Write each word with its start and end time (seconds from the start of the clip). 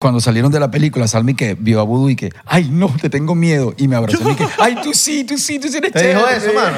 Cuando 0.00 0.20
salieron 0.20 0.52
de 0.52 0.60
la 0.60 0.70
película, 0.70 1.08
Salmi 1.08 1.34
que 1.34 1.56
vio 1.58 1.80
a 1.80 1.82
Voodoo 1.82 2.08
y 2.10 2.14
que, 2.14 2.30
ay, 2.46 2.68
no, 2.70 2.88
te 3.02 3.10
tengo 3.10 3.34
miedo. 3.34 3.74
Y 3.78 3.88
me 3.88 3.96
abrazó 3.96 4.30
y 4.30 4.36
que, 4.36 4.46
ay, 4.60 4.76
tú 4.80 4.94
sí, 4.94 5.24
tú 5.24 5.36
sí, 5.36 5.58
tú 5.58 5.66
sí 5.66 5.78
eres 5.78 5.90
¿Te 5.90 6.06
dijo 6.06 6.20
chévere". 6.20 6.36
eso, 6.36 6.54
mano? 6.54 6.76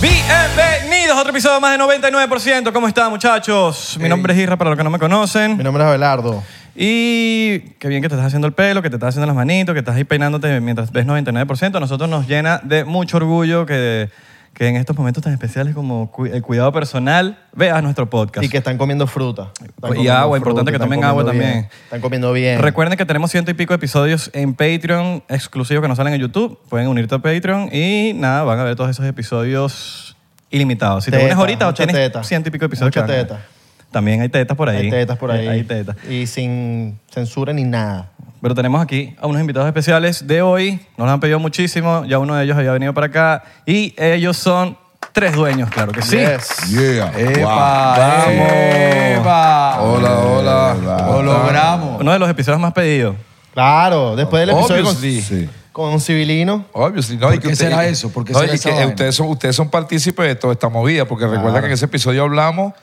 Bienvenidos 0.00 1.16
a 1.16 1.20
otro 1.20 1.30
episodio 1.30 1.60
más 1.60 1.78
de 1.78 1.84
99%. 1.84 2.72
¿Cómo 2.72 2.88
están, 2.88 3.10
muchachos? 3.10 3.96
Mi 4.00 4.08
nombre 4.08 4.34
es 4.34 4.40
Isra, 4.40 4.56
para 4.56 4.70
los 4.70 4.76
que 4.76 4.82
no 4.82 4.90
me 4.90 4.98
conocen. 4.98 5.56
Mi 5.56 5.62
nombre 5.62 5.84
es 5.84 5.88
Abelardo. 5.88 6.42
Y 6.74 7.60
qué 7.78 7.86
bien 7.86 8.02
que 8.02 8.08
te 8.08 8.16
estás 8.16 8.26
haciendo 8.26 8.48
el 8.48 8.54
pelo, 8.54 8.82
que 8.82 8.90
te 8.90 8.96
estás 8.96 9.10
haciendo 9.10 9.26
las 9.28 9.36
manitos, 9.36 9.72
que 9.72 9.78
estás 9.78 9.94
ahí 9.94 10.02
peinándote 10.04 10.60
mientras 10.60 10.90
ves 10.90 11.06
99%. 11.06 11.76
A 11.76 11.80
nosotros 11.80 12.10
nos 12.10 12.26
llena 12.26 12.60
de 12.64 12.84
mucho 12.84 13.18
orgullo 13.18 13.66
que, 13.66 14.10
que 14.56 14.66
en 14.66 14.76
estos 14.76 14.96
momentos 14.96 15.22
tan 15.22 15.34
especiales 15.34 15.74
como 15.74 16.10
cu- 16.10 16.24
el 16.24 16.40
cuidado 16.40 16.72
personal 16.72 17.38
veas 17.52 17.82
nuestro 17.82 18.08
podcast. 18.08 18.42
Y 18.42 18.48
que 18.48 18.56
están 18.56 18.78
comiendo 18.78 19.06
fruta. 19.06 19.50
Están 19.52 19.68
Y 19.68 19.80
comiendo 19.80 20.12
agua, 20.14 20.38
importante 20.38 20.72
que 20.72 20.78
tomen 20.78 21.04
agua 21.04 21.26
también. 21.26 21.68
Están 21.84 22.00
comiendo 22.00 22.32
bien. 22.32 22.62
Recuerden 22.62 22.96
que 22.96 23.04
tenemos 23.04 23.30
ciento 23.30 23.50
y 23.50 23.54
pico 23.54 23.74
episodios 23.74 24.30
en 24.32 24.54
Patreon 24.54 25.22
exclusivos 25.28 25.82
que 25.82 25.88
no 25.88 25.94
salen 25.94 26.14
en 26.14 26.20
YouTube. 26.22 26.58
Pueden 26.70 26.88
unirte 26.88 27.14
a 27.14 27.18
Patreon 27.18 27.68
y 27.70 28.14
nada, 28.14 28.44
van 28.44 28.58
a 28.58 28.64
ver 28.64 28.76
todos 28.76 28.88
esos 28.88 29.04
episodios 29.04 30.16
ilimitados. 30.50 31.04
Si 31.04 31.10
te 31.10 31.18
unes 31.22 31.34
ahorita, 31.34 31.74
tienes 31.74 31.94
teta. 31.94 32.24
ciento 32.24 32.48
y 32.48 32.52
pico 32.52 32.64
episodios. 32.64 32.96
Mucha 32.96 33.06
teta. 33.06 33.40
También 33.90 34.20
hay 34.20 34.28
tetas 34.28 34.56
por 34.56 34.68
ahí. 34.68 34.84
Hay 34.86 34.90
tetas 34.90 35.16
por 35.18 35.30
ahí. 35.30 35.46
Hay 35.48 35.64
tetas. 35.64 35.96
Y 36.08 36.26
sin 36.26 36.98
censura 37.10 37.52
ni 37.52 37.64
nada. 37.64 38.10
Pero 38.42 38.54
tenemos 38.54 38.82
aquí 38.82 39.16
a 39.20 39.26
unos 39.26 39.40
invitados 39.40 39.66
especiales 39.66 40.26
de 40.26 40.42
hoy. 40.42 40.80
Nos 40.96 41.06
lo 41.06 41.12
han 41.12 41.20
pedido 41.20 41.38
muchísimo. 41.38 42.04
Ya 42.04 42.18
uno 42.18 42.34
de 42.34 42.44
ellos 42.44 42.56
había 42.56 42.72
venido 42.72 42.92
para 42.92 43.06
acá. 43.06 43.44
Y 43.64 43.94
ellos 43.96 44.36
son 44.36 44.76
tres 45.12 45.32
dueños, 45.34 45.70
claro 45.70 45.92
que 45.92 46.02
sí. 46.02 46.18
Yes. 46.18 46.68
Yeah. 46.68 47.12
¡Epa! 47.18 47.96
Vamos. 47.98 48.52
¡Epa! 48.52 49.80
Hola, 49.80 50.18
hola. 50.18 50.76
Lo 51.10 51.22
logramos. 51.22 52.00
Uno 52.00 52.12
de 52.12 52.18
los 52.18 52.28
episodios 52.28 52.60
más 52.60 52.72
pedidos. 52.72 53.16
Claro, 53.54 54.14
después 54.16 54.40
del 54.46 54.50
episodio 54.56 54.84
con. 54.84 54.94
Sí. 54.96 55.48
con 55.72 56.00
Civilino. 56.00 56.66
Obviously, 56.72 57.16
no, 57.16 57.28
¿Por 57.28 57.36
y 57.36 57.38
qué 57.38 57.48
usted- 57.48 57.68
será 57.70 57.86
eso? 57.86 58.12
¿Por 58.12 58.24
qué 58.24 58.34
no, 58.34 58.40
será 58.40 58.52
y 58.52 58.56
esa 58.56 58.76
que 58.76 58.86
ustedes 58.86 59.14
son, 59.14 59.28
ustedes 59.28 59.56
son 59.56 59.70
partícipes 59.70 60.26
de 60.26 60.34
toda 60.34 60.52
esta 60.52 60.68
movida, 60.68 61.06
porque 61.06 61.26
recuerda 61.26 61.60
que 61.60 61.66
en 61.68 61.72
ese 61.72 61.86
episodio 61.86 62.22
hablamos 62.24 62.74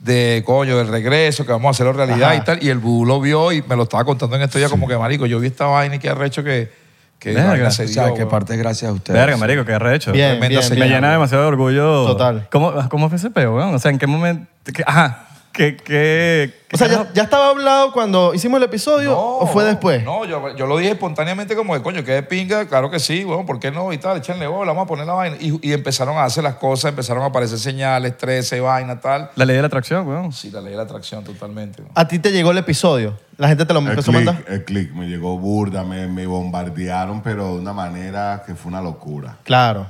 de, 0.00 0.42
coño, 0.44 0.78
del 0.78 0.88
regreso, 0.88 1.44
que 1.44 1.52
vamos 1.52 1.68
a 1.68 1.70
hacerlo 1.70 1.92
realidad 1.92 2.30
Ajá. 2.30 2.36
y 2.36 2.40
tal, 2.40 2.62
y 2.62 2.68
el 2.68 2.78
Bú 2.78 3.04
lo 3.04 3.20
vio 3.20 3.52
y 3.52 3.62
me 3.62 3.76
lo 3.76 3.84
estaba 3.84 4.04
contando 4.04 4.34
en 4.36 4.42
estos 4.42 4.58
días 4.58 4.70
como 4.70 4.88
que, 4.88 4.96
marico, 4.96 5.26
yo 5.26 5.38
vi 5.38 5.48
esta 5.48 5.66
vaina 5.66 5.96
y 5.96 5.98
qué 5.98 6.08
arrecho 6.08 6.42
que, 6.42 6.72
que 7.18 7.32
Verga. 7.34 7.68
O 7.68 7.70
sea, 7.70 8.14
que 8.14 8.26
parte 8.26 8.54
es 8.54 8.58
gracias 8.58 8.90
a 8.90 8.94
ustedes. 8.94 9.18
Verga, 9.20 9.36
marico, 9.36 9.64
qué 9.64 9.74
arrecho. 9.74 10.12
Bien, 10.12 10.30
Tremenda 10.30 10.48
bien, 10.48 10.62
señal. 10.62 10.78
Me 10.78 10.84
bien. 10.86 10.96
llena 10.96 11.12
demasiado 11.12 11.44
de 11.44 11.48
orgullo. 11.48 12.06
Total. 12.06 12.48
¿Cómo, 12.50 12.88
cómo 12.88 13.08
fue 13.08 13.18
ese 13.18 13.30
peo, 13.30 13.56
weón? 13.56 13.74
O 13.74 13.78
sea, 13.78 13.90
¿en 13.90 13.98
qué 13.98 14.06
momento? 14.06 14.46
ajá. 14.86 15.26
¿Qué, 15.52 15.76
qué, 15.76 16.54
qué 16.68 16.74
O 16.74 16.78
sea, 16.78 16.86
ya, 16.86 17.12
ya 17.12 17.24
estaba 17.24 17.48
hablado 17.48 17.92
cuando 17.92 18.32
hicimos 18.34 18.58
el 18.58 18.64
episodio 18.64 19.18
o 19.18 19.46
fue 19.48 19.64
después. 19.64 20.04
No, 20.04 20.24
yo, 20.24 20.54
yo 20.56 20.66
lo 20.66 20.78
dije 20.78 20.92
espontáneamente 20.92 21.56
como 21.56 21.74
de 21.74 21.82
coño, 21.82 22.04
que 22.04 22.12
de 22.12 22.22
pinga, 22.22 22.66
claro 22.66 22.88
que 22.88 23.00
sí, 23.00 23.24
bueno, 23.24 23.44
¿por 23.44 23.58
qué 23.58 23.72
no? 23.72 23.92
Y 23.92 23.98
tal, 23.98 24.18
échenle 24.18 24.46
bola, 24.46 24.72
vamos 24.72 24.84
a 24.84 24.88
poner 24.88 25.06
la 25.06 25.14
vaina. 25.14 25.36
Y, 25.40 25.58
y 25.60 25.72
empezaron 25.72 26.16
a 26.16 26.24
hacer 26.24 26.44
las 26.44 26.54
cosas, 26.54 26.90
empezaron 26.90 27.24
a 27.24 27.26
aparecer 27.26 27.58
señales, 27.58 28.16
13, 28.16 28.60
vaina, 28.60 29.00
tal. 29.00 29.30
La 29.34 29.44
ley 29.44 29.56
de 29.56 29.62
la 29.62 29.66
atracción, 29.66 30.06
weón. 30.06 30.32
Sí, 30.32 30.50
la 30.50 30.60
ley 30.60 30.70
de 30.70 30.76
la 30.76 30.84
atracción 30.84 31.24
totalmente. 31.24 31.82
A 31.94 32.06
ti 32.06 32.20
te 32.20 32.30
llegó 32.30 32.52
el 32.52 32.58
episodio. 32.58 33.18
La 33.36 33.48
gente 33.48 33.64
te 33.66 33.72
lo 33.74 33.80
empezó 33.80 34.12
a 34.12 34.14
mandar. 34.14 34.44
el 34.46 34.64
click 34.64 34.92
me 34.92 35.08
llegó 35.08 35.36
burda, 35.36 35.82
me, 35.82 36.06
me 36.06 36.26
bombardearon, 36.26 37.22
pero 37.22 37.54
de 37.54 37.60
una 37.60 37.72
manera 37.72 38.44
que 38.46 38.54
fue 38.54 38.70
una 38.70 38.82
locura. 38.82 39.38
Claro. 39.42 39.86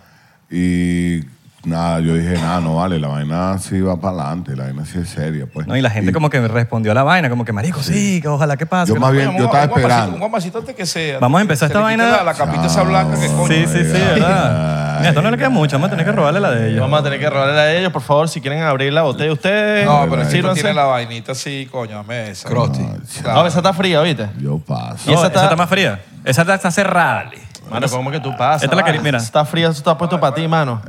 Y 0.50 1.20
nada, 1.64 2.00
yo 2.00 2.14
dije, 2.14 2.34
nada, 2.34 2.60
no 2.60 2.76
vale, 2.76 2.98
la 2.98 3.08
vaina 3.08 3.58
sí 3.58 3.80
va 3.80 4.00
para 4.00 4.16
adelante, 4.22 4.56
la 4.56 4.64
vaina 4.64 4.84
sí 4.84 4.98
es 4.98 5.08
seria. 5.10 5.46
Pues. 5.52 5.66
No, 5.66 5.76
y 5.76 5.80
la 5.82 5.90
gente 5.90 6.12
como 6.12 6.30
que 6.30 6.40
respondió 6.48 6.92
a 6.92 6.94
la 6.94 7.02
vaina, 7.02 7.28
como 7.30 7.44
que, 7.44 7.52
marico, 7.52 7.82
sí, 7.82 8.20
que 8.20 8.28
ojalá 8.28 8.56
que 8.56 8.66
pase. 8.66 8.88
Yo 8.88 8.94
que 8.94 9.00
más 9.00 9.10
no- 9.10 9.16
bien- 9.16 9.30
yo 9.32 9.36
un- 9.38 9.44
estaba 9.44 9.64
esperando. 9.64 10.14
Un 10.14 10.20
guamacito 10.20 10.58
antes 10.58 10.74
que 10.74 10.86
sea. 10.86 11.18
Vamos 11.18 11.38
a 11.38 11.42
empezar 11.42 11.66
esta 11.68 11.80
vaina- 11.80 12.10
La, 12.10 12.22
la 12.24 12.34
capita 12.34 12.66
esa 12.66 12.82
blanca 12.82 13.20
que 13.20 13.26
coño. 13.28 13.46
Sí, 13.48 13.64
sí, 13.66 13.78
sí, 13.84 13.92
¿verdad? 13.92 14.96
Mira, 15.00 15.08
esto 15.10 15.22
no 15.22 15.30
le 15.30 15.38
queda 15.38 15.48
mucho, 15.48 15.76
vamos 15.76 15.88
a 15.88 15.90
tener 15.90 16.04
que 16.04 16.12
robarle 16.12 16.40
la 16.40 16.50
de 16.50 16.68
ellos. 16.70 16.80
Vamos 16.80 17.00
a 17.00 17.02
tener 17.02 17.18
que 17.18 17.30
robarle 17.30 17.58
a 17.60 17.72
ellos, 17.74 17.92
por 17.92 18.02
favor, 18.02 18.28
si 18.28 18.40
quieren 18.40 18.62
abrir 18.62 18.92
la 18.92 19.02
botella 19.02 19.32
ustedes. 19.32 19.86
No, 19.86 20.06
pero 20.10 20.22
esto 20.22 20.32
sírvanse. 20.32 20.60
tiene 20.62 20.74
la 20.76 20.84
vainita 20.84 21.32
así, 21.32 21.66
coño, 21.70 21.96
dame 21.96 22.30
esa. 22.30 22.48
Crosti. 22.48 22.86
No, 23.24 23.46
esa 23.46 23.58
está 23.58 23.72
fría, 23.72 24.00
¿viste? 24.02 24.28
Yo 24.38 24.58
paso. 24.58 25.10
Y 25.10 25.14
esa, 25.14 25.28
está, 25.28 25.56
más 25.56 25.68
fría. 25.70 26.00
Esa 26.24 26.42
está, 26.42 26.54
está 26.54 26.70
cerrada. 26.70 27.30
Mano, 27.70 27.88
¿cómo 27.88 28.10
que 28.10 28.20
tú 28.20 28.36
pasas? 28.36 28.64
Esta 28.64 28.74
la 28.76 28.82
vale? 28.82 28.92
quería- 28.94 29.02
mira. 29.02 29.18
Está 29.18 29.44
fría, 29.44 29.68
eso 29.68 29.78
está 29.78 29.96
puesto 29.96 30.18
para 30.18 30.34
ti, 30.34 30.46
mano. 30.48 30.82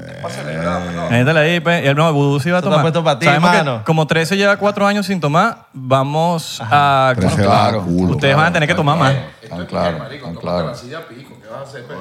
Métela 1.09 1.42
ahí, 1.42 1.59
pues. 1.59 1.84
Y 1.84 1.88
el 1.88 1.96
no, 1.96 2.12
Vudú 2.14 2.40
sí 2.40 2.50
va 2.50 2.58
a 2.59 2.62
tomar. 2.62 2.80
está 2.80 2.81
puesto 2.84 3.03
pa' 3.03 3.19
ti, 3.19 3.25
Sabemos 3.25 3.52
que 3.52 3.58
mano. 3.58 3.81
como 3.86 4.08
13 4.08 4.36
lleva 4.38 4.58
4 4.58 4.88
años 4.88 5.06
sin 5.06 5.20
tomar, 5.20 5.66
vamos 5.74 6.62
a... 6.62 7.14
Claro. 7.36 7.84
culo, 7.84 8.14
Ustedes 8.16 8.36
van 8.36 8.47
a 8.47 8.53
tener 8.53 8.68
que 8.68 8.75
tomar 8.75 8.97
más. 8.97 9.14
Tan 9.50 9.66
claro, 9.66 9.97
tan 10.24 10.36
claro. 10.36 10.74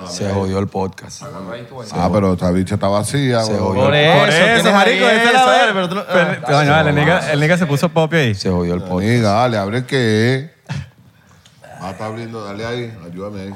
Se 0.06 0.30
jodió 0.32 0.58
el 0.58 0.68
podcast. 0.68 1.22
Ah, 1.94 2.08
pero 2.12 2.34
esta 2.34 2.50
bicha 2.50 2.74
está 2.76 2.88
vacía. 2.88 3.42
Se 3.42 3.56
jodió. 3.58 3.84
Por 3.84 3.94
eso, 3.94 4.18
Por 4.20 4.28
eso, 4.28 4.44
tienes 4.44 4.72
marico, 4.72 5.06
esta 5.06 5.28
es 5.28 5.34
la 5.34 5.72
pero 5.72 7.30
el 7.30 7.40
nigga, 7.40 7.56
se 7.56 7.66
puso 7.66 7.88
popio 7.88 8.18
ahí. 8.18 8.34
Se 8.34 8.50
jodió 8.50 8.74
el 8.74 8.82
podcast. 8.82 9.22
Dale, 9.22 9.58
abre 9.58 9.84
qué. 9.84 10.54
Ah, 11.82 11.90
está 11.90 12.06
abriendo, 12.06 12.44
dale 12.44 12.66
ahí, 12.66 12.98
ayúdame 13.06 13.40
ahí. 13.40 13.54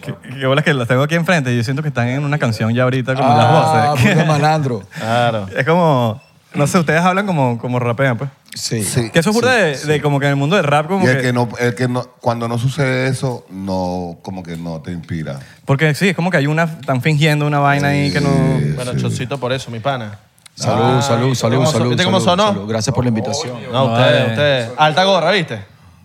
Qué 0.00 0.14
qué 0.38 0.46
bolas 0.46 0.64
que 0.64 0.72
los 0.74 0.86
tengo 0.88 1.02
aquí 1.02 1.14
enfrente 1.14 1.52
y 1.52 1.56
yo 1.56 1.64
siento 1.64 1.82
que 1.82 1.88
están 1.88 2.08
en 2.08 2.24
una 2.24 2.38
canción 2.38 2.72
ya 2.74 2.82
ahorita 2.84 3.14
como 3.14 3.28
Ah, 3.30 3.36
las 3.36 3.90
voces. 4.00 4.12
puta 4.14 4.24
malandro. 4.32 4.82
Claro. 4.98 5.46
Es 5.56 5.64
como... 5.66 6.20
No 6.52 6.66
sé, 6.66 6.78
ustedes 6.78 7.00
hablan 7.02 7.26
como, 7.26 7.58
como 7.58 7.78
rapean, 7.78 8.18
pues. 8.18 8.28
Sí. 8.56 8.82
Sí. 8.82 9.10
Que 9.10 9.20
eso 9.20 9.30
es 9.30 9.36
burda 9.36 9.52
de, 9.54 9.76
de 9.78 10.00
como 10.02 10.18
que 10.18 10.26
en 10.26 10.30
el 10.30 10.36
mundo 10.36 10.56
del 10.56 10.64
rap 10.64 10.88
como 10.88 11.04
Y 11.06 11.08
el 11.08 11.16
que... 11.18 11.22
que 11.22 11.32
no, 11.32 11.48
el 11.60 11.74
que 11.76 11.86
no, 11.86 12.02
cuando 12.20 12.48
no 12.48 12.58
sucede 12.58 13.06
eso, 13.06 13.46
no, 13.50 14.18
como 14.22 14.42
que 14.42 14.56
no 14.56 14.80
te 14.80 14.90
inspira. 14.90 15.38
Porque 15.64 15.94
sí, 15.94 16.08
es 16.08 16.16
como 16.16 16.30
que 16.32 16.38
hay 16.38 16.48
una... 16.48 16.64
Están 16.64 17.02
fingiendo 17.02 17.46
una 17.46 17.60
vaina 17.60 17.88
ahí 17.88 18.12
que 18.12 18.20
no... 18.20 18.30
Bueno, 18.74 18.96
chocito 18.96 19.38
por 19.38 19.52
eso, 19.52 19.70
mi 19.70 19.78
pana. 19.78 20.18
Salud, 20.56 20.82
Ah, 20.98 21.02
salud, 21.02 21.28
¿viste 21.28 21.40
salud, 21.40 21.66
salud. 21.66 21.88
¿Viste 21.90 22.04
cómo 22.04 22.18
sonó? 22.20 22.48
salud. 22.48 22.68
Gracias 22.68 22.92
por 22.94 23.04
la 23.04 23.08
invitación. 23.10 23.56
No, 23.70 23.72
No, 23.72 23.92
ustedes, 23.94 24.12
vale. 24.20 24.30
ustedes. 24.30 24.70
Alta 24.76 25.04
gorra, 25.04 25.30
¿viste? 25.30 25.60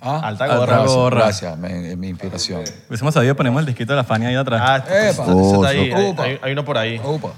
Ah, 0.05 0.21
Alta 0.23 0.45
gorra. 0.47 0.65
Gracias, 0.65 0.93
gorra. 0.95 1.17
gracias, 1.21 1.57
me- 1.57 1.91
es 1.91 1.97
mi 1.97 2.09
inspiración. 2.09 2.61
Hubiésemos 2.87 3.13
sabido 3.13 3.35
ponemos 3.35 3.59
el 3.59 3.65
disquito 3.65 3.93
de 3.93 3.97
la 3.97 4.03
Fania 4.03 4.29
ahí 4.29 4.35
atrás. 4.35 4.61
Ah, 4.63 4.77
este- 4.77 5.09
Epa. 5.09 5.23
ese 5.23 5.55
está 5.55 5.67
ahí. 5.67 5.91
Oso. 5.91 6.21
Hay, 6.21 6.29
hay- 6.31 6.39
hay 6.43 6.51
uno 6.53 6.63
por 6.63 6.77
ahí. 6.77 7.01
Opa. 7.03 7.29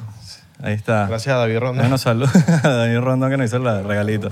Ahí 0.61 0.73
está. 0.73 1.07
Gracias 1.07 1.33
a 1.33 1.37
David 1.39 1.59
Ronda. 1.59 1.81
Bueno, 1.83 1.97
salud 1.97 2.27
a 2.63 2.67
Daniel 2.67 3.01
Rondón 3.01 3.29
que 3.31 3.37
nos 3.37 3.45
hizo 3.47 3.57
el 3.57 3.83
regalito. 3.85 4.29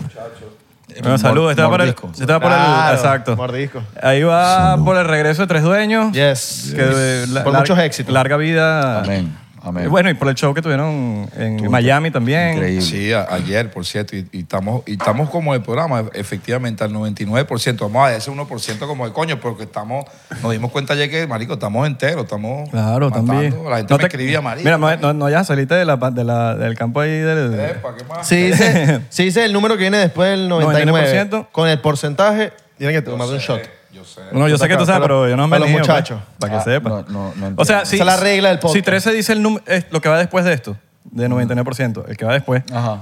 Bueno, 1.01 1.17
salud. 1.17 1.49
Este 1.49 1.61
va 1.61 1.69
por 1.69 1.81
el... 1.81 1.87
Mordisco. 1.87 2.11
Este 2.19 2.31
va 2.31 2.39
por 2.39 2.51
el... 2.51 2.57
Claro, 2.57 2.95
Exacto. 2.95 3.35
Mordisco. 3.35 3.81
Ahí 4.01 4.23
va 4.23 4.77
por 4.83 4.97
el 4.97 5.05
regreso 5.05 5.41
de 5.41 5.47
Tres 5.47 5.63
Dueños. 5.63 6.11
Yes. 6.13 6.73
Que 6.75 7.25
la- 7.29 7.43
Por 7.43 7.53
lar- 7.53 7.59
muchos 7.59 7.77
éxitos. 7.79 8.13
Larga 8.13 8.37
vida. 8.37 8.99
Amén, 9.01 9.35
amén. 9.65 9.89
Bueno, 9.89 10.09
y 10.09 10.13
por 10.13 10.27
el 10.29 10.35
show 10.35 10.53
que 10.53 10.61
tuvieron 10.61 11.27
en 11.37 11.69
Miami 11.69 12.11
también. 12.11 12.53
Increíble. 12.55 12.81
Sí, 12.81 13.11
a- 13.13 13.27
ayer, 13.31 13.71
por 13.71 13.85
cierto, 13.85 14.15
y, 14.15 14.27
y 14.31 14.39
estamos, 14.41 14.83
y 14.85 14.93
estamos 14.93 15.29
como 15.29 15.53
el 15.53 15.61
programa, 15.61 16.05
efectivamente, 16.13 16.83
al 16.83 16.91
99%. 16.93 17.77
Vamos 17.79 18.07
a 18.07 18.15
ese 18.15 18.31
1% 18.31 18.79
como 18.87 19.05
de 19.07 19.13
coño, 19.13 19.39
porque 19.39 19.63
estamos, 19.63 20.05
nos 20.41 20.51
dimos 20.51 20.71
cuenta 20.71 20.93
ayer 20.93 21.09
que, 21.09 21.27
marico, 21.27 21.53
estamos 21.53 21.85
enteros, 21.87 22.23
estamos 22.23 22.69
Claro, 22.69 23.09
matando. 23.09 23.31
también. 23.33 23.53
La 23.69 23.77
gente 23.77 23.93
No 23.93 23.97
me 23.97 24.01
te- 24.03 24.07
escribía, 24.07 24.41
marico. 24.41 24.63
Mira, 24.77 24.97
no, 24.97 25.13
no, 25.13 25.29
ya 25.29 25.43
saliste 25.43 25.75
de 25.75 25.85
la, 25.85 25.97
de 25.97 26.23
la- 26.23 26.55
del 26.55 26.75
campo 26.77 26.99
ahí 27.01 27.09
del... 27.19 27.53
Epa, 27.59 27.95
¿qué 27.97 28.03
más? 28.05 28.27
Si 28.27 28.35
dice, 29.23 29.45
el 29.45 29.53
número 29.53 29.75
que 29.75 29.81
viene 29.81 29.97
después 29.97 30.29
del 30.29 30.47
99, 30.47 31.29
99%. 31.29 31.47
con 31.51 31.67
el 31.67 31.79
porcentaje, 31.81 32.53
tienen 32.77 32.95
que 32.95 33.01
tomar 33.01 33.27
un 33.27 33.37
shot. 33.37 33.61
Yo 33.95 34.03
sé. 34.03 34.21
No, 34.33 34.47
yo 34.49 34.57
sé 34.57 34.67
que 34.67 34.75
tú 34.77 34.85
sabes, 34.85 35.01
pero 35.01 35.27
yo 35.29 35.37
no 35.37 35.47
me 35.47 35.51
para 35.57 35.59
los 35.61 35.69
pues, 35.71 35.87
muchachos. 35.87 36.19
para 36.37 36.51
que 36.53 36.59
Ah, 36.59 36.63
sepa. 36.63 36.89
no, 36.89 37.03
no, 37.07 37.33
no 37.35 37.53
o 37.55 37.63
sea, 37.65 37.85
si, 37.85 37.95
Esa 37.95 38.03
es 38.03 38.07
la 38.07 38.17
regla 38.17 38.49
del 38.49 38.59
podcast. 38.59 38.75
Si 38.75 38.81
13 38.81 39.13
dice 39.13 39.31
el 39.33 39.61
es 39.67 39.85
lo 39.91 40.01
que 40.01 40.09
va 40.09 40.17
después 40.17 40.43
de 40.43 40.51
esto, 40.53 40.75
de 41.05 41.29
99%, 41.29 42.03
el 42.09 42.17
que 42.17 42.25
va 42.25 42.33
después, 42.33 42.63
Ajá. 42.73 43.01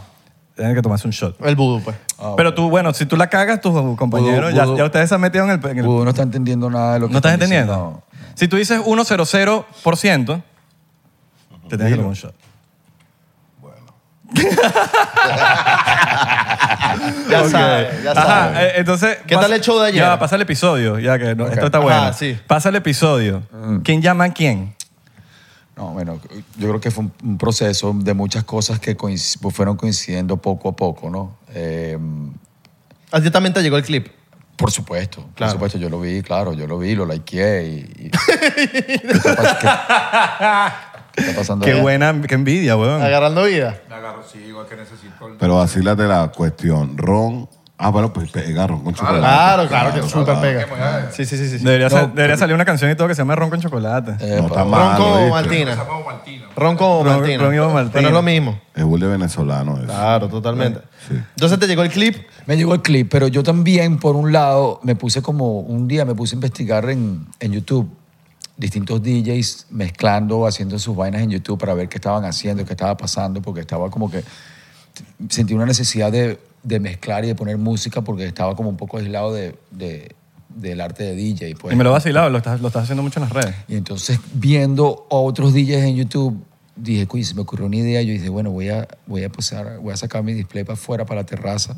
tiene 0.55 0.75
que 0.75 0.81
tomarse 0.83 1.07
un 1.07 1.11
shot. 1.11 1.35
El 1.43 1.55
vudú, 1.55 1.81
pues. 1.83 1.95
Ah, 2.19 2.33
Pero 2.37 2.53
tú, 2.53 2.69
bueno, 2.69 2.93
si 2.93 3.05
tú 3.07 3.17
la 3.17 3.27
cagas, 3.27 3.59
tus 3.59 3.73
compañeros, 3.97 4.53
ya, 4.53 4.65
ustedes 4.67 5.09
se 5.09 5.15
han 5.15 5.21
metido 5.21 5.45
en 5.45 5.51
el... 5.51 5.65
en 5.65 5.79
el- 5.79 5.87
Uno 5.87 6.03
no 6.03 6.09
está 6.11 6.21
entendiendo 6.21 6.69
nada 6.69 6.93
de 6.93 6.99
lo 6.99 7.07
que 7.07 7.13
¿No 7.13 7.17
estás 7.17 7.33
están 7.33 7.43
entendiendo? 7.51 7.73
diciendo. 7.73 8.03
Si 8.35 8.47
tú 8.47 8.57
dices 8.57 8.79
100%, 8.81 10.43
te 11.69 11.77
tienes 11.77 11.87
que 11.93 11.95
tomar 11.95 12.09
un 12.09 12.13
shot. 12.13 12.35
Ya 17.29 17.49
sabes, 17.49 18.03
ya 18.03 18.11
Ajá, 18.11 18.25
sabes. 18.25 18.59
eh, 18.59 18.71
entonces... 18.77 19.17
¿Qué 19.25 19.35
tal 19.35 19.51
el 19.53 19.61
show 19.61 19.79
de 19.79 19.87
ayer? 19.87 20.01
Ya, 20.03 20.19
pasa 20.19 20.35
el 20.35 20.41
episodio, 20.43 20.99
ya 20.99 21.17
que 21.17 21.35
no- 21.35 21.47
esto 21.47 21.65
está 21.65 21.77
Ajá, 21.79 21.85
bueno. 21.85 22.13
sí. 22.13 22.37
Pasa 22.47 22.69
el 22.69 22.75
episodio. 22.75 23.43
¿Quién 23.83 24.01
llama 24.01 24.25
a 24.25 24.33
quién? 24.33 24.75
No, 25.75 25.87
bueno, 25.93 26.19
yo 26.57 26.67
creo 26.69 26.79
que 26.79 26.91
fue 26.91 27.05
un, 27.05 27.13
un 27.23 27.37
proceso 27.37 27.93
de 27.95 28.13
muchas 28.13 28.43
cosas 28.43 28.79
que 28.79 28.95
coinc- 28.95 29.39
pues, 29.41 29.55
fueron 29.55 29.75
coincidiendo 29.75 30.37
poco 30.37 30.69
a 30.69 30.75
poco, 30.75 31.09
¿no? 31.09 31.35
Eh, 31.53 31.97
A 33.11 33.19
ti 33.21 33.31
también 33.31 33.53
te 33.53 33.61
llegó 33.63 33.77
el 33.77 33.83
clip. 33.83 34.07
por 34.55 34.69
supuesto, 34.71 35.21
por 35.23 35.33
Claro. 35.33 35.53
supuesto, 35.53 35.79
yo 35.79 35.89
lo 35.89 35.99
vi, 35.99 36.21
claro, 36.21 36.53
yo 36.53 36.67
lo 36.67 36.77
vi, 36.77 36.93
lo 36.93 37.05
likeé 37.07 37.63
y... 37.65 38.05
y- 38.05 38.11
¿Qué 38.11 38.99
te 38.99 39.19
pasa? 39.19 39.57
¿Qué- 39.59 39.67
¿Qué 40.91 40.92
está 41.15 41.35
pasando 41.35 41.65
Qué 41.65 41.73
ahí? 41.73 41.81
buena, 41.81 42.21
qué 42.27 42.35
envidia, 42.35 42.75
weón. 42.75 43.01
Agarrando 43.01 43.43
vida. 43.43 43.75
Me 43.89 43.95
agarro, 43.95 44.23
sí, 44.31 44.39
igual 44.47 44.65
que 44.67 44.75
necesito 44.75 45.27
el... 45.27 45.35
Pero 45.37 45.55
vacílate 45.57 46.03
la 46.03 46.29
cuestión. 46.29 46.97
Ron. 46.97 47.47
Ah, 47.75 47.89
bueno, 47.89 48.13
pues 48.13 48.31
pega 48.31 48.65
ron 48.67 48.81
con 48.83 48.93
chocolate. 48.93 49.19
Claro, 49.19 49.67
claro, 49.67 49.93
que 49.93 50.07
súper 50.07 50.39
pega. 50.39 51.09
Sí, 51.11 51.25
sí, 51.25 51.35
sí. 51.37 51.49
sí. 51.57 51.63
Debería, 51.65 51.89
No, 51.89 51.95
sa- 51.97 52.05
debería 52.07 52.37
salir 52.37 52.55
una 52.55 52.63
canción 52.63 52.89
y 52.89 52.95
todo 52.95 53.07
que 53.09 53.15
se 53.15 53.21
llame 53.21 53.35
Ron 53.35 53.49
con 53.49 53.59
chocolate. 53.59 54.11
Eh, 54.21 54.37
No 54.39 54.47
está 54.47 54.63
mal. 54.63 54.97
Ron 54.97 55.03
con 55.05 55.17
¿viste? 55.17 55.31
Martina. 55.31 55.75
Con 55.75 55.85
Ron- 55.85 56.05
Martina. 56.05 57.43
Ron 57.43 57.55
y 57.55 57.57
Martina. 57.57 57.89
Pero 57.91 58.01
no 58.03 58.07
es 58.09 58.13
lo 58.13 58.21
mismo. 58.21 58.59
Es 58.73 58.83
burda 58.85 59.07
de 59.07 59.11
venezolano 59.13 59.75
eso. 59.77 59.85
Claro, 59.85 60.29
totalmente. 60.29 60.79
Sí. 61.09 61.15
Entonces 61.35 61.59
te 61.59 61.67
llegó 61.67 61.83
el 61.83 61.89
clip. 61.89 62.15
Me 62.45 62.55
llegó 62.55 62.73
el 62.73 62.81
clip, 62.81 63.09
pero 63.11 63.27
yo 63.27 63.43
también, 63.43 63.97
por 63.97 64.15
un 64.15 64.31
lado, 64.31 64.79
me 64.83 64.95
puse 64.95 65.21
como 65.21 65.59
un 65.59 65.87
día, 65.87 66.05
me 66.05 66.13
puse 66.15 66.35
a 66.35 66.37
investigar 66.37 66.89
en, 66.89 67.25
en 67.39 67.51
YouTube 67.53 67.89
distintos 68.63 69.03
DJs 69.03 69.67
mezclando, 69.71 70.47
haciendo 70.47 70.79
sus 70.79 70.95
vainas 70.95 71.21
en 71.21 71.31
YouTube 71.31 71.59
para 71.59 71.73
ver 71.73 71.89
qué 71.89 71.97
estaban 71.97 72.23
haciendo, 72.23 72.63
qué 72.65 72.71
estaba 72.71 72.95
pasando, 72.95 73.41
porque 73.41 73.59
estaba 73.59 73.89
como 73.89 74.09
que 74.09 74.23
sentí 75.29 75.53
una 75.53 75.65
necesidad 75.65 76.11
de, 76.13 76.39
de 76.63 76.79
mezclar 76.79 77.25
y 77.25 77.27
de 77.27 77.35
poner 77.35 77.57
música 77.57 78.01
porque 78.01 78.25
estaba 78.25 78.55
como 78.55 78.69
un 78.69 78.77
poco 78.77 78.97
aislado 78.97 79.33
de, 79.33 79.55
de- 79.71 80.15
del 80.47 80.79
arte 80.81 81.03
de 81.03 81.15
DJ. 81.15 81.55
Pues. 81.55 81.73
Y 81.73 81.75
me 81.75 81.83
lo 81.83 81.91
vacilado, 81.91 82.29
lo 82.29 82.37
estás, 82.37 82.61
lo 82.61 82.67
estás 82.67 82.83
haciendo 82.83 83.03
mucho 83.03 83.19
en 83.19 83.23
las 83.25 83.33
redes. 83.33 83.55
Y 83.67 83.75
entonces, 83.75 84.19
viendo 84.33 85.07
a 85.09 85.15
otros 85.15 85.51
DJs 85.53 85.83
en 85.83 85.95
YouTube, 85.95 86.41
dije, 86.75 87.05
cuy, 87.07 87.23
se 87.23 87.33
me 87.33 87.41
ocurrió 87.41 87.65
una 87.65 87.75
idea. 87.75 88.01
Yo 88.01 88.13
dije, 88.13 88.29
bueno, 88.29 88.51
voy 88.51 88.69
a, 88.69 88.87
voy 89.07 89.23
a, 89.23 89.29
pasar, 89.29 89.79
voy 89.79 89.93
a 89.93 89.97
sacar 89.97 90.23
mi 90.23 90.33
display 90.33 90.63
para 90.63 90.75
afuera, 90.75 91.05
para 91.05 91.21
la 91.21 91.25
terraza, 91.25 91.75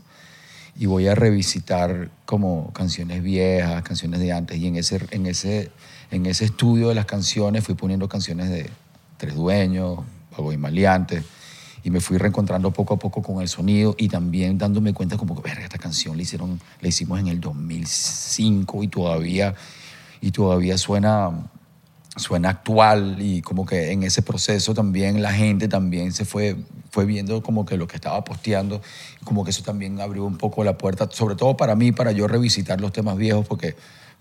y 0.78 0.86
voy 0.88 1.08
a 1.08 1.16
revisitar 1.16 2.12
como 2.26 2.74
canciones 2.74 3.24
viejas, 3.24 3.82
canciones 3.84 4.20
de 4.20 4.34
antes. 4.34 4.58
Y 4.58 4.68
en 4.68 4.76
ese, 4.76 5.00
en 5.12 5.26
ese, 5.26 5.72
en 6.12 6.25
ese 6.25 6.46
estudio 6.46 6.90
de 6.90 6.96
las 6.96 7.06
canciones 7.06 7.63
fui 7.63 7.75
poniendo 7.75 8.07
canciones 8.07 8.50
de 8.50 8.69
Tres 9.18 9.36
Dueños, 9.36 10.00
Pago 10.36 10.52
y 10.52 10.57
Maleante. 10.57 11.24
Y 11.84 11.92
me 11.92 12.02
fui 12.02 12.18
reencontrando 12.18 12.72
poco 12.72 12.96
a 12.96 13.00
poco 13.00 13.22
con 13.22 13.42
el 13.42 13.48
sonido 13.48 13.96
y 13.98 14.10
también 14.10 14.57
dándome 14.57 14.94
cuenta 14.94 15.18
como 15.18 15.36
que, 15.36 15.42
verga, 15.48 15.63
esta 15.63 15.78
canción 15.78 16.18
la, 16.18 16.24
hicieron, 16.24 16.60
la 16.81 16.88
hicimos 16.88 17.19
en 17.19 17.28
el 17.28 17.40
2005 17.40 18.84
y 18.84 18.88
todavía, 18.88 19.54
y 20.19 20.31
todavía 20.31 20.80
suena, 20.80 21.48
suena 22.16 22.50
actual 22.50 23.18
y 23.19 23.44
como 23.44 23.68
que 23.68 23.92
en 23.92 24.01
ese 24.01 24.24
proceso 24.24 24.74
también 24.74 25.22
la 25.22 25.31
gente 25.31 25.68
también 25.68 26.12
se 26.12 26.25
fue, 26.25 26.56
fue 26.90 27.06
viendo 27.06 27.44
como 27.44 27.68
que 27.68 27.78
lo 27.78 27.88
que 27.88 27.98
estaba 27.98 28.24
posteando, 28.24 28.81
como 29.24 29.44
que 29.44 29.51
eso 29.51 29.62
también 29.62 30.01
abrió 30.01 30.25
un 30.25 30.40
poco 30.40 30.63
la 30.63 30.80
puerta, 30.80 31.08
sobre 31.12 31.36
todo 31.36 31.56
para 31.56 31.75
mí, 31.75 31.92
para 31.92 32.12
yo 32.13 32.28
revisitar 32.28 32.81
los 32.81 32.94
temas 32.94 33.16
viejos 33.16 33.48
porque... 33.48 33.75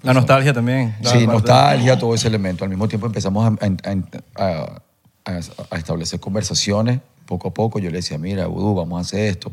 La 0.05 0.13
nostalgia 0.15 0.53
también. 0.53 0.95
Sí, 1.03 1.27
nostalgia, 1.27 1.99
todo 1.99 2.15
ese 2.15 2.29
elemento. 2.29 2.65
Al 2.65 2.71
mismo 2.71 2.87
tiempo 2.89 3.07
empezamos 3.07 3.45
a, 3.45 3.67
a- 3.67 4.43
a- 4.45 4.81
a- 5.25 5.41
a 5.71 5.77
establecer 5.79 6.21
conversaciones 6.21 7.01
poco 7.27 7.49
a 7.49 7.55
poco. 7.55 7.79
Yo 7.79 7.91
le 7.91 7.97
decía, 7.97 8.19
mira, 8.19 8.47
Vudú, 8.47 8.75
vamos 8.75 8.99
a 8.99 9.01
hacer 9.01 9.21
esto. 9.29 9.53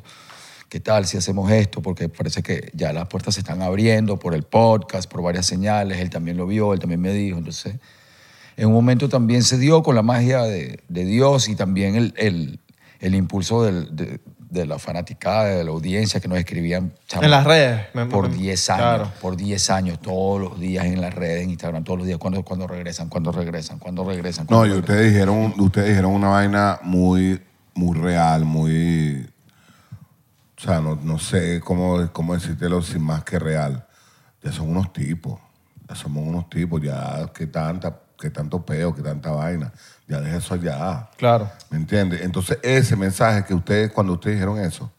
¿Qué 0.68 0.80
tal 0.80 1.06
si 1.06 1.18
hacemos 1.18 1.50
esto? 1.51 1.81
Porque 1.81 2.09
parece 2.09 2.44
que 2.44 2.69
ya 2.74 2.94
las 2.94 3.07
puertas 3.07 3.33
se 3.36 3.42
están 3.42 3.62
abriendo 3.62 4.18
por 4.18 4.36
el 4.36 4.44
podcast, 4.44 5.09
por 5.09 5.21
varias 5.21 5.45
señales. 5.45 6.00
Él 6.00 6.09
también 6.09 6.38
lo 6.38 6.45
vio, 6.48 6.74
él 6.74 6.80
también 6.80 7.01
me 7.01 7.12
dijo. 7.13 7.38
Entonces, 7.38 7.75
en 8.57 8.68
un 8.68 8.74
momento 8.74 9.07
también 9.09 9.44
se 9.44 9.57
dio 9.57 9.83
con 9.83 9.95
la 9.95 10.01
magia 10.01 10.44
de, 10.44 10.80
de 10.89 11.06
Dios 11.06 11.48
y 11.50 11.56
también 11.56 11.95
el, 11.95 12.13
el- 12.18 12.59
el 13.00 13.15
impulso 13.15 13.63
del- 13.63 13.95
de, 13.95 14.19
de 14.51 14.65
la 14.65 14.77
fanaticada, 14.77 15.45
de 15.45 15.63
la 15.63 15.71
audiencia 15.71 16.19
que 16.19 16.27
nos 16.27 16.38
escribían 16.38 16.92
chamo, 17.07 17.24
En 17.24 17.31
las 17.31 17.45
redes. 17.45 17.86
Me- 17.94 18.06
por 18.06 18.30
me- 18.30 18.36
10 18.36 18.69
años, 18.69 18.81
Claro. 18.83 19.12
por 19.21 19.38
10 19.38 19.69
años, 19.69 20.00
todos 20.01 20.42
los 20.42 20.59
días 20.59 20.86
en 20.86 21.00
las 21.00 21.13
redes, 21.15 21.44
en 21.44 21.51
Instagram, 21.51 21.83
todos 21.86 22.00
los 22.00 22.07
días, 22.07 22.19
cuando, 22.19 22.44
cuando 22.44 22.68
regresan, 22.68 23.07
cuando 23.07 23.31
regresan, 23.31 23.80
cuando 23.80 24.03
regresan. 24.03 24.45
No, 24.50 24.57
cuando 24.57 24.65
y 24.68 24.69
regresan. 24.81 24.95
ustedes 24.98 25.13
dijeron, 25.13 25.53
ustedes 25.57 25.88
dijeron 25.88 26.12
una 26.12 26.27
vaina 26.27 26.80
muy, 26.83 27.42
muy 27.74 27.98
real, 27.98 28.44
muy. 28.44 29.25
O 30.57 30.62
sea, 30.63 30.81
no, 30.81 30.95
no 31.01 31.18
sé 31.18 31.59
cómo, 31.62 32.12
cómo 32.12 32.33
decírtelo 32.36 32.81
sin 32.81 33.01
más 33.01 33.24
que 33.24 33.39
real. 33.39 33.88
Ya 34.44 34.51
son 34.51 34.69
unos 34.69 34.92
tipos. 34.94 35.39
Ya 35.89 35.95
somos 35.95 36.27
unos 36.27 36.50
tipos. 36.50 36.81
Ya 36.81 37.31
que 37.33 37.48
tanta, 37.48 37.98
que 38.19 38.30
tanto 38.30 38.63
peo, 38.65 38.94
que 38.94 39.01
tanta 39.01 39.31
vaina. 39.31 39.71
Ya 40.12 40.19
deja 40.19 40.36
eso 40.36 40.58
ya. 40.58 41.10
Claro. 41.16 41.50
¿Me 41.69 41.78
entiendes? 41.78 42.19
Entonces, 42.19 42.60
ese 42.63 42.98
mensaje 42.98 43.46
que 43.46 43.54
ustedes, 43.54 43.94
cuando 43.94 44.12
ustedes 44.12 44.36
dijeron 44.36 44.60
eso, 44.60 44.92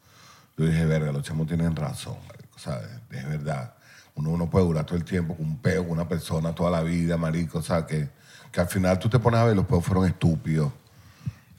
yo 0.57 0.65
dije, 0.65 0.87
verga, 0.87 1.13
los 1.13 1.23
chamos 1.23 1.47
tienen 1.47 1.77
razón, 1.77 2.17
marico, 2.27 2.59
¿sabes? 2.59 2.89
Es 3.11 3.29
verdad. 3.29 3.75
Uno 4.15 4.35
no 4.39 4.49
puede 4.49 4.65
durar 4.65 4.87
todo 4.87 4.97
el 4.97 5.05
tiempo 5.05 5.37
con 5.37 5.45
un 5.45 5.59
peo, 5.59 5.83
con 5.83 5.93
una 5.93 6.09
persona 6.09 6.55
toda 6.55 6.71
la 6.71 6.81
vida, 6.81 7.19
marico, 7.19 7.59
o 7.59 7.63
sea, 7.63 7.85
que, 7.85 8.09
que 8.51 8.61
al 8.63 8.69
final 8.69 8.99
tú 8.99 9.11
te 9.11 9.19
pones 9.19 9.39
a 9.41 9.45
ver, 9.45 9.55
los 9.55 9.67
peos 9.67 9.85
fueron 9.85 10.07
estúpidos. 10.07 10.73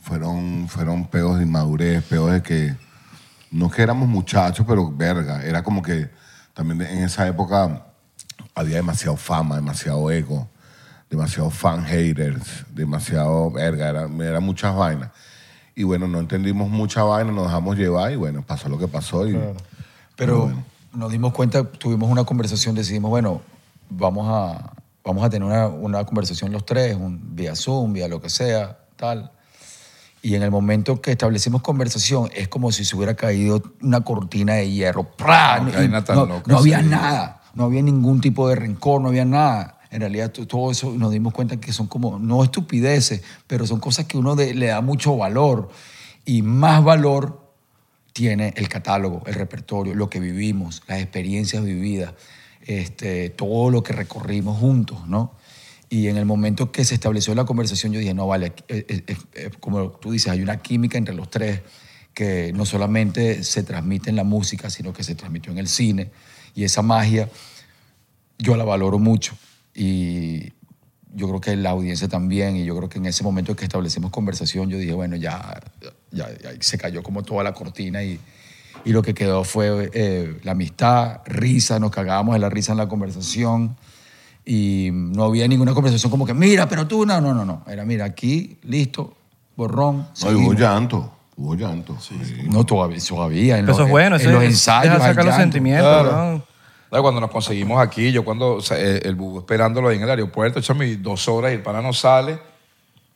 Fueron, 0.02 0.68
fueron 0.68 1.06
peos 1.06 1.38
de 1.38 1.44
inmadurez, 1.44 2.04
peos 2.06 2.32
de 2.32 2.42
que, 2.42 2.76
no 3.52 3.68
es 3.68 3.74
que 3.74 3.84
éramos 3.84 4.10
muchachos, 4.10 4.66
pero 4.68 4.92
verga, 4.92 5.44
era 5.44 5.62
como 5.62 5.84
que 5.84 6.10
también 6.56 6.82
en 6.82 7.04
esa 7.04 7.28
época 7.28 7.86
había 8.56 8.78
demasiado 8.78 9.16
fama, 9.16 9.58
demasiado 9.58 10.10
ego, 10.10 10.50
demasiado 11.14 11.52
fan 11.52 11.86
haters, 11.86 12.66
demasiado 12.74 13.52
verga, 13.52 13.90
era, 13.90 14.10
era 14.20 14.40
muchas 14.40 14.76
vainas. 14.76 15.12
Y 15.76 15.84
bueno, 15.84 16.08
no 16.08 16.20
entendimos 16.20 16.70
mucha 16.70 17.04
vaina, 17.04 17.32
nos 17.32 17.46
dejamos 17.46 17.78
llevar 17.78 18.12
y 18.12 18.16
bueno, 18.16 18.42
pasó 18.42 18.68
lo 18.68 18.80
que 18.80 18.88
pasó. 18.88 19.28
Y, 19.28 19.40
Pero 20.16 20.46
bueno. 20.46 20.64
nos 20.94 21.12
dimos 21.12 21.34
cuenta, 21.34 21.64
tuvimos 21.64 22.10
una 22.10 22.24
conversación, 22.24 22.74
decidimos, 22.74 23.12
bueno, 23.12 23.42
vamos 23.90 24.28
a, 24.28 24.74
vamos 25.04 25.24
a 25.24 25.30
tener 25.30 25.48
una, 25.48 25.68
una 25.68 26.04
conversación 26.04 26.52
los 26.52 26.66
tres, 26.66 26.96
un, 26.96 27.36
vía 27.36 27.56
Zoom, 27.56 27.94
vía 27.94 28.08
lo 28.08 28.20
que 28.20 28.30
sea, 28.30 28.80
tal. 28.96 29.32
Y 30.24 30.34
en 30.34 30.42
el 30.42 30.50
momento 30.50 31.00
que 31.00 31.12
establecimos 31.12 31.62
conversación, 31.62 32.30
es 32.34 32.48
como 32.48 32.72
si 32.72 32.86
se 32.86 32.96
hubiera 32.96 33.14
caído 33.14 33.62
una 33.82 34.02
cortina 34.02 34.54
de 34.54 34.72
hierro. 34.72 35.04
¡Pra! 35.04 35.60
No, 35.60 36.58
había 36.58 36.82
nada, 36.82 37.42
no 37.54 37.66
había 37.66 37.84
ningún 37.84 38.20
tipo 38.20 38.48
de 38.50 38.56
rencor, 38.56 39.02
no 39.02 39.10
había 39.10 39.26
nada. 39.26 39.73
En 39.94 40.02
realidad, 40.02 40.32
to- 40.32 40.48
todo 40.48 40.72
eso 40.72 40.92
nos 40.98 41.12
dimos 41.12 41.34
cuenta 41.34 41.58
que 41.60 41.72
son 41.72 41.88
como, 41.88 42.20
no 42.20 42.44
estupideces, 42.44 43.22
pero 43.48 43.66
son 43.68 43.80
cosas 43.80 44.06
que 44.06 44.18
uno 44.18 44.36
de- 44.36 44.54
le 44.54 44.68
da 44.68 44.82
mucho 44.82 45.16
valor. 45.16 45.70
Y 46.26 46.42
más 46.42 46.84
valor 46.84 47.42
tiene 48.14 48.54
el 48.58 48.68
catálogo, 48.70 49.24
el 49.26 49.34
repertorio, 49.36 49.96
lo 49.96 50.10
que 50.10 50.20
vivimos, 50.20 50.84
las 50.88 51.00
experiencias 51.00 51.64
vividas, 51.64 52.14
este, 52.66 53.30
todo 53.30 53.70
lo 53.70 53.84
que 53.84 53.94
recorrimos 53.94 54.60
juntos, 54.60 55.08
¿no? 55.08 55.34
Y 55.90 56.08
en 56.08 56.18
el 56.18 56.26
momento 56.26 56.72
que 56.72 56.86
se 56.86 56.96
estableció 56.96 57.36
la 57.36 57.46
conversación, 57.46 57.92
yo 57.94 58.00
dije, 58.00 58.14
no, 58.14 58.26
vale, 58.26 58.54
eh, 58.68 58.86
eh, 58.88 59.16
eh, 59.36 59.50
como 59.60 59.92
tú 59.92 60.12
dices, 60.12 60.32
hay 60.32 60.42
una 60.42 60.58
química 60.58 60.98
entre 60.98 61.14
los 61.14 61.30
tres 61.30 61.62
que 62.14 62.52
no 62.54 62.66
solamente 62.66 63.44
se 63.44 63.64
transmite 63.64 64.10
en 64.10 64.16
la 64.16 64.24
música, 64.24 64.70
sino 64.70 64.92
que 64.94 65.04
se 65.04 65.14
transmitió 65.16 65.52
en 65.52 65.58
el 65.60 65.68
cine. 65.68 66.10
Y 66.56 66.64
esa 66.64 66.82
magia 66.82 67.30
yo 68.38 68.56
la 68.56 68.64
valoro 68.64 68.98
mucho. 69.00 69.36
Y 69.76 70.52
yo 71.16 71.28
creo 71.28 71.42
que 71.42 71.56
la 71.56 71.72
audiencia 71.72 72.08
también. 72.08 72.56
Y 72.56 72.66
yo 72.66 72.76
creo 72.78 72.90
que 72.90 72.98
en 73.00 73.06
ese 73.06 73.24
momento 73.24 73.56
que 73.56 73.64
establecimos 73.66 74.12
conversación, 74.12 74.70
yo 74.70 74.78
dije, 74.78 74.94
bueno, 74.94 75.16
ya, 75.16 75.60
ya, 76.12 76.28
ya 76.42 76.50
se 76.60 76.78
cayó 76.78 77.04
como 77.04 77.24
toda 77.24 77.44
la 77.44 77.54
cortina 77.54 78.04
y, 78.04 78.20
y 78.86 78.92
lo 78.92 79.02
que 79.02 79.14
quedó 79.14 79.44
fue 79.44 79.90
eh, 79.94 80.40
la 80.44 80.52
amistad, 80.54 81.22
risa, 81.26 81.80
nos 81.80 81.92
cagábamos 81.92 82.34
de 82.36 82.40
la 82.40 82.50
risa 82.50 82.72
en 82.74 82.78
la 82.80 82.88
conversación. 82.88 83.76
Y 84.46 84.90
no 84.92 85.24
había 85.24 85.48
ninguna 85.48 85.74
conversación 85.74 86.12
como 86.12 86.26
que, 86.26 86.34
mira, 86.34 86.68
pero 86.68 86.86
tú, 86.86 87.06
no, 87.06 87.22
no, 87.22 87.34
no, 87.34 87.46
no. 87.46 87.64
Era, 87.68 87.86
mira, 87.86 88.04
aquí, 88.06 88.58
listo, 88.64 89.16
borrón. 89.56 90.08
No, 90.22 90.32
y 90.32 90.36
hubo 90.36 90.54
llanto, 90.54 91.14
hubo 91.38 91.56
llanto. 91.56 91.98
Sí. 92.02 92.16
No, 92.50 92.66
todavía, 92.66 92.98
todavía. 93.08 93.58
En 93.58 93.66
Pero 93.66 93.72
eso 93.74 93.80
los, 93.84 93.88
es 93.88 93.92
bueno, 93.92 94.16
en 94.18 94.22
eso 94.22 94.32
los 94.32 94.44
es- 94.44 94.50
ensayos. 94.50 94.94
deja 94.96 95.06
sacar 95.06 95.26
los 95.26 95.36
sentimientos, 95.36 95.88
Claro. 95.88 96.10
weón. 96.28 96.44
Cuando 97.02 97.22
nos 97.22 97.32
conseguimos 97.32 97.82
aquí, 97.82 98.12
yo 98.12 98.24
cuando 98.24 98.56
o 98.56 98.62
sea, 98.62 98.78
el, 98.78 99.16
bubu 99.16 99.40
esperándolo 99.40 99.90
ahí 99.90 99.98
en 99.98 100.04
el 100.04 100.10
aeropuerto, 100.10 100.60
echame 100.60 100.96
dos 100.98 101.28
horas 101.28 101.52
y 101.52 101.56
el 101.56 101.62
pana 101.62 101.82
no 101.82 101.94
sale. 101.94 102.40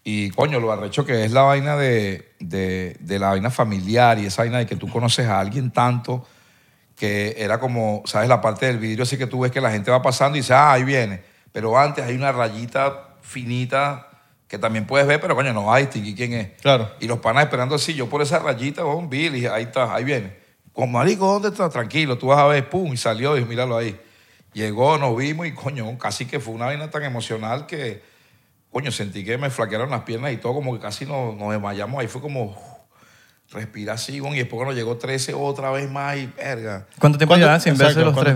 Y 0.04 0.30
coño, 0.32 0.60
lo 0.60 0.72
arrecho 0.72 1.06
que 1.06 1.26
es 1.26 1.32
la 1.32 1.42
vaina 1.42 1.76
de, 1.76 2.34
de, 2.40 2.96
de 3.00 3.20
la 3.20 3.30
vaina 3.30 3.50
familiar 3.50 4.18
y 4.20 4.26
esa 4.26 4.44
vaina 4.44 4.60
de 4.60 4.66
que 4.66 4.76
tú 4.78 4.88
conoces 4.90 5.28
a 5.28 5.40
alguien 5.40 5.72
tanto 5.72 6.26
que 6.98 7.36
era 7.38 7.60
como, 7.60 8.02
¿sabes? 8.06 8.28
La 8.28 8.42
parte 8.42 8.66
del 8.66 8.80
vidrio, 8.80 9.04
así 9.04 9.18
que 9.18 9.28
tú 9.28 9.42
ves 9.42 9.52
que 9.52 9.62
la 9.62 9.72
gente 9.72 9.92
va 9.92 10.02
pasando 10.02 10.36
y 10.38 10.40
dices, 10.40 10.52
ah, 10.52 10.74
ahí 10.74 10.84
viene. 10.84 11.22
Pero 11.52 11.78
antes 11.78 12.04
hay 12.04 12.16
una 12.16 12.32
rayita 12.32 13.16
finita 13.22 14.08
que 14.48 14.58
también 14.58 14.88
puedes 14.88 15.06
ver, 15.06 15.20
pero 15.22 15.36
coño, 15.36 15.54
no 15.54 15.72
a 15.72 15.78
distinguir 15.78 16.16
quién 16.16 16.34
es. 16.34 16.62
Claro. 16.62 16.90
Y 17.00 17.08
los 17.08 17.20
panas 17.20 17.44
esperando 17.44 17.76
así, 17.76 17.94
yo 17.94 18.10
por 18.10 18.22
esa 18.22 18.40
rayita, 18.40 18.84
un 18.86 19.10
Billy, 19.10 19.46
ahí 19.46 19.64
está, 19.64 19.94
ahí 19.94 20.04
viene. 20.04 20.47
Con 20.78 20.92
marico, 20.92 21.26
¿dónde 21.26 21.48
está? 21.48 21.68
Tranquilo, 21.72 22.20
tú 22.20 22.28
vas 22.28 22.38
a 22.38 22.46
ver, 22.46 22.70
pum, 22.70 22.94
y 22.94 22.98
salió, 22.98 23.36
y 23.36 23.44
míralo 23.44 23.76
ahí. 23.76 24.00
Llegó, 24.54 25.00
nos 25.00 25.18
vimos 25.18 25.48
y 25.48 25.52
coño, 25.52 25.98
casi 25.98 26.28
que 26.28 26.40
fue 26.40 26.54
una 26.54 26.68
vaina 26.68 26.88
tan 26.92 27.04
emocional 27.04 27.66
que, 27.66 28.04
coño, 28.72 28.92
sentí 28.92 29.26
que 29.26 29.40
me 29.40 29.50
flaquearon 29.50 29.90
las 29.90 30.02
piernas 30.02 30.34
y 30.34 30.38
todo, 30.38 30.54
como 30.54 30.76
que 30.76 30.80
casi 30.80 31.08
nos, 31.08 31.36
nos 31.36 31.50
desmayamos. 31.52 32.00
Ahí 32.00 32.08
fue 32.08 32.22
como, 32.22 32.56
respira 33.50 33.94
así, 33.94 34.18
y 34.18 34.36
después 34.36 34.50
cuando 34.52 34.74
llegó 34.76 34.98
13 34.98 35.34
otra 35.34 35.72
vez 35.72 35.90
más 35.90 36.16
y 36.16 36.28
verga. 36.28 36.86
¿Cuánto 37.00 37.18
tiempo 37.18 37.32
¿Cuánto- 37.32 37.48
llevan 37.48 37.60
sin 37.60 37.76
verse 37.76 38.02
los 38.02 38.16
tres? 38.16 38.36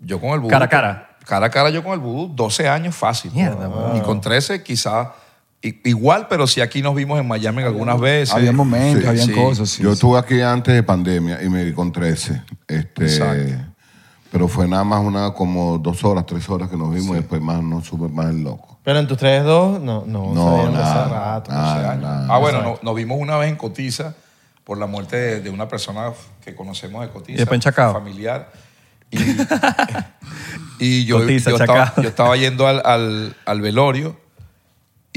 Yo 0.00 0.20
con 0.20 0.30
el 0.30 0.38
vudú. 0.38 0.50
Cara 0.50 0.66
a 0.66 0.68
cara. 0.68 1.16
Cara 1.26 1.46
a 1.46 1.50
cara 1.50 1.70
yo 1.70 1.82
con 1.82 1.94
el 1.94 1.98
vudú, 1.98 2.32
12 2.32 2.68
años 2.68 2.94
fácil. 2.94 3.32
Mierda, 3.32 3.68
Y 3.96 4.00
con 4.02 4.20
13 4.20 4.62
quizás 4.62 5.08
Igual, 5.60 6.28
pero 6.28 6.46
sí 6.46 6.60
aquí 6.60 6.82
nos 6.82 6.94
vimos 6.94 7.18
en 7.18 7.26
Miami 7.26 7.62
algunas 7.64 7.98
veces. 8.00 8.32
Había 8.34 8.52
momentos, 8.52 9.18
Sí, 9.18 9.26
sí. 9.26 9.32
cosas. 9.32 9.68
sí, 9.70 9.82
Yo 9.82 9.88
sí. 9.90 9.94
estuve 9.94 10.18
aquí 10.18 10.40
antes 10.40 10.72
de 10.74 10.82
pandemia 10.84 11.42
y 11.42 11.48
me 11.48 11.64
di 11.64 11.72
con 11.72 11.90
13. 11.90 12.42
Este, 12.68 13.04
Exacto. 13.04 13.54
pero 14.30 14.46
fue 14.46 14.68
nada 14.68 14.84
más 14.84 15.00
una 15.04 15.32
como 15.32 15.78
dos 15.78 16.04
horas, 16.04 16.24
tres 16.26 16.48
horas 16.48 16.68
que 16.70 16.76
nos 16.76 16.94
vimos 16.94 17.10
y 17.16 17.20
después 17.20 17.40
más 17.42 17.60
no 17.62 17.82
supe 17.82 18.08
más 18.08 18.26
el 18.26 18.44
loco. 18.44 18.78
Pero 18.84 19.00
en 19.00 19.08
tus 19.08 19.18
3-2, 19.18 19.80
no, 19.80 20.04
no, 20.06 20.32
No, 20.32 20.56
de 20.56 20.62
hace 20.62 20.72
nada, 20.72 21.08
rato. 21.34 21.50
nada, 21.52 21.96
nada. 21.96 22.26
Ah, 22.30 22.38
bueno, 22.38 22.62
no- 22.62 22.78
nos 22.80 22.94
vimos 22.94 23.18
una 23.20 23.36
vez 23.36 23.48
en 23.50 23.56
Cotiza 23.56 24.14
por 24.62 24.78
la 24.78 24.86
muerte 24.86 25.16
de, 25.16 25.40
de 25.40 25.50
una 25.50 25.66
persona 25.66 26.12
que 26.44 26.54
conocemos 26.54 27.02
de 27.02 27.10
Cotiza. 27.10 27.42
Y. 27.42 27.72
Familiar. 27.72 28.52
Y, 29.10 29.18
y 30.78 31.04
yo, 31.04 31.18
Cotiza, 31.20 31.50
yo, 31.50 31.56
estaba, 31.56 31.92
yo 31.96 32.08
estaba 32.08 32.36
yendo 32.36 32.66
al, 32.66 32.80
al- 32.84 33.36
al 33.44 33.60
velorio 33.60 34.16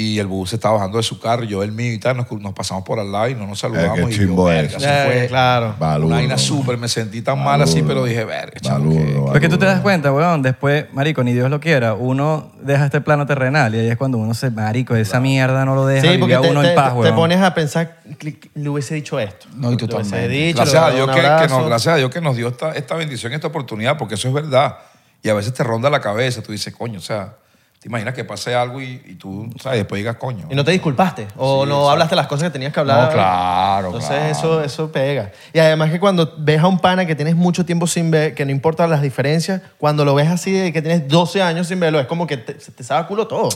y 0.01 0.19
el 0.19 0.27
bus 0.27 0.49
se 0.49 0.55
estaba 0.55 0.75
bajando 0.75 0.97
de 0.97 1.03
su 1.03 1.19
carro, 1.19 1.43
yo 1.43 1.63
el 1.63 1.71
mío 1.71 1.93
y 1.93 1.97
tal, 1.99 2.17
nos, 2.17 2.31
nos 2.31 2.53
pasamos 2.53 2.83
por 2.83 2.99
al 2.99 3.11
lado 3.11 3.29
y 3.29 3.35
no 3.35 3.45
nos 3.47 3.59
saludamos. 3.59 3.99
Eh, 3.99 4.05
qué 4.07 4.11
y 4.11 4.17
chimbo 4.17 4.47
yo, 4.51 4.57
Eh, 4.59 4.69
fue 4.69 5.25
claro. 5.27 5.75
Una 5.79 6.15
vaina 6.15 6.37
súper, 6.37 6.77
me 6.77 6.87
sentí 6.87 7.21
tan 7.21 7.43
mal 7.43 7.61
así, 7.61 7.83
pero 7.83 8.03
dije, 8.05 8.23
Baludo, 8.25 8.95
que-. 8.95 9.21
Porque 9.31 9.49
tú 9.49 9.57
te 9.57 9.65
das 9.65 9.81
cuenta, 9.81 10.11
weón, 10.11 10.41
después, 10.41 10.85
marico, 10.93 11.23
ni 11.23 11.33
Dios 11.33 11.49
lo 11.49 11.59
quiera, 11.59 11.93
uno 11.93 12.51
deja 12.61 12.85
este 12.85 13.01
plano 13.01 13.25
terrenal 13.25 13.73
y 13.75 13.79
ahí 13.79 13.87
es 13.89 13.97
cuando 13.97 14.17
uno 14.17 14.33
se, 14.33 14.49
marico, 14.51 14.95
esa 14.95 15.19
mierda 15.19 15.65
no 15.65 15.75
lo 15.75 15.85
deja 15.85 16.11
Sí, 16.11 16.17
porque 16.17 16.37
te, 16.37 16.49
uno 16.49 16.61
te- 16.61 16.69
en 16.69 16.75
paz, 16.75 16.93
te 16.93 16.99
weón. 16.99 17.15
pones 17.15 17.41
a 17.41 17.53
pensar, 17.53 17.97
"Clic, 18.17 18.49
le 18.55 18.69
hubiese 18.69 18.95
dicho 18.95 19.19
esto. 19.19 19.47
No, 19.55 19.71
y 19.71 19.77
totalmente. 19.77 20.27
dicho, 20.27 20.57
Gracias 20.57 20.83
a, 20.83 20.89
Dios 20.91 21.09
que, 21.09 21.21
nos, 21.47 21.65
gracias 21.67 21.93
a 21.93 21.97
Dios 21.97 22.09
que 22.11 22.21
nos 22.21 22.35
dio 22.35 22.47
esta, 22.49 22.71
esta 22.73 22.95
bendición, 22.95 23.33
esta 23.33 23.47
oportunidad, 23.47 23.97
porque 23.97 24.15
eso 24.15 24.27
es 24.27 24.33
verdad. 24.33 24.77
Y 25.23 25.29
a 25.29 25.33
veces 25.33 25.53
te 25.53 25.63
ronda 25.63 25.89
la 25.89 26.01
cabeza, 26.01 26.41
tú 26.41 26.51
dices, 26.51 26.73
coño, 26.75 26.97
o 26.99 27.01
sea, 27.01 27.33
te 27.81 27.87
imaginas 27.87 28.13
que 28.13 28.23
pase 28.23 28.53
algo 28.53 28.79
y, 28.79 29.01
y 29.07 29.15
tú, 29.15 29.49
¿sabes? 29.59 29.79
Después 29.79 29.97
digas, 29.97 30.17
coño. 30.17 30.45
Y 30.51 30.55
no 30.55 30.63
te 30.63 30.69
disculpaste. 30.71 31.27
O 31.35 31.63
Sí, 31.63 31.69
no 31.69 31.75
exacto. 31.77 31.89
hablaste 31.89 32.15
las 32.15 32.27
cosas 32.27 32.43
que 32.43 32.49
tenías 32.51 32.71
que 32.71 32.79
hablar. 32.79 33.05
No, 33.07 33.09
claro, 33.11 33.87
Entonces 33.87 34.09
claro. 34.11 34.27
Eso, 34.31 34.63
eso 34.63 34.91
pega. 34.91 35.31
Y 35.51 35.57
además 35.57 35.89
que 35.89 35.99
cuando 35.99 36.31
ves 36.37 36.61
a 36.61 36.67
un 36.67 36.77
pana 36.77 37.07
que 37.07 37.15
tienes 37.15 37.35
mucho 37.35 37.65
tiempo 37.65 37.87
sin 37.87 38.11
ver, 38.11 38.35
que 38.35 38.45
no 38.45 38.51
importa 38.51 38.85
las 38.85 39.01
diferencias, 39.01 39.63
cuando 39.79 40.05
lo 40.05 40.13
ves 40.13 40.29
así 40.29 40.51
de 40.51 40.71
que 40.71 40.83
tienes 40.83 41.07
12 41.07 41.41
años 41.41 41.67
sin 41.67 41.79
verlo, 41.79 41.99
es 41.99 42.05
como 42.05 42.27
que 42.27 42.37
te, 42.37 42.53
te 42.53 42.83
sabe 42.83 43.07
culo 43.07 43.25
todo. 43.27 43.49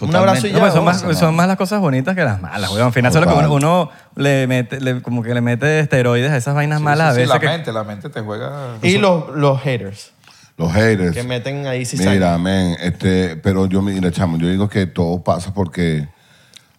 Un 0.00 0.08
Totalmente. 0.10 0.16
abrazo 0.18 0.46
y 0.46 0.52
No, 0.52 0.56
ya. 0.58 0.62
pues 0.62 0.72
son, 0.74 0.84
más, 0.84 1.02
goza. 1.02 1.18
son 1.20 1.34
más 1.36 1.46
las 1.48 1.56
cosas 1.58 1.78
bonitas 1.80 2.14
que 2.14 2.22
las 2.24 2.40
malas, 2.40 2.70
weón. 2.70 2.86
Al 2.86 2.92
final, 2.92 3.10
eso 3.10 3.18
es 3.18 3.26
lo 3.26 3.32
que 3.32 3.38
uno, 3.44 3.52
uno 3.54 3.90
le 4.16 4.46
mete, 4.46 4.80
le- 4.80 5.02
como 5.02 5.22
que 5.22 5.34
le 5.34 5.40
mete 5.42 5.80
esteroides 5.80 6.30
a 6.30 6.36
esas 6.38 6.54
vainas 6.54 6.78
Sí, 6.78 6.84
malas 6.84 7.08
sí, 7.08 7.10
a 7.10 7.12
sí, 7.12 7.18
veces. 7.20 7.28
la 7.34 7.40
que- 7.40 7.46
mente, 7.48 7.72
la 7.72 7.84
mente 7.84 8.08
te 8.08 8.20
juega. 8.20 8.76
Y 8.82 8.96
los, 8.96 9.28
los 9.36 9.60
haters, 9.60 10.12
Los 10.56 10.72
haters. 10.72 11.14
que 11.14 11.22
meten 11.24 11.66
ahí 11.66 11.84
cizaña. 11.84 12.10
Mira, 12.12 12.38
men, 12.38 12.76
este, 12.80 13.36
pero 13.36 13.66
yo, 13.66 13.82
mira, 13.82 14.10
chamo, 14.12 14.38
yo 14.38 14.48
digo 14.48 14.68
que 14.68 14.86
todo 14.86 15.22
pasa 15.22 15.52
porque 15.52 16.08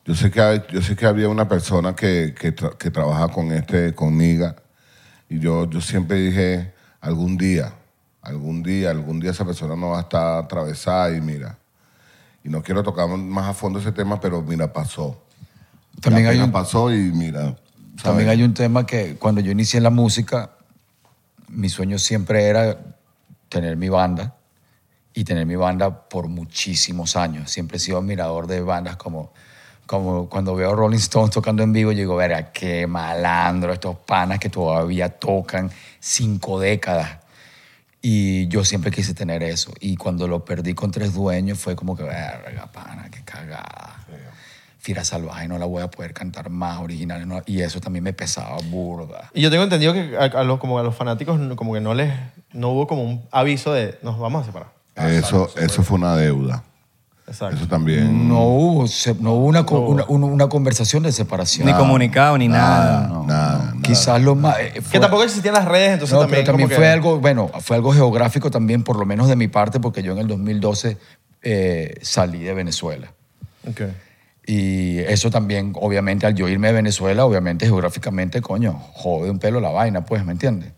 yo 0.05 0.15
sé 0.15 0.31
que, 0.31 0.39
hay- 0.41 0.63
yo 0.71 0.81
sé 0.81 0.95
que 0.95 1.05
había 1.05 1.27
una 1.27 1.47
persona 1.49 1.93
que, 1.95 2.33
que, 2.39 2.55
tra- 2.55 2.77
que 2.77 2.89
trabaja 2.91 3.27
con 3.27 3.51
este, 3.51 3.93
conmigo, 3.93 4.55
y 5.29 5.39
yo, 5.39 5.69
yo 5.69 5.81
siempre 5.81 6.17
dije, 6.19 6.73
algún 7.01 7.35
día, 7.37 7.73
algún 8.21 8.63
día, 8.63 8.91
algún 8.91 9.19
día 9.19 9.31
esa 9.31 9.43
persona 9.45 9.75
no 9.75 9.89
va 9.89 9.97
a 9.97 10.01
estar 10.01 10.43
atravesada 10.45 11.15
y 11.15 11.19
mira, 11.21 11.57
y 12.43 12.49
no 12.49 12.61
quiero 12.63 12.81
tocar 12.81 13.07
más 13.09 13.49
a 13.49 13.53
fondo 13.53 13.79
ese 13.79 13.91
tema, 13.91 14.21
pero 14.21 14.41
mira, 14.41 14.71
pasó. 14.71 15.21
También 15.99 16.27
hay 16.27 16.39
un- 16.39 16.51
pasó 16.51 16.93
y 16.93 16.97
mira. 17.11 17.55
También 18.01 18.29
hay 18.29 18.41
un 18.43 18.53
tema 18.53 18.85
que 18.85 19.15
cuando 19.15 19.41
yo 19.41 19.51
inicié 19.51 19.81
la 19.81 19.89
música, 19.89 20.51
mi 21.49 21.67
sueño 21.69 21.97
siempre 21.99 22.43
era 22.45 22.77
tener 23.49 23.77
mi 23.77 23.89
banda 23.89 24.35
y 25.13 25.23
tener 25.23 25.45
mi 25.45 25.55
banda 25.55 26.07
por 26.09 26.27
muchísimos 26.27 27.15
años. 27.15 27.49
Siempre 27.49 27.77
he 27.77 27.79
sido 27.79 27.97
admirador 27.97 28.47
de 28.47 28.61
bandas 28.61 28.97
como, 28.97 29.31
como 29.85 30.29
cuando 30.29 30.55
veo 30.55 30.75
Rolling 30.75 30.97
Stones 30.97 31.31
tocando 31.31 31.63
en 31.63 31.71
vivo, 31.71 31.91
digo, 31.91 32.15
verga, 32.15 32.51
qué 32.51 32.85
malandro 32.85 33.71
estos 33.71 33.97
panas 33.97 34.39
que 34.39 34.49
todavía 34.49 35.09
tocan 35.09 35.71
cinco 35.99 36.59
décadas. 36.59 37.19
Y 38.01 38.47
yo 38.49 38.63
siempre 38.63 38.91
quise 38.91 39.15
tener 39.15 39.41
eso. 39.41 39.73
Y 39.79 39.95
cuando 39.95 40.27
lo 40.27 40.45
perdí 40.45 40.75
con 40.75 40.91
tres 40.91 41.13
dueños 41.13 41.57
fue 41.57 41.75
como 41.75 41.95
que, 41.95 42.03
verga, 42.03 42.67
pana, 42.71 43.09
qué 43.09 43.23
cagada. 43.23 44.04
Fira 44.85 45.03
Salvaje 45.03 45.47
no 45.47 45.57
la 45.57 45.65
voy 45.65 45.81
a 45.81 45.87
poder 45.89 46.13
cantar 46.13 46.51
más 46.51 46.79
original. 46.79 47.27
no- 47.27 47.41
y 47.47 47.61
eso 47.61 47.81
también 47.81 48.03
me 48.03 48.13
pesaba 48.13 48.57
burda. 48.69 49.31
Y 49.33 49.41
yo 49.41 49.49
tengo 49.49 49.63
entendido 49.63 49.93
que 49.93 50.15
a, 50.15 50.25
a 50.25 50.43
los, 50.43 50.59
como 50.59 50.77
a 50.77 50.83
los 50.83 50.95
fanáticos 50.95 51.39
no- 51.39 51.55
como 51.55 51.73
que 51.73 51.81
no 51.81 51.95
les 51.95 52.13
no 52.53 52.69
hubo 52.69 52.85
como 52.85 53.01
un 53.03 53.23
aviso 53.31 53.73
de 53.73 53.97
nos 54.03 54.19
vamos 54.19 54.43
a 54.43 54.45
separar. 54.45 54.67
Eso, 54.95 55.49
eso 55.57 55.81
fue 55.81 55.97
una 55.97 56.15
deuda. 56.15 56.63
Exacto. 57.27 57.55
Eso 57.55 57.67
también. 57.67 58.29
No 58.29 58.43
hubo, 58.43 58.87
se- 58.87 59.15
no 59.15 59.33
hubo 59.33 59.47
una, 59.47 59.65
co- 59.65 59.79
una, 59.79 60.05
una- 60.07 60.27
una 60.27 60.47
conversación 60.49 61.01
de 61.01 61.11
separación. 61.11 61.65
Ni 61.65 61.73
comunicado, 61.73 62.37
ni 62.37 62.47
nada. 62.47 63.07
Nada, 63.07 63.23
nada. 63.25 63.73
Quizás 63.81 64.21
lo 64.21 64.35
más... 64.35 64.59
eh, 64.59 64.69
Que 64.75 64.81
fue- 64.83 64.99
tampoco 64.99 65.23
existían 65.23 65.55
las 65.55 65.65
redes, 65.65 65.93
entonces 65.93 66.13
No, 66.13 66.19
también, 66.21 66.41
pero 66.43 66.51
también 66.53 66.69
como 66.69 66.75
fue 66.77 66.85
que- 66.85 66.91
algo, 66.91 67.19
bueno, 67.19 67.49
fue 67.61 67.75
algo 67.75 67.91
geográfico 67.91 68.51
también, 68.51 68.83
por 68.83 68.97
lo 68.99 69.07
menos 69.07 69.27
de 69.29 69.35
mi 69.35 69.47
parte, 69.47 69.79
porque 69.79 70.03
yo 70.03 70.11
en 70.11 70.19
el 70.19 70.27
2012 70.27 70.99
eh, 71.41 71.95
salí 72.03 72.43
de 72.43 72.53
Venezuela. 72.53 73.07
Ok. 73.67 73.81
Y 74.45 74.99
eso 74.99 75.31
también, 75.31 75.73
obviamente, 75.75 76.27
al 76.27 76.35
yo 76.35 76.47
irme 76.47 76.67
de 76.67 76.73
Venezuela, 76.73 77.25
obviamente, 77.25 77.65
geográficamente, 77.65 78.41
coño, 78.41 78.79
jode 78.93 79.31
un 79.31 79.39
pelo 79.39 79.59
la 79.59 79.69
vaina, 79.69 80.05
pues, 80.05 80.23
¿me 80.23 80.33
entiendes? 80.33 80.71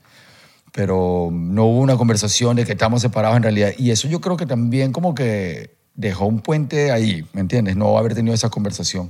Pero 0.72 1.30
no 1.32 1.66
hubo 1.66 1.80
una 1.80 1.98
conversación 1.98 2.56
de 2.56 2.66
que 2.66 2.74
estamos 2.74 3.02
separados 3.02 3.36
en 3.36 3.44
realidad. 3.44 3.72
Y 3.78 3.92
eso 3.92 4.08
yo 4.08 4.22
creo 4.22 4.38
que 4.38 4.46
también 4.46 4.94
como 4.94 5.14
que 5.14 5.76
dejó 5.96 6.28
un 6.28 6.40
puente 6.40 6.92
ahí, 6.92 7.26
¿me 7.34 7.42
entiendes? 7.42 7.76
No 7.76 7.98
haber 7.98 8.14
tenido 8.16 8.34
esa 8.34 8.50
conversación. 8.50 9.10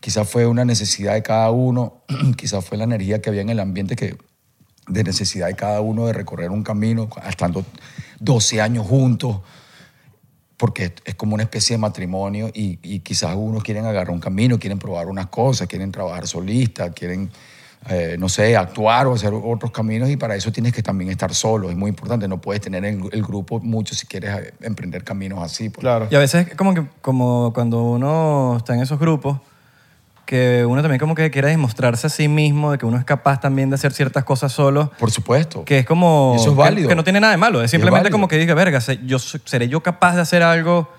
Quizás 0.00 0.28
fue 0.28 0.46
una 0.46 0.64
necesidad 0.64 1.14
de 1.14 1.22
cada 1.22 1.50
uno, 1.50 2.04
quizás 2.36 2.64
fue 2.64 2.78
la 2.78 2.84
energía 2.84 3.20
que 3.20 3.28
había 3.28 3.42
en 3.42 3.50
el 3.50 3.60
ambiente 3.60 3.96
que 3.96 4.16
de 4.86 5.04
necesidad 5.04 5.48
de 5.48 5.54
cada 5.54 5.82
uno 5.82 6.06
de 6.06 6.14
recorrer 6.14 6.50
un 6.50 6.62
camino, 6.62 7.10
estando 7.28 7.64
12 8.20 8.60
años 8.62 8.86
juntos, 8.86 9.40
porque 10.58 10.92
es 11.04 11.14
como 11.14 11.34
una 11.34 11.44
especie 11.44 11.74
de 11.74 11.78
matrimonio 11.78 12.50
y, 12.52 12.78
y 12.82 12.98
quizás 12.98 13.34
unos 13.36 13.62
quieren 13.62 13.86
agarrar 13.86 14.10
un 14.10 14.20
camino, 14.20 14.58
quieren 14.58 14.78
probar 14.78 15.06
unas 15.06 15.28
cosas, 15.28 15.68
quieren 15.68 15.92
trabajar 15.92 16.26
solista, 16.26 16.90
quieren, 16.90 17.30
eh, 17.88 18.16
no 18.18 18.28
sé, 18.28 18.56
actuar 18.56 19.06
o 19.06 19.14
hacer 19.14 19.32
otros 19.32 19.70
caminos 19.70 20.10
y 20.10 20.16
para 20.16 20.34
eso 20.34 20.50
tienes 20.50 20.72
que 20.72 20.82
también 20.82 21.10
estar 21.10 21.32
solo, 21.32 21.70
es 21.70 21.76
muy 21.76 21.88
importante, 21.90 22.26
no 22.26 22.40
puedes 22.40 22.60
tener 22.60 22.84
el, 22.84 23.08
el 23.12 23.22
grupo 23.22 23.60
mucho 23.60 23.94
si 23.94 24.06
quieres 24.06 24.36
eh, 24.36 24.54
emprender 24.62 25.04
caminos 25.04 25.40
así. 25.42 25.70
pues. 25.70 25.80
Claro. 25.80 26.08
Y 26.10 26.16
a 26.16 26.18
veces 26.18 26.48
como 26.56 26.74
que 26.74 26.82
como 27.00 27.52
cuando 27.54 27.84
uno 27.84 28.56
está 28.58 28.74
en 28.74 28.82
esos 28.82 28.98
grupos, 28.98 29.38
que 30.28 30.66
uno 30.66 30.82
también 30.82 31.00
como 31.00 31.14
que 31.14 31.30
quiere 31.30 31.48
demostrarse 31.48 32.06
a 32.06 32.10
sí 32.10 32.28
mismo 32.28 32.70
de 32.70 32.76
que 32.76 32.84
uno 32.84 32.98
es 32.98 33.04
capaz 33.06 33.40
también 33.40 33.70
de 33.70 33.76
hacer 33.76 33.94
ciertas 33.94 34.24
cosas 34.24 34.52
solo, 34.52 34.92
Por 34.98 35.10
supuesto. 35.10 35.64
que 35.64 35.78
es 35.78 35.86
como... 35.86 36.34
Eso 36.36 36.50
es 36.50 36.50
que- 36.50 36.58
válido. 36.58 36.88
Que, 36.90 36.94
no 36.94 37.02
tiene 37.02 37.18
nada 37.18 37.30
de 37.30 37.38
malo, 37.38 37.62
es 37.62 37.70
simplemente 37.70 38.00
válido. 38.10 38.12
como 38.12 38.28
que 38.28 38.36
diga, 38.36 38.52
verga, 38.52 38.78
yo, 39.06 39.18
seré 39.18 39.68
yo 39.70 39.82
capaz 39.82 40.16
de 40.16 40.20
hacer 40.20 40.42
algo 40.42 40.92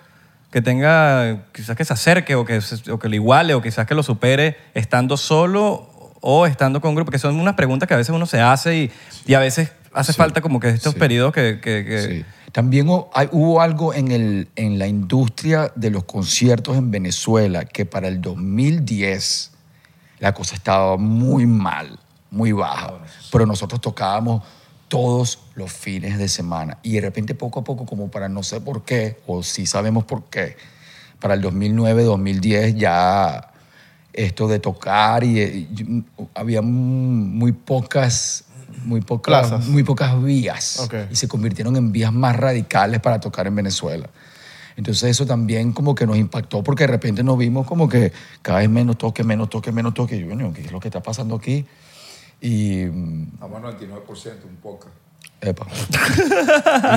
que 0.49 0.63
tenga, 0.63 1.43
quizás 1.51 1.75
que 1.77 1.85
se 1.85 1.93
acerque 1.93 2.33
o 2.33 2.43
que, 2.43 2.59
se- 2.59 2.91
o 2.91 2.97
que 2.97 3.07
lo 3.07 3.13
iguale 3.13 3.53
o 3.53 3.61
quizás 3.61 3.85
que 3.85 3.93
lo 3.93 4.01
supere 4.01 4.57
estando 4.73 5.15
solo 5.15 5.87
o 6.21 6.47
estando 6.47 6.81
con 6.81 6.89
un 6.89 6.95
grupo, 6.95 7.11
que 7.11 7.19
son 7.19 7.39
unas 7.39 7.53
preguntas 7.53 7.87
que 7.87 7.93
a 7.93 7.97
veces 7.97 8.15
uno 8.15 8.25
se 8.25 8.41
hace 8.41 8.75
y, 8.75 8.91
y 9.27 9.35
a 9.35 9.39
veces 9.39 9.71
hace 9.93 10.11
falta 10.13 10.41
como 10.41 10.59
que 10.59 10.69
estos 10.69 10.95
periodos 10.95 11.33
que... 11.33 11.59
que- 11.61 11.85
que- 11.85 12.01
Sí. 12.01 12.25
También 12.51 12.89
hubo 12.89 13.61
algo 13.61 13.93
en, 13.93 14.11
el, 14.11 14.47
en 14.55 14.79
la 14.79 14.87
industria 14.87 15.71
de 15.75 15.91
los 15.91 16.05
conciertos 16.05 16.77
en 16.77 16.89
Venezuela 16.89 17.65
que 17.65 17.85
para 17.85 18.07
el 18.07 18.21
2010 18.21 19.51
la 20.19 20.33
cosa 20.33 20.55
estaba 20.55 20.97
muy 20.97 21.45
mal, 21.45 21.99
muy 22.31 22.51
baja. 22.51 22.93
Pero 23.31 23.45
nosotros 23.45 23.79
tocábamos 23.81 24.43
todos 24.87 25.39
los 25.55 25.71
fines 25.71 26.17
de 26.17 26.27
semana. 26.27 26.77
Y 26.83 26.93
de 26.93 27.01
repente, 27.01 27.35
poco 27.35 27.59
a 27.59 27.63
poco, 27.63 27.85
como 27.85 28.09
para 28.09 28.27
no 28.27 28.43
sé 28.43 28.59
por 28.59 28.83
qué, 28.83 29.19
o 29.27 29.43
sí 29.43 29.65
sabemos 29.65 30.03
por 30.03 30.23
qué, 30.25 30.57
para 31.19 31.35
el 31.35 31.41
2009, 31.41 32.03
2010 32.03 32.75
ya 32.75 33.51
esto 34.11 34.47
de 34.47 34.59
tocar 34.59 35.23
y, 35.23 35.39
y 35.39 36.03
había 36.33 36.61
muy 36.61 37.51
pocas 37.51 38.45
muy 38.85 39.01
pocas 39.01 39.49
Plazas. 39.49 39.67
muy 39.67 39.83
pocas 39.83 40.21
vías 40.23 40.79
Ok. 40.79 40.93
y 41.11 41.15
se 41.15 41.27
convirtieron 41.27 41.75
en 41.75 41.91
vías 41.91 42.11
más 42.13 42.35
radicales 42.35 42.99
para 43.01 43.19
tocar 43.19 43.47
en 43.47 43.55
Venezuela. 43.55 44.09
Entonces 44.75 45.09
eso 45.11 45.25
también 45.25 45.73
como 45.73 45.93
que 45.93 46.05
nos 46.05 46.17
impactó 46.17 46.63
porque 46.63 46.83
de 46.83 46.87
repente 46.87 47.21
nos 47.23 47.37
vimos 47.37 47.67
como 47.67 47.89
que 47.89 48.13
cada 48.41 48.59
vez 48.59 48.69
menos 48.69 48.97
toque, 48.97 49.23
menos 49.23 49.49
toque, 49.49 49.71
menos 49.73 49.93
toque. 49.93 50.15
Y 50.15 50.21
yo, 50.21 50.27
bueno, 50.27 50.53
¿qué 50.53 50.61
es 50.61 50.71
lo 50.71 50.79
que 50.79 50.87
está 50.87 51.01
pasando 51.01 51.35
aquí? 51.35 51.65
Y... 52.39 52.85
mm, 52.85 53.27
Estamos 53.33 53.63
al 53.63 53.77
99%, 53.79 54.45
un 54.47 54.55
poco. 54.61 54.87
Epa. 55.41 55.67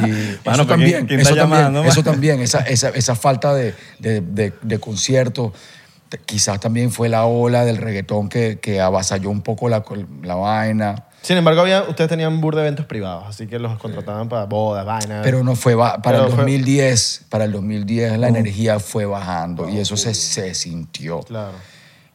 Y 0.07 0.39
Mano, 0.45 0.62
eso 0.62 0.67
también, 0.67 0.91
¿quién- 0.91 1.07
quién 1.07 1.21
eso 1.21 1.31
está 1.31 1.43
también, 1.43 1.61
llamando, 1.62 1.85
eso 1.85 2.03
también, 2.03 2.41
esa, 2.41 2.61
esa, 2.61 2.89
esa 2.91 3.15
falta 3.15 3.55
de, 3.55 3.75
de, 3.99 4.21
de, 4.21 4.53
de 4.62 4.79
conciertos, 4.79 5.53
quizás 6.27 6.61
también 6.61 6.91
fue 6.93 7.09
la 7.09 7.25
ola 7.25 7.65
del 7.65 7.77
reggaetón 7.79 8.29
que, 8.29 8.59
que 8.61 8.81
avasalló 8.81 9.31
un 9.31 9.43
poco 9.43 9.69
la, 9.69 9.85
la 10.23 10.35
vaina. 10.37 11.05
Sin 11.23 11.37
embargo, 11.37 11.61
había, 11.61 11.83
ustedes 11.85 12.11
tenían 12.11 12.41
bur 12.41 12.55
de 12.57 12.62
eventos 12.62 12.85
privados, 12.87 13.25
así 13.29 13.47
que 13.47 13.59
los 13.59 13.79
contrataban 13.79 14.29
para 14.29 14.45
bodas, 14.47 14.85
vainas. 14.85 15.21
Pero 15.23 15.45
no 15.45 15.55
fue 15.55 15.75
ba- 15.76 16.02
para 16.02 16.19
Pero 16.19 16.29
el 16.29 16.35
fue- 16.35 16.43
2010, 16.45 17.26
para 17.29 17.45
el 17.45 17.52
2010 17.52 18.19
la 18.19 18.29
energía 18.29 18.81
fue 18.81 19.07
bajando 19.07 19.69
y 19.69 19.79
eso 19.79 19.97
se, 19.97 20.14
se 20.14 20.55
sintió. 20.55 21.21
Claro. 21.21 21.52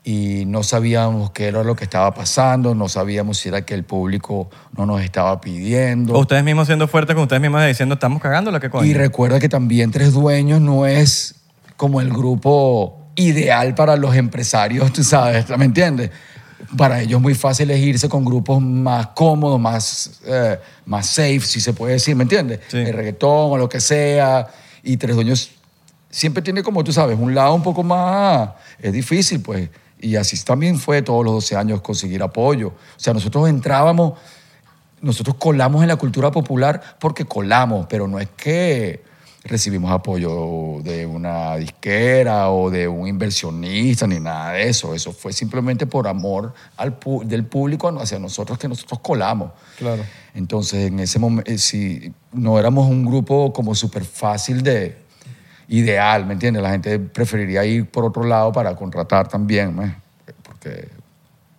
Y 0.03 0.45
no 0.45 0.63
sabíamos 0.63 1.31
qué 1.31 1.47
era 1.47 1.63
lo 1.65 1.75
que 1.75 1.83
estaba 1.83 2.13
pasando, 2.13 2.73
no 2.75 2.87
sabíamos 2.87 3.37
si 3.39 3.49
era 3.49 3.65
que 3.65 3.73
el 3.73 3.83
público 3.83 4.49
no 4.77 4.85
nos 4.85 5.01
estaba 5.01 5.39
pidiendo. 5.41 6.13
O 6.13 6.19
ustedes 6.19 6.43
mismos 6.45 6.67
siendo 6.67 6.87
fuertes 6.87 7.13
con 7.13 7.23
ustedes 7.23 7.41
mismos 7.41 7.65
diciendo, 7.65 7.95
estamos 7.95 8.21
cagando 8.21 8.49
la 8.51 8.59
que 8.61 8.69
coño. 8.69 8.85
Y 8.85 8.93
recuerda 8.93 9.39
que 9.39 9.49
también 9.49 9.91
Tres 9.91 10.13
Dueños 10.13 10.61
no 10.61 10.85
es 10.85 11.35
como 11.75 11.99
el 12.01 12.09
grupo 12.09 13.05
ideal 13.15 13.73
para 13.75 13.95
los 13.97 14.15
empresarios, 14.15 14.91
tú 14.93 15.03
sabes, 15.03 15.45
¿me 15.57 15.65
entiendes? 15.65 16.11
Para 16.75 17.01
ellos 17.01 17.17
es 17.17 17.21
muy 17.21 17.35
fácil 17.35 17.69
es 17.71 17.79
irse 17.79 18.09
con 18.09 18.25
grupos 18.25 18.61
más 18.61 19.07
cómodos, 19.07 19.59
más, 19.59 20.19
eh, 20.25 20.59
más 20.85 21.07
safe, 21.07 21.41
si 21.41 21.61
se 21.61 21.73
puede 21.73 21.93
decir, 21.93 22.15
¿me 22.15 22.23
entiendes? 22.23 22.61
Sí. 22.67 22.77
El 22.77 22.93
reggaetón 22.93 23.51
o 23.51 23.57
lo 23.57 23.69
que 23.69 23.79
sea. 23.79 24.47
Y 24.83 24.97
Tres 24.97 25.15
Dueños 25.15 25.51
siempre 26.09 26.41
tiene 26.41 26.63
como 26.63 26.83
tú 26.83 26.91
sabes, 26.91 27.17
un 27.19 27.35
lado 27.35 27.53
un 27.53 27.63
poco 27.63 27.83
más, 27.83 28.49
es 28.79 28.91
difícil 28.91 29.41
pues. 29.41 29.69
Y 29.99 30.15
así 30.15 30.37
también 30.43 30.77
fue 30.77 31.01
todos 31.01 31.25
los 31.25 31.33
12 31.35 31.55
años 31.55 31.81
conseguir 31.81 32.21
apoyo. 32.21 32.67
O 32.67 32.99
sea, 32.99 33.13
nosotros 33.13 33.49
entrábamos, 33.49 34.13
nosotros 35.01 35.35
colamos 35.39 35.81
en 35.81 35.87
la 35.87 35.95
cultura 35.95 36.31
popular 36.31 36.97
porque 36.99 37.25
colamos, 37.25 37.87
pero 37.89 38.07
no 38.07 38.19
es 38.19 38.29
que 38.35 39.03
recibimos 39.47 39.91
apoyo 39.91 40.79
de 40.83 41.05
una 41.05 41.55
disquera 41.55 42.49
o 42.51 42.69
de 42.69 42.87
un 42.87 43.07
inversionista 43.07 44.05
ni 44.07 44.19
nada 44.19 44.51
de 44.53 44.69
eso. 44.69 44.93
Eso 44.93 45.11
fue 45.11 45.33
simplemente 45.33 45.87
por 45.87 46.07
amor 46.07 46.53
al 46.75 46.99
pu- 46.99 47.23
del 47.23 47.45
público 47.45 47.87
hacia 47.99 48.19
nosotros 48.19 48.57
que 48.59 48.67
nosotros 48.67 48.99
colamos. 48.99 49.51
Claro. 49.77 50.03
Entonces, 50.35 50.87
en 50.87 50.99
ese 50.99 51.17
momento, 51.19 51.51
si 51.57 52.13
no 52.33 52.59
éramos 52.59 52.87
un 52.87 53.05
grupo 53.05 53.51
como 53.53 53.73
súper 53.73 54.03
fácil 54.05 54.61
de 54.61 54.97
ideal, 55.69 56.25
¿me 56.25 56.33
entiendes? 56.33 56.61
La 56.63 56.69
gente 56.71 56.99
preferiría 56.99 57.65
ir 57.65 57.89
por 57.89 58.05
otro 58.05 58.23
lado 58.23 58.51
para 58.51 58.75
contratar 58.75 59.27
también, 59.27 59.75
¿me? 59.75 59.95
porque, 60.43 60.87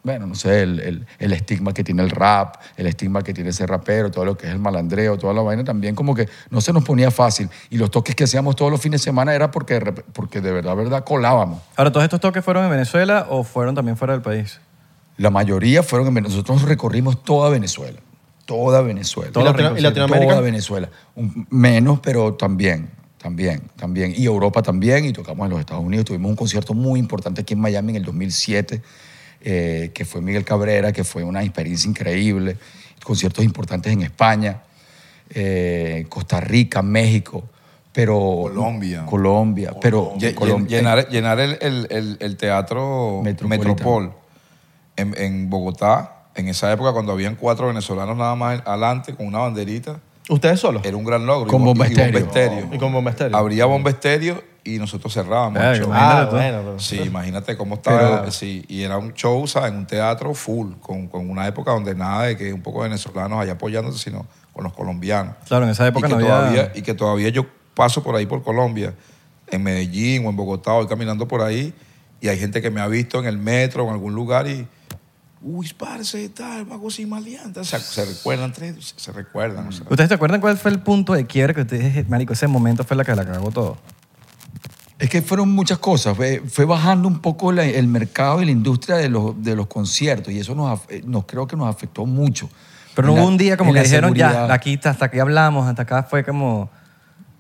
bueno, 0.08 0.26
no 0.26 0.34
sé, 0.34 0.62
el, 0.62 0.80
el- 0.80 1.06
el 1.18 1.32
estigma 1.34 1.74
que 1.74 1.84
tiene 1.84 2.02
el 2.02 2.08
rap, 2.10 2.56
el 2.78 2.86
estigma 2.86 3.22
que 3.22 3.34
tiene 3.34 3.50
ese 3.50 3.66
rapero, 3.66 4.10
todo 4.10 4.24
lo 4.24 4.38
que 4.38 4.46
es 4.46 4.52
el 4.52 4.58
malandreo, 4.58 5.18
toda 5.18 5.34
la 5.34 5.42
vaina 5.42 5.64
también 5.64 5.94
como 5.94 6.14
que 6.14 6.28
no 6.50 6.60
se 6.62 6.72
nos 6.72 6.82
ponía 6.82 7.10
fácil. 7.10 7.50
Y 7.68 7.76
los 7.76 7.90
toques 7.90 8.14
que 8.14 8.24
hacíamos 8.24 8.56
todos 8.56 8.70
los 8.70 8.80
fines 8.80 9.02
de 9.02 9.04
semana 9.04 9.34
era 9.34 9.50
porque, 9.50 9.78
porque 10.14 10.40
de 10.40 10.50
verdad, 10.52 10.74
verdad, 10.76 11.04
colábamos. 11.04 11.60
Ahora, 11.76 11.92
¿todos 11.92 12.04
estos 12.04 12.20
toques 12.20 12.42
fueron 12.42 12.64
en 12.64 12.70
Venezuela 12.70 13.26
o 13.28 13.44
fueron 13.44 13.74
también 13.74 13.96
fuera 13.98 14.14
del 14.14 14.22
país? 14.22 14.60
La 15.18 15.30
mayoría 15.30 15.82
fueron 15.82 16.08
en 16.08 16.14
Venezuela. 16.14 16.42
Nosotros 16.46 16.68
recorrimos 16.68 17.22
toda 17.24 17.50
Venezuela. 17.50 17.98
Toda 18.46 18.80
Venezuela. 18.80 19.30
¿Y 19.34 19.42
Latino- 19.44 19.76
y 19.76 19.80
Latinoamérica? 19.82 20.30
Toda 20.30 20.40
Venezuela. 20.40 20.88
Un- 21.16 21.46
menos, 21.50 22.00
pero 22.00 22.32
también, 22.34 22.88
también, 23.18 23.62
también. 23.76 24.14
Y 24.16 24.24
Europa 24.24 24.62
también. 24.62 25.04
Y 25.04 25.12
tocamos 25.12 25.44
en 25.44 25.50
los 25.50 25.60
Estados 25.60 25.84
Unidos. 25.84 26.06
Tuvimos 26.06 26.30
un 26.30 26.36
concierto 26.36 26.72
muy 26.72 26.98
importante 26.98 27.42
aquí 27.42 27.52
en 27.52 27.60
Miami 27.60 27.90
en 27.90 27.96
el 27.96 28.04
2007, 28.04 28.80
eh, 29.42 29.90
que 29.94 30.04
fue 30.04 30.20
Miguel 30.20 30.44
Cabrera, 30.44 30.92
que 30.92 31.04
fue 31.04 31.22
una 31.24 31.42
experiencia 31.42 31.88
increíble. 31.88 32.56
Conciertos 33.02 33.44
importantes 33.44 33.92
en 33.92 34.02
España, 34.02 34.62
eh, 35.30 36.06
Costa 36.08 36.40
Rica, 36.40 36.82
México. 36.82 37.44
Pero, 37.92 38.14
Colombia. 38.42 39.04
Colombia. 39.06 39.72
Pero 39.80 40.12
Colombia- 40.34 40.78
Llenar, 40.78 41.08
llenar 41.08 41.40
el, 41.40 41.58
el- 41.60 41.86
el- 41.90 42.16
el 42.20 42.36
teatro. 42.36 43.20
Metropol 43.48 44.12
en, 44.96 45.14
en 45.16 45.50
Bogotá, 45.50 46.26
en 46.34 46.48
esa 46.48 46.70
época 46.72 46.92
cuando 46.92 47.12
habían 47.12 47.34
cuatro 47.36 47.66
venezolanos 47.68 48.16
nada 48.16 48.34
más 48.36 48.62
adelante 48.66 49.14
con 49.14 49.26
una 49.26 49.38
banderita, 49.38 50.00
¿Ustedes 50.28 50.60
solos? 50.60 50.82
era 50.84 50.96
un 50.96 51.04
gran 51.04 51.24
logro. 51.26 51.48
Con 51.50 51.62
Y- 51.62 51.64
Bomba 51.64 51.86
y 51.86 51.90
Bomba 51.90 52.04
Estéreo. 52.04 52.26
Estéreo. 52.26 52.68
Y 52.74 52.78
con 52.78 52.92
Bomba 52.92 53.10
Estéreo. 53.10 53.36
Abría 53.38 53.64
Bomba 53.66 53.90
Estéreo 53.90 54.42
y 54.64 54.78
nosotros 54.78 55.12
cerrábamos 55.14 55.62
el 55.62 55.76
show. 55.78 55.86
imagínate 55.88 56.20
Ah, 56.26 56.28
bueno. 56.30 56.58
pero- 56.64 56.78
Sí, 56.78 56.96
imagínate 57.00 57.56
cómo 57.56 57.74
estaba. 57.76 58.30
sí, 58.30 58.64
y 58.68 58.82
era 58.82 58.98
un 58.98 59.14
show, 59.14 59.46
¿sabes? 59.46 59.70
En 59.72 59.78
un 59.78 59.86
teatro 59.86 60.34
full, 60.34 60.72
con, 60.80 61.08
con 61.08 61.30
una 61.30 61.46
época 61.46 61.70
donde 61.72 61.94
nada 61.94 62.24
de 62.24 62.36
que 62.36 62.52
un 62.52 62.60
poco 62.62 62.82
de 62.82 62.88
venezolanos 62.90 63.40
allá 63.40 63.52
apoyándose, 63.52 63.98
sino 63.98 64.26
con 64.52 64.64
los 64.64 64.72
colombianos. 64.74 65.34
Claro, 65.46 65.64
en 65.64 65.70
esa 65.70 65.86
época 65.86 66.06
y 66.08 66.10
que 66.10 66.16
no 66.16 66.24
había... 66.24 66.38
Todavía, 66.40 66.72
y 66.74 66.82
que 66.82 66.94
todavía 66.94 67.28
yo 67.30 67.46
paso 67.74 68.02
por 68.02 68.14
ahí 68.16 68.26
por 68.26 68.42
Colombia, 68.42 68.94
en 69.50 69.62
Medellín 69.62 70.26
o 70.26 70.30
en 70.30 70.36
Bogotá, 70.36 70.72
voy 70.72 70.86
caminando 70.86 71.26
por 71.26 71.40
ahí 71.40 71.72
y 72.20 72.28
hay 72.28 72.38
gente 72.38 72.60
que 72.60 72.70
me 72.70 72.80
ha 72.82 72.88
visto 72.88 73.18
en 73.20 73.24
el 73.26 73.38
metro 73.38 73.84
o 73.84 73.88
en 73.88 73.94
algún 73.94 74.14
lugar 74.14 74.46
y. 74.48 74.66
Uy, 75.40 75.72
parce, 75.78 76.28
tal, 76.30 76.64
vago 76.64 76.90
sin 76.90 77.08
maleante. 77.08 77.60
O 77.60 77.64
sea, 77.64 77.78
se 77.78 78.04
recuerdan, 78.04 78.52
tres, 78.52 78.94
se 78.96 79.12
recuerdan. 79.12 79.68
o 79.68 79.72
sea. 79.72 79.86
¿Ustedes 79.88 80.08
se 80.08 80.14
acuerdan 80.14 80.40
cuál 80.40 80.58
fue 80.58 80.70
el 80.72 80.80
punto 80.80 81.12
de 81.12 81.26
quiebre 81.26 81.54
que 81.54 81.60
ustedes, 81.60 81.84
dije, 81.84 82.04
marico, 82.08 82.32
ese 82.32 82.48
momento 82.48 82.82
fue 82.84 82.96
la 82.96 83.04
que 83.04 83.14
la 83.14 83.24
cagó 83.24 83.50
todo? 83.50 83.76
Es 84.98 85.08
que 85.08 85.22
fueron 85.22 85.52
muchas 85.52 85.78
cosas. 85.78 86.16
Fue, 86.16 86.42
fue 86.48 86.64
bajando 86.64 87.06
un 87.06 87.20
poco 87.20 87.52
la- 87.52 87.64
el 87.64 87.86
mercado 87.86 88.42
y 88.42 88.46
la 88.46 88.50
industria 88.50 88.96
de 88.96 89.08
los, 89.08 89.40
de 89.42 89.54
los 89.54 89.68
conciertos 89.68 90.32
y 90.32 90.40
eso 90.40 90.56
nos, 90.56 90.80
eh, 90.88 91.02
nos 91.06 91.24
creo 91.24 91.46
que 91.46 91.54
nos 91.56 91.68
afectó 91.72 92.04
mucho. 92.04 92.50
Pero 92.96 93.06
no 93.06 93.14
hubo 93.14 93.26
un 93.28 93.36
día 93.36 93.56
como 93.56 93.72
que 93.72 93.82
dijeron, 93.82 94.12
ya, 94.14 94.26
seguridad. 94.30 94.50
aquí, 94.50 94.80
hasta 94.82 95.04
aquí 95.04 95.20
hablamos, 95.20 95.68
hasta 95.68 95.82
acá 95.82 96.02
fue 96.02 96.24
como... 96.24 96.68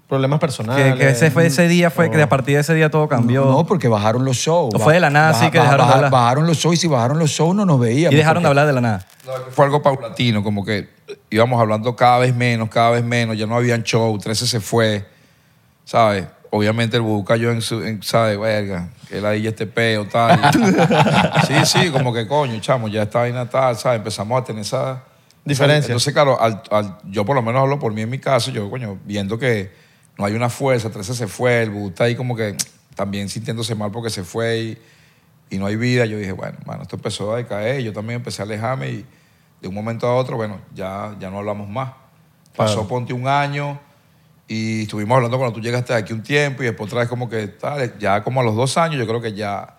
Problemas 0.08 0.40
personales. 0.40 0.94
Que, 0.94 0.98
que 0.98 1.08
ese, 1.10 1.30
fue, 1.30 1.46
ese 1.46 1.68
día 1.68 1.90
fue 1.90 2.10
que 2.10 2.22
a 2.22 2.28
partir 2.30 2.54
de 2.54 2.62
ese 2.62 2.72
día 2.74 2.90
todo 2.90 3.06
cambió. 3.08 3.44
No, 3.44 3.66
porque 3.66 3.88
bajaron 3.88 4.24
los 4.24 4.36
shows. 4.38 4.74
¿O 4.74 4.78
fue 4.78 4.94
de 4.94 5.00
la 5.00 5.10
nada 5.10 5.30
así 5.30 5.50
que 5.50 5.58
dejaron 5.58 5.86
de 5.86 5.92
hablar? 5.92 6.10
Bajaron 6.10 6.46
los 6.46 6.56
shows 6.56 6.76
y 6.76 6.78
si 6.78 6.88
bajaron 6.88 7.18
los 7.18 7.28
shows 7.30 7.54
no 7.54 7.66
nos 7.66 7.78
veíamos. 7.78 8.14
y 8.14 8.16
dejaron 8.16 8.42
de 8.42 8.48
hablar 8.48 8.66
de 8.66 8.72
la 8.72 8.80
nada. 8.80 9.06
No, 9.26 9.34
es 9.34 9.40
que 9.42 9.50
fue 9.50 9.66
algo 9.66 9.82
paulatino, 9.82 10.42
como 10.42 10.64
que 10.64 10.88
íbamos 11.28 11.60
hablando 11.60 11.94
cada 11.94 12.20
vez 12.20 12.34
menos, 12.34 12.70
cada 12.70 12.92
vez 12.92 13.04
menos, 13.04 13.36
ya 13.36 13.46
no 13.46 13.54
habían 13.56 13.82
show, 13.82 14.18
13 14.18 14.46
se 14.46 14.60
fue, 14.60 15.06
¿sabes? 15.84 16.24
Obviamente 16.50 16.96
el 16.96 17.02
Bubu 17.02 17.26
cayó 17.26 17.50
en 17.50 17.60
su, 17.60 17.82
en, 17.82 18.02
¿sabes? 18.02 18.38
Verga, 18.40 18.88
que 19.10 19.20
la 19.20 19.34
este 19.34 19.66
peo, 19.66 20.06
tal. 20.06 20.40
sí, 21.46 21.54
sí, 21.64 21.90
como 21.90 22.14
que 22.14 22.26
coño, 22.26 22.58
chamo, 22.60 22.88
ya 22.88 23.02
esta 23.02 23.18
vaina 23.20 23.46
tal, 23.48 23.76
¿sabes? 23.76 23.98
Empezamos 23.98 24.40
a 24.40 24.44
tener 24.44 24.62
esa... 24.62 25.02
Diferencia. 25.44 25.92
Entonces, 25.92 26.12
claro, 26.14 26.40
al- 26.40 26.62
al- 26.70 26.98
yo 27.04 27.24
por 27.24 27.34
lo 27.36 27.42
menos 27.42 27.60
hablo 27.62 27.78
por 27.78 27.92
mí 27.92 28.02
en 28.02 28.10
mi 28.10 28.18
caso, 28.18 28.50
yo, 28.50 28.68
coño, 28.70 28.98
viendo 29.04 29.38
que 29.38 29.70
no 30.18 30.24
hay 30.26 30.34
una 30.34 30.48
fuerza, 30.50 30.90
13 30.90 31.14
se 31.14 31.26
fue, 31.28 31.62
el 31.62 31.70
Bubu 31.70 31.88
está 31.88 32.04
ahí 32.04 32.16
como 32.16 32.34
que 32.36 32.56
también 32.94 33.28
sintiéndose 33.28 33.74
mal 33.76 33.90
porque 33.92 34.10
se 34.10 34.24
fue 34.24 34.58
y, 34.58 34.78
y 35.50 35.58
no 35.58 35.66
hay 35.66 35.76
vida, 35.76 36.04
yo 36.06 36.18
dije, 36.18 36.32
bueno, 36.32 36.58
mano, 36.66 36.82
esto 36.82 36.96
empezó 36.96 37.32
a 37.32 37.36
decaer, 37.36 37.80
yo 37.82 37.92
también 37.92 38.16
empecé 38.16 38.42
a 38.42 38.44
alejarme 38.44 38.90
y 38.90 39.06
de 39.62 39.68
un 39.68 39.74
momento 39.74 40.06
a 40.08 40.14
otro, 40.16 40.36
bueno, 40.36 40.58
ya, 40.74 41.14
ya 41.20 41.30
no 41.30 41.38
hablamos 41.38 41.68
más. 41.68 41.92
Pasó, 42.56 42.88
ponte 42.88 43.12
un 43.12 43.28
año 43.28 43.78
y 44.48 44.82
estuvimos 44.82 45.14
hablando 45.14 45.38
cuando 45.38 45.54
tú 45.54 45.60
llegaste 45.60 45.94
aquí 45.94 46.12
un 46.12 46.22
tiempo 46.24 46.62
y 46.62 46.66
después 46.66 46.88
otra 46.88 47.00
vez 47.00 47.08
como 47.08 47.28
que, 47.28 47.46
tal, 47.48 47.96
ya 47.98 48.24
como 48.24 48.40
a 48.40 48.44
los 48.44 48.56
dos 48.56 48.76
años, 48.76 48.98
yo 48.98 49.06
creo 49.06 49.20
que 49.20 49.32
ya... 49.32 49.74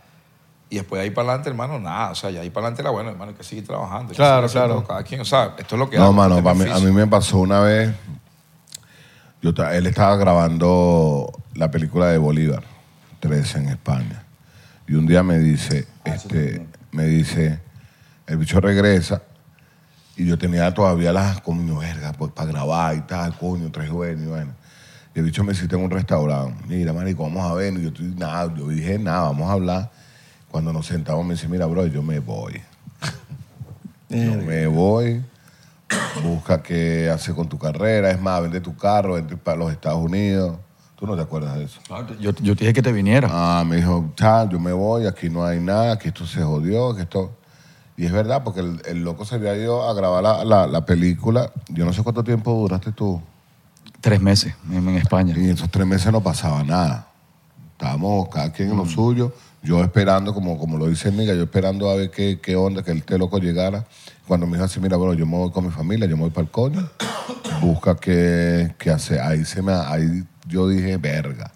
Y 0.71 0.75
después 0.75 0.99
de 0.99 1.06
ahí 1.06 1.10
para 1.10 1.30
adelante, 1.30 1.49
hermano, 1.49 1.80
nada. 1.80 2.12
O 2.12 2.15
sea, 2.15 2.30
ya 2.30 2.41
ahí 2.41 2.52
para 2.52 2.67
adelante 2.67 2.84
era 2.84 2.91
bueno, 2.91 3.10
hermano, 3.10 3.32
hay 3.32 3.36
que 3.38 3.43
seguir 3.43 3.65
trabajando. 3.65 4.13
Claro, 4.13 4.47
claro. 4.47 4.84
Cada 4.86 5.02
quien, 5.02 5.19
o 5.19 5.25
sea, 5.25 5.56
esto 5.58 5.75
es 5.75 5.80
lo 5.80 5.89
que 5.89 5.97
No, 5.97 6.04
hago, 6.04 6.13
mano, 6.13 6.36
este 6.38 6.43
pa' 6.43 6.54
mí- 6.54 6.69
a 6.69 6.78
mí 6.80 6.91
me 6.91 7.08
pasó 7.08 7.39
una 7.39 7.60
vez. 7.62 7.91
Yo, 9.41 9.54
él 9.71 9.88
estaba 9.88 10.17
grabando 10.17 11.32
la 11.56 11.71
película 11.71 12.08
de 12.08 12.17
Bolívar, 12.17 12.63
13 13.21 13.60
en 13.60 13.69
España. 13.69 14.23
Y 14.88 14.95
un 14.95 15.06
día 15.06 15.23
me 15.23 15.39
dice, 15.39 15.88
este, 16.04 16.65
me 16.91 17.06
dice, 17.06 17.60
el 18.28 18.38
bicho 18.38 18.60
regresa. 18.60 19.21
Y 20.17 20.25
yo 20.25 20.38
tenía 20.38 20.73
todavía 20.73 21.13
las 21.13 21.39
coño, 21.39 21.78
verga, 21.80 22.12
pues 22.12 22.34
para 22.34 22.52
grabar 22.52 22.95
y 22.97 23.02
tal, 23.02 23.38
coño, 23.38 23.71
tres 23.71 23.89
jóvenes, 23.89 24.25
y 24.25 24.28
bueno. 24.28 24.52
Y 25.15 25.19
el 25.19 25.25
bicho 25.25 25.43
me 25.45 25.54
cita 25.54 25.78
en 25.78 25.84
un 25.84 25.91
restaurante. 25.91 26.62
Mira, 26.67 26.91
marico, 26.91 27.23
vamos 27.23 27.49
a 27.49 27.54
ver. 27.54 27.73
Y 27.75 27.84
yo 27.84 27.88
estoy, 27.89 28.08
nada, 28.08 28.54
yo 28.54 28.67
dije, 28.67 28.99
nada, 28.99 29.21
vamos 29.21 29.49
a 29.49 29.54
hablar. 29.54 29.91
Cuando 30.52 30.73
nos 30.73 30.88
sentamos 30.88 31.25
me 31.25 31.36
dice, 31.36 31.47
mira, 31.47 31.65
bro, 31.65 31.88
yo 31.88 32.04
me 32.04 32.19
voy. 32.19 32.62
Yo 34.10 34.34
me 34.38 34.65
voy, 34.65 35.23
busca 36.23 36.62
qué 36.62 37.10
hacer 37.10 37.36
con 37.36 37.47
tu 37.49 37.58
carrera, 37.58 38.12
es 38.12 38.19
más, 38.21 38.41
vende 38.41 38.62
tu 38.62 38.75
carro, 38.75 39.13
vende 39.15 39.38
para 39.38 39.58
los 39.58 39.71
Estados 39.71 39.99
Unidos. 40.04 40.58
¿Tú 40.95 41.08
no 41.08 41.15
te 41.15 41.21
acuerdas 41.21 41.58
de 41.58 41.63
eso? 41.63 41.80
Claro, 41.88 42.08
Yo, 42.19 42.32
yo 42.41 42.56
te 42.56 42.62
dije 42.65 42.73
que 42.73 42.82
te 42.82 42.91
viniera. 42.91 43.30
Ah, 43.32 43.63
me 43.65 43.78
dijo, 43.78 44.12
chao, 44.15 44.49
yo 44.49 44.60
me 44.60 44.73
voy, 44.73 45.06
aquí 45.08 45.30
no 45.30 45.45
hay 45.45 45.60
nada, 45.60 45.97
que 45.97 46.10
esto 46.10 46.25
se 46.25 46.41
jodió, 46.43 46.95
que 46.95 47.04
esto... 47.04 47.32
Y 47.95 48.06
es 48.06 48.12
verdad, 48.13 48.43
porque 48.45 48.62
el, 48.62 48.82
el 48.86 49.04
loco 49.04 49.25
se 49.25 49.36
había 49.36 49.56
ido 49.58 49.88
a 49.89 49.93
grabar 49.93 50.23
la, 50.23 50.45
la- 50.45 50.67
la 50.67 50.86
película. 50.86 51.52
Yo 51.67 51.84
no 51.84 51.91
sé 51.91 52.02
cuánto 52.02 52.23
tiempo 52.23 52.52
duraste 52.54 52.93
tú. 52.93 53.21
Tres 53.99 54.21
meses 54.21 54.54
en, 54.71 54.88
en 54.88 54.95
España. 54.95 55.34
Y 55.38 55.43
en 55.45 55.49
esos 55.52 55.69
tres 55.69 55.86
meses 55.86 56.10
no 56.12 56.21
pasaba 56.21 56.63
nada. 56.63 57.08
Estábamos 57.73 58.30
cada 58.30 58.52
quien 58.54 58.71
en 58.71 58.78
lo 58.78 58.86
suyo. 58.86 59.34
Yo 59.63 59.82
esperando, 59.84 60.34
como, 60.34 60.58
como 60.58 60.78
lo 60.78 60.88
dice 60.88 61.12
Niga, 61.12 61.34
yo 61.34 61.43
esperando 61.43 61.89
a 61.89 61.95
ver 61.95 62.10
qué, 62.10 62.39
qué 62.41 62.56
onda, 62.56 62.84
que 62.84 62.91
el 62.91 63.04
té 63.04 63.17
loco 63.17 63.38
llegara. 63.39 63.86
Cuando 64.30 64.46
me 64.46 64.54
dijo 64.54 64.65
así, 64.65 64.80
mira, 64.80 64.96
bueno, 64.96 65.15
yo 65.15 65.26
me 65.26 65.36
voy 65.38 65.50
con 65.50 65.65
mi 65.65 65.72
familia, 65.72 66.06
yo 66.08 66.15
me 66.15 66.22
voy 66.22 66.30
para 66.30 66.46
el 66.46 66.52
coño. 66.52 66.88
Busca 67.62 67.96
qué, 67.96 68.76
qué 68.78 68.92
hacer. 68.92 69.20
Ahí, 69.22 69.44
se 69.44 69.60
me, 69.63 69.74
ahí 69.74 70.24
yo 70.48 70.68
dije, 70.70 70.98
verga. 70.98 71.52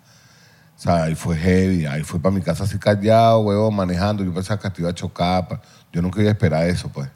O 0.75 0.81
sea, 0.81 1.03
ahí 1.03 1.13
fue 1.13 1.37
heavy. 1.37 1.85
Ahí 1.85 2.01
fui 2.03 2.19
para 2.19 2.33
mi 2.33 2.41
casa 2.41 2.63
así 2.63 2.79
callado, 2.79 3.41
huevón, 3.41 3.75
manejando. 3.75 4.23
Yo 4.23 4.33
pensaba 4.33 4.59
que 4.59 4.71
te 4.71 4.81
iba 4.81 4.89
a 4.89 4.93
chocar. 4.95 5.47
pa- 5.47 5.61
Yo 5.91 6.01
no 6.01 6.09
quería 6.09 6.31
esperar 6.31 6.65
eso, 6.67 6.89
pues. 6.89 7.07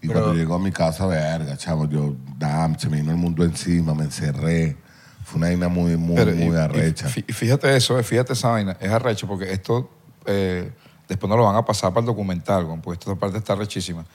Y 0.00 0.06
cuando 0.06 0.32
llegó 0.32 0.54
a 0.54 0.58
mi 0.60 0.70
casa, 0.70 1.06
verga, 1.06 1.56
chavo, 1.56 1.88
yo, 1.88 2.14
damn, 2.38 2.78
se 2.78 2.88
me 2.88 2.98
vino 2.98 3.10
el 3.10 3.16
mundo 3.16 3.42
encima, 3.44 3.94
me 3.94 4.04
encerré. 4.04 4.76
Fue 5.24 5.38
una 5.38 5.48
vaina 5.48 5.68
muy, 5.68 5.96
muy, 5.96 6.14
Pero, 6.14 6.36
muy 6.36 6.54
y 6.54 6.58
arrecha. 6.58 7.08
y 7.26 7.32
fíjate 7.32 7.76
eso, 7.76 7.98
eh, 7.98 8.04
fíjate 8.04 8.32
esa 8.34 8.50
vaina. 8.50 8.76
Es 8.78 8.92
arrecho 8.92 9.26
porque 9.26 9.52
esto 9.52 9.90
eh, 10.24 10.70
después 11.08 11.28
no 11.28 11.36
lo 11.36 11.46
van 11.46 11.56
a 11.56 11.64
pasar 11.64 11.90
para 11.90 12.02
el 12.02 12.06
documental, 12.06 12.64
porque 12.80 13.00
esta 13.00 13.16
parte 13.16 13.38
está 13.38 13.56
rechísima. 13.56 14.06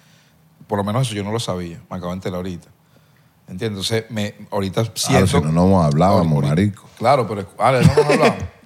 Por 0.68 0.78
lo 0.78 0.84
menos 0.84 1.08
eso 1.08 1.16
yo 1.16 1.24
no 1.24 1.32
lo 1.32 1.40
sabía, 1.40 1.82
me 1.90 1.98
acabo 1.98 2.12
de 2.12 2.16
enterar 2.16 2.38
ahorita. 2.38 2.68
¿Entiendes? 3.48 3.92
Entonces, 3.92 4.10
me, 4.10 4.36
ahorita 4.52 4.86
siento... 4.96 5.28
si 5.28 5.42
no 5.42 5.52
nos 5.52 5.86
hablábamos, 5.86 6.32
Ahorita- 6.34 6.50
marico. 6.50 6.90
Claro, 6.98 7.28
pero... 7.28 7.46
Ah, 7.60 7.72
no 7.74 7.82
nos 7.82 7.98
hablamos. 7.98 8.44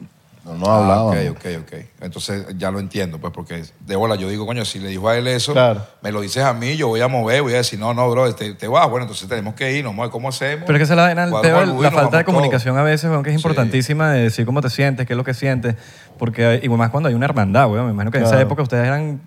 No 0.48 0.56
nos 0.56 0.68
Ah, 0.70 1.04
ok, 1.04 1.16
ok, 1.32 1.46
ok. 1.62 1.74
Entonces 2.02 2.46
ya 2.58 2.72
lo 2.72 2.80
entiendo, 2.80 3.20
pues, 3.20 3.34
porque 3.34 3.64
de 3.80 3.96
bola 3.96 4.16
yo 4.16 4.30
digo, 4.30 4.46
coño, 4.46 4.64
si 4.66 4.80
le 4.80 4.90
dijo 4.90 5.10
a 5.10 5.18
él 5.18 5.28
eso, 5.28 5.54
Claro. 5.54 5.86
me 6.02 6.12
lo 6.12 6.22
dices 6.22 6.44
a 6.44 6.54
mí, 6.54 6.78
yo 6.78 6.88
voy 6.88 7.02
a 7.02 7.08
mover, 7.08 7.42
voy 7.42 7.54
a 7.54 7.58
decir, 7.58 7.78
no, 7.80 7.94
no, 7.94 8.10
bro, 8.10 8.34
te, 8.34 8.54
te 8.54 8.68
vas. 8.68 8.90
Bueno, 8.90 9.04
entonces 9.04 9.28
tenemos 9.28 9.56
que 9.56 9.74
ir, 9.74 9.84
no, 9.84 10.10
¿cómo 10.10 10.30
hacemos? 10.30 10.64
Pero 10.66 10.78
es 10.78 10.80
que 10.80 10.84
es 10.84 10.90
la, 10.96 11.04
vaina, 11.04 11.24
el 11.26 11.30
y 11.30 11.32
la 11.34 11.90
nos 11.90 11.94
falta 11.94 12.18
de 12.18 12.24
todos. 12.24 12.24
comunicación 12.26 12.78
a 12.78 12.84
veces, 12.84 13.10
weón, 13.10 13.24
que 13.24 13.30
es 13.32 13.36
Sí. 13.36 13.40
importantísima 13.40 14.12
de 14.12 14.24
decir 14.24 14.46
cómo 14.46 14.62
te 14.62 14.70
sientes, 14.70 15.06
qué 15.06 15.14
es 15.14 15.18
lo 15.18 15.24
que 15.24 15.34
sientes. 15.34 15.76
Porque, 16.18 16.60
y 16.64 16.70
más 16.70 16.90
cuando 16.92 17.10
hay 17.10 17.16
una 17.16 17.26
hermandad, 17.26 17.70
weón. 17.70 17.86
Me 17.88 17.92
imagino 17.92 18.12
que 18.12 18.18
en 18.18 18.24
esa 18.24 18.32
Claro. 18.34 18.46
época 18.48 18.64
ustedes 18.64 18.86
eran, 18.88 19.22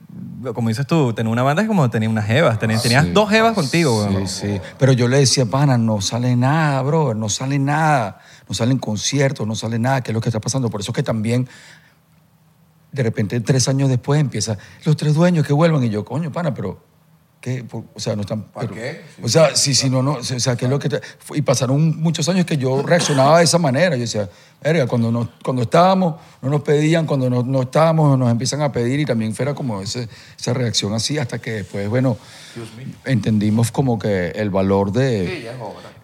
como 0.55 0.69
dices 0.71 0.87
tú, 0.87 1.13
tener 1.13 1.31
una 1.31 1.43
banda 1.43 1.63
es 1.63 1.69
como 1.69 1.89
tener 1.91 2.09
unas 2.09 2.27
jevas. 2.27 2.59
Tenías, 2.59 2.83
tenías 2.83 3.13
dos 3.13 3.29
jevas 3.31 3.53
contigo, 3.53 3.97
weón. 4.05 4.27
Sí, 4.27 4.49
sí. 4.55 4.61
Pero 4.79 4.93
yo 4.93 5.07
le 5.07 5.19
decía, 5.19 5.45
pana, 5.47 5.77
no 5.79 6.01
sale 6.01 6.35
nada, 6.35 6.81
bro, 6.83 7.15
no 7.15 7.29
sale 7.29 7.59
nada. 7.59 8.19
No 8.51 8.55
salen 8.55 8.79
conciertos, 8.79 9.47
no 9.47 9.55
sale 9.55 9.79
nada, 9.79 10.01
¿qué 10.01 10.11
es 10.11 10.15
lo 10.15 10.21
que 10.21 10.29
está 10.29 10.41
pasando? 10.41 10.69
Por 10.71 10.81
eso 10.81 10.91
es 10.91 10.97
que 10.97 11.05
también, 11.05 11.49
de 12.91 13.03
repente, 13.05 13.39
tres 13.41 13.69
años 13.69 13.89
después 13.89 14.21
empieza, 14.21 14.59
los 14.85 14.97
tres 14.97 15.15
dueños 15.15 15.47
que 15.47 15.53
vuelvan. 15.53 15.85
Y 15.85 15.89
yo, 15.89 16.05
coño, 16.05 16.33
pana, 16.33 16.53
pero, 16.53 16.83
¿qué? 17.41 17.65
Por- 17.65 17.85
o 17.95 18.01
sea, 18.01 18.15
no 18.17 18.23
están... 18.23 18.43
¿Para 18.45 18.69
pero- 18.69 18.81
qué? 18.81 19.01
O 19.23 19.29
sea, 19.29 19.57
si, 19.57 19.75
si 19.75 19.89
no, 19.91 20.03
no, 20.03 20.13
o 20.13 20.23
sea, 20.23 20.57
¿qué 20.57 20.67
es 20.67 20.71
lo 20.71 20.79
que... 20.79 20.89
te- 20.89 21.01
y 21.35 21.43
pasaron 21.43 21.99
muchos 22.01 22.29
años 22.29 22.45
que 22.47 22.57
yo 22.57 22.83
reaccionaba 22.83 23.39
de 23.39 23.45
esa 23.45 23.59
manera. 23.59 23.97
Yo 23.97 24.03
decía, 24.03 24.29
verga, 24.63 24.87
cuando, 24.87 25.11
nos, 25.11 25.29
cuando 25.43 25.63
estábamos, 25.63 26.17
no 26.43 26.51
nos 26.51 26.61
pedían, 26.63 27.07
cuando 27.07 27.31
no, 27.31 27.43
no 27.43 27.63
estábamos, 27.63 28.19
nos 28.19 28.31
empiezan 28.31 28.61
a 28.63 28.71
pedir 28.73 29.01
y 29.01 29.05
también 29.07 29.35
fuera 29.35 29.55
como 29.55 29.81
ese, 29.81 30.09
esa 30.39 30.53
reacción 30.53 30.93
así 30.93 31.19
hasta 31.19 31.39
que 31.39 31.53
después, 31.53 31.89
bueno, 31.89 32.19
entendimos 33.05 33.71
como 33.71 33.99
que 33.99 34.29
el 34.31 34.51
valor 34.51 34.93
de... 34.93 35.49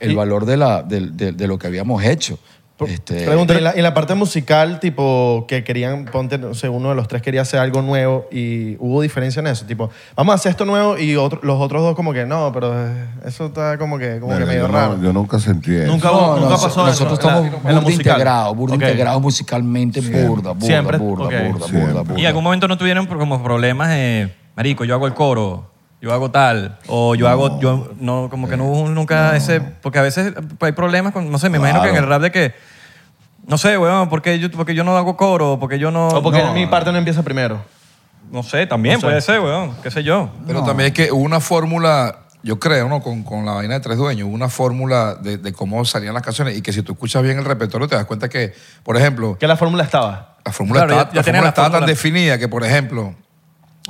el 0.00 0.14
valor 0.16 0.46
de, 0.46 0.56
la, 0.56 0.82
de, 0.82 1.00
de- 1.10 1.32
de 1.32 1.46
lo 1.46 1.58
que 1.58 1.66
habíamos 1.66 2.02
hecho. 2.04 2.38
Este, 2.78 3.24
Pregunta, 3.24 3.54
¿y 3.54 3.56
en 3.56 3.64
la, 3.64 3.72
en 3.72 3.82
la 3.82 3.94
parte 3.94 4.14
musical, 4.14 4.80
tipo, 4.80 5.46
que 5.48 5.64
querían, 5.64 6.04
ponte, 6.04 6.36
no 6.36 6.52
sé, 6.52 6.68
uno 6.68 6.90
de 6.90 6.94
los 6.94 7.08
tres 7.08 7.22
quería 7.22 7.40
hacer 7.40 7.58
algo 7.58 7.80
nuevo 7.80 8.26
y 8.30 8.76
hubo 8.80 9.00
diferencia 9.00 9.40
en 9.40 9.46
eso? 9.46 9.64
Tipo, 9.64 9.88
vamos 10.14 10.32
a 10.32 10.34
hacer 10.34 10.50
esto 10.50 10.66
nuevo 10.66 10.98
y 10.98 11.16
otro- 11.16 11.40
los 11.42 11.58
otros 11.58 11.80
dos 11.82 11.96
como 11.96 12.12
que 12.12 12.26
no, 12.26 12.50
pero 12.52 12.74
eh, 12.78 13.06
eso 13.24 13.46
está 13.46 13.78
como 13.78 13.96
que, 13.98 14.20
como 14.20 14.36
que 14.36 14.44
medio 14.44 14.62
yo, 14.62 14.68
no- 14.68 14.74
raro. 14.74 15.02
yo 15.02 15.10
nunca 15.14 15.38
sentí 15.38 15.74
eso. 15.74 15.90
Nunca- 15.90 16.10
no, 16.10 16.36
nunca 16.36 16.50
no, 16.50 16.60
pasó 16.60 16.84
nosotros 16.84 16.92
eso 16.94 17.02
en 17.04 17.08
la- 17.08 17.14
estamos 17.14 17.44
en 17.46 17.52
la 17.52 17.58
burda 17.60 17.80
musical. 17.80 18.12
integrados, 18.12 18.56
burda 18.56 18.74
Ok. 18.76 18.82
integrados 18.82 19.22
musicalmente, 19.22 20.00
burda, 20.02 20.52
burda, 20.52 20.66
Siempre, 20.66 20.98
burda, 20.98 21.24
ok. 21.24 21.30
burda, 21.32 21.48
burda, 21.52 21.66
Siempre. 21.68 21.92
burda. 22.02 22.14
Y 22.18 22.20
en 22.20 22.26
algún 22.26 22.44
momento 22.44 22.68
no 22.68 22.76
tuvieron 22.76 23.06
como 23.06 23.42
problemas 23.42 23.88
de, 23.88 24.34
marico, 24.54 24.84
yo 24.84 24.92
hago 24.94 25.06
el 25.06 25.14
coro, 25.14 25.70
yo 26.00 26.12
hago 26.12 26.30
tal, 26.30 26.78
o 26.88 27.14
yo 27.14 27.28
hago, 27.28 27.58
yo 27.60 27.90
no, 27.98 28.28
como 28.30 28.48
que 28.48 28.56
no 28.56 28.64
hubo 28.64 28.88
nunca 28.88 29.34
ese, 29.36 29.60
porque 29.60 29.98
a 29.98 30.02
veces 30.02 30.34
hay 30.60 30.72
problemas 30.72 31.12
con, 31.12 31.30
no 31.30 31.38
sé, 31.38 31.48
me 31.50 31.58
imagino 31.58 31.82
que 31.82 31.88
en 31.88 31.96
el 31.96 32.06
rap 32.06 32.22
de 32.22 32.30
que, 32.30 32.54
no 33.46 33.58
sé, 33.58 33.78
weón, 33.78 34.08
porque 34.08 34.38
yo, 34.38 34.50
porque 34.50 34.74
yo 34.74 34.84
no 34.84 34.96
hago 34.96 35.16
coro, 35.16 35.58
porque 35.60 35.78
yo 35.78 35.90
no... 35.90 36.08
O 36.08 36.22
porque 36.22 36.42
no, 36.42 36.52
mi 36.52 36.66
parte 36.66 36.90
no 36.92 36.98
empieza 36.98 37.22
primero. 37.22 37.60
No 38.30 38.42
sé, 38.42 38.66
también 38.66 38.94
No 38.96 39.00
sé. 39.00 39.06
puede 39.06 39.20
ser, 39.20 39.40
weón, 39.40 39.74
qué 39.82 39.90
sé 39.90 40.02
yo. 40.02 40.28
Pero 40.46 40.64
también 40.64 40.88
es 40.88 40.92
que 40.92 41.12
hubo 41.12 41.22
una 41.22 41.38
fórmula, 41.40 42.20
yo 42.42 42.58
creo, 42.58 42.88
¿no? 42.88 43.00
Con, 43.00 43.22
con 43.22 43.46
la 43.46 43.52
vaina 43.52 43.74
de 43.74 43.80
tres 43.80 43.96
dueños, 43.96 44.26
hubo 44.28 44.34
una 44.34 44.48
fórmula 44.48 45.14
de, 45.14 45.38
de 45.38 45.52
cómo 45.52 45.84
salían 45.84 46.12
las 46.12 46.24
canciones 46.24 46.56
y 46.58 46.62
que 46.62 46.72
si 46.72 46.82
tú 46.82 46.92
escuchas 46.92 47.22
bien 47.22 47.38
el 47.38 47.44
repertorio 47.44 47.86
te 47.88 47.94
das 47.94 48.04
cuenta 48.04 48.28
que, 48.28 48.52
por 48.82 48.96
ejemplo, 48.96 49.38
Que 49.38 49.46
la 49.46 49.56
fórmula 49.56 49.84
estaba. 49.84 50.36
la 50.44 50.52
fórmula 50.52 50.80
Claro, 50.86 50.92
estaba, 50.94 51.10
ya- 51.10 51.14
ya 51.14 51.16
la 51.20 51.22
fórmula 51.24 51.42
la 51.42 51.48
estaba 51.48 51.66
tan 51.68 51.72
fórmula. 51.74 51.86
definida 51.92 52.38
que, 52.38 52.48
por 52.48 52.64
ejemplo, 52.64 53.14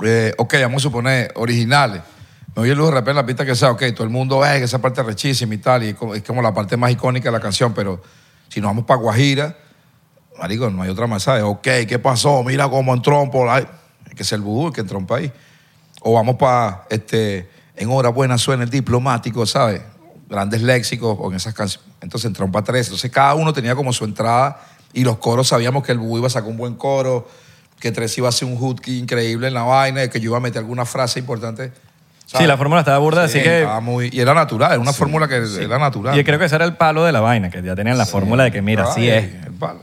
eh, 0.03 0.33
ok, 0.37 0.53
vamos 0.61 0.81
a 0.81 0.83
suponer 0.83 1.31
originales. 1.35 2.01
Me 2.55 2.63
oye 2.63 2.75
lujo 2.75 2.89
de 2.89 2.95
repente 2.95 3.13
la 3.13 3.25
pista 3.25 3.45
que 3.45 3.55
sea, 3.55 3.71
ok, 3.71 3.83
todo 3.93 4.03
el 4.03 4.09
mundo 4.09 4.39
ve 4.39 4.57
que 4.57 4.63
esa 4.63 4.79
parte 4.79 5.01
es 5.01 5.07
rechísima 5.07 5.53
y 5.53 5.57
tal, 5.57 5.83
y 5.83 5.89
es 5.89 6.23
como, 6.23 6.41
la 6.41 6.53
parte 6.53 6.77
más 6.77 6.91
icónica 6.91 7.29
de 7.29 7.31
la 7.31 7.39
canción, 7.39 7.73
pero 7.73 8.01
si 8.49 8.61
nos 8.61 8.69
vamos 8.69 8.85
para 8.85 8.99
Guajira, 8.99 9.57
marico, 10.39 10.69
no 10.69 10.81
hay 10.81 10.89
otra 10.89 11.07
más, 11.07 11.23
¿sabes? 11.23 11.43
Ok, 11.43 11.67
¿qué 11.87 11.99
pasó? 11.99 12.43
Mira 12.43 12.69
cómo 12.69 12.93
entró 12.93 13.29
por. 13.29 13.47
Es 13.59 14.15
que 14.15 14.23
es 14.23 14.31
el 14.31 14.41
vudú 14.41 14.67
el 14.67 14.73
que 14.73 14.81
entró 14.81 15.05
ahí. 15.09 15.31
O 16.01 16.13
vamos 16.13 16.35
para, 16.35 16.85
este, 16.89 17.49
en 17.75 17.89
hora 17.89 18.09
buena 18.09 18.37
suena 18.37 18.63
el 18.63 18.69
diplomático, 18.69 19.45
¿sabes? 19.45 19.81
Grandes 20.29 20.61
léxicos 20.61 21.17
o 21.19 21.29
en 21.29 21.35
esas 21.37 21.53
canciones. 21.53 21.87
Entonces 22.01 22.27
entró 22.27 22.49
para 22.51 22.65
tres. 22.65 22.87
Entonces 22.87 23.11
cada 23.11 23.33
uno 23.35 23.53
tenía 23.53 23.75
como 23.75 23.93
su 23.93 24.05
entrada 24.05 24.59
y 24.93 25.03
los 25.03 25.17
coros 25.17 25.47
sabíamos 25.47 25.83
que 25.83 25.91
el 25.91 25.99
Bubú 25.99 26.19
iba 26.19 26.27
a 26.27 26.29
sacar 26.29 26.49
un 26.49 26.57
buen 26.57 26.75
coro, 26.75 27.27
que 27.79 27.91
Tres 27.91 28.17
iba 28.17 28.27
a 28.27 28.29
hacer 28.29 28.47
un 28.47 28.57
hook 28.57 28.81
increíble 28.87 29.47
en 29.47 29.53
la 29.53 29.63
vaina, 29.63 30.03
y 30.03 30.09
que 30.09 30.19
yo 30.19 30.29
iba 30.31 30.37
a 30.37 30.41
meter 30.41 30.59
alguna 30.59 30.85
frase 30.85 31.19
importante. 31.19 31.71
Sí, 32.25 32.45
la 32.45 32.57
fórmula 32.57 32.81
estaba 32.81 32.97
burda, 32.97 33.27
Sí, 33.29 33.37
así 33.39 33.47
que... 33.47 33.59
estaba 33.61 33.79
muy- 33.79 34.09
y 34.11 34.19
era 34.19 34.33
natural, 34.33 34.71
era 34.71 34.79
una 34.81 34.91
fórmula 34.91 35.27
que 35.29 35.41
era 35.61 35.79
natural. 35.79 36.19
Y 36.19 36.23
creo 36.25 36.37
que 36.37 36.45
ese 36.45 36.55
era 36.55 36.65
el 36.65 36.75
palo 36.75 37.05
de 37.05 37.11
la 37.13 37.21
vaina, 37.21 37.49
que 37.49 37.61
ya 37.61 37.73
tenían 37.75 37.97
la 37.97 38.05
fórmula 38.05 38.43
de 38.43 38.51
que, 38.51 38.61
mira, 38.61 38.83
así 38.83 39.07
es. 39.09 39.23
el 39.45 39.53
palo. 39.53 39.79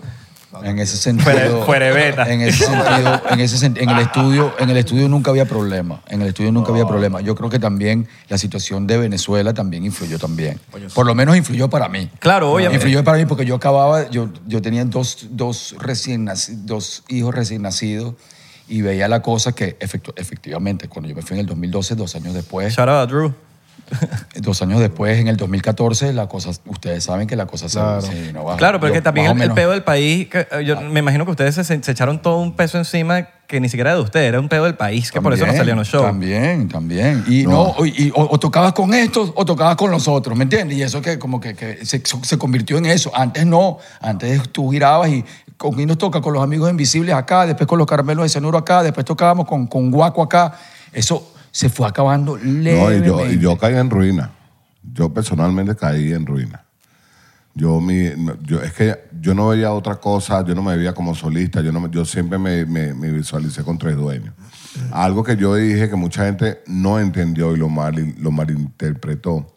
En 0.62 0.78
ese 0.78 0.96
sentido. 0.96 1.30
Fuera-. 1.64 2.32
En 2.32 2.40
ese 2.42 2.64
sentido, 2.64 3.22
en, 3.30 3.40
ese 3.40 3.56
sen- 3.56 3.80
en 3.80 3.88
el 3.90 3.98
estudio, 3.98 4.54
en 4.58 4.70
el 4.70 4.76
estudio 4.76 5.08
nunca 5.08 5.30
había 5.30 5.44
problema. 5.46 6.00
En 6.08 6.22
el 6.22 6.28
estudio 6.28 6.52
nunca 6.52 6.70
había 6.72 6.86
problema. 6.86 7.20
Yo 7.20 7.34
creo 7.34 7.50
que 7.50 7.58
también 7.58 8.06
la 8.28 8.38
situación 8.38 8.86
de 8.86 8.98
Venezuela 8.98 9.52
también 9.54 9.84
influyó 9.84 10.18
también. 10.18 10.60
Por 10.94 11.06
lo 11.06 11.14
menos 11.14 11.36
influyó 11.36 11.68
para 11.68 11.88
mí. 11.88 12.10
Claro, 12.18 12.52
obviamente. 12.52 12.76
Influyó 12.86 13.02
para 13.04 13.18
mí 13.18 13.24
porque 13.26 13.44
yo 13.44 13.54
acababa, 13.54 14.08
yo, 14.10 14.28
yo 14.46 14.60
tenía 14.62 14.84
dos, 14.84 15.26
dos, 15.30 15.74
recién 15.78 16.28
dos 16.66 17.02
hijos 17.08 17.34
recién 17.34 17.62
nacidos 17.62 18.14
y 18.68 18.80
veía 18.82 19.08
la 19.08 19.20
cosa 19.22 19.52
que 19.52 19.78
efectu- 19.78 20.14
efectivamente, 20.16 20.88
cuando 20.88 21.08
yo 21.08 21.14
me 21.14 21.22
fui 21.22 21.34
en 21.34 21.40
el 21.40 21.46
2012, 21.46 21.94
dos 21.96 22.14
años 22.16 22.32
después, 22.34 22.74
Shout 22.74 22.88
out 22.88 23.08
Drew. 23.10 23.34
dos 24.40 24.60
años 24.62 24.80
después, 24.80 25.18
en 25.18 25.28
el 25.28 25.36
2014, 25.36 26.12
la 26.12 26.26
cosa, 26.28 26.50
ustedes 26.66 27.04
saben 27.04 27.26
que 27.26 27.36
la 27.36 27.46
cosa 27.46 27.68
se- 27.68 27.78
Claro. 27.78 28.00
se 28.00 28.14
vino 28.22 28.40
abajo. 28.40 28.56
Claro, 28.58 28.80
pero 28.80 28.88
Yo, 28.92 28.94
que 28.94 29.02
también 29.02 29.26
el, 29.36 29.42
el 29.42 29.52
pedo 29.52 29.70
del 29.72 29.82
país, 29.84 30.28
que, 30.28 30.40
eh, 30.50 30.64
yo 30.64 30.80
me 30.80 31.00
imagino 31.00 31.24
que 31.24 31.30
ustedes 31.32 31.54
se, 31.54 31.64
se 31.64 31.90
echaron 31.90 32.20
todo 32.22 32.38
un 32.38 32.54
peso 32.56 32.78
encima 32.78 33.28
que 33.46 33.60
ni 33.60 33.68
siquiera 33.68 33.90
era 33.90 33.98
de 33.98 34.04
ustedes, 34.04 34.28
era 34.28 34.40
un 34.40 34.48
pedo 34.48 34.64
del 34.64 34.74
país, 34.74 35.12
que 35.12 35.20
por 35.20 35.32
eso 35.34 35.46
no 35.46 35.52
salían 35.52 35.76
los 35.76 35.86
shows. 35.88 36.06
También, 36.06 36.66
también. 36.68 37.24
Y, 37.28 37.42
no. 37.44 37.74
No. 37.78 37.84
y- 37.86 38.10
o, 38.14 38.26
o 38.30 38.38
tocabas 38.38 38.72
con 38.72 38.94
estos 38.94 39.32
o 39.34 39.44
tocabas 39.44 39.76
con 39.76 39.90
los 39.90 40.08
otros, 40.08 40.36
¿me 40.36 40.44
entiendes? 40.44 40.78
Y 40.78 40.82
eso 40.82 41.02
que 41.02 41.18
como 41.18 41.40
que, 41.40 41.54
que 41.54 41.84
se, 41.84 42.02
se 42.22 42.38
convirtió 42.38 42.78
en 42.78 42.86
eso. 42.86 43.10
Antes 43.14 43.44
no. 43.46 43.78
Antes 44.00 44.48
tú 44.50 44.70
girabas 44.70 45.10
y 45.10 45.24
con 45.58 45.72
quién 45.74 45.88
nos 45.88 45.98
toca 45.98 46.20
con 46.22 46.32
los 46.32 46.42
amigos 46.42 46.70
invisibles 46.70 47.14
acá, 47.14 47.46
después 47.46 47.66
con 47.68 47.78
los 47.78 47.86
caramelos 47.86 48.24
de 48.24 48.28
cenuro 48.30 48.56
acá, 48.58 48.82
después 48.82 49.04
tocábamos 49.04 49.46
con, 49.46 49.66
con 49.66 49.90
Guaco 49.90 50.22
acá. 50.22 50.58
Eso 50.92 51.33
se 51.54 51.68
fue 51.68 51.86
acabando 51.86 52.36
No, 52.36 52.42
levemente. 52.62 53.06
y 53.32 53.34
yo, 53.36 53.52
yo 53.52 53.58
caí 53.58 53.76
en 53.76 53.88
ruina. 53.88 54.32
Yo 54.92 55.14
personalmente 55.14 55.76
caí 55.76 56.12
en 56.12 56.26
ruina. 56.26 56.64
Yo, 57.54 57.80
mi, 57.80 58.10
no, 58.16 58.36
yo, 58.42 58.60
es 58.60 58.72
que 58.72 59.08
yo 59.20 59.32
no 59.34 59.46
veía 59.48 59.70
otra 59.72 59.94
cosa, 60.00 60.44
yo 60.44 60.56
no 60.56 60.62
me 60.64 60.76
veía 60.76 60.92
como 60.92 61.14
solista, 61.14 61.60
yo, 61.60 61.70
no, 61.70 61.88
yo 61.88 62.04
siempre 62.04 62.36
me, 62.38 62.66
me- 62.66 62.92
me 62.92 63.12
visualicé 63.12 63.62
con 63.62 63.78
tres 63.78 63.94
dueños. 63.96 64.34
Algo 64.90 65.22
que 65.22 65.36
yo 65.36 65.54
dije 65.54 65.88
que 65.88 65.94
mucha 65.94 66.24
gente 66.26 66.62
no 66.66 66.98
entendió 66.98 67.54
y 67.54 67.56
lo, 67.58 67.68
mal, 67.68 67.94
lo 68.18 68.32
malinterpretó 68.32 69.54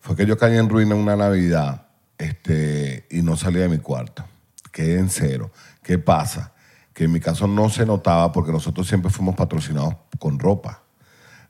fue 0.00 0.14
que 0.16 0.26
yo 0.26 0.36
caí 0.36 0.58
en 0.58 0.68
ruina 0.68 0.94
una 0.94 1.16
Navidad 1.16 1.86
este, 2.18 3.06
y 3.10 3.22
no 3.22 3.36
salí 3.36 3.58
de 3.60 3.70
mi 3.70 3.78
cuarto. 3.78 4.22
Quedé 4.70 4.98
en 4.98 5.08
cero. 5.08 5.50
¿Qué 5.82 5.96
pasa? 5.98 6.52
Que 6.92 7.04
en 7.04 7.12
mi 7.12 7.20
caso 7.20 7.46
no 7.46 7.70
se 7.70 7.86
notaba 7.86 8.30
porque 8.32 8.52
nosotros 8.52 8.86
siempre 8.86 9.10
fuimos 9.10 9.34
patrocinados 9.34 9.94
con 10.18 10.38
ropa. 10.38 10.82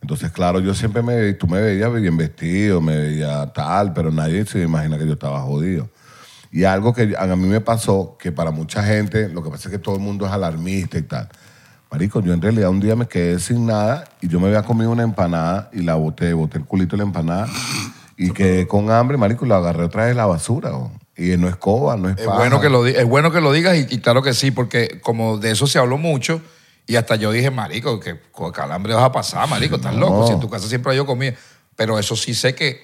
Entonces, 0.04 0.32
claro, 0.32 0.60
yo 0.60 0.74
siempre 0.74 1.00
me, 1.00 1.32
tú 1.32 1.46
me 1.46 1.62
veías 1.62 1.90
bien 1.94 2.14
vestido, 2.18 2.82
me 2.82 2.94
veía 2.94 3.50
tal, 3.54 3.94
pero 3.94 4.10
nadie 4.10 4.44
se 4.44 4.60
imagina 4.60 4.98
que 4.98 5.06
yo 5.06 5.14
estaba 5.14 5.40
jodido. 5.40 5.88
Y 6.52 6.64
algo 6.64 6.92
que 6.92 7.14
a 7.18 7.24
mí 7.36 7.46
me 7.46 7.62
pasó, 7.62 8.18
que 8.18 8.30
para 8.30 8.50
mucha 8.50 8.82
gente, 8.82 9.30
lo 9.30 9.42
que 9.42 9.48
pasa 9.48 9.70
es 9.70 9.72
que 9.72 9.78
todo 9.78 9.94
el 9.94 10.02
mundo 10.02 10.26
es 10.26 10.32
alarmista 10.32 10.98
y 10.98 11.02
tal. 11.04 11.30
Marico, 11.90 12.20
yo 12.20 12.34
en 12.34 12.42
realidad 12.42 12.68
un 12.68 12.80
día 12.80 12.94
me 12.96 13.08
quedé 13.08 13.40
sin 13.40 13.64
nada 13.64 14.04
y 14.20 14.28
yo 14.28 14.38
me 14.40 14.48
había 14.48 14.62
comido 14.62 14.90
una 14.90 15.04
empanada 15.04 15.70
y 15.72 15.80
la 15.80 15.94
boté, 15.94 16.34
boté 16.34 16.58
el 16.58 16.66
culito 16.66 16.96
de 16.96 16.98
la 16.98 17.04
empanada 17.04 17.48
y 18.18 18.30
quedé 18.32 18.66
con 18.66 18.90
hambre, 18.90 19.16
marico, 19.16 19.46
y 19.46 19.48
la 19.48 19.56
agarré 19.56 19.84
otra 19.84 20.02
vez 20.02 20.10
de 20.10 20.16
la 20.16 20.26
basura. 20.26 20.68
¿no? 20.68 20.92
Y 21.16 21.38
no 21.38 21.48
es 21.48 21.56
coba, 21.56 21.96
no 21.96 22.10
es 22.10 22.18
Es 22.18 22.26
paja. 22.26 22.36
bueno, 22.36 22.60
que 22.60 22.68
lo, 22.68 22.86
es 22.86 23.06
bueno 23.06 23.32
que 23.32 23.40
lo 23.40 23.54
digas 23.54 23.74
y, 23.78 23.86
y 23.88 24.00
claro 24.00 24.20
que 24.20 24.34
sí, 24.34 24.50
porque 24.50 25.00
como 25.02 25.38
de 25.38 25.52
eso 25.52 25.66
se 25.66 25.78
habló 25.78 25.96
mucho 25.96 26.42
y 26.86 26.96
hasta 26.96 27.16
yo 27.16 27.30
dije, 27.32 27.50
marico, 27.50 27.98
que 28.00 28.20
con 28.32 28.52
calambre 28.52 28.94
vas 28.94 29.04
a 29.04 29.12
pasar, 29.12 29.48
marico, 29.48 29.76
estás 29.76 29.94
No. 29.94 30.00
loco, 30.00 30.26
si 30.26 30.32
en 30.34 30.40
tu 30.40 30.50
casa 30.50 30.68
siempre 30.68 30.92
hay 30.92 30.98
yo 30.98 31.06
comida. 31.06 31.34
Pero 31.76 31.98
eso 31.98 32.14
sí 32.14 32.34
sé 32.34 32.54
que 32.54 32.80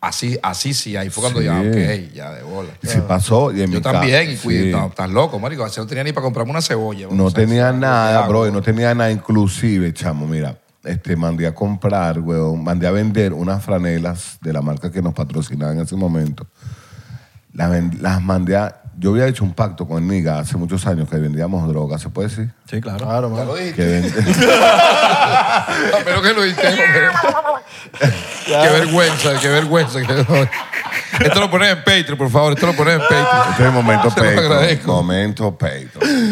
así, 0.00 0.38
así 0.42 0.74
sí, 0.74 0.96
ahí 0.96 1.08
fue 1.10 1.22
cuando 1.22 1.40
Sí. 1.40 1.46
ya, 1.46 1.58
ok, 1.60 2.12
ya 2.14 2.30
de 2.34 2.42
bola. 2.42 2.70
Y 2.82 2.86
se 2.86 3.00
pasó. 3.02 3.50
Y 3.52 3.62
en 3.62 3.70
Yo 3.70 3.78
mi 3.78 3.82
también, 3.82 4.30
y 4.30 4.36
sí. 4.36 4.70
no, 4.70 4.88
estás 4.88 5.08
loco, 5.10 5.38
marico, 5.38 5.64
así 5.64 5.80
no 5.80 5.86
tenía 5.86 6.04
ni 6.04 6.12
para 6.12 6.24
comprarme 6.24 6.50
una 6.50 6.60
cebolla. 6.60 7.08
No 7.10 7.30
tenía 7.30 7.72
nada, 7.72 8.26
bro, 8.28 8.46
y 8.46 8.52
no 8.52 8.60
tenía 8.62 8.94
nada. 8.94 9.10
Inclusive, 9.10 9.92
chamo, 9.94 10.26
mira, 10.26 10.58
este, 10.84 11.16
mandé 11.16 11.46
a 11.46 11.54
comprar, 11.54 12.20
weón, 12.20 12.62
mandé 12.62 12.86
a 12.86 12.90
vender 12.90 13.32
unas 13.32 13.64
franelas 13.64 14.38
de 14.40 14.52
la 14.52 14.60
marca 14.62 14.90
que 14.92 15.00
nos 15.00 15.14
patrocinaba 15.14 15.72
en 15.72 15.80
ese 15.80 15.96
momento. 15.96 16.46
Las, 17.52 17.94
las 18.00 18.20
mandé 18.22 18.56
a... 18.56 18.82
Yo 18.98 19.10
había 19.10 19.26
hecho 19.26 19.44
un 19.44 19.52
pacto 19.52 19.86
con 19.86 20.08
Niga 20.08 20.38
hace 20.38 20.56
muchos 20.56 20.86
años 20.86 21.08
que 21.08 21.16
vendíamos 21.18 21.68
drogas, 21.68 22.00
¿se 22.00 22.08
puede 22.08 22.28
decir? 22.28 22.50
Sí, 22.70 22.80
claro. 22.80 23.04
Claro, 23.04 23.28
Ya 23.28 23.34
mano. 23.34 23.44
lo 23.52 23.56
dijiste. 23.56 23.82
Que 23.82 24.02
vend- 24.02 24.14
Pero 26.04 26.22
que 26.22 26.32
lo 26.32 26.42
dijiste. 26.42 26.74
Qué 28.46 28.68
vergüenza, 28.70 29.38
qué 29.40 29.48
vergüenza. 29.48 29.98
Esto 31.20 31.40
lo 31.40 31.50
pones 31.50 31.72
en 31.72 31.78
Patreon, 31.78 32.16
por 32.18 32.30
favor. 32.30 32.52
Esto 32.54 32.66
lo 32.66 32.74
pones 32.74 32.94
en 32.94 33.00
Patreon. 33.00 33.26
Este 33.50 33.62
es 33.62 33.68
el 33.68 33.72
momento 33.74 34.10
Se 34.10 34.20
lo 34.20 34.26
Patreon. 34.26 34.44
agradezco. 34.52 34.92
Momento 34.92 35.58
Patreon. 35.58 35.90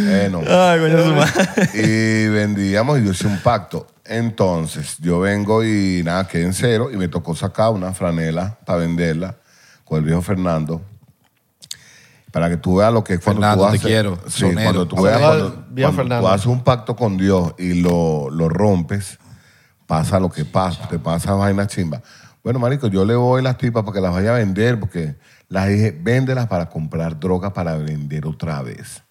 Bueno. 0.09 0.41
Ay, 0.49 0.81
coño, 0.81 1.03
su 1.05 1.13
madre. 1.15 1.71
y 1.75 2.29
vendíamos 2.29 2.99
y 2.99 3.05
yo 3.05 3.11
hice 3.13 3.27
un 3.27 3.39
pacto. 3.39 3.87
Entonces, 4.07 4.97
yo 5.01 5.21
vengo 5.21 5.65
y 5.65 6.03
nada, 6.05 6.27
quedé 6.29 6.45
en 6.45 6.53
cero 6.55 6.89
y 6.93 6.97
me 6.97 7.09
tocó 7.09 7.35
sacar 7.35 7.71
una 7.71 7.93
franela 7.93 8.57
para 8.65 8.79
venderla 8.81 9.37
con 9.85 9.99
el 9.99 10.05
viejo 10.05 10.21
Fernando. 10.23 10.83
Para 12.35 12.49
que 12.49 12.57
tú 12.57 12.75
veas 12.79 12.93
lo 12.93 13.05
que 13.05 13.15
es 13.15 13.21
cuando 13.21 13.43
Fernando, 13.43 13.67
tú 13.67 13.73
te 13.75 13.79
quiero, 13.79 14.19
Sí, 14.27 14.41
sonero. 14.41 14.65
cuando 14.65 14.89
tú 14.89 15.03
veas 15.03 15.21
cuando, 15.95 16.21
tú 16.21 16.27
haces 16.27 16.47
un 16.47 16.65
pacto 16.65 16.97
con 16.97 17.17
Dios 17.17 17.55
y 17.59 17.81
lo, 17.81 18.29
lo 18.29 18.49
rompes, 18.49 19.21
pasa 19.87 20.19
lo 20.19 20.29
que 20.29 20.45
pasa, 20.45 20.89
te 20.89 20.99
pasa 20.99 21.35
vaina 21.35 21.69
chimba. 21.69 22.03
Bueno, 22.43 22.59
marico, 22.59 22.89
yo 22.89 23.05
le 23.05 23.15
voy 23.15 23.41
las 23.41 23.57
tipas 23.57 23.85
para 23.85 23.95
que 23.95 24.01
las 24.01 24.13
vaya 24.13 24.35
a 24.35 24.39
vender 24.39 24.81
porque 24.81 25.15
las 25.49 25.69
dije, 25.69 25.97
véndelas 25.97 26.49
para 26.49 26.69
comprar 26.69 27.21
droga 27.21 27.53
para 27.53 27.77
vender 27.77 28.27
otra 28.27 28.61
vez. 28.63 29.05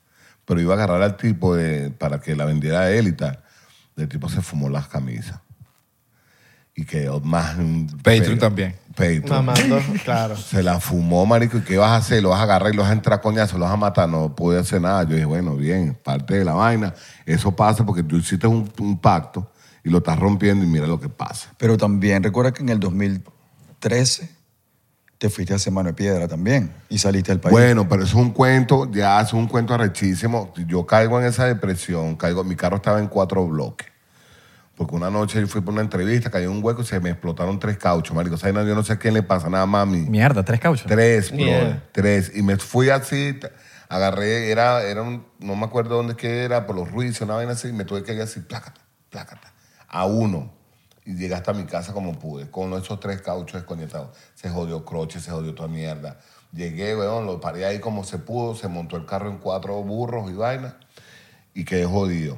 Pero 0.44 0.60
iba 0.60 0.74
a 0.74 0.76
agarrar 0.76 1.02
al 1.02 1.16
tipo 1.16 1.56
de, 1.56 1.92
para 1.92 2.20
que 2.20 2.36
la 2.36 2.44
vendiera 2.44 2.82
a 2.82 2.92
él 2.92 3.08
y 3.08 3.14
tal. 3.14 3.42
El 3.96 4.10
tipo 4.10 4.28
se 4.28 4.42
fumó 4.42 4.68
las 4.68 4.90
camisas. 4.90 5.40
Y 6.76 6.86
quedó 6.86 7.20
más... 7.20 7.56
Patreon 8.04 8.40
también. 8.40 8.76
Patreon. 8.96 9.30
Mamando, 9.30 9.80
claro. 10.04 10.36
Se 10.36 10.64
la 10.64 10.80
fumó, 10.80 11.26
marico. 11.26 11.58
¿Y 11.58 11.62
qué 11.62 11.78
vas 11.78 11.92
a 11.92 11.96
hacer? 11.98 12.24
¿Lo 12.24 12.30
vas 12.30 12.40
a 12.40 12.44
agarrar 12.44 12.74
y 12.74 12.76
lo 12.76 12.82
vas 12.82 12.92
a 12.92 12.94
entrar 12.94 13.22
coñazo? 13.22 13.58
¿Lo 13.58 13.66
vas 13.66 13.74
a 13.74 13.78
matar? 13.78 14.10
No 14.10 14.36
pude 14.36 14.60
hacer 14.60 14.82
nada. 14.82 15.04
Yo 15.04 15.16
dije, 15.16 15.26
bueno, 15.26 15.56
bien, 15.56 15.98
parte 16.04 16.38
de 16.38 16.46
la 16.46 16.54
vaina. 16.54 16.94
Eso 17.26 17.56
pasa 17.56 17.86
porque 17.86 18.04
tú 18.04 18.18
hiciste 18.18 18.48
un, 18.48 18.72
un 18.80 18.98
pacto 19.00 19.52
y 19.84 19.90
lo 19.90 20.00
estás 20.00 20.18
rompiendo 20.18 20.64
y 20.64 20.68
mira 20.68 20.88
lo 20.88 21.00
que 21.00 21.10
pasa. 21.10 21.54
Pero 21.58 21.78
también 21.78 22.24
recuerda 22.24 22.54
que 22.54 22.64
en 22.64 22.70
el 22.70 22.80
2013 22.80 24.30
te 25.18 25.30
fuiste 25.30 25.54
a 25.54 25.56
hacer 25.56 25.72
mano 25.72 25.88
de 25.88 25.94
piedra 25.94 26.28
también 26.28 26.74
y 26.90 26.98
saliste 26.98 27.32
del 27.32 27.40
país. 27.40 27.52
Bueno, 27.52 27.88
pero 27.88 28.04
eso 28.04 28.18
es 28.18 28.26
un 28.26 28.32
cuento, 28.32 28.92
ya 28.92 29.22
es 29.22 29.32
un 29.34 29.48
cuento 29.48 29.74
arrechísimo. 29.74 30.54
Yo 30.68 30.86
caigo 30.86 31.20
en 31.20 31.28
esa 31.28 31.46
depresión, 31.46 32.16
caigo, 32.16 32.44
mi 32.44 32.56
carro 32.56 32.78
estaba 32.78 33.00
en 33.00 33.08
cuatro 33.08 33.46
bloques. 33.48 33.88
Porque 34.76 34.96
una 34.96 35.12
noche 35.12 35.40
yo 35.40 35.48
fui 35.48 35.62
por 35.62 35.74
una 35.74 35.84
entrevista, 35.84 36.32
caí 36.32 36.46
en 36.46 36.50
un 36.50 36.64
hueco 36.64 36.82
y 36.82 36.86
se 36.86 37.00
me 37.00 37.12
explotaron 37.12 37.60
tres 37.60 37.78
cauchos, 37.78 38.16
marico. 38.16 38.36
O 38.36 38.38
sea, 38.40 38.52
yo 38.52 38.76
no 38.76 38.84
sé 38.84 38.94
a 38.94 38.98
quién 38.98 39.14
le 39.14 39.22
pasa, 39.22 39.48
nada 39.50 39.68
más 39.68 39.84
a 39.84 39.86
mí. 39.86 40.00
Mierda, 40.10 40.44
tres 40.44 40.60
cauchos. 40.60 40.88
Tres, 40.88 41.32
bro. 41.32 41.80
Tres. 41.92 42.32
Y 42.36 42.42
me 42.42 42.58
fui 42.58 42.90
así, 42.90 43.40
agarré, 43.88 44.50
era, 44.50 44.82
era 44.84 45.04
un, 45.04 45.28
no 45.40 45.56
me 45.56 45.66
acuerdo 45.66 45.98
dónde 45.98 46.16
que 46.16 46.44
era, 46.44 46.66
por 46.66 46.76
los 46.76 46.92
ruidos, 46.92 47.22
una 47.22 47.36
vaina 47.36 47.52
así, 47.52 47.68
y 47.68 47.74
me 47.74 47.86
tuve 47.86 48.04
que 48.04 48.14
ir 48.14 48.22
así, 48.22 48.40
plácata, 48.40 48.82
plácata, 49.12 49.54
a 49.88 50.06
uno. 50.06 50.52
Y 51.06 51.16
llegué 51.16 51.36
hasta 51.36 51.54
mi 51.54 51.66
casa 51.66 51.94
como 51.94 52.18
pude, 52.18 52.50
con 52.50 52.74
esos 52.74 53.00
tres 53.00 53.22
cauchos 53.22 53.62
desconectados. 53.62 54.18
Se 54.34 54.50
jodió 54.50 54.84
croche, 54.86 55.20
se 55.20 55.30
jodió 55.30 55.54
toda 55.54 55.68
mierda. 55.68 56.18
Llegué, 56.52 56.96
weón, 56.96 57.26
lo 57.28 57.40
paré 57.40 57.66
ahí 57.66 57.80
como 57.80 58.04
se 58.04 58.18
pudo, 58.18 58.56
se 58.56 58.68
montó 58.68 58.96
el 58.98 59.06
carro 59.06 59.30
en 59.30 59.38
cuatro 59.38 59.82
burros 59.84 60.32
y 60.32 60.34
vaina, 60.34 60.78
y 61.54 61.64
quedé 61.66 61.86
jodido. 61.86 62.38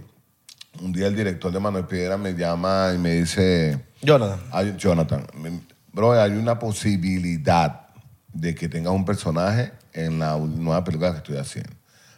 Un 0.82 0.92
día 0.92 1.08
el 1.08 1.16
director 1.16 1.52
de 1.52 1.60
Manuel 1.60 1.86
Piedra 1.86 2.18
me 2.18 2.34
llama 2.34 2.92
y 2.94 2.98
me 2.98 3.14
dice, 3.14 3.80
Jonathan. 4.02 4.40
hay, 4.52 4.76
Jonathan, 4.78 5.26
bro, 5.94 6.12
hay 6.12 6.32
una 6.32 6.60
posibilidad 6.60 7.88
de 8.34 8.54
que 8.54 8.68
tengas 8.68 8.94
un 8.94 9.06
personaje 9.06 9.72
en 9.94 10.20
la 10.20 10.38
nueva 10.38 10.84
película 10.84 11.12
que 11.12 11.18
estoy 11.18 11.38
haciendo. 11.38 11.72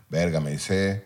Verga, 0.10 0.40
me 0.40 0.52
dice, 0.52 1.06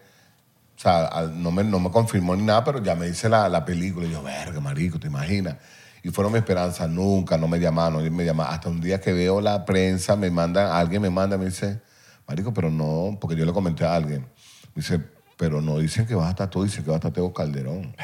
o 0.78 0.80
sea, 0.80 1.30
no 1.34 1.52
me, 1.52 1.64
no 1.64 1.80
me 1.80 1.92
confirmó 1.92 2.36
ni 2.36 2.44
nada, 2.44 2.64
pero 2.64 2.82
ya 2.82 2.96
me 2.96 3.08
dice 3.08 3.28
la, 3.28 3.50
la 3.50 3.66
película. 3.66 4.08
Y 4.08 4.12
yo, 4.12 4.24
verga, 4.24 4.60
marico, 4.60 5.00
¿te 5.00 5.08
imaginas? 5.08 5.58
Y 6.04 6.10
fueron 6.10 6.34
mi 6.34 6.40
esperanza, 6.40 6.88
nunca, 6.88 7.38
no 7.38 7.48
me 7.48 7.60
llamaron, 7.60 8.04
no 8.04 8.12
me 8.12 8.26
llamaron. 8.26 8.54
Hasta 8.54 8.70
un 8.70 8.82
día 8.82 9.00
que 9.00 9.14
veo 9.14 9.42
la 9.42 9.66
prensa, 9.66 10.16
me 10.16 10.32
mandan, 10.32 10.72
alguien 10.72 11.02
me 11.02 11.10
manda, 11.10 11.38
me 11.38 11.46
dice, 11.46 11.82
marico, 12.28 12.54
pero 12.54 12.72
no, 12.72 13.18
porque 13.20 13.36
yo 13.36 13.46
le 13.46 13.54
comenté 13.54 13.86
a 13.86 13.96
alguien. 13.96 14.22
Me 14.22 14.82
dice, 14.82 15.02
pero 15.41 15.60
no 15.60 15.80
dicen 15.80 16.06
que 16.06 16.13
vas 16.13 16.27
a 16.27 16.30
estar 16.30 16.51
tú, 16.51 16.63
dicen 16.63 16.84
que 16.84 16.91
vas 16.91 16.97
a 16.97 16.99
estar 16.99 17.13
Teo 17.13 17.34
Calderón. 17.34 17.95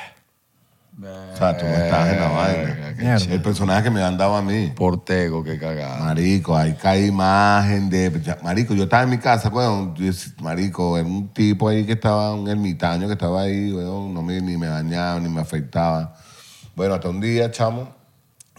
O 1.00 1.38
sea, 1.38 1.56
tú 1.56 1.66
no 1.66 1.72
estás 1.72 2.12
en 2.12 2.20
la 2.20 2.30
vaina. 2.30 3.16
El 3.32 3.42
personaje 3.44 3.84
que 3.84 3.90
me 3.92 4.02
han 4.02 4.18
dado 4.18 4.36
a 4.36 4.42
mí. 4.42 4.74
Portego, 4.76 5.44
qué 5.44 5.60
cagada. 5.60 6.00
Marico, 6.00 6.58
ahí 6.58 6.74
cae 6.74 7.06
imagen 7.06 7.92
de. 7.92 8.12
Marico, 8.42 8.74
yo 8.74 8.86
estaba 8.86 9.04
en 9.04 9.12
mi 9.12 9.20
casa, 9.20 9.50
weón. 9.50 9.94
Marico, 10.42 10.98
era 10.98 11.08
un 11.08 11.32
tipo 11.32 11.70
ahí 11.70 11.86
que 11.86 11.92
estaba, 11.92 12.34
un 12.34 12.48
ermitaño 12.48 13.06
que 13.06 13.14
estaba 13.14 13.44
ahí, 13.44 13.72
weón. 13.72 14.16
No 14.16 14.24
me, 14.24 14.42
ni 14.42 14.58
me 14.58 14.70
bañaba, 14.70 15.20
ni 15.20 15.30
me 15.30 15.42
afeitaba. 15.42 16.16
Bueno, 16.76 16.96
hasta 16.96 17.08
un 17.10 17.22
día, 17.22 17.52
chamo, 17.52 17.94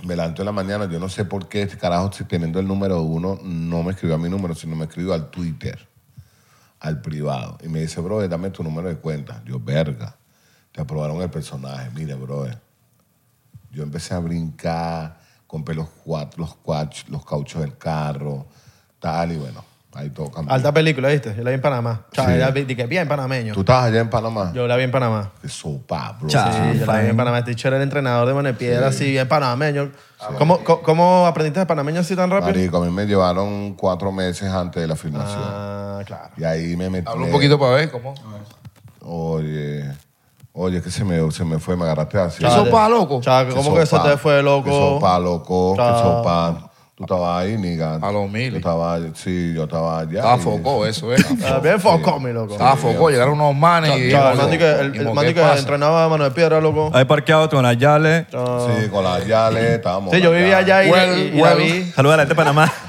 me 0.04 0.14
levanto 0.14 0.42
en 0.42 0.46
la 0.46 0.52
mañana. 0.52 0.88
Yo 0.88 1.00
no 1.00 1.08
sé 1.08 1.24
por 1.24 1.48
qué 1.48 1.62
este 1.62 1.76
carajo, 1.76 2.12
si 2.12 2.22
teniendo 2.22 2.60
el 2.60 2.68
número 2.68 3.02
uno, 3.02 3.40
no 3.42 3.82
me 3.82 3.90
escribió 3.90 4.14
a 4.14 4.18
mi 4.18 4.28
número, 4.28 4.54
sino 4.54 4.76
me 4.76 4.84
escribió 4.84 5.14
al 5.14 5.32
Twitter, 5.32 5.88
al 6.80 7.00
privado. 7.00 7.58
Y 7.62 7.68
me 7.68 7.80
dice, 7.80 8.00
bro, 8.00 8.26
dame 8.28 8.50
tu 8.50 8.62
número 8.62 8.88
de 8.88 8.96
cuenta. 8.96 9.42
Yo, 9.44 9.58
verga, 9.60 10.16
te 10.72 10.80
aprobaron 10.80 11.20
el 11.20 11.30
personaje. 11.30 11.90
Mire, 11.94 12.14
bro, 12.14 12.46
yo 13.70 13.82
empecé 13.82 14.14
a 14.14 14.18
brincar, 14.18 15.18
compré 15.46 15.74
los, 15.74 15.88
cuatro, 15.88 16.40
los, 16.42 16.56
cuach- 16.62 17.06
los 17.08 17.24
cauchos 17.24 17.60
del 17.60 17.76
carro, 17.76 18.46
tal, 18.98 19.32
y 19.32 19.36
bueno, 19.36 19.64
ahí 19.94 20.10
todo 20.10 20.30
cambió. 20.30 20.52
Alta 20.54 20.72
película, 20.72 21.08
¿viste? 21.08 21.34
Yo 21.36 21.42
la 21.42 21.50
vi 21.50 21.54
en 21.54 21.60
Panamá. 21.62 22.02
O 22.12 22.14
sea, 22.14 22.26
Sí. 22.26 22.32
ella 22.34 22.50
vi- 22.50 22.64
dije, 22.64 22.86
bien 22.86 23.08
panameño. 23.08 23.54
¿Tú 23.54 23.60
estabas 23.60 23.86
allá 23.86 24.00
en 24.00 24.10
Panamá? 24.10 24.52
Yo 24.54 24.66
la 24.68 24.76
vi 24.76 24.84
en 24.84 24.90
Panamá. 24.90 25.30
Qué 25.42 25.48
sopa, 25.48 26.16
bro. 26.20 26.28
Chao. 26.28 26.52
Sí, 26.52 26.78
yo 26.80 26.86
la 26.86 27.00
vi 27.00 27.08
en. 27.08 27.16
Panamá. 27.16 27.38
Este 27.38 27.54
chico 27.56 27.68
era 27.68 27.76
el 27.78 27.82
entrenador 27.82 28.28
de 28.28 28.34
Monepiedra, 28.34 28.88
así, 28.88 29.10
bien 29.10 29.26
panameño. 29.26 29.90
¿Cómo, 30.36 30.58
cómo, 30.64 30.82
cómo 30.82 31.26
aprendiste 31.26 31.60
de 31.60 31.66
panameño 31.66 32.00
así 32.00 32.14
tan 32.16 32.30
rápido? 32.30 32.48
Marico, 32.52 32.76
a 32.82 32.86
mí 32.86 32.90
me 32.92 33.06
llevaron 33.06 33.74
cuatro 33.74 34.12
meses 34.12 34.48
antes 34.50 34.80
de 34.80 34.86
la 34.86 34.96
filmación. 34.96 35.42
Ah, 35.42 36.00
claro. 36.06 36.30
Y 36.36 36.44
ahí 36.44 36.76
me 36.76 36.90
metí. 36.90 37.08
Habla 37.08 37.26
un 37.26 37.32
poquito 37.32 37.58
para 37.58 37.72
ver 37.76 37.90
cómo. 37.90 38.14
Oye, 39.00 39.84
oye, 40.52 40.82
que 40.82 40.90
se 40.90 41.04
me, 41.04 41.30
se 41.30 41.44
me 41.44 41.58
fue, 41.58 41.76
me 41.76 41.84
agarraste 41.84 42.18
así. 42.18 42.44
¿Qué 42.44 42.50
sopa, 42.50 42.88
loco? 42.88 43.20
Chao, 43.22 43.46
¿cómo 43.54 43.74
que 43.74 43.80
se 43.80 43.86
sopa, 43.86 44.10
te 44.10 44.16
fue, 44.18 44.42
loco? 44.42 44.64
Que 44.64 44.70
sopa, 44.70 45.18
loco. 45.18 45.72
Que 45.74 45.78
Chao. 45.82 46.02
sopa. 46.02 46.67
Tú 46.98 47.04
estabas 47.04 47.44
ahí, 47.44 47.56
niga. 47.56 47.94
A 48.02 48.10
los 48.10 48.28
mil. 48.28 48.50
Yo 48.50 48.56
estaba, 48.56 48.98
sí, 49.14 49.52
yo 49.54 49.62
estaba 49.64 50.00
allá. 50.00 50.18
Estaba 50.18 50.36
foco, 50.38 50.84
eso 50.84 51.14
es. 51.14 51.24
Ah, 51.46 51.60
bien 51.62 51.78
foco, 51.78 52.18
mi 52.18 52.32
loco. 52.32 52.54
Estaba 52.54 52.74
foco, 52.74 53.08
llegaron 53.08 53.34
unos 53.40 53.54
manes 53.54 53.96
y. 53.96 54.10
El 54.10 54.16
Oye, 54.16 54.34
mandi 54.36 54.58
que, 54.58 54.68
el, 54.68 54.96
y 54.96 54.98
el 54.98 55.04
mo, 55.04 55.14
mandi 55.14 55.28
¿qué 55.32 55.34
que 55.36 55.46
pasa? 55.46 55.60
entrenaba 55.60 56.02
a 56.04 56.08
Manuel 56.08 56.32
Piedra, 56.32 56.60
loco. 56.60 56.90
Ahí 56.92 57.04
parqueado 57.04 57.48
con 57.48 57.64
Ayale. 57.64 58.26
Sí, 58.28 58.88
con 58.90 59.04
las 59.04 59.24
yales, 59.24 59.62
estábamos. 59.62 60.12
Sí, 60.12 60.20
yo 60.20 60.32
vivía 60.32 60.58
allá 60.58 60.82
y. 60.82 61.92
Saluda 61.92 62.14
a 62.14 62.16
la 62.16 62.22
gente 62.24 62.34
de 62.34 62.34
Panamá. 62.34 62.72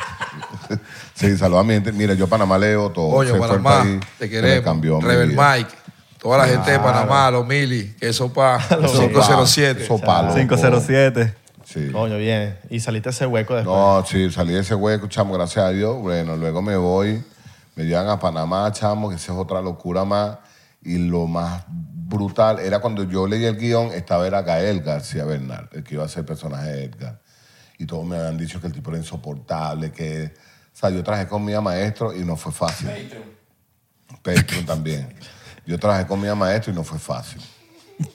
Sí, 1.13 1.37
saludos 1.37 1.65
a 1.65 1.67
mi 1.67 1.73
gente. 1.73 1.91
Mira, 1.91 2.13
yo 2.13 2.27
Panamá 2.27 2.57
leo 2.57 2.91
todo. 2.91 3.21
El 3.21 3.37
Panamá, 3.37 3.99
te 4.17 4.29
queremos. 4.29 5.03
Rebel. 5.03 5.35
Mike, 5.37 5.69
toda 6.17 6.37
la 6.37 6.47
gente 6.47 6.71
de 6.71 6.79
Panamá, 6.79 7.29
los 7.29 7.45
mili, 7.45 7.93
que 7.99 8.07
eso 8.07 8.31
pa 8.31 8.57
Sopa, 8.61 8.79
507. 8.79 9.85
sopa, 9.85 10.21
loco. 10.21 10.35
507. 10.35 11.35
Sí. 11.69 11.91
Coño, 11.91 12.17
bien. 12.17 12.57
Y 12.71 12.79
saliste 12.79 13.09
ese 13.09 13.27
hueco 13.27 13.53
después. 13.53 13.77
No, 13.77 14.03
sí, 14.03 14.31
salí 14.31 14.53
de 14.53 14.61
ese 14.61 14.73
hueco, 14.73 15.07
chamo, 15.07 15.35
gracias 15.35 15.65
a 15.65 15.69
Dios. 15.69 16.01
Bueno, 16.01 16.35
luego 16.35 16.63
me 16.63 16.75
voy, 16.75 17.23
me 17.75 17.83
llevan 17.83 18.09
a 18.09 18.19
Panamá, 18.19 18.71
chamo, 18.71 19.07
que 19.07 19.17
esa 19.17 19.33
es 19.33 19.37
otra 19.37 19.61
locura 19.61 20.03
más. 20.03 20.39
Y 20.81 20.97
lo 20.97 21.27
más 21.27 21.63
brutal 21.69 22.57
era 22.59 22.79
cuando 22.79 23.03
yo 23.03 23.27
leí 23.27 23.45
el 23.45 23.55
guion, 23.55 23.91
estaba 23.93 24.25
era 24.25 24.41
Gael 24.41 24.81
García 24.81 25.25
Bernal, 25.25 25.69
el 25.71 25.83
que 25.83 25.93
iba 25.93 26.03
a 26.03 26.07
ser 26.07 26.21
el 26.21 26.25
personaje 26.25 26.71
de 26.71 26.83
Edgar. 26.85 27.21
Y 27.77 27.85
todos 27.85 28.03
me 28.03 28.17
habían 28.17 28.37
dicho 28.39 28.59
que 28.59 28.65
el 28.65 28.73
tipo 28.73 28.89
era 28.89 28.97
insoportable, 28.97 29.91
que... 29.91 30.33
O 30.73 30.77
sea, 30.79 30.89
yo 30.89 31.03
trabajé 31.03 31.27
con 31.27 31.45
mi 31.45 31.53
maestro 31.53 32.15
y 32.15 32.25
no 32.25 32.35
fue 32.35 32.51
fácil. 32.51 32.89
Patreon 34.23 34.65
también. 34.65 35.13
Yo 35.67 35.77
trabajé 35.77 36.07
con 36.07 36.19
mi 36.19 36.27
maestro 36.29 36.73
y 36.73 36.75
no 36.75 36.83
fue 36.83 36.97
fácil. 36.97 37.41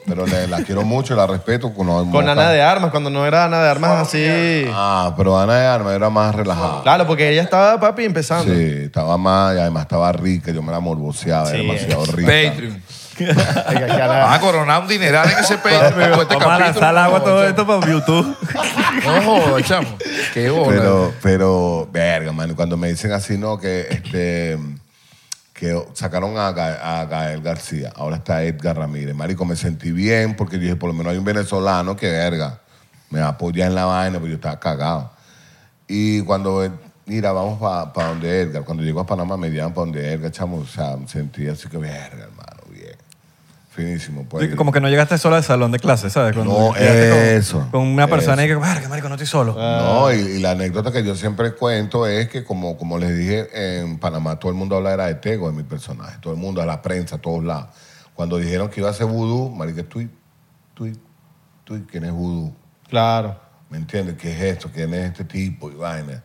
Pero 0.06 0.26
le- 0.26 0.46
la 0.48 0.62
quiero 0.62 0.82
mucho 0.82 1.14
y 1.14 1.16
la 1.16 1.26
respeto. 1.26 1.72
Con, 1.74 2.10
Con 2.10 2.28
Ana 2.28 2.50
de 2.50 2.62
Armas, 2.62 2.90
cuando 2.90 3.10
no 3.10 3.26
era 3.26 3.44
Ana 3.44 3.62
de 3.62 3.68
Armas 3.70 3.90
así. 4.08 4.66
Ah, 4.72 5.12
pero 5.16 5.38
Ana 5.38 5.56
de 5.58 5.66
Armas 5.66 5.94
era 5.94 6.10
más 6.10 6.34
relajada. 6.34 6.82
Claro, 6.82 7.06
porque 7.06 7.30
ella 7.30 7.42
estaba, 7.42 7.78
papi, 7.80 8.04
empezando. 8.04 8.52
Sí, 8.54 8.60
estaba 8.84 9.16
más 9.18 9.54
y 9.54 9.58
además 9.58 9.82
estaba 9.82 10.10
rica. 10.12 10.52
Yo 10.52 10.62
me 10.62 10.72
la 10.72 10.80
morboseaba, 10.80 11.46
Sí, 11.50 11.54
era 11.56 11.62
demasiado 11.62 12.04
rica. 12.06 12.32
Patreon. 12.50 12.82
Van 13.38 14.32
a 14.32 14.40
coronar 14.40 14.82
un 14.82 14.88
dineral 14.88 15.30
en 15.30 15.38
ese 15.38 15.56
Patreon. 15.58 16.10
con 16.12 16.20
este 16.22 16.34
Vamos 16.36 16.52
a 16.52 16.58
lanzar 16.58 16.84
al 16.84 16.98
agua 16.98 17.22
todo 17.22 17.44
esto 17.46 17.66
para 17.66 17.86
YouTube. 17.86 18.36
No 19.04 19.22
jodas, 19.22 19.62
chamo. 19.68 19.88
Qué 20.32 20.48
bola. 20.50 20.68
Pero, 20.78 21.12
pero, 21.22 21.88
verga, 21.92 22.32
man, 22.32 22.54
cuando 22.54 22.76
me 22.76 22.88
dicen 22.88 23.12
así, 23.12 23.36
no, 23.36 23.58
que 23.58 23.86
este, 23.90 24.58
que 25.54 25.80
sacaron 25.94 26.36
a, 26.36 26.50
Ga- 26.52 26.78
a 26.82 27.04
Gael 27.06 27.40
García, 27.40 27.92
ahora 27.96 28.16
está 28.16 28.42
Edgar 28.42 28.76
Ramírez. 28.76 29.14
Marico, 29.14 29.44
me 29.44 29.54
sentí 29.56 29.92
bien 29.92 30.34
porque 30.36 30.58
dije, 30.58 30.76
por 30.76 30.88
lo 30.88 30.94
menos 30.94 31.12
hay 31.12 31.18
un 31.18 31.24
venezolano 31.24 31.96
que 31.96 32.10
verga, 32.10 32.60
me 33.10 33.20
apoya 33.20 33.64
en 33.66 33.74
la 33.76 33.84
vaina, 33.84 34.18
porque 34.18 34.30
yo 34.30 34.34
estaba 34.36 34.58
cagado. 34.58 35.12
Y 35.86 36.22
cuando, 36.22 36.68
mira, 37.06 37.30
vamos 37.32 37.60
para 37.92 38.08
donde 38.08 38.40
Edgar, 38.40 38.64
cuando 38.64 38.82
llego 38.82 38.98
a 39.00 39.06
Panamá 39.06 39.36
me 39.36 39.48
llevan 39.48 39.72
para 39.72 39.84
donde 39.86 40.12
Edgar, 40.12 40.32
chamo, 40.32 40.56
o 40.58 40.66
sea, 40.66 40.96
me 40.96 41.06
sentí 41.06 41.46
así 41.46 41.68
que 41.68 41.78
verga, 41.78 42.24
hermano. 42.24 42.63
Finísimo, 43.74 44.24
pues. 44.28 44.50
Sí, 44.50 44.56
Como 44.56 44.70
que 44.70 44.80
no 44.80 44.88
llegaste 44.88 45.18
solo 45.18 45.34
al 45.34 45.42
salón 45.42 45.72
de 45.72 45.80
clases, 45.80 46.12
¿sabes? 46.12 46.32
Cuando 46.34 46.52
No, 46.56 46.68
con- 46.68 46.76
eso, 46.80 47.66
Con, 47.72 47.80
una 47.82 48.06
persona 48.06 48.44
eso. 48.44 48.52
y 48.52 48.54
que, 48.54 48.60
verga, 48.66 48.88
marico, 48.88 49.08
no 49.08 49.16
estoy 49.16 49.26
solo. 49.26 49.54
No, 49.54 50.12
y, 50.12 50.16
y 50.16 50.38
la 50.38 50.52
anécdota 50.52 50.92
que 50.92 51.02
yo 51.04 51.16
siempre 51.16 51.54
cuento 51.54 52.06
es 52.06 52.28
que, 52.28 52.44
como, 52.44 52.76
como 52.76 52.98
les 52.98 53.18
dije, 53.18 53.80
en 53.82 53.98
Panamá 53.98 54.38
todo 54.38 54.52
el 54.52 54.56
mundo 54.56 54.76
habla 54.76 54.92
era 54.94 55.06
de 55.06 55.16
Tego, 55.16 55.50
de 55.50 55.56
mi 55.56 55.64
personaje. 55.64 56.18
Todo 56.20 56.32
el 56.34 56.38
mundo, 56.38 56.62
a 56.62 56.66
la 56.66 56.82
prensa, 56.82 57.16
a 57.16 57.18
todos 57.18 57.42
lados. 57.42 57.66
Cuando 58.14 58.36
dijeron 58.36 58.68
que 58.68 58.80
iba 58.80 58.88
a 58.90 58.92
ser 58.92 59.06
vudú, 59.06 59.50
marica, 59.50 59.82
tú, 59.82 60.08
tú, 60.72 60.92
tú, 61.64 61.84
¿quién 61.90 62.04
es 62.04 62.12
vudú? 62.12 62.54
Claro. 62.88 63.40
¿Me 63.70 63.78
entiendes? 63.78 64.16
¿Qué 64.16 64.32
es 64.32 64.40
esto? 64.40 64.70
¿Quién 64.72 64.94
es 64.94 65.06
este 65.06 65.24
tipo? 65.24 65.68
Y 65.68 65.74
vaina. 65.74 66.22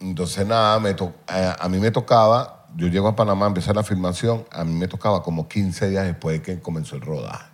Entonces, 0.00 0.46
nada, 0.46 0.80
me 0.80 0.94
to- 0.94 1.12
a, 1.28 1.56
a 1.64 1.68
mí 1.68 1.78
me 1.78 1.90
tocaba, 1.90 2.61
yo 2.76 2.88
llego 2.88 3.08
a 3.08 3.16
Panamá 3.16 3.46
a 3.46 3.48
empezar 3.48 3.74
la 3.76 3.82
filmación, 3.82 4.44
a 4.50 4.64
mí 4.64 4.72
me 4.74 4.88
tocaba 4.88 5.22
como 5.22 5.48
15 5.48 5.90
días 5.90 6.04
después 6.06 6.38
de 6.38 6.42
que 6.42 6.60
comenzó 6.60 6.96
el 6.96 7.02
rodaje. 7.02 7.44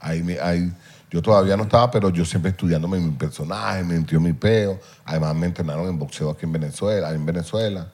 Ahí, 0.00 0.22
me- 0.22 0.38
ahí, 0.40 0.72
yo 1.10 1.22
todavía 1.22 1.56
no 1.56 1.64
estaba, 1.64 1.90
pero 1.90 2.10
yo 2.10 2.24
siempre 2.24 2.50
estudiándome 2.50 2.98
mi 2.98 3.12
personaje, 3.12 3.82
me 3.84 3.94
entió 3.94 4.20
mi 4.20 4.32
peo. 4.32 4.80
Además, 5.04 5.34
me 5.34 5.46
entrenaron 5.46 5.88
en 5.88 5.98
boxeo 5.98 6.30
aquí 6.30 6.44
en 6.46 6.52
Venezuela. 6.52 7.10
En 7.12 7.24
Venezuela. 7.24 7.92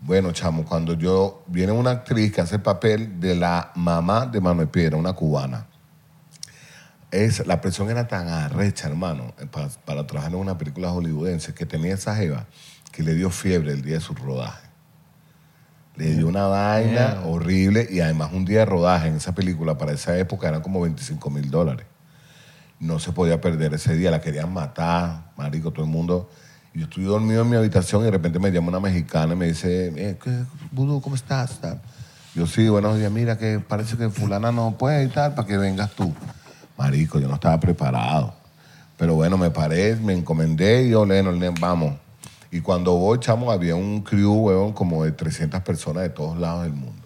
Bueno, 0.00 0.32
chamo, 0.32 0.64
cuando 0.64 0.94
yo 0.94 1.44
viene 1.46 1.72
una 1.72 1.90
actriz 1.92 2.32
que 2.32 2.40
hace 2.40 2.56
el 2.56 2.62
papel 2.62 3.20
de 3.20 3.34
la 3.36 3.72
mamá 3.74 4.26
de 4.26 4.40
Manuel 4.40 4.68
Piedra, 4.68 4.96
una 4.98 5.12
cubana. 5.14 5.66
Es, 7.10 7.46
la 7.46 7.60
presión 7.60 7.90
era 7.90 8.08
tan 8.08 8.28
arrecha, 8.28 8.88
hermano, 8.88 9.32
eh, 9.38 9.46
para, 9.46 9.68
para 9.84 10.06
trabajar 10.06 10.32
en 10.32 10.38
una 10.40 10.58
película 10.58 10.90
hollywoodense, 10.90 11.54
que 11.54 11.64
tenía 11.64 11.94
esa 11.94 12.16
jeva 12.16 12.46
que 12.90 13.02
le 13.02 13.14
dio 13.14 13.30
fiebre 13.30 13.72
el 13.72 13.82
día 13.82 13.94
de 13.94 14.00
su 14.00 14.14
rodaje. 14.14 14.66
Le 15.96 16.14
dio 16.14 16.26
una 16.26 16.46
vaina 16.46 17.20
horrible 17.24 17.86
y 17.88 18.00
además 18.00 18.30
un 18.32 18.44
día 18.44 18.60
de 18.60 18.64
rodaje 18.64 19.08
en 19.08 19.16
esa 19.16 19.34
película 19.34 19.78
para 19.78 19.92
esa 19.92 20.18
época 20.18 20.48
eran 20.48 20.60
como 20.60 20.80
25 20.80 21.30
mil 21.30 21.50
dólares. 21.50 21.86
No 22.80 22.98
se 22.98 23.12
podía 23.12 23.40
perder 23.40 23.74
ese 23.74 23.94
día, 23.94 24.10
la 24.10 24.20
querían 24.20 24.52
matar, 24.52 25.30
marico, 25.36 25.70
todo 25.70 25.84
el 25.84 25.90
mundo. 25.90 26.28
Yo 26.74 26.84
estoy 26.84 27.04
dormido 27.04 27.42
en 27.42 27.50
mi 27.50 27.56
habitación 27.56 28.02
y 28.02 28.06
de 28.06 28.10
repente 28.10 28.40
me 28.40 28.50
llama 28.50 28.68
una 28.68 28.80
mexicana 28.80 29.34
y 29.34 29.36
me 29.36 29.46
dice, 29.46 29.92
eh, 29.96 30.18
¿qué, 30.22 30.42
Vudú, 30.72 31.00
¿cómo 31.00 31.14
estás? 31.14 31.60
Yo 32.34 32.48
sí, 32.48 32.68
buenos 32.68 32.98
días, 32.98 33.12
mira 33.12 33.38
que 33.38 33.60
parece 33.60 33.96
que 33.96 34.10
fulana 34.10 34.50
no 34.50 34.76
puede 34.76 35.04
y 35.04 35.08
tal, 35.08 35.34
para 35.34 35.46
que 35.46 35.56
vengas 35.56 35.92
tú. 35.92 36.12
Marico, 36.76 37.20
yo 37.20 37.28
no 37.28 37.34
estaba 37.34 37.60
preparado. 37.60 38.34
Pero 38.96 39.14
bueno, 39.14 39.38
me 39.38 39.50
paré, 39.50 39.94
me 39.94 40.14
encomendé 40.14 40.82
y 40.82 40.90
yo, 40.90 41.06
Leno, 41.06 41.32
vamos. 41.60 41.94
Y 42.54 42.60
cuando 42.60 42.92
voy, 42.94 43.18
chamo, 43.18 43.50
había 43.50 43.74
un 43.74 44.02
crew, 44.02 44.32
weón, 44.32 44.72
como 44.72 45.02
de 45.02 45.10
300 45.10 45.60
personas 45.62 46.04
de 46.04 46.10
todos 46.10 46.38
lados 46.38 46.62
del 46.62 46.72
mundo. 46.72 47.02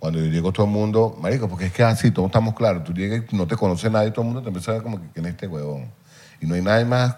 Cuando 0.00 0.18
yo 0.18 0.24
llego, 0.26 0.50
todo 0.52 0.66
el 0.66 0.72
mundo, 0.72 1.16
marico, 1.20 1.48
porque 1.48 1.66
es 1.66 1.72
que 1.72 1.84
así, 1.84 2.10
todos 2.10 2.26
estamos 2.26 2.54
claros. 2.56 2.82
Tú 2.82 2.92
llegas 2.92 3.22
y 3.30 3.36
no 3.36 3.46
te 3.46 3.54
conoce 3.54 3.88
nadie, 3.88 4.10
todo 4.10 4.22
el 4.22 4.26
mundo 4.32 4.42
te 4.42 4.48
empieza 4.48 4.72
a 4.72 4.74
ver 4.74 4.82
como 4.82 5.00
que 5.00 5.06
quién 5.14 5.26
es 5.26 5.32
este 5.34 5.46
huevón. 5.46 5.92
Y 6.40 6.46
no 6.46 6.56
hay 6.56 6.62
nadie 6.62 6.84
más, 6.86 7.14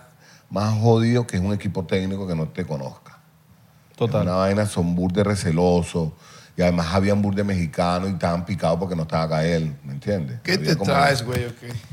más 0.51 0.79
jodido 0.81 1.27
que 1.27 1.39
es 1.39 1.43
un 1.43 1.55
equipo 1.55 1.87
técnico 1.87 2.27
que 2.27 2.35
no 2.35 2.47
te 2.49 2.67
conozca. 2.67 3.19
Total. 3.97 4.21
Es 4.21 4.27
Una 4.27 4.37
vaina, 4.37 4.67
son 4.67 4.95
burde 4.95 5.25
recelosos. 5.25 6.11
Y 6.59 6.61
además 6.61 6.89
habían 6.93 7.23
burde 7.23 7.43
mexicanos 7.43 8.11
y 8.11 8.13
estaban 8.13 8.45
picados 8.45 8.79
porque 8.79 8.95
no 8.95 9.05
estaba 9.05 9.27
Gael, 9.29 9.75
¿me 9.83 9.95
entiendes? 9.95 10.41
¿Qué 10.43 10.53
Había 10.55 10.77
te 10.77 10.85
traes, 10.85 11.25
güey? 11.25 11.47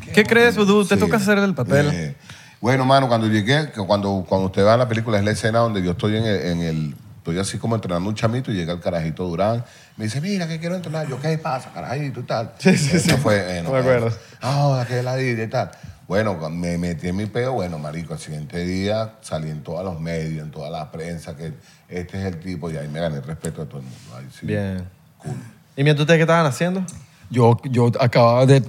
qué? 0.03 0.11
¿Qué 0.11 0.23
crees, 0.25 0.57
Vudú? 0.57 0.83
Te 0.83 0.95
Sí. 0.95 0.99
toca 0.99 1.15
hacer 1.15 1.37
el 1.37 1.55
papel. 1.55 1.89
Eh, 1.93 2.15
bueno, 2.61 2.85
mano, 2.85 3.07
cuando 3.07 3.27
llegué, 3.27 3.69
cuando, 3.71 4.25
cuando 4.27 4.47
usted 4.47 4.65
va 4.65 4.73
a 4.73 4.77
la 4.77 4.87
película, 4.87 5.17
es 5.17 5.23
la 5.25 5.31
escena 5.31 5.59
donde 5.59 5.81
yo 5.81 5.91
estoy 5.91 6.17
en 6.17 6.25
el, 6.25 6.41
en 6.45 6.61
el- 6.61 6.95
Estoy 7.19 7.37
así 7.37 7.57
como 7.59 7.75
entrenando 7.75 8.09
un 8.09 8.15
chamito 8.15 8.49
y 8.51 8.55
llega 8.55 8.73
el 8.73 8.79
carajito 8.79 9.27
Durán. 9.27 9.63
Me 9.97 10.05
dice, 10.05 10.19
mira, 10.21 10.47
que 10.47 10.57
quiero 10.57 10.75
entrenar. 10.75 11.05
Yo, 11.07 11.19
¿qué 11.21 11.37
pasa, 11.37 11.69
carajito 11.71 12.21
y 12.21 12.23
tal? 12.23 12.53
Sí, 12.57 12.75
sí, 12.77 12.95
Eso 12.95 13.09
sí. 13.17 13.21
fue, 13.21 13.59
eh, 13.59 13.61
no, 13.61 13.71
Me 13.71 13.79
acuerdo. 13.79 14.09
Ah, 14.41 14.83
que 14.87 15.03
la 15.03 15.21
y 15.21 15.47
tal. 15.47 15.69
Bueno, 16.07 16.49
me 16.49 16.77
metí 16.79 17.09
en 17.09 17.17
mi 17.17 17.27
peo, 17.27 17.51
bueno, 17.53 17.77
marico, 17.77 18.13
el 18.13 18.19
siguiente 18.19 18.65
día 18.65 19.15
salí 19.21 19.51
en 19.51 19.61
todos 19.61 19.83
los 19.83 19.99
medios, 19.99 20.43
en 20.43 20.49
toda 20.49 20.71
la 20.71 20.89
prensa, 20.91 21.35
que 21.35 21.53
este 21.87 22.17
es 22.19 22.25
el 22.25 22.39
tipo, 22.39 22.71
y 22.71 22.77
ahí 22.77 22.87
me 22.87 22.99
gané 22.99 23.17
el 23.17 23.23
respeto 23.23 23.61
de 23.61 23.67
todo 23.67 23.77
el 23.79 23.83
mundo. 23.83 23.99
Ahí 24.17 24.25
sí, 24.31 24.47
Bien. 24.47 24.85
Cool. 25.19 25.35
¿Y 25.75 25.83
mientras 25.83 26.01
ustedes 26.03 26.17
qué 26.17 26.23
estaban 26.23 26.45
haciendo? 26.47 26.83
Yo, 27.31 27.59
yo 27.69 27.91
acababa 27.99 28.45
de, 28.47 28.59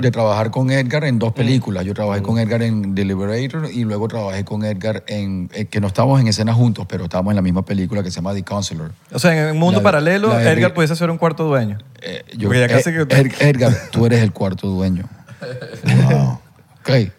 de 0.00 0.10
trabajar 0.10 0.50
con 0.50 0.70
Edgar 0.72 1.04
en 1.04 1.20
dos 1.20 1.32
películas. 1.32 1.84
Yo 1.84 1.94
trabajé 1.94 2.20
con 2.20 2.36
Edgar 2.38 2.62
en 2.62 2.94
The 2.94 3.04
Liberator 3.04 3.70
y 3.72 3.84
luego 3.84 4.08
trabajé 4.08 4.44
con 4.44 4.64
Edgar 4.64 5.04
en... 5.06 5.48
eh, 5.54 5.66
que 5.66 5.80
no 5.80 5.86
estábamos 5.86 6.20
en 6.20 6.26
escena 6.26 6.52
juntos, 6.52 6.84
pero 6.88 7.04
estábamos 7.04 7.30
en 7.30 7.36
la 7.36 7.42
misma 7.42 7.64
película 7.64 8.02
que 8.02 8.10
se 8.10 8.16
llama 8.16 8.34
The 8.34 8.42
Counselor. 8.42 8.90
O 9.12 9.18
sea, 9.20 9.40
en 9.48 9.52
un 9.52 9.58
mundo 9.58 9.78
La 9.78 9.84
paralelo, 9.84 10.28
la 10.30 10.52
Edgar 10.52 10.74
pudiese 10.74 10.96
ser 10.96 11.10
un 11.10 11.18
cuarto 11.18 11.44
dueño. 11.44 11.78
Eh, 12.02 12.24
yo- 12.36 12.48
Porque 12.48 12.60
ya 12.60 12.68
casi 12.68 12.90
eh, 12.90 13.06
que- 13.06 13.16
Ed- 13.20 13.32
Edgar, 13.40 13.72
tú 13.92 14.04
eres 14.04 14.20
el 14.20 14.32
cuarto 14.32 14.66
dueño. 14.68 15.04
Wow. 16.10 16.40
Ok, 16.80 16.84
que 16.86 17.12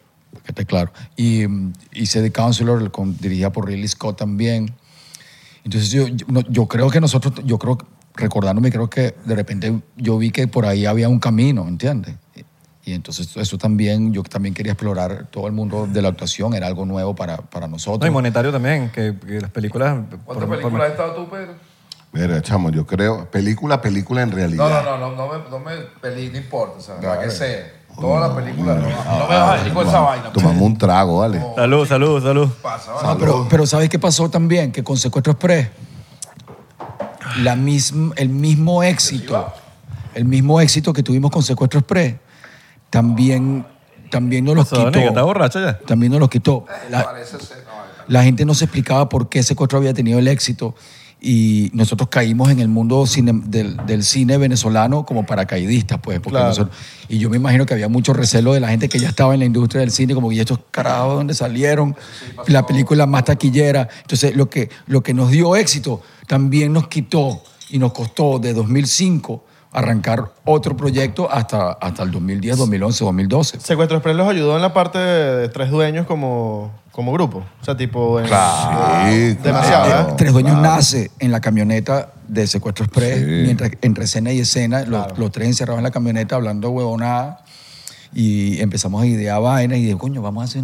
esté 0.47 0.65
claro. 0.65 0.91
Y 1.15 1.47
mm, 1.47 1.73
hice 1.93 2.21
The 2.21 2.31
Counselor, 2.33 2.91
con, 2.91 3.15
dirigida 3.17 3.51
por 3.51 3.67
Ridley 3.67 3.88
Scott 3.88 4.17
también. 4.17 4.73
Entonces 5.63 5.91
yo, 5.91 6.07
yo 6.49 6.65
creo 6.67 6.89
que 6.89 6.99
nosotros, 6.99 7.33
yo 7.45 7.57
creo, 7.57 7.77
recordándome, 8.19 8.71
creo 8.71 8.89
que 8.89 9.15
de 9.25 9.36
repente 9.36 9.79
yo 9.97 10.17
vi 10.17 10.32
que 10.32 10.47
por 10.47 10.65
ahí 10.65 10.86
había 10.86 11.10
un 11.10 11.19
camino, 11.19 11.67
¿entiendes? 11.67 12.15
Y 12.86 12.93
entonces 12.93 13.36
eso 13.38 13.58
también, 13.58 14.13
yo 14.13 14.23
también 14.23 14.53
quería 14.55 14.71
explorar 14.73 15.27
todo 15.29 15.45
el 15.47 15.53
mundo 15.53 15.86
de 15.88 16.01
la 16.01 16.10
actuación, 16.10 16.53
era 16.55 16.65
algo 16.67 16.86
nuevo 16.86 17.15
para, 17.15 17.38
para 17.38 17.67
nosotros. 17.67 17.99
No, 18.01 18.08
y 18.08 18.10
monetario 18.10 18.51
también, 18.51 18.89
que, 18.89 19.15
que 19.27 19.39
las 19.41 19.51
películas... 19.51 19.93
¿Cuántas 19.93 20.19
por- 20.25 20.38
por- 20.47 20.49
películas 20.58 20.86
has 20.88 20.91
estado 20.91 21.13
tú, 21.13 21.29
Pedro? 21.29 21.53
Mira, 22.12 22.41
chamo, 22.41 22.71
yo 22.71 22.88
creo, 22.88 23.29
película, 23.29 23.79
película 23.82 24.23
en 24.23 24.32
realidad. 24.32 24.84
No, 24.84 24.97
no, 24.97 25.10
no, 25.12 25.15
no, 25.15 25.27
no 25.27 25.34
me, 25.34 25.49
no 25.49 25.60
me 25.60 25.86
peli, 26.01 26.29
no 26.32 26.38
importa, 26.39 26.77
o 26.79 26.82
sea, 26.82 26.95
la 26.99 27.19
que 27.19 27.29
sea. 27.29 27.73
Todas 27.99 28.21
las 28.29 28.43
películas, 28.43 28.77
no, 28.77 28.84
no 28.84 29.27
me 29.27 29.36
vas 29.36 29.51
a 29.51 29.58
decir 29.58 29.73
con 29.73 29.88
esa 29.88 29.99
vaina. 29.99 30.32
Tomamos 30.32 30.62
un 30.62 30.77
trago, 30.77 31.19
¿vale? 31.19 31.39
Salud, 31.55 31.86
salud, 31.86 32.23
salud. 32.23 32.49
Pasa, 32.63 32.91
No, 32.93 33.08
¿vale? 33.10 33.19
pero, 33.19 33.47
pero 33.49 33.65
¿sabes 33.67 33.89
qué 33.89 33.99
pasó 33.99 34.29
también? 34.29 34.71
Que 34.71 34.84
con 34.84 34.95
Secuestro 34.97 35.34
Express, 35.34 35.67
la 37.37 37.55
misma, 37.55 38.13
el 38.17 38.29
mismo 38.29 38.83
éxito, 38.83 39.53
el 40.15 40.25
mismo 40.25 40.59
éxito 40.61 40.93
que 40.93 41.03
tuvimos 41.03 41.31
con 41.31 41.43
Secuestro 41.43 41.79
Express, 41.79 42.15
también, 42.89 43.65
también 44.09 44.45
nos 44.45 44.57
¿Estás 44.71 44.85
quitó. 44.91 45.59
ya? 45.59 45.79
También 45.85 46.11
nos 46.11 46.19
los 46.19 46.29
quitó. 46.29 46.65
La, 48.07 48.23
gente 48.23 48.43
no 48.45 48.53
se 48.55 48.65
explicaba 48.65 49.07
por 49.09 49.29
qué 49.29 49.43
Secuestro 49.43 49.77
había 49.77 49.93
tenido 49.93 50.17
el 50.17 50.27
éxito 50.27 50.73
y 51.21 51.69
nosotros 51.73 52.07
caímos 52.09 52.49
en 52.49 52.59
el 52.59 52.69
mundo 52.69 53.05
cine- 53.05 53.41
del, 53.45 53.77
del 53.85 54.03
cine 54.03 54.37
venezolano 54.37 55.05
como 55.05 55.25
paracaidistas, 55.25 55.99
pues. 56.01 56.19
porque 56.19 56.31
Claro. 56.35 56.47
nosotros- 56.47 56.75
y 57.09 57.19
yo 57.19 57.29
me 57.29 57.35
imagino 57.37 57.65
que 57.67 57.73
había 57.75 57.89
mucho 57.89 58.13
recelo 58.13 58.53
de 58.53 58.61
la 58.61 58.69
gente 58.69 58.89
que 58.89 58.97
ya 58.99 59.09
estaba 59.09 59.33
en 59.33 59.41
la 59.41 59.45
industria 59.45 59.81
del 59.81 59.91
cine, 59.91 60.15
como, 60.15 60.31
¿y 60.31 60.39
estos 60.39 60.59
carajos 60.71 61.09
de 61.11 61.15
dónde 61.17 61.33
salieron? 61.35 61.95
la 62.47 62.65
película 62.65 63.05
más 63.05 63.25
taquillera. 63.25 63.89
Entonces, 64.01 64.35
lo 64.35 64.49
que, 64.49 64.69
lo 64.87 65.03
que 65.03 65.13
nos 65.13 65.29
dio 65.29 65.55
éxito 65.55 66.01
también 66.29 66.71
nos 66.71 66.87
quitó 66.87 67.41
y 67.71 67.79
nos 67.79 67.91
costó 67.91 68.37
de 68.37 68.53
2005 68.53 69.43
arrancar 69.71 70.31
otro 70.45 70.77
proyecto 70.77 71.27
hasta, 71.31 71.71
hasta 71.71 72.03
el 72.03 72.11
2010, 72.11 72.55
2011, 72.57 73.03
2012. 73.03 73.59
Secuestro 73.59 73.97
Express 73.97 74.15
los 74.15 74.27
ayudó 74.29 74.55
en 74.55 74.61
la 74.61 74.71
parte 74.71 74.99
de 74.99 75.49
tres 75.49 75.71
dueños 75.71 76.05
como, 76.05 76.71
como 76.91 77.11
grupo. 77.13 77.39
O 77.61 77.65
sea, 77.65 77.75
tipo... 77.75 78.19
en- 78.19 78.25
Sí, 78.27 79.37
Demasiado, 79.43 79.85
claro, 79.85 80.09
¿eh? 80.09 80.13
Tres 80.17 80.33
Dueños 80.33 80.53
claro. 80.59 80.75
nace 80.75 81.09
en 81.17 81.31
la 81.31 81.41
camioneta 81.41 82.13
de 82.27 82.45
Secuestro 82.45 82.85
Express, 82.85 83.17
Sí. 83.19 83.25
mientras 83.25 83.71
entre 83.81 84.03
escena 84.03 84.31
y 84.31 84.39
escena, 84.39 84.81
los, 84.81 85.05
Claro. 85.05 85.15
los 85.17 85.31
tres 85.31 85.47
encerrados 85.47 85.79
en 85.79 85.83
la 85.83 85.91
camioneta 85.91 86.35
hablando 86.35 86.69
huevonada 86.69 87.43
y 88.13 88.59
empezamos 88.61 89.01
a 89.01 89.07
idear 89.07 89.41
vainas 89.41 89.79
y 89.79 89.81
dije, 89.85 89.97
coño, 89.97 90.21
vamos 90.21 90.41
a 90.41 90.45
hacer, 90.45 90.63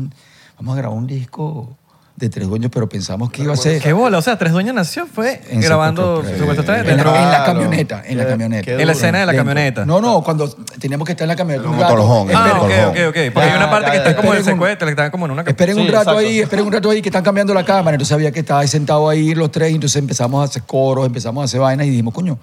vamos 0.58 0.74
a 0.76 0.78
grabar 0.78 0.96
un 0.98 1.08
disco 1.08 1.76
de 2.16 2.30
Tres 2.30 2.48
Dueños, 2.48 2.72
pero 2.74 2.88
pensamos 2.88 3.30
que 3.30 3.44
iba 3.44 3.52
a 3.54 3.58
ser 3.58 3.82
¿Qué 3.82 3.92
bola? 3.92 4.18
O 4.18 4.22
sea, 4.22 4.38
Tres 4.38 4.54
Dueñas 4.54 4.74
nació 4.74 5.06
fue 5.06 5.42
En 5.50 5.60
grabando 5.60 6.22
Express. 6.22 6.42
Express 6.60 6.88
en, 6.88 6.98
la, 6.98 7.38
en 7.40 7.44
camioneta, 7.46 8.04
en 8.06 8.18
la 8.18 8.26
camioneta. 8.26 8.72
En 8.72 8.88
la 8.88 8.94
escena 8.94 9.20
de 9.20 9.26
la 9.26 9.36
camioneta. 9.36 9.86
No, 9.86 10.00
no, 10.00 10.24
cuando 10.24 10.48
teníamos 10.80 11.06
que 11.06 11.12
estar 11.12 11.26
en 11.26 11.30
la 11.30 11.36
camioneta. 11.36 11.68
Un 11.70 11.76
motorhome, 11.76 12.34
Ah, 12.34 12.54
ok, 12.62 12.72
ok, 12.90 12.98
ok. 13.10 13.34
Porque 13.34 13.50
hay 13.50 13.58
una 13.58 13.70
parte 13.70 13.88
ya, 13.88 13.92
que 13.92 13.98
está 13.98 14.16
como 14.16 14.30
en 14.30 14.36
el 14.36 14.40
Esperen 14.40 14.40
un- 14.40 14.44
secuestro, 14.46 14.86
que 14.88 14.92
está 14.92 15.12
como 15.12 15.26
en 15.26 15.32
una... 15.32 15.42
Esperen 15.42 15.78
un 15.78 15.84
Sí, 15.86 15.90
rato 15.92 16.02
exacto. 16.12 16.20
ahí, 16.20 16.40
esperen 16.40 16.66
un 16.66 16.72
rato 16.72 16.90
ahí 16.90 17.02
que 17.02 17.10
están 17.10 17.24
cambiando 17.24 17.54
la 17.54 17.66
cámara. 17.66 17.96
Entonces 17.96 18.14
había 18.14 18.32
que 18.32 18.40
estar 18.40 18.60
ahí 18.62 18.68
sentado 18.70 19.10
ahí 19.10 19.36
los 19.36 19.52
tres 19.52 19.72
y 19.72 19.76
entonces 19.76 19.98
empezamos 19.98 20.40
a 20.42 20.46
hacer 20.46 20.64
coros, 20.64 21.06
empezamos 21.06 21.42
a 21.42 21.46
hacer 21.46 21.60
vainas 21.60 21.86
y 21.86 21.90
dijimos, 21.90 22.14
coño, 22.14 22.40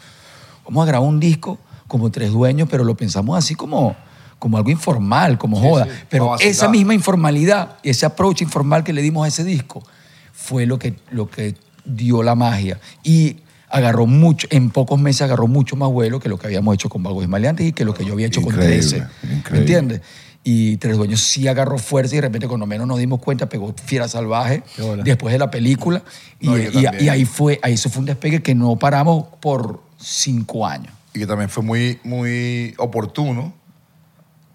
vamos 0.67 0.83
a 0.83 0.87
grabar 0.87 1.09
un 1.09 1.19
disco 1.19 1.59
como 1.89 2.11
tres 2.11 2.31
dueños, 2.31 2.69
pero 2.71 2.85
lo 2.85 2.95
pensamos 2.95 3.39
así 3.39 3.55
como, 3.55 3.97
como 4.43 4.57
algo 4.57 4.71
informal, 4.71 5.39
como 5.39 5.57
joda. 5.61 5.85
sí, 5.85 5.91
Pero 6.09 6.37
esa 6.41 6.69
misma 6.69 6.95
informalidad, 6.95 7.77
ese 7.85 8.07
approach 8.07 8.43
informal 8.43 8.83
que 8.83 8.93
le 8.93 9.01
dimos 9.01 9.25
a 9.25 9.29
ese 9.29 9.45
disco 9.45 9.85
fue 10.33 10.67
lo 10.67 10.81
que, 10.81 10.97
lo 11.13 11.31
que 11.31 11.55
dio 11.85 12.25
la 12.25 12.35
magia. 12.35 12.81
Y 13.05 13.37
agarró 13.69 14.05
mucho, 14.07 14.49
en 14.51 14.71
pocos 14.71 14.99
meses 14.99 15.23
agarró 15.23 15.47
mucho 15.47 15.77
más 15.77 15.91
vuelo 15.91 16.19
que 16.19 16.29
lo 16.29 16.41
que 16.41 16.49
habíamos 16.49 16.75
hecho 16.75 16.89
con 16.89 17.05
Vagos 17.05 17.23
y 17.25 17.29
Maleantes 17.29 17.69
y 17.69 17.73
que 17.73 17.85
lo 17.85 17.95
que 17.95 18.05
yo 18.05 18.15
había 18.15 18.27
hecho 18.27 18.43
con 18.43 18.53
Increíble, 18.53 18.79
13. 18.79 18.97
¿Me 19.23 19.35
increíble. 19.37 19.61
entiendes? 19.61 20.01
Y 20.43 20.77
Tres 20.79 20.97
Dueños 20.97 21.21
sí 21.21 21.47
agarró 21.47 21.79
fuerza 21.79 22.17
y 22.17 22.19
de 22.19 22.23
repente 22.23 22.49
cuando 22.49 22.67
menos 22.67 22.89
nos 22.89 22.99
dimos 22.99 23.21
cuenta 23.21 23.49
pegó 23.49 23.73
Fiera 23.85 24.09
Salvaje 24.09 24.65
después 25.05 25.33
de 25.33 25.39
la 25.39 25.53
película 25.53 26.03
No, 26.41 26.59
y 26.59 27.09
ahí 27.09 27.25
fue, 27.27 27.61
ahí 27.63 27.75
eso 27.75 27.91
fue 27.91 28.01
un 28.01 28.07
despegue 28.07 28.43
que 28.43 28.57
no 28.57 28.75
paramos 28.75 29.27
por 29.41 29.85
cinco 30.01 30.67
años. 30.67 30.93
Y 31.15 31.21
que 31.21 31.29
también 31.29 31.49
fue 31.49 31.63
muy, 31.63 32.01
muy 32.03 32.75
oportuno 32.79 33.62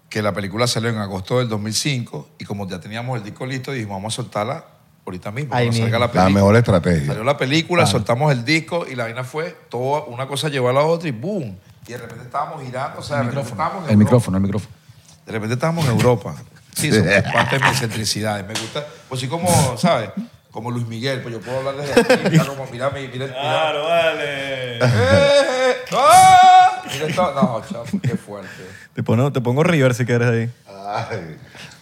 que 0.08 0.22
la 0.22 0.32
película 0.32 0.66
salió 0.66 0.88
en 0.90 0.96
agosto 0.98 1.38
del 1.38 1.48
2005 1.48 2.30
y 2.38 2.44
como 2.44 2.66
ya 2.68 2.80
teníamos 2.80 3.18
el 3.18 3.24
disco 3.24 3.44
listo, 3.46 3.72
dijimos, 3.72 3.96
vamos 3.98 4.14
a 4.14 4.16
soltarla 4.16 4.64
ahorita 5.04 5.30
mismo, 5.30 5.54
Ahí 5.54 5.66
cuando 5.66 5.82
salga 5.84 5.98
la 5.98 6.06
mismo. 6.06 6.12
película. 6.12 6.24
La 6.24 6.30
mejor 6.34 6.56
estrategia. 6.56 7.06
Salió 7.06 7.24
la 7.24 7.36
película, 7.36 7.86
soltamos 7.86 8.32
el 8.32 8.44
disco 8.44 8.86
y 8.90 8.94
la 8.94 9.04
vaina 9.04 9.24
fue 9.24 9.56
toda 9.68 10.04
una 10.04 10.26
cosa 10.26 10.48
llevó 10.48 10.68
a 10.68 10.72
la 10.72 10.82
otra 10.82 11.08
y 11.08 11.12
boom. 11.12 11.56
Y 11.86 11.92
de 11.92 11.98
repente 11.98 12.24
estábamos 12.24 12.62
girando, 12.62 12.98
o 13.00 13.02
sea, 13.02 13.18
de 13.18 13.22
repente 13.24 13.50
estábamos 13.50 13.84
en 13.84 13.90
El 13.90 13.96
micrófono, 13.96 14.36
el 14.36 14.42
micrófono. 14.42 14.72
De 15.26 15.32
repente 15.32 15.54
estábamos 15.54 15.84
en 15.86 15.90
Europa. 15.92 16.34
Sí, 16.78 16.86
eso 16.90 17.00
es 17.04 17.22
parte 17.32 17.56
de 17.58 17.62
mis 17.64 17.72
excentricidades. 17.72 18.46
Me 18.46 18.54
gusta, 18.54 18.86
pues 19.08 19.20
sí 19.20 19.26
como, 19.26 19.76
¿sabes? 19.76 20.10
Como 20.52 20.70
Luis 20.70 20.86
Miguel, 20.86 21.20
pues 21.22 21.34
yo 21.34 21.40
puedo 21.40 21.58
hablar 21.58 21.74
desde 21.76 22.00
aquí, 22.00 22.28
mira, 22.30 22.44
como, 22.44 22.66
mira, 22.70 22.90
mi- 22.90 23.08
mira, 23.08 23.26
mira, 23.26 23.72
vale. 23.80 24.78
Mira 24.78 25.74
No, 27.16 27.62
qué 28.02 28.16
fuerte. 28.16 28.48
Te 28.94 29.02
pongo, 29.02 29.32
te 29.32 29.40
pongo 29.40 29.62
River 29.62 29.94
si 29.94 30.04
quieres 30.04 30.28
ahí. 30.28 30.50
Ay. 30.86 31.36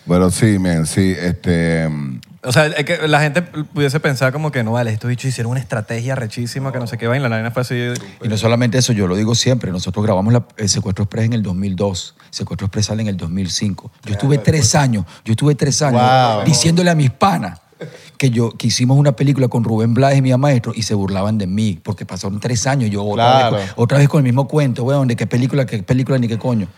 Bueno, 0.05 0.31
sí, 0.31 0.59
men, 0.59 0.87
sí, 0.87 1.15
este... 1.19 1.89
mm, 1.89 2.21
O 2.45 2.53
sea, 2.53 2.67
es 2.67 2.85
que 2.85 3.09
la 3.09 3.21
gente 3.21 3.43
pudiese 3.43 3.99
pensar 3.99 4.33
como 4.33 4.53
que 4.53 4.63
no 4.63 4.71
vale, 4.73 4.93
estos 4.93 5.09
bichos 5.09 5.25
hicieron 5.27 5.51
una 5.51 5.59
estrategia 5.61 6.15
rechísima 6.15 6.71
que 6.71 6.79
no 6.79 6.87
sé 6.87 6.97
qué 6.97 7.09
vaina. 7.09 7.29
La 7.29 7.37
vaina 7.37 7.51
fue 7.51 7.63
así. 7.63 7.75
Y 8.23 8.29
no 8.29 8.37
solamente 8.37 8.79
eso, 8.79 8.93
yo 8.93 9.09
lo 9.09 9.17
digo 9.17 9.35
siempre, 9.35 9.73
nosotros 9.73 10.05
grabamos 10.05 10.33
la- 10.33 10.47
el 10.57 10.69
Secuestro 10.69 11.05
Express 11.05 11.25
en 11.27 11.33
el 11.33 11.43
2002, 11.43 12.15
Secuestro 12.31 12.67
Express 12.67 12.87
sale 12.87 13.03
en 13.03 13.09
el 13.09 13.17
2005. 13.17 13.91
Yo 14.05 14.13
estuve 14.13 14.39
tres 14.39 14.77
años, 14.77 15.05
yo 15.25 15.33
estuve 15.33 15.57
tres 15.57 15.83
años 15.83 16.01
Wow. 16.01 16.45
diciéndole 16.45 16.91
a 16.91 16.95
mis 16.95 17.11
panas 17.11 17.59
que, 18.17 18.31
yo, 18.31 18.51
que 18.53 18.69
hicimos 18.69 18.99
una 18.99 19.13
película 19.17 19.49
con 19.49 19.63
Rubén 19.65 19.93
Blades 19.95 20.19
y 20.19 20.23
mi 20.23 20.35
maestro 20.37 20.73
y 20.75 20.83
se 20.83 20.95
burlaban 20.95 21.37
de 21.39 21.47
mí 21.47 21.79
porque 21.83 22.07
pasaron 22.07 22.41
tres 22.41 22.67
años 22.67 22.91
yo 22.91 23.05
otra, 23.05 23.25
Claro. 23.25 23.57
vez, 23.57 23.73
con- 23.73 23.83
otra 23.85 23.99
vez 23.99 24.09
con 24.09 24.19
el 24.21 24.25
mismo 24.25 24.49
cuento, 24.49 24.85
weón, 24.85 25.09
de 25.09 25.17
qué 25.17 25.27
película, 25.27 25.67
qué 25.67 25.83
película 25.83 26.19
ni 26.19 26.29
qué 26.29 26.39
coño. 26.39 26.69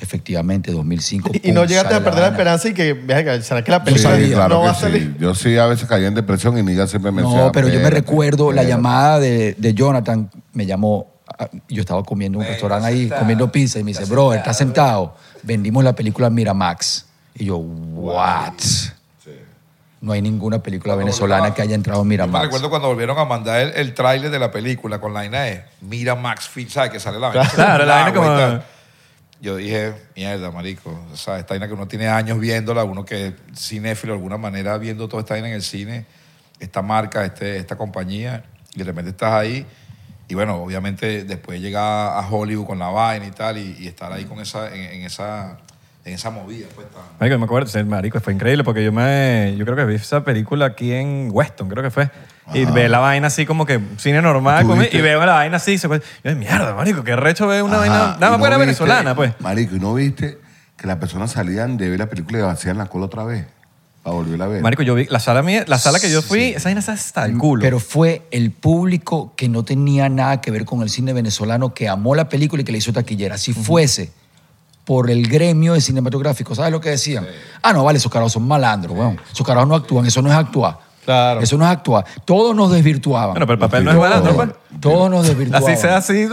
Efectivamente, 0.00 0.72
2005. 0.72 1.30
Y, 1.34 1.50
y 1.50 1.52
no 1.52 1.64
llegaste 1.64 1.94
a 1.94 2.02
perder 2.02 2.22
la 2.22 2.28
esperanza 2.28 2.68
y 2.68 2.74
que, 2.74 3.00
¿será 3.42 3.62
que 3.62 3.70
la 3.70 3.78
Yo 3.78 3.84
película. 3.84 4.16
Sí, 4.18 4.30
claro 4.32 4.54
no 4.56 4.60
va 4.62 4.70
a 4.70 4.74
salir? 4.74 5.14
sí. 5.16 5.22
Yo 5.22 5.34
sí 5.36 5.56
a 5.56 5.66
veces 5.66 5.86
caía 5.88 6.08
en 6.08 6.14
depresión 6.16 6.58
y 6.58 6.64
Niga 6.64 6.88
siempre 6.88 7.12
me 7.12 7.22
decía... 7.22 7.36
No, 7.44 7.52
pero 7.52 7.68
yo 7.68 7.74
me 7.74 7.78
"Espérate, 7.84 8.00
recuerdo 8.00 8.50
la 8.50 8.62
espérate". 8.62 8.68
llamada 8.82 9.20
de, 9.20 9.54
de 9.56 9.72
Jonathan, 9.74 10.28
me 10.52 10.66
llamó, 10.66 11.12
ah, 11.38 11.48
yo 11.68 11.80
estaba 11.80 12.02
comiendo 12.02 12.38
en 12.40 12.44
un 12.44 12.50
restaurante 12.50 12.88
ahí, 12.88 13.08
comiendo 13.08 13.52
pizza, 13.52 13.78
y 13.78 13.84
me 13.84 13.92
dice, 13.92 14.02
Está 14.02 14.12
bro, 14.12 14.22
sentado, 14.32 14.38
¿estás 14.40 14.56
sentado? 14.58 15.16
Vendimos 15.44 15.84
la 15.84 15.94
película 15.94 16.28
Miramax. 16.28 17.06
Y 17.36 17.44
yo, 17.44 17.58
what? 17.58 18.52
No 20.04 20.12
hay 20.12 20.20
ninguna 20.20 20.62
película 20.62 20.92
Cuando 20.94 21.06
venezolana 21.06 21.54
que 21.54 21.62
haya 21.62 21.74
entrado 21.74 22.00
en 22.00 22.02
Yo 22.02 22.04
me 22.04 22.10
Miramax. 22.10 22.44
recuerdo 22.44 22.68
cuando 22.68 22.88
volvieron 22.88 23.18
a 23.18 23.24
mandar 23.24 23.58
el, 23.60 23.68
el 23.74 23.94
tráiler 23.94 24.30
de 24.30 24.38
la 24.38 24.50
película 24.50 25.00
con 25.00 25.14
la 25.14 25.20
vaina 25.20 25.42
de 25.44 25.64
Mira 25.80 26.14
Max 26.14 26.46
Fit, 26.48 26.68
¿sabes? 26.68 26.90
Que 26.90 27.00
sale 27.00 27.18
la 27.18 27.28
vaina. 27.28 27.48
Claro, 27.48 27.86
la 27.86 27.94
vaina 28.02 28.12
como-. 28.12 28.62
Yo 29.40 29.56
dije, 29.56 29.94
mierda, 30.14 30.50
marico. 30.50 30.90
O 31.10 31.16
sea, 31.16 31.38
esta 31.38 31.54
vaina 31.54 31.68
que 31.68 31.72
uno 31.72 31.88
tiene 31.88 32.08
años 32.08 32.38
viéndola, 32.38 32.84
uno 32.84 33.04
que 33.06 33.28
es 33.28 33.34
cinéfilo 33.56 34.12
de 34.12 34.18
alguna 34.18 34.36
manera 34.36 34.76
viendo 34.76 35.08
toda 35.08 35.22
esta 35.22 35.34
vaina 35.34 35.48
en 35.48 35.54
el 35.54 35.62
cine, 35.62 36.04
esta 36.60 36.82
marca, 36.82 37.24
este, 37.24 37.56
esta 37.56 37.76
compañía, 37.76 38.44
y 38.74 38.78
de 38.80 38.84
repente 38.84 39.10
estás 39.10 39.32
ahí. 39.32 39.66
Y 40.28 40.34
bueno, 40.34 40.56
obviamente 40.56 41.24
después 41.24 41.60
llegar 41.60 42.18
a 42.18 42.28
Hollywood 42.30 42.66
con 42.66 42.78
la 42.78 42.88
vaina 42.88 43.26
y 43.26 43.30
tal, 43.30 43.56
y, 43.58 43.74
y 43.80 43.86
estar 43.88 44.12
ahí 44.12 44.24
con 44.24 44.38
esa, 44.40 44.68
en, 44.74 44.82
en 44.82 45.02
esa, 45.02 45.58
en 46.04 46.12
esa 46.14 46.30
movida, 46.30 46.66
pues 46.74 46.86
tan- 46.90 47.00
Marico, 47.18 47.38
me 47.38 47.44
acuerdo, 47.46 47.84
marico, 47.86 48.20
fue 48.20 48.32
increíble 48.34 48.62
porque 48.62 48.84
yo 48.84 48.92
me, 48.92 49.54
yo 49.56 49.64
creo 49.64 49.76
que 49.76 49.84
vi 49.86 49.94
esa 49.94 50.22
película 50.22 50.66
aquí 50.66 50.92
en 50.92 51.28
Weston, 51.32 51.68
creo 51.68 51.82
que 51.82 51.90
fue. 51.90 52.10
Y 52.52 52.66
ve 52.66 52.90
la 52.90 52.98
vaina 52.98 53.28
así 53.28 53.46
como 53.46 53.64
que 53.64 53.80
cine 53.96 54.20
normal 54.20 54.66
y 54.92 55.00
veo 55.00 55.24
la 55.24 55.32
vaina 55.32 55.56
así, 55.56 55.78
se 55.78 55.88
fue- 55.88 56.00
yo 56.22 56.30
de 56.30 56.34
mierda, 56.34 56.74
marico, 56.74 57.02
qué 57.04 57.16
recho 57.16 57.46
ve 57.46 57.62
una 57.62 57.76
Ajá, 57.76 57.80
vaina, 57.80 57.96
nada 57.96 58.18
más 58.18 58.30
no 58.32 58.38
fuera 58.38 58.56
venezolana, 58.58 59.14
pues. 59.16 59.32
Marico, 59.40 59.76
¿y 59.76 59.80
no 59.80 59.94
viste 59.94 60.38
que 60.76 60.86
las 60.86 60.96
personas 60.98 61.30
salían 61.32 61.78
de 61.78 61.88
ver 61.88 61.98
la 61.98 62.06
película 62.10 62.38
y 62.38 62.42
vacían 62.42 62.76
la 62.76 62.86
cola 62.86 63.06
otra 63.06 63.24
vez? 63.24 63.46
Para 64.02 64.16
volverla 64.16 64.44
a 64.44 64.48
ver. 64.48 64.60
Marico, 64.62 64.82
yo 64.82 64.94
vi 64.94 65.06
la 65.06 65.18
sala 65.20 65.42
mía, 65.42 65.64
la 65.66 65.78
sala 65.78 65.98
que 65.98 66.10
yo 66.10 66.20
fui, 66.20 66.48
esa 66.48 66.64
vaina 66.68 66.80
está 66.80 66.92
hasta 66.92 67.24
el 67.24 67.38
culo. 67.38 67.62
Pero 67.62 67.80
fue 67.80 68.20
el 68.30 68.50
público 68.50 69.32
que 69.34 69.48
no 69.48 69.64
tenía 69.64 70.10
nada 70.10 70.42
que 70.42 70.50
ver 70.50 70.66
con 70.66 70.82
el 70.82 70.90
cine 70.90 71.14
venezolano 71.14 71.72
que 71.72 71.88
amó 71.88 72.14
la 72.14 72.28
película 72.28 72.60
y 72.60 72.64
que 72.66 72.72
le 72.72 72.76
hizo 72.78 72.92
taquillera. 72.92 73.38
Si 73.38 73.54
fuese 73.54 74.12
por 74.84 75.10
el 75.10 75.26
gremio 75.28 75.72
de 75.74 75.80
cinematográfico, 75.80 76.54
¿sabes 76.54 76.70
lo 76.72 76.80
que 76.80 76.90
decían? 76.90 77.26
Ah, 77.62 77.72
no, 77.72 77.84
vale, 77.84 77.98
esos 77.98 78.12
carajos 78.12 78.32
son 78.32 78.46
malandros, 78.46 78.96
weón. 78.96 79.18
Esos 79.32 79.46
carajos 79.46 79.68
no 79.68 79.74
actúan, 79.74 80.06
eso 80.06 80.20
no 80.22 80.30
es 80.30 80.36
actuar. 80.36 80.78
Claro. 81.04 81.40
Eso 81.40 81.58
no 81.58 81.64
es 81.66 81.70
actuar. 81.70 82.04
Todos 82.24 82.56
nos 82.56 82.72
desvirtuaban. 82.72 83.32
bueno, 83.32 83.46
pero 83.46 83.52
el 83.54 83.58
papel 83.60 83.84
no 83.84 83.90
es 83.90 83.96
malandro, 83.98 84.34
pues. 84.36 84.48
Todos 84.80 85.10
nos 85.10 85.26
desvirtuaban. 85.26 85.70
Así 85.70 85.80
sea 85.80 85.98
así, 85.98 86.26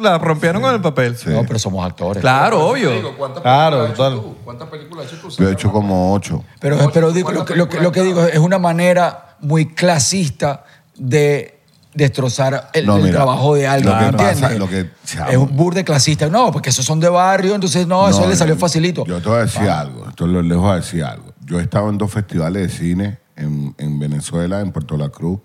la 0.00 0.16
rompieron 0.18 0.62
con 0.62 0.72
el 0.74 0.80
papel. 0.80 1.16
No, 1.26 1.42
pero 1.44 1.58
somos 1.58 1.84
actores. 1.84 2.20
Claro, 2.20 2.68
obvio. 2.68 2.90
Digo, 2.92 3.16
¿Cuántas 3.16 3.42
Claro, 3.42 3.78
películas 3.84 3.90
has 4.00 4.12
hecho 4.12 4.16
total. 4.20 4.32
tú? 4.32 4.44
¿Cuántas 4.44 4.68
películas 4.68 5.06
has 5.06 5.12
hecho 5.12 5.22
tú? 5.28 5.42
Yo 5.42 5.48
he 5.48 5.52
hecho 5.52 5.72
como 5.72 6.12
ocho. 6.14 6.44
Pero, 6.60 6.76
Ocho, 6.76 6.90
pero 6.94 7.10
digo, 7.12 7.30
lo, 7.30 7.38
¿cuántas 7.38 7.52
que, 7.54 7.58
lo 7.58 7.68
que- 7.68 7.80
lo 7.80 7.90
que 7.92 8.00
películas 8.00 8.26
digo 8.26 8.40
es 8.40 8.44
una 8.46 8.58
manera 8.60 9.36
muy 9.40 9.66
clasista 9.74 10.64
de 10.96 11.58
destrozar 11.94 12.70
el, 12.72 12.86
No, 12.86 12.96
el 12.96 13.02
mira, 13.04 13.16
trabajo 13.16 13.54
de 13.54 13.66
alguien. 13.66 13.92
lo 13.92 13.98
que 13.98 14.04
¿entiendes? 14.06 14.40
pasa- 14.40 14.54
lo 14.58 14.68
que- 14.68 14.90
chamo. 15.04 15.30
es 15.30 15.36
un 15.36 15.56
burde 15.56 15.84
clasista. 15.84 16.28
No, 16.28 16.50
porque 16.50 16.70
esos 16.70 16.84
son 16.84 17.00
de 17.00 17.08
barrio, 17.08 17.54
entonces 17.54 17.86
no, 17.86 18.08
eso 18.08 18.26
le 18.28 18.34
salió 18.36 18.56
facilito. 18.56 19.04
Yo 19.04 19.20
te 19.20 19.28
voy 19.28 19.38
a 19.38 19.42
decir 19.42 19.68
algo. 19.68 20.08
Esto 20.08 20.26
lo 20.26 20.40
les 20.42 20.56
voy 20.56 20.70
a 20.70 20.76
decir 20.76 21.04
algo. 21.04 21.32
Yo 21.44 21.58
he 21.60 21.62
estado 21.62 21.88
en 21.90 21.98
dos 21.98 22.10
festivales 22.10 22.62
de 22.62 22.68
cine 22.78 23.18
en, 23.36 23.74
en 23.78 23.98
Venezuela, 23.98 24.60
en 24.60 24.72
Puerto 24.72 24.96
La 24.96 25.08
Cruz, 25.10 25.40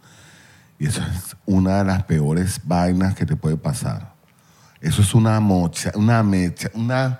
y 0.80 0.86
eso 0.88 1.02
es 1.02 1.36
una 1.45 1.80
de 1.80 1.86
las 1.86 2.04
peores 2.04 2.62
vainas 2.64 3.16
que 3.16 3.26
te 3.26 3.36
puede 3.36 3.58
pasar. 3.58 4.14
Eso 4.80 5.02
es 5.02 5.16
una 5.16 5.39
mocha, 5.39 5.91
una 5.95 6.22
mecha, 6.22 6.70
una, 6.76 7.20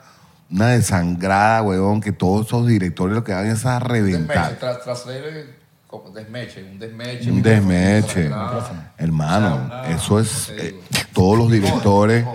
una 0.52 0.68
desangrada, 0.68 1.64
huevón, 1.64 2.00
que 2.02 2.12
todos 2.12 2.46
esos 2.46 2.68
directores 2.68 3.16
lo 3.16 3.24
que 3.24 3.34
hagan 3.34 3.52
es 3.52 3.66
a 3.66 3.80
reventar. 3.80 4.58
tras, 4.60 4.84
traslere, 4.84 5.57
como 6.04 6.16
desmeche, 6.16 6.64
un 6.64 6.80
desmeche. 6.80 7.32
Un 7.32 7.41
desmeche. 7.41 8.28
Claro. 8.28 8.64
Hermano, 8.98 9.48
sea, 9.56 9.66
una- 9.91 9.95
eso 9.95 10.20
es 10.20 10.30
¿cómo 10.48 10.58
te 10.58 10.68
eh, 10.68 10.76
todos 11.14 11.38
los 11.38 11.52
directores. 11.52 12.26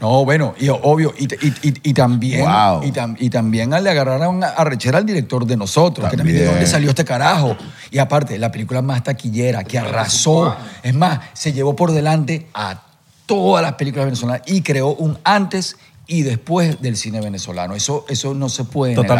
No, 0.00 0.24
bueno, 0.24 0.54
y 0.60 0.68
obvio, 0.68 1.12
y, 1.18 1.24
y- 1.24 1.54
y- 1.60 1.90
y 1.90 1.92
también, 1.92 2.42
Wow. 2.44 2.84
y, 2.84 2.92
tam- 2.92 3.16
y 3.18 3.30
también 3.30 3.70
le 3.70 3.90
agarraron 3.90 4.44
a 4.44 4.62
rechera 4.62 4.98
al 4.98 5.04
director 5.06 5.44
de 5.44 5.56
nosotros, 5.56 6.08
que 6.08 6.16
también 6.16 6.38
de 6.38 6.44
dónde 6.46 6.66
salió 6.68 6.90
este 6.90 7.04
carajo. 7.04 7.56
Y 7.90 7.98
aparte, 7.98 8.38
la 8.38 8.52
película 8.52 8.80
más 8.80 9.02
taquillera, 9.02 9.64
que 9.64 9.76
arrasó. 9.78 10.54
Es 10.84 10.94
más, 10.94 11.18
se 11.32 11.52
llevó 11.52 11.74
por 11.74 11.90
delante 11.90 12.46
a 12.54 12.80
todas 13.26 13.60
las 13.62 13.72
películas 13.72 14.06
venezolanas 14.06 14.42
y 14.46 14.62
creó 14.62 14.94
un 14.94 15.18
antes 15.24 15.76
y 16.06 16.22
después 16.22 16.80
del 16.80 16.96
cine 16.96 17.20
venezolano. 17.20 17.74
Eso, 17.74 18.06
eso 18.08 18.34
no 18.34 18.48
se 18.48 18.62
puede 18.64 18.94
negar. 19.02 19.18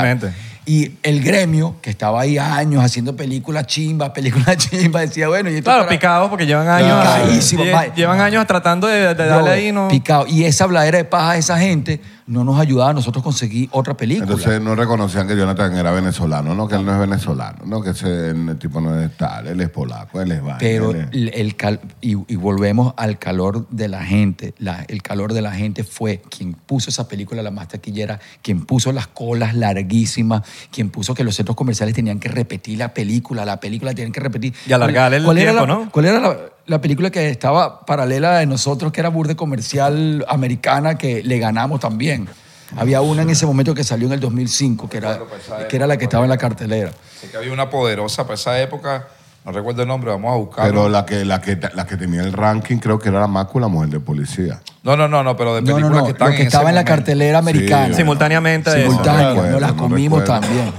Y 0.68 0.92
el 1.02 1.22
gremio, 1.22 1.76
que 1.80 1.88
estaba 1.88 2.20
ahí 2.20 2.36
años 2.36 2.84
haciendo 2.84 3.16
películas 3.16 3.66
chimbas, 3.66 4.10
películas 4.10 4.56
chimbas, 4.68 5.08
decía, 5.08 5.26
bueno, 5.28 5.48
y 5.48 5.54
esto 5.54 5.64
Claro, 5.64 5.84
para- 5.84 5.88
picados 5.90 6.28
porque 6.28 6.44
llevan 6.46 6.68
años. 6.68 7.00
Picadísimo, 7.00 7.64
lle- 7.64 7.72
ma- 7.72 7.94
Llevan 7.94 8.20
años 8.20 8.46
tratando 8.46 8.86
de, 8.86 9.14
de 9.14 9.26
darle 9.26 9.42
Bro, 9.42 9.50
ahí, 9.52 9.72
¿no? 9.72 9.88
Picado. 9.88 10.26
Y 10.26 10.44
esa 10.44 10.66
bladera 10.66 10.98
de 10.98 11.04
paja 11.04 11.32
de 11.32 11.38
esa 11.38 11.58
gente 11.58 12.00
no 12.29 12.45
nos 12.45 12.61
ayudaba 12.61 12.91
a 12.91 12.95
nosotros 12.95 13.24
conseguir 13.24 13.68
otra 13.72 13.97
película. 13.97 14.31
Entonces 14.31 14.61
no 14.61 14.74
reconocían 14.74 15.26
que 15.26 15.37
Jonathan 15.37 15.74
era 15.76 15.91
venezolano, 15.91 16.55
no 16.55 16.68
que 16.68 16.76
él 16.76 16.85
no 16.85 16.93
es 16.93 16.99
venezolano, 17.01 17.59
no 17.64 17.83
que 17.83 17.91
ese 17.91 18.31
el 18.31 18.57
tipo 18.59 18.81
no 18.81 18.99
es 19.01 19.16
tal, 19.16 19.47
él 19.49 19.61
es 19.61 19.70
polaco, 19.70 20.20
él 20.20 20.31
es 20.33 20.41
vaina, 20.43 20.59
Pero 20.59 20.91
él 20.93 20.97
es- 21.01 21.09
el, 21.12 21.29
el 21.35 21.57
cal- 21.57 21.81
y, 22.01 22.11
y 22.33 22.37
volvemos 22.37 22.95
al 22.97 23.18
calor 23.18 23.66
de 23.70 23.89
la 23.89 24.05
gente. 24.05 24.55
La- 24.59 24.85
el 24.89 25.03
calor 25.03 25.33
de 25.33 25.43
la 25.43 25.53
gente 25.53 25.85
fue 25.85 26.20
quien 26.31 26.53
puso 26.55 26.91
esa 26.91 27.09
película 27.09 27.43
la 27.43 27.51
más 27.51 27.68
taquillera, 27.68 28.20
quien 28.43 28.64
puso 28.66 28.93
las 28.93 29.07
colas 29.09 29.55
larguísimas, 29.55 30.43
quien 30.70 30.91
puso 30.91 31.14
que 31.14 31.24
los 31.24 31.35
centros 31.35 31.57
comerciales 31.57 31.95
tenían 31.95 32.20
que 32.20 32.29
repetir 32.29 32.79
la 32.79 32.93
película, 32.95 33.45
la 33.45 33.59
película 33.59 33.95
tenían 33.95 34.12
que 34.12 34.20
repetir. 34.20 34.53
Y 34.66 34.72
alargar 34.72 35.14
el 35.14 35.24
era 35.24 35.35
tiempo, 35.35 35.61
la- 35.66 35.66
¿no? 35.66 35.91
¿Cuál 35.91 36.05
era 36.05 36.20
la, 36.20 36.37
la 36.68 36.80
película 36.80 37.10
que 37.10 37.28
estaba 37.30 37.84
paralela 37.84 38.38
de 38.38 38.46
nosotros, 38.46 38.92
que 38.92 39.00
era 39.00 39.08
burde 39.08 39.34
comercial 39.36 40.24
americana, 40.28 40.96
que 40.96 41.22
le 41.22 41.38
ganamos 41.38 41.80
también? 41.80 42.28
Había 42.76 43.00
una 43.00 43.22
en 43.22 43.30
ese 43.30 43.46
momento 43.46 43.74
que 43.74 43.82
salió 43.82 44.06
en 44.06 44.12
el 44.12 44.20
2005, 44.20 44.88
que 44.90 44.98
era, 44.98 45.18
pues, 45.18 45.66
que 45.68 45.76
era 45.76 45.86
la 45.86 45.96
que 45.96 46.04
estaba 46.04 46.24
en 46.24 46.30
la 46.30 46.36
cartelera. 46.36 46.90
Sé 47.20 47.30
que 47.30 47.36
había 47.38 47.52
una 47.52 47.70
poderosa 47.70 48.24
para 48.24 48.34
esa 48.34 48.60
época, 48.60 49.08
no 49.46 49.52
recuerdo 49.52 49.80
el 49.82 49.88
nombre, 49.88 50.10
vamos 50.10 50.30
a 50.34 50.36
buscarlo. 50.36 50.70
Pero 50.70 50.88
la 50.90 51.06
que, 51.06 51.24
la, 51.24 51.40
que, 51.40 51.58
la 51.74 51.86
que 51.86 51.96
tenía 51.96 52.20
el 52.20 52.34
ranking 52.34 52.76
creo 52.76 52.98
que 52.98 53.08
era 53.08 53.20
la 53.20 53.26
Mácula 53.26 53.68
Mujer 53.68 53.88
de 53.88 54.00
Policía. 54.00 54.60
No, 54.82 54.94
no, 54.98 55.08
no, 55.08 55.24
no, 55.24 55.34
pero 55.34 55.54
de 55.54 55.62
No, 55.62 55.68
no, 55.68 55.74
películas 55.76 55.98
no, 56.00 56.04
que 56.04 56.10
están 56.12 56.28
lo 56.28 56.34
que 56.34 56.40
en 56.42 56.46
estaba 56.46 56.68
en 56.68 56.74
la 56.74 56.84
cartelera 56.84 57.38
americana. 57.38 57.94
Simultáneamente 57.94 58.68
a 58.68 58.76
eso. 58.76 58.90
Simultánea, 58.90 59.32
No 59.32 59.50
no 59.52 59.60
las 59.60 59.74
no 59.74 59.82
comimos 59.82 60.20
recuerdo. 60.20 60.40
también. 60.46 60.72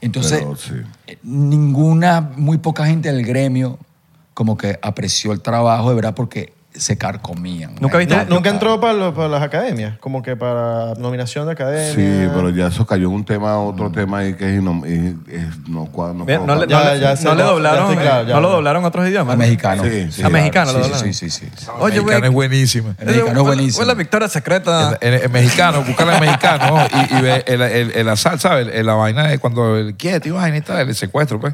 Entonces, 0.00 0.38
Pero 0.38 0.56
sí. 0.56 0.72
ninguna, 1.22 2.22
muy 2.36 2.56
poca 2.56 2.86
gente 2.86 3.12
del 3.12 3.26
gremio 3.26 3.78
como 4.40 4.56
que 4.56 4.78
apreció 4.80 5.32
el 5.32 5.42
trabajo, 5.42 5.90
de 5.90 5.96
verdad, 5.96 6.14
porque 6.14 6.54
se 6.72 6.96
carcomían. 6.96 7.74
¿Nunca 7.78 7.98
viste- 7.98 8.24
¿Nunca 8.26 8.48
entró 8.48 8.80
para, 8.80 8.94
lo- 8.94 9.12
para 9.12 9.28
las 9.28 9.42
academias? 9.42 9.98
Como 9.98 10.22
que 10.22 10.34
para 10.34 10.94
nominación 10.94 11.44
de 11.44 11.52
academia. 11.52 11.92
Sí, 11.94 12.30
pero 12.34 12.48
ya 12.48 12.68
eso 12.68 12.86
cayó 12.86 13.08
en 13.08 13.14
un 13.16 13.24
tema, 13.26 13.58
otro 13.60 13.90
tema 13.92 14.20
ahí 14.20 14.32
que 14.32 14.48
es, 14.54 14.62
ino- 14.62 14.82
es- 14.86 15.12
es- 15.28 15.68
no, 15.68 15.88
cua- 15.92 16.14
no 16.14 16.24
Mira, 16.24 16.38
puedo 16.38 16.46
no, 16.46 16.54
le, 16.54 16.66
no 16.66 16.70
Ya, 16.70 16.94
le- 16.94 17.00
ya 17.00 17.10
no 17.10 17.16
sé, 17.16 17.24
le 17.24 17.30
ya- 17.32 17.36
ya 17.36 17.44
doblaron, 17.44 17.90
estoy 17.90 17.96
claro, 18.02 18.26
ya, 18.28 18.34
no 18.34 18.40
lo 18.40 18.48
ya. 18.48 18.54
doblaron 18.54 18.84
a 18.84 18.88
otros 18.88 19.08
idiomas. 19.10 19.34
A 19.34 19.36
mexicano. 19.36 19.82
Sí, 19.84 20.10
sí, 20.10 20.22
A 20.22 20.28
mexicano 20.30 20.72
lo 20.72 20.78
Sí, 20.78 20.82
doblaron. 20.84 21.12
sí, 21.12 21.12
sí, 21.12 21.30
sí. 21.30 21.46
sí. 21.54 21.66
Oye, 21.80 21.96
mexicano 21.96 22.18
güey. 22.20 22.28
es 22.28 22.32
buenísima. 22.34 22.94
El 22.98 23.06
mexicano 23.08 23.40
es 23.40 23.46
buenísimo. 23.46 23.76
Fue 23.76 23.86
la 23.86 23.94
victoria 23.94 24.28
secreta. 24.28 24.96
En 25.02 25.32
mexicano, 25.32 25.82
búscala 25.82 26.14
en 26.14 26.20
mexicano 26.22 26.86
y, 27.10 27.14
y 27.18 27.20
ve 27.20 27.44
el, 27.46 27.60
el, 27.60 27.90
el 27.90 28.08
asal, 28.08 28.40
¿sabes? 28.40 28.68
El- 28.72 28.86
la 28.86 28.94
vaina 28.94 29.26
de 29.26 29.38
cuando 29.38 29.76
el 29.76 29.96
quieto 29.96 30.28
y 30.28 30.30
vaina 30.30 30.56
y 30.56 30.62
tal, 30.62 30.88
el 30.88 30.94
secuestro, 30.94 31.38
pues. 31.38 31.52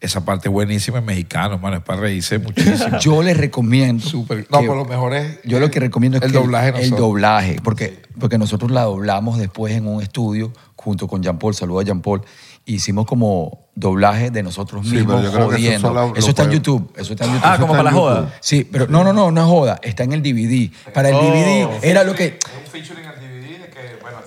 Esa 0.00 0.24
parte 0.26 0.48
es 0.48 0.52
buenísima 0.52 0.98
en 0.98 1.06
mexicano, 1.06 1.58
mano, 1.58 1.78
es 1.78 1.82
para 1.82 2.00
reírse 2.00 2.38
muchísimo. 2.38 2.98
Yo 3.00 3.22
les 3.22 3.36
recomiendo. 3.36 4.04
No, 4.50 4.60
pero 4.60 4.74
lo 4.76 4.84
mejor 4.84 5.14
es. 5.14 5.38
Yo 5.44 5.58
lo 5.58 5.70
que 5.70 5.80
recomiendo 5.80 6.18
es 6.18 6.24
el 6.24 6.32
que 6.32 6.38
doblaje 6.38 6.68
el 6.68 6.74
nosotros. 6.74 6.98
doblaje, 7.00 7.56
porque, 7.64 8.02
porque 8.20 8.36
nosotros 8.36 8.70
la 8.70 8.82
doblamos 8.82 9.38
después 9.38 9.72
en 9.74 9.86
un 9.86 10.02
estudio 10.02 10.52
junto 10.76 11.08
con 11.08 11.22
Jean 11.22 11.38
Paul, 11.38 11.54
saludo 11.54 11.80
a 11.80 11.82
Jean 11.82 12.02
Paul, 12.02 12.20
hicimos 12.66 13.06
como 13.06 13.66
doblaje 13.74 14.30
de 14.30 14.42
nosotros 14.42 14.84
mismos 14.84 15.16
pero 15.16 15.22
yo 15.22 15.32
creo 15.32 15.48
que 15.48 15.74
eso 15.74 15.88
jodiendo. 15.88 16.16
eso 16.16 16.28
está 16.30 16.42
en 16.44 16.50
YouTube, 16.50 16.92
eso 16.96 17.12
está 17.14 17.24
en 17.24 17.32
YouTube. 17.32 17.46
Ah, 17.48 17.56
como 17.58 17.72
para 17.72 17.82
la 17.84 17.92
joda. 17.92 18.34
Sí, 18.40 18.68
pero 18.70 18.86
no, 18.88 19.02
no, 19.02 19.12
no, 19.14 19.30
no 19.30 19.40
es 19.40 19.46
joda, 19.48 19.80
está 19.82 20.04
en 20.04 20.12
el 20.12 20.22
DVD. 20.22 20.70
Para 20.92 21.08
el 21.08 21.14
Oh. 21.14 21.22
DVD 21.22 21.68
era 21.82 22.04
lo 22.04 22.14
que 22.14 22.26
Es 22.26 22.38
un 22.66 22.70
featuring 22.70 23.04
en 23.04 23.10
el 23.10 23.42
DVD 23.42 23.60
de 23.62 23.70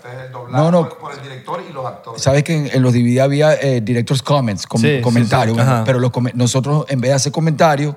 bueno, 0.09 0.25
el 0.25 0.31
doblaje 0.31 0.63
No, 0.63 0.71
no. 0.71 0.89
por, 0.89 0.97
por 0.97 1.13
el 1.13 1.21
director 1.21 1.63
y 1.69 1.73
los 1.73 1.85
actores. 1.85 2.21
Sabes 2.21 2.43
que 2.43 2.55
en, 2.55 2.69
en 2.73 2.81
los 2.81 2.93
DVD 2.93 3.19
había 3.21 3.53
eh, 3.55 3.81
director's 3.81 4.21
comments, 4.21 4.65
com- 4.67 4.81
Sí, 4.81 4.97
sí, 4.97 5.01
comentarios, 5.01 5.57
sí. 5.57 5.63
bueno, 5.63 5.83
pero 5.85 5.99
los 5.99 6.11
nosotros 6.33 6.85
en 6.89 7.01
vez 7.01 7.09
de 7.11 7.15
hacer 7.15 7.31
comentarios, 7.31 7.95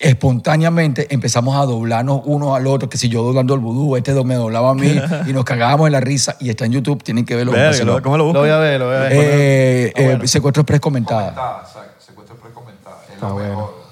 espontáneamente 0.00 1.12
empezamos 1.12 1.56
a 1.56 1.64
doblarnos 1.66 2.22
unos 2.24 2.56
al 2.56 2.66
otro, 2.68 2.88
que 2.88 2.96
si 2.96 3.08
yo 3.08 3.22
doblando 3.22 3.54
el 3.54 3.60
vudú, 3.60 3.96
este 3.96 4.12
do- 4.12 4.24
me 4.24 4.36
doblaba 4.36 4.70
a 4.70 4.74
mí, 4.74 4.94
y 5.26 5.32
nos 5.32 5.44
cagábamos 5.44 5.86
en 5.86 5.92
la 5.92 6.00
risa, 6.00 6.36
y 6.40 6.50
está 6.50 6.64
en 6.66 6.72
YouTube, 6.72 7.02
tienen 7.02 7.24
que 7.24 7.34
verlo. 7.34 7.52
Verga. 7.52 8.00
¿Cómo 8.02 8.16
lo 8.16 8.24
Lo 8.24 8.24
busco? 8.26 8.40
voy 8.40 8.50
a 8.50 8.58
ver, 8.58 8.78
lo 8.80 8.86
voy 8.86 8.96
a 8.96 8.98
ver. 9.00 9.12
Eh, 9.12 9.92
Ah, 9.96 10.02
bueno. 10.02 10.24
eh, 10.24 10.28
secuestro 10.28 10.60
express 10.62 10.80
comentada. 10.80 11.22
Comentada, 11.34 11.62
exacto, 11.66 12.04
secuestro 12.04 12.36
precomentada. 12.36 12.96
Es 13.08 13.14
Está 13.14 13.28
lo 13.28 13.34
bueno. 13.34 13.48
mejor, 13.48 13.64
es 13.64 13.70
lo 13.70 13.76
mejor, 13.76 13.87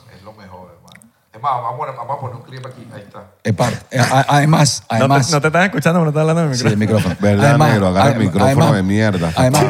vamos 1.51 1.74
a, 1.74 1.76
poner- 1.76 1.97
vamos 1.97 2.16
a 2.16 2.20
poner 2.20 2.36
un 2.36 2.42
clip 2.42 2.66
aquí, 2.66 2.86
ahí 2.94 3.03
está. 3.03 3.55
Par- 3.57 3.72
eh, 3.90 4.01
además, 4.28 4.82
No 4.90 4.97
además... 4.97 5.26
te, 5.28 5.32
no 5.32 5.40
te 5.40 5.47
estás 5.49 5.64
escuchando, 5.66 6.01
pero 6.01 6.05
no 6.05 6.11
estás 6.11 6.20
hablando 6.20 6.49
de 6.51 6.55
Sí, 6.57 6.64
mi 6.64 6.70
el 6.70 6.76
micrófono. 6.76 7.14
micrófono. 7.14 7.36
Verdad, 7.42 7.59
negro, 7.72 7.86
agarra 7.88 8.11
el 8.12 8.18
micrófono 8.18 8.72
de 8.72 8.82
mierda, 8.82 9.32
Además, 9.36 9.64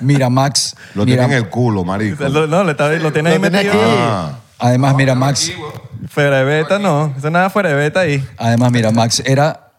mira, 0.00 0.28
Max... 0.30 0.76
Lo 0.94 1.04
mira, 1.04 1.22
tiene 1.22 1.36
en 1.36 1.44
el 1.44 1.50
culo, 1.50 1.84
marico. 1.84 2.28
Lo- 2.28 2.46
No, 2.46 2.64
le 2.64 2.72
está- 2.72 2.88
lo 2.92 3.12
tiene 3.12 3.30
ahí 3.30 3.38
metido. 3.38 3.60
aquí. 3.72 3.80
Ah, 3.82 4.32
Además, 4.58 4.94
mira, 4.94 5.14
Max... 5.14 5.52
Fuera 6.08 6.38
de 6.38 6.44
beta, 6.44 6.78
no. 6.78 7.12
Eso 7.16 7.30
nada 7.30 7.50
fuera 7.50 7.68
de 7.70 7.74
beta 7.74 8.00
ahí. 8.00 8.26
Además, 8.38 8.70
mira, 8.70 8.90
Max 8.92 9.20
era 9.26 9.70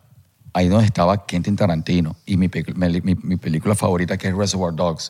ahí 0.54 0.68
donde 0.68 0.86
estaba 0.86 1.26
Quentin 1.26 1.56
Tarantino 1.56 2.16
y 2.26 2.36
mi, 2.38 2.50
mi- 2.76 3.02
mi- 3.02 3.16
mi 3.16 3.38
película 3.38 3.76
favorita 3.76 4.18
que 4.18 4.28
es 4.28 4.36
Reservoir 4.36 4.74
Dogs. 4.76 5.10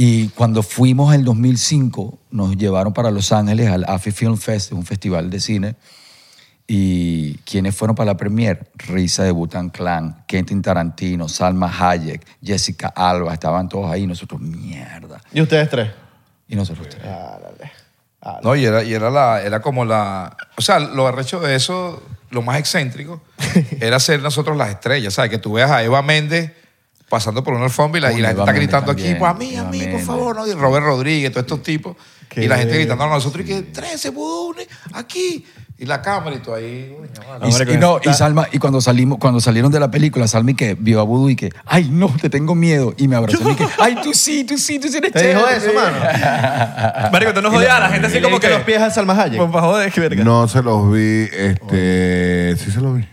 Y 0.00 0.28
cuando 0.28 0.62
fuimos 0.62 1.12
en 1.12 1.24
2005, 1.24 2.20
nos 2.30 2.56
llevaron 2.56 2.92
para 2.92 3.10
Los 3.10 3.32
Ángeles 3.32 3.68
al 3.68 3.84
AFI 3.84 4.12
Film 4.12 4.36
Fest, 4.36 4.70
un 4.70 4.86
festival 4.86 5.28
de 5.28 5.40
cine. 5.40 5.74
Y 6.68 7.34
quienes 7.38 7.74
fueron 7.74 7.96
para 7.96 8.12
la 8.12 8.16
premiere, 8.16 8.60
Risa 8.74 9.24
de 9.24 9.32
Butan 9.32 9.70
Clan, 9.70 10.24
Quentin 10.28 10.62
Tarantino, 10.62 11.28
Salma 11.28 11.66
Hayek, 11.66 12.24
Jessica 12.40 12.92
Alba, 12.94 13.34
estaban 13.34 13.68
todos 13.68 13.90
ahí. 13.90 14.06
Nosotros, 14.06 14.40
mierda. 14.40 15.20
¿Y 15.32 15.42
ustedes 15.42 15.68
tres? 15.68 15.90
Y 16.46 16.54
nosotros, 16.54 16.88
tres. 16.88 17.02
Árale. 17.04 17.72
No, 18.44 18.54
y 18.54 18.66
era, 18.66 18.84
y 18.84 18.94
era, 18.94 19.10
la, 19.10 19.42
era 19.42 19.60
como 19.60 19.84
la... 19.84 20.36
O 20.56 20.62
sea, 20.62 20.78
lo 20.78 21.08
arrecho 21.08 21.40
de 21.40 21.56
eso, 21.56 22.04
lo 22.30 22.42
más 22.42 22.60
excéntrico, 22.60 23.20
era 23.80 23.98
ser 23.98 24.22
nosotros 24.22 24.56
las 24.56 24.68
estrellas. 24.68 25.14
¿Sabes? 25.14 25.32
Que 25.32 25.38
tú 25.38 25.54
veas 25.54 25.72
a 25.72 25.82
Eva 25.82 26.02
Méndez 26.02 26.52
pasando 27.08 27.42
por 27.42 27.54
una 27.54 27.64
alfombra 27.64 27.98
y 27.98 28.02
la, 28.02 28.10
y 28.10 28.14
Coño, 28.14 28.22
la 28.22 28.28
gente 28.28 28.42
está 28.42 28.52
gritando 28.52 28.86
también, 28.88 29.10
aquí, 29.12 29.18
pues 29.18 29.30
a 29.30 29.34
mí, 29.34 29.56
a 29.56 29.64
mí, 29.64 29.86
por 29.92 30.00
favor. 30.00 30.36
¿no? 30.36 30.46
Y 30.46 30.52
Robert 30.52 30.84
Rodríguez, 30.84 31.32
todos 31.32 31.44
estos 31.44 31.62
tipos. 31.62 31.96
Qué 32.28 32.44
y 32.44 32.48
la 32.48 32.58
gente 32.58 32.74
gritando 32.74 33.04
a 33.04 33.08
nosotros 33.08 33.44
y 33.44 33.48
que 33.48 33.62
13 33.62 34.10
budones, 34.10 34.68
aquí. 34.92 35.46
Y 35.80 35.86
la 35.86 36.02
cámara 36.02 36.34
y 36.34 36.40
tú 36.40 36.52
ahí. 36.52 36.92
mano. 37.28 37.48
Y, 37.48 37.74
y 37.74 37.76
no, 37.76 38.00
y 38.02 38.12
Salma, 38.12 38.48
y 38.50 38.58
cuando 38.58 38.80
salimos, 38.80 39.18
cuando 39.18 39.38
salieron 39.38 39.70
de 39.70 39.78
la 39.78 39.88
película, 39.88 40.26
Salma 40.26 40.50
y 40.50 40.54
que 40.54 40.74
vio 40.74 40.98
a 40.98 41.04
Voodoo 41.04 41.30
y 41.30 41.36
que, 41.36 41.50
ay, 41.66 41.88
no, 41.88 42.12
te 42.20 42.28
tengo 42.28 42.56
miedo. 42.56 42.94
Y 42.98 43.06
me 43.06 43.14
abrazó 43.14 43.48
y 43.48 43.54
que, 43.54 43.64
ay, 43.78 43.96
tú 44.02 44.12
sí, 44.12 44.42
tú 44.42 44.58
sí, 44.58 44.80
tú 44.80 44.88
sí 44.88 44.96
eres 44.96 45.12
¿Te 45.12 45.28
dijo 45.28 45.40
chévere". 45.40 45.56
eso, 45.56 45.72
mano? 45.72 47.10
Marico, 47.12 47.32
tú 47.32 47.42
no 47.42 47.52
jodías 47.52 47.74
a 47.74 47.78
la 47.78 47.90
gente 47.90 48.08
así 48.08 48.20
como 48.20 48.40
que... 48.40 48.48
los 48.48 48.62
pies 48.62 48.82
a 48.82 48.90
Salma 48.90 49.22
Hayek. 49.22 49.38
Por 49.38 49.52
favor, 49.52 49.80
de 49.80 49.90
que 49.92 50.00
verga. 50.00 50.24
no 50.24 50.48
se 50.48 50.64
los 50.64 50.92
vi, 50.92 51.28
este, 51.32 52.56
sí 52.56 52.72
se 52.72 52.80
los 52.80 52.96
vi. 52.96 53.06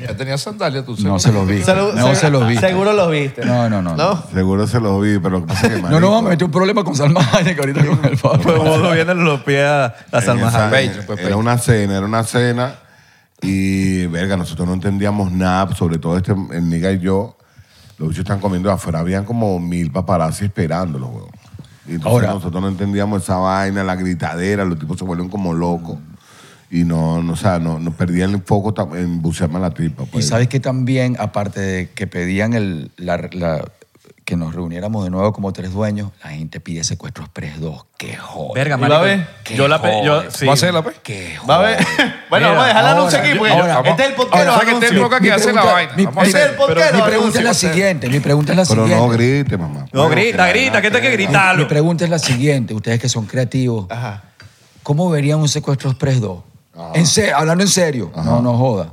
Ya 0.00 0.16
tenía 0.16 0.36
sandalias 0.38 0.84
tú. 0.84 0.96
No 1.02 1.18
se 1.18 1.32
los 1.32 1.46
vi. 1.46 1.62
No 1.94 2.14
se 2.14 2.30
los 2.30 2.46
vi. 2.48 2.56
Seguro 2.56 2.92
los 2.92 3.10
viste. 3.10 3.44
No, 3.44 3.68
no, 3.70 3.82
no. 3.82 3.96
¿No? 3.96 4.22
Seguro 4.32 4.66
se 4.66 4.80
los 4.80 5.00
vi, 5.02 5.18
pero 5.18 5.30
lo 5.30 5.40
que 5.42 5.46
pasa 5.48 5.66
es 5.66 5.72
que 5.74 5.76
No, 5.76 5.82
marico, 5.82 6.00
no, 6.00 6.10
vamos 6.10 6.26
a 6.26 6.30
meter 6.30 6.44
un 6.44 6.50
problema 6.50 6.84
con 6.84 6.94
Salma 6.94 7.20
Hayek 7.32 7.58
ahorita 7.58 7.86
con 7.86 8.04
el 8.04 8.16
Pues 8.16 8.20
papá. 8.20 8.52
vos 8.52 8.92
viendo 8.94 9.14
los 9.14 9.40
pies 9.42 9.64
a, 9.64 9.84
a 9.86 9.92
en 10.12 10.22
Salma 10.22 10.48
esa- 10.48 10.68
Hayek. 10.68 11.06
Pues, 11.06 11.20
Era 11.20 11.36
una 11.36 11.58
cena, 11.58 11.96
era 11.96 12.06
una 12.06 12.24
cena 12.24 12.74
y, 13.42 14.06
verga, 14.06 14.36
nosotros 14.36 14.66
no 14.66 14.74
entendíamos 14.74 15.30
nada, 15.32 15.74
sobre 15.74 15.98
todo 15.98 16.16
este, 16.16 16.32
el 16.32 16.68
Niga 16.68 16.90
y 16.92 16.98
yo, 17.00 17.36
los 17.98 18.08
bichos 18.08 18.20
están 18.24 18.40
comiendo 18.40 18.70
afuera, 18.70 19.00
habían 19.00 19.24
como 19.24 19.58
mil 19.58 19.90
paparazzi 19.92 20.46
esperándolos, 20.46 21.08
weón. 21.10 21.28
Y 21.88 21.92
entonces 21.92 22.12
Ahora- 22.12 22.34
nosotros 22.34 22.60
no 22.62 22.68
entendíamos 22.68 23.22
esa 23.22 23.36
vaina, 23.36 23.84
la 23.84 23.94
gritadera, 23.94 24.64
los 24.64 24.78
tipos 24.78 24.98
se 24.98 25.04
vuelven 25.04 25.28
como 25.28 25.52
locos. 25.54 25.98
Y 26.70 26.84
no, 26.84 27.22
no, 27.22 27.32
o 27.34 27.36
sea, 27.36 27.58
no, 27.58 27.78
no 27.78 27.92
perdían 27.92 28.34
el 28.34 28.42
foco 28.42 28.74
en 28.96 29.22
bucearme 29.22 29.60
la 29.60 29.70
tripa. 29.70 30.02
Y 30.02 30.06
Pues. 30.06 30.26
sabes 30.28 30.48
que 30.48 30.58
también, 30.60 31.16
aparte 31.18 31.60
de 31.60 31.90
que 31.90 32.06
pedían 32.06 32.54
el, 32.54 32.90
la, 32.96 33.28
la- 33.32 33.64
que 34.24 34.34
nos 34.34 34.56
reuniéramos 34.56 35.04
de 35.04 35.10
nuevo 35.10 35.32
como 35.32 35.52
tres 35.52 35.72
dueños, 35.72 36.10
la 36.24 36.30
gente 36.30 36.58
pide 36.58 36.82
secuestro 36.82 37.22
express 37.22 37.60
2. 37.60 37.84
¡Qué 37.96 38.16
joder! 38.16 38.54
Verga, 38.68 38.76
¿Y 38.76 38.90
va 38.90 38.98
marico. 38.98 39.28
Qué 39.44 39.54
Yo 39.54 39.68
la 39.68 39.80
pe- 39.80 40.00
yo, 40.04 40.28
sí. 40.32 40.44
¿Va 40.46 40.50
a 40.50 40.54
hacerla, 40.54 40.82
pues? 40.82 40.96
¡Qué 41.04 41.36
Va 41.48 41.54
a 41.54 41.58
joder! 41.58 41.76
ver. 41.78 41.86
bueno, 42.30 42.48
Mira, 42.48 42.48
vamos 42.48 42.64
a 42.64 42.66
dejar 42.66 42.84
el 42.84 42.90
anuncio 42.90 43.18
aquí, 43.20 43.28
pues. 43.38 43.52
ahora, 43.52 43.82
este 43.88 44.02
es 44.02 44.08
el 44.08 44.14
podcast. 44.16 44.48
ahora, 44.48 44.64
que 44.66 44.72
este 44.72 44.86
es 44.86 44.92
el 44.92 45.08
que 45.08 45.20
Mi 45.20 45.28
hace 45.28 45.52
la 45.52 45.62
pregunta- 45.62 45.72
vaina. 45.72 45.92
mi- 45.96 46.02
Este 46.26 46.38
es 46.42 46.48
el 46.50 46.54
podcast. 46.56 46.94
Mi 46.96 47.02
pregunta 47.02 47.38
es 47.38 47.44
la 47.44 47.54
siguiente, 47.54 48.08
mi 48.08 48.18
pregunta 48.18 48.52
es 48.52 48.58
la 48.58 48.64
Pero 48.64 48.82
siguiente. 48.82 49.06
no 49.06 49.12
grite, 49.12 49.56
mamá. 49.58 49.86
No, 49.92 50.08
grita, 50.08 50.46
que 50.46 50.52
grita, 50.58 50.72
la- 50.72 50.80
que 50.80 50.86
esto 50.88 50.96
hay 50.98 51.02
que 51.04 51.10
Mi 51.10 51.14
gritarlo. 51.24 51.68
pregunta 51.68 52.02
es 52.04 52.10
la 52.10 52.18
siguiente, 52.18 52.74
ustedes 52.74 52.98
que 52.98 53.08
son 53.08 53.26
creativos, 53.26 53.86
Ajá. 53.90 54.24
¿cómo 54.82 55.08
verían 55.08 55.38
un 55.38 55.48
secuestro 55.48 55.88
express 55.90 56.20
2? 56.20 56.40
En 56.94 57.06
se- 57.06 57.32
hablando 57.32 57.62
en 57.64 57.68
serio, 57.70 58.10
no, 58.16 58.40
no 58.42 58.56
joda. 58.56 58.92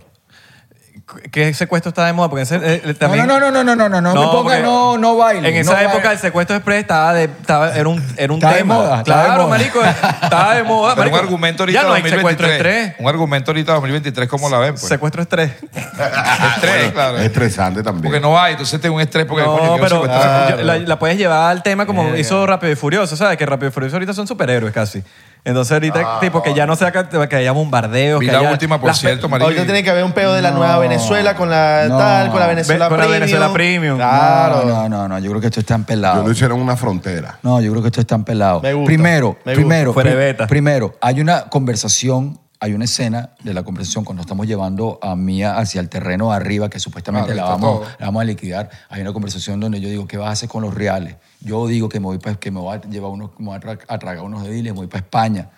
¿Qué 1.32 1.54
secuestro 1.54 1.90
está 1.90 2.06
de 2.08 2.14
moda? 2.14 2.30
Porque 2.30 2.42
ese, 2.44 2.56
eh, 2.64 2.82
No, 2.86 2.96
también... 2.96 3.28
no, 3.28 3.40
no, 3.40 3.52
no, 3.52 3.64
no, 3.64 3.76
no, 3.76 3.88
no, 3.90 4.02
no, 4.02 4.14
me 4.14 4.20
ponga, 4.22 4.32
porque 4.44 4.60
no, 4.62 4.98
no 4.98 5.16
baile. 5.18 5.50
En 5.50 5.56
esa 5.58 5.74
no 5.74 5.80
época 5.80 5.96
baile. 5.98 6.14
el 6.14 6.20
secuestro 6.20 6.56
express 6.56 6.80
estaba 6.80 7.14
de, 7.14 7.26
estaba, 7.26 7.76
era 7.76 7.88
un, 7.90 8.02
era 8.18 8.34
un 8.34 8.40
Estaba 8.40 8.54
de 8.54 8.60
tema. 8.60 8.74
moda, 8.76 8.98
estaba 9.00 9.20
de 9.22 9.26
claro, 9.28 9.44
moda. 9.44 9.58
marico, 9.58 9.80
estaba 9.84 10.56
de 10.56 10.64
moda. 10.64 10.96
Pero 10.96 11.10
un 11.10 11.16
argumento 11.16 11.64
ahorita 11.64 11.82
Ya 11.82 11.88
no 11.88 11.94
hay 11.94 12.02
2023. 12.02 12.20
secuestro 12.40 12.48
express. 12.72 12.96
Un 13.00 13.08
argumento 13.10 13.52
ahorita 13.52 13.74
2023, 13.74 14.30
¿cómo 14.30 14.50
la 14.50 14.58
ven? 14.60 14.72
Pues? 14.72 14.84
Secuestro 14.88 15.22
estrés. 15.22 15.52
Estrés, 15.62 16.92
claro. 16.94 17.18
Es 17.18 17.26
estresante 17.26 17.84
también. 17.84 18.04
Porque 18.06 18.20
no 18.20 18.40
hay, 18.40 18.54
entonces 18.54 18.80
tengo 18.82 18.96
un 18.96 19.02
estrés 19.02 19.26
porque 19.26 19.44
coño, 19.44 19.56
No, 19.58 19.74
quiero 19.74 19.84
pero 19.84 20.02
secuestrar. 20.04 20.58
yo- 20.58 20.64
la, 20.64 20.78
la 20.80 21.00
puedes 21.00 21.18
llevar 21.18 21.52
al 21.52 21.62
tema 21.62 21.86
como 21.86 22.16
hizo 22.16 22.46
Rápido 22.48 22.72
y 22.72 22.76
Furioso, 22.76 23.16
¿sabes? 23.18 23.38
Que 23.38 23.46
Rápido 23.46 23.70
y 23.70 23.72
Furioso 23.72 23.98
ahorita 23.98 24.14
son 24.14 24.26
superhéroes 24.26 24.74
casi. 24.74 25.04
Entonces 25.46 25.74
ahorita, 25.74 26.20
tipo, 26.22 26.42
que 26.42 26.54
ya 26.54 26.66
no 26.66 26.76
sea 26.78 26.92
que, 26.94 27.28
que 27.28 27.36
haya 27.36 27.52
bombardeos. 27.52 28.20
Vi 28.22 28.28
que 28.28 28.32
la 28.32 28.40
haya 28.40 28.52
última, 28.52 28.80
por 28.80 28.88
las- 28.88 29.00
cierto, 29.00 29.28
marico. 29.28 29.46
Ahorita 29.48 29.66
tiene 29.66 29.84
que 29.84 29.90
haber 29.90 30.06
un 30.06 30.14
pedo 30.14 30.34
de 30.34 30.42
la 30.42 30.52
nueva 30.52 30.78
Venezuela 30.80 31.36
con 31.36 31.50
la 31.50 31.86
No. 31.90 31.98
tal, 31.98 32.30
con 32.32 32.40
la 32.40 32.48
Venezuela 32.48 32.86
Ve- 32.86 32.90
con 32.90 32.98
la 33.00 33.04
Premium. 33.06 33.20
Venezuela 33.20 33.54
Premium. 33.54 33.98
Claro. 33.98 34.66
No, 34.66 34.66
no, 34.66 34.90
no, 34.90 35.08
no, 35.10 35.20
yo 35.20 35.30
creo 35.32 35.42
que 35.42 35.48
esto 35.48 35.60
está 35.60 35.74
Yo 35.74 35.80
empelado. 35.80 36.24
lo 36.24 36.32
hicieron 36.32 36.58
en 36.58 36.64
una 36.64 36.78
frontera. 36.78 37.40
No, 37.44 37.60
yo 37.60 37.72
creo 37.72 37.82
que 37.82 37.90
esto 37.90 38.00
está 38.02 38.16
empelado. 38.16 38.62
Me 38.62 38.74
gusta, 38.74 38.86
Primero, 38.88 39.28
me 39.28 39.34
gusta. 39.36 39.54
primero, 39.54 39.94
Fuera 39.94 40.10
de 40.12 40.16
pri- 40.16 40.26
beta. 40.26 40.48
primero, 40.48 40.96
hay 41.02 41.20
una 41.20 41.50
conversación, 41.50 42.40
hay 42.62 42.74
una 42.74 42.86
escena 42.86 43.32
de 43.44 43.54
la 43.54 43.64
conversación 43.64 44.06
cuando 44.06 44.22
estamos 44.22 44.48
llevando 44.48 44.98
a 45.02 45.18
Mía 45.18 45.58
hacia 45.58 45.82
el 45.82 45.90
terreno 45.90 46.32
arriba 46.32 46.70
que 46.70 46.80
supuestamente 46.80 47.34
Claro, 47.34 47.48
la, 47.50 47.54
vamos, 47.56 47.80
todo. 47.82 47.90
la 48.00 48.06
vamos 48.06 48.22
a 48.22 48.24
liquidar. 48.24 48.70
Hay 48.90 49.02
una 49.02 49.12
conversación 49.12 49.60
donde 49.60 49.82
yo 49.82 49.90
digo, 49.90 50.08
¿qué 50.08 50.16
vas 50.18 50.30
a 50.30 50.32
hacer 50.32 50.48
con 50.48 50.62
los 50.62 50.74
reales? 50.74 51.16
Yo 51.44 51.68
digo 51.68 51.90
que 51.90 52.00
me 52.00 52.06
voy, 52.06 52.20
pa- 52.20 52.36
que 52.36 52.52
me 52.52 52.60
voy 52.60 52.76
a 52.78 52.82
llevar 52.82 53.12
unos, 53.12 53.32
me 53.38 53.48
voy 53.48 53.56
a, 53.58 53.60
tra- 53.60 53.86
a 53.88 54.00
tragar 54.00 54.24
unos 54.24 54.44
dediles, 54.44 54.74
me 54.74 54.78
voy 54.80 54.88
para 54.88 55.04
España. 55.04 55.50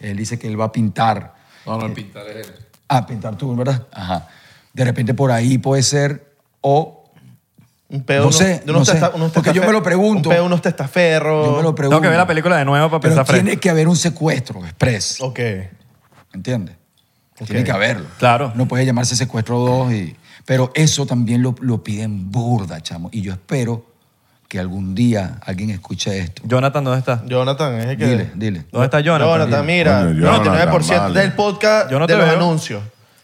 Él 0.00 0.16
dice 0.16 0.38
que 0.38 0.46
él 0.48 0.58
va 0.60 0.66
a 0.66 0.72
pintar. 0.72 1.34
No, 1.66 1.76
no, 1.78 1.86
el 1.86 1.92
pintar 1.92 2.26
es 2.28 2.46
él. 2.48 2.54
Ah, 2.88 3.06
pintar 3.06 3.36
tú, 3.36 3.54
¿verdad? 3.54 3.86
Ajá. 3.92 4.28
De 4.72 4.84
repente 4.84 5.12
por 5.14 5.30
ahí 5.30 5.58
puede 5.58 5.82
ser 5.82 6.34
o 6.62 6.94
Un 7.90 8.02
pedo, 8.04 8.24
No 8.26 8.32
sé, 8.32 8.60
de 8.64 8.70
unos 8.70 8.80
no 8.80 8.84
sé. 8.84 8.92
testa- 8.92 9.10
unos 9.14 9.32
Porque 9.32 9.52
yo 9.52 9.62
me 9.64 9.72
lo 9.72 9.82
pregunto. 9.82 10.28
Un 10.28 10.34
pedo, 10.34 10.44
unos 10.46 10.62
testaferros. 10.62 11.46
yo 11.46 11.56
me 11.56 11.62
lo 11.62 11.74
pregunto. 11.74 11.96
Tengo 11.96 12.02
que 12.02 12.08
ver 12.08 12.18
la 12.18 12.26
película 12.26 12.56
de 12.56 12.64
nuevo 12.64 12.88
para 12.90 13.00
Pero 13.00 13.14
pensar 13.16 13.34
tiene 13.34 13.56
que 13.58 13.70
haber 13.70 13.88
un 13.88 13.96
secuestro 13.96 14.64
express. 14.64 15.20
Ok. 15.20 15.40
¿Entiendes? 16.32 16.76
Tiene 17.46 17.64
que 17.64 17.70
haberlo. 17.70 18.06
Claro. 18.18 18.52
No 18.54 18.66
puede 18.66 18.84
llamarse 18.84 19.14
secuestro 19.16 19.58
2 19.60 19.92
y... 19.92 20.16
Pero 20.44 20.70
eso 20.74 21.06
también 21.06 21.42
lo, 21.42 21.54
lo 21.60 21.82
piden 21.84 22.30
burda, 22.30 22.80
chamo. 22.82 23.08
Y 23.12 23.20
yo 23.22 23.32
espero 23.32 23.84
que 24.48 24.58
algún 24.58 24.94
día 24.94 25.38
alguien 25.44 25.68
escuche 25.70 26.18
esto. 26.18 26.40
Jonathan, 26.44 26.82
¿dónde 26.82 26.98
está? 27.00 27.22
Jonathan 27.26 27.74
es 27.80 27.86
el 27.86 27.96
que... 27.98 28.06
Dile, 28.06 28.30
dile. 28.34 28.64
¿Dónde 28.72 28.86
está 28.86 29.00
Jonathan? 29.00 29.28
Jonathan, 29.40 29.66
mira, 29.66 30.00
Coño, 30.04 30.20
Jonathan, 30.20 30.72
99% 30.72 30.98
vale. 31.00 31.20
del 31.20 31.32
podcast 31.34 31.90
Yo 31.90 31.98
no 31.98 32.06
de 32.06 32.16
los 32.16 32.26
veo. 32.26 32.34
anuncios. 32.36 32.82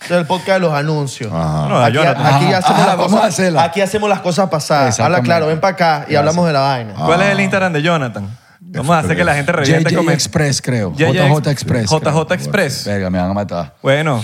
Del 0.08 0.26
podcast 0.26 0.50
de 0.56 0.60
los 0.60 0.74
anuncios. 0.74 1.32
Ajá. 1.32 1.66
No, 1.68 1.82
Aquí, 1.82 1.94
Jonathan. 1.96 2.26
aquí 2.26 2.44
Ajá, 2.44 2.58
hacemos 2.58 2.78
ajá, 2.78 2.86
las 2.88 2.96
vamos 2.98 3.12
a 3.12 3.16
cosas, 3.16 3.32
hacerla. 3.32 3.62
aquí 3.64 3.80
hacemos 3.80 4.08
las 4.10 4.20
cosas 4.20 4.50
pasadas. 4.50 4.82
Habla 5.00 5.18
Exactamente. 5.18 5.24
claro, 5.26 5.46
ven 5.46 5.60
para 5.60 5.72
acá 5.72 5.86
y 5.86 6.12
Gracias. 6.12 6.18
hablamos 6.18 6.46
de 6.46 6.52
la 6.52 6.60
vaina. 6.60 6.94
¿Cuál 6.94 7.22
es 7.22 7.28
el 7.30 7.40
Instagram 7.40 7.72
de 7.72 7.82
Jonathan? 7.82 8.38
Vamos 8.74 8.96
a 8.96 8.98
hacer 9.00 9.16
que 9.16 9.24
la 9.24 9.34
gente 9.34 9.52
reviente 9.52 9.90
JJ 9.90 9.98
comen- 10.00 10.12
Express, 10.12 10.60
creo. 10.62 10.92
JJ 10.94 11.50
Express. 11.50 11.90
JJ. 11.90 12.32
Express. 12.34 12.84
Verga, 12.86 13.08
me 13.10 13.18
van 13.18 13.30
a 13.30 13.34
matar. 13.34 13.74
Bueno, 13.82 14.22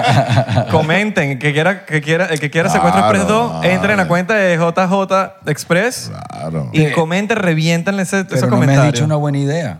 comenten. 0.70 1.38
Que 1.38 1.52
quiera, 1.52 1.84
que 1.84 2.00
quiera, 2.00 2.26
el 2.26 2.40
que 2.40 2.50
quiera 2.50 2.68
Secuestro 2.68 3.00
Claro, 3.00 3.16
Express 3.16 3.28
2, 3.28 3.52
vale. 3.54 3.72
entre 3.72 3.90
en 3.92 3.96
la 3.98 4.08
cuenta 4.08 4.34
de 4.34 4.56
JJ 4.56 5.50
Express 5.50 6.10
Claro. 6.28 6.68
y 6.72 6.90
comenten, 6.92 7.36
reviéntanle 7.38 8.02
ese, 8.02 8.24
Pero 8.24 8.36
esos 8.36 8.48
no 8.50 8.56
me 8.56 8.62
has 8.62 8.66
comentarios. 8.66 8.94
dicho 8.94 9.04
una 9.04 9.16
buena 9.16 9.38
idea. 9.38 9.78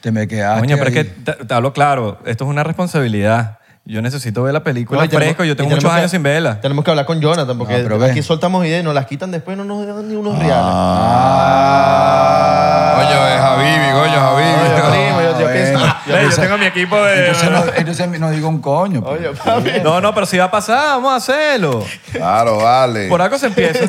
Te 0.00 0.12
me 0.12 0.28
quedaste 0.28 0.60
Coño, 0.60 0.76
pero 0.78 0.88
es 0.90 0.94
que 0.94 1.04
te 1.44 1.54
hablo 1.54 1.72
claro, 1.72 2.18
esto 2.24 2.44
es 2.44 2.50
una 2.50 2.62
responsabilidad. 2.62 3.57
Yo 3.90 4.02
necesito 4.02 4.42
ver 4.42 4.52
la 4.52 4.62
película 4.62 4.98
No, 5.00 5.04
y 5.06 5.08
tenemos- 5.08 5.28
fresco, 5.28 5.44
yo 5.44 5.52
y 5.52 5.56
tengo 5.56 5.68
tenemos 5.70 5.84
muchos 5.84 5.94
que- 5.94 5.98
años 6.00 6.10
sin 6.10 6.22
verla. 6.22 6.60
Tenemos 6.60 6.84
que 6.84 6.90
hablar 6.90 7.06
con 7.06 7.20
Jonathan 7.22 7.56
porque 7.56 7.78
No, 7.78 7.82
pero 7.84 7.98
ve. 7.98 8.10
aquí 8.10 8.22
soltamos 8.22 8.66
ideas 8.66 8.82
y 8.82 8.84
nos 8.84 8.92
las 8.94 9.06
quitan 9.06 9.30
después 9.30 9.54
y 9.56 9.58
no 9.58 9.64
nos 9.64 9.86
dan 9.86 10.06
ni 10.06 10.14
unos 10.14 10.38
reales. 10.38 10.74
Ah. 11.70 12.94
Coño, 12.96 13.28
es 13.28 13.40
Habibi, 13.40 13.90
coño, 13.92 14.34
Oye, 14.34 14.44
primo, 14.90 15.20
yo, 15.22 15.40
yo 15.40 15.46
Ah, 15.48 15.52
pienso... 15.52 15.72
bueno. 15.78 15.94
yo 16.06 16.12
Ve, 16.12 16.12
yo 16.12 16.18
pienso- 16.20 16.40
tengo 16.42 16.58
mi 16.58 16.66
equipo 16.66 16.96
de... 17.02 17.26
Entonces 17.28 17.50
no, 17.50 17.64
entonces 17.76 18.20
no 18.20 18.30
digo 18.30 18.48
un 18.50 18.60
coño. 18.60 19.02
pues. 19.02 19.20
Oye, 19.20 19.30
papi. 19.32 19.70
No, 19.82 20.00
no, 20.02 20.12
pero 20.14 20.26
si 20.26 20.36
va 20.36 20.44
a 20.44 20.50
pasar, 20.50 20.88
vamos 21.00 21.12
a 21.12 21.16
hacerlo. 21.16 21.82
Claro, 22.12 22.58
vale. 22.58 23.08
Por 23.08 23.22
algo 23.22 23.38
se 23.38 23.46
empieza. 23.46 23.80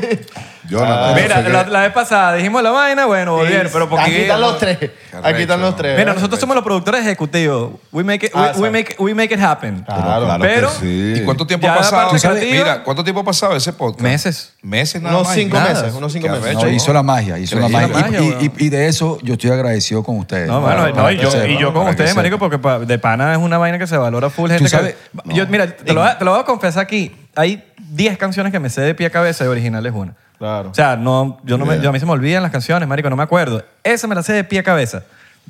Jonathan, 0.70 1.16
yo 1.16 1.22
Mira, 1.24 1.42
la, 1.50 1.64
la 1.70 1.82
vez 1.82 1.92
pasada 1.94 2.34
dijimos 2.36 2.62
la 2.62 2.72
vaina, 2.72 3.06
bueno, 3.06 3.34
volvieron, 3.36 3.70
pero 3.74 3.90
porque... 3.90 4.06
Aquí 4.06 4.16
están 4.18 4.42
los 4.42 4.58
tres. 4.60 4.78
Aquí 5.24 5.42
están 5.42 5.62
los 5.62 5.76
tres. 5.76 5.98
Mira, 5.98 6.14
nosotros 6.14 6.40
somos 6.40 6.56
los 6.56 6.64
productores 6.64 7.02
ejecutivos. 7.02 7.72
We 7.92 8.04
make 8.04 8.28
it, 8.28 8.36
we, 8.36 8.42
Ah, 8.42 8.52
we 8.58 8.70
make, 8.70 8.96
we 9.00 9.14
make 9.16 9.34
it 9.34 9.40
happen. 9.42 9.82
Claro. 9.84 10.26
Claro 10.26 10.44
Pero- 10.44 10.70
que 10.70 10.76
sí. 10.80 11.14
¿Y 11.22 11.26
cuánto 11.26 11.48
tiempo 11.48 11.66
Ya 11.66 11.72
ha 11.74 11.76
la 11.76 11.82
pasado? 11.82 12.02
parte 12.04 12.20
¿Sabes? 12.20 12.40
creativa- 12.40 12.64
Mira, 12.64 12.84
¿cuánto 12.84 13.04
tiempo 13.04 13.22
ha 13.22 13.24
pasado 13.26 13.56
ese 13.56 13.74
podcast? 13.74 14.02
Meses. 14.02 14.54
Meses 14.62 15.02
nada 15.02 15.16
Unos 15.16 15.28
más. 15.28 15.36
cinco 15.36 15.58
Nada. 15.58 15.74
meses, 15.74 15.94
unos 15.94 16.14
cinco 16.14 16.26
Qué 16.28 16.32
meses. 16.34 16.46
arrecho, 16.46 16.60
No, 16.62 16.68
¿no? 16.68 16.76
hizo 16.76 16.94
la 16.94 17.04
magia, 17.04 17.40
hizo 17.40 17.60
la 17.60 17.68
Hizo 17.68 17.80
la 17.80 17.88
magia. 17.88 18.20
Y- 18.20 18.24
y, 18.24 18.30
weón. 18.30 18.52
y- 18.58 18.66
y 18.66 18.70
de 18.70 18.88
eso 18.88 19.18
yo 19.24 19.34
estoy 19.34 19.50
agradecido 19.52 20.04
con 20.04 20.18
ustedes. 20.20 20.48
No, 20.48 20.62
bueno, 20.62 20.82
para 20.82 20.94
no, 20.94 21.12
y 21.12 21.18
que 21.18 21.24
yo, 21.24 21.32
sepan, 21.32 21.50
y 21.50 21.58
yo 21.58 21.68
con 21.68 21.74
para 21.74 21.86
que 21.86 21.92
ustedes, 21.92 22.10
sepan. 22.12 22.24
marico, 22.24 22.38
porque 22.40 22.60
pa- 22.60 22.80
de 22.80 23.00
pana 23.00 23.32
es 23.34 23.38
una 23.40 23.58
vaina 23.58 23.80
que 23.80 23.88
se 23.88 23.98
valora 23.98 24.30
full. 24.30 24.50
Gente 24.52 24.70
sabes- 24.70 24.96
que, 25.28 25.34
yo, 25.34 25.48
mira, 25.48 25.68
te 25.76 25.94
lo, 25.94 26.02
voy 26.02 26.10
a- 26.10 26.18
te 26.18 26.26
lo 26.26 26.32
voy 26.32 26.40
a 26.42 26.44
confesar 26.44 26.84
aquí. 26.84 27.16
Hay 27.36 27.64
10 27.92 28.18
canciones 28.18 28.52
que 28.52 28.60
me 28.60 28.70
sé 28.70 28.82
de 28.82 28.94
pie 28.94 29.08
a 29.08 29.10
cabeza 29.10 29.44
y 29.46 29.48
original 29.48 29.86
es 29.86 29.94
una. 29.94 30.14
Claro. 30.40 30.70
O 30.70 30.74
sea, 30.74 30.96
no, 30.96 31.38
yo 31.44 31.58
no 31.58 31.66
me, 31.66 31.80
yo 31.82 31.90
a 31.90 31.92
mí 31.92 32.00
se 32.00 32.06
me 32.06 32.14
olvidan 32.14 32.42
las 32.42 32.52
canciones, 32.52 32.88
marico, 32.90 33.10
no 33.10 33.16
me 33.18 33.24
acuerdo. 33.24 33.64
Esa 33.84 34.08
me 34.08 34.16
la 34.16 34.24
sé 34.24 34.34
de 34.34 34.44
pie 34.46 34.60
a 34.60 34.64
cabeza. 34.64 35.04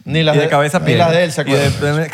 Ni 0.04 0.24
las 0.24 0.36
y 0.36 0.40
de, 0.40 0.50
cabeza 0.50 0.78
a 0.78 0.80
ni 0.82 0.86
pie. 0.88 0.98
las 0.98 1.12
de 1.12 1.24
él 1.24 1.32
se 1.32 1.42
Y 1.42 1.46
de- 1.46 1.68
acuerdan. 1.68 2.08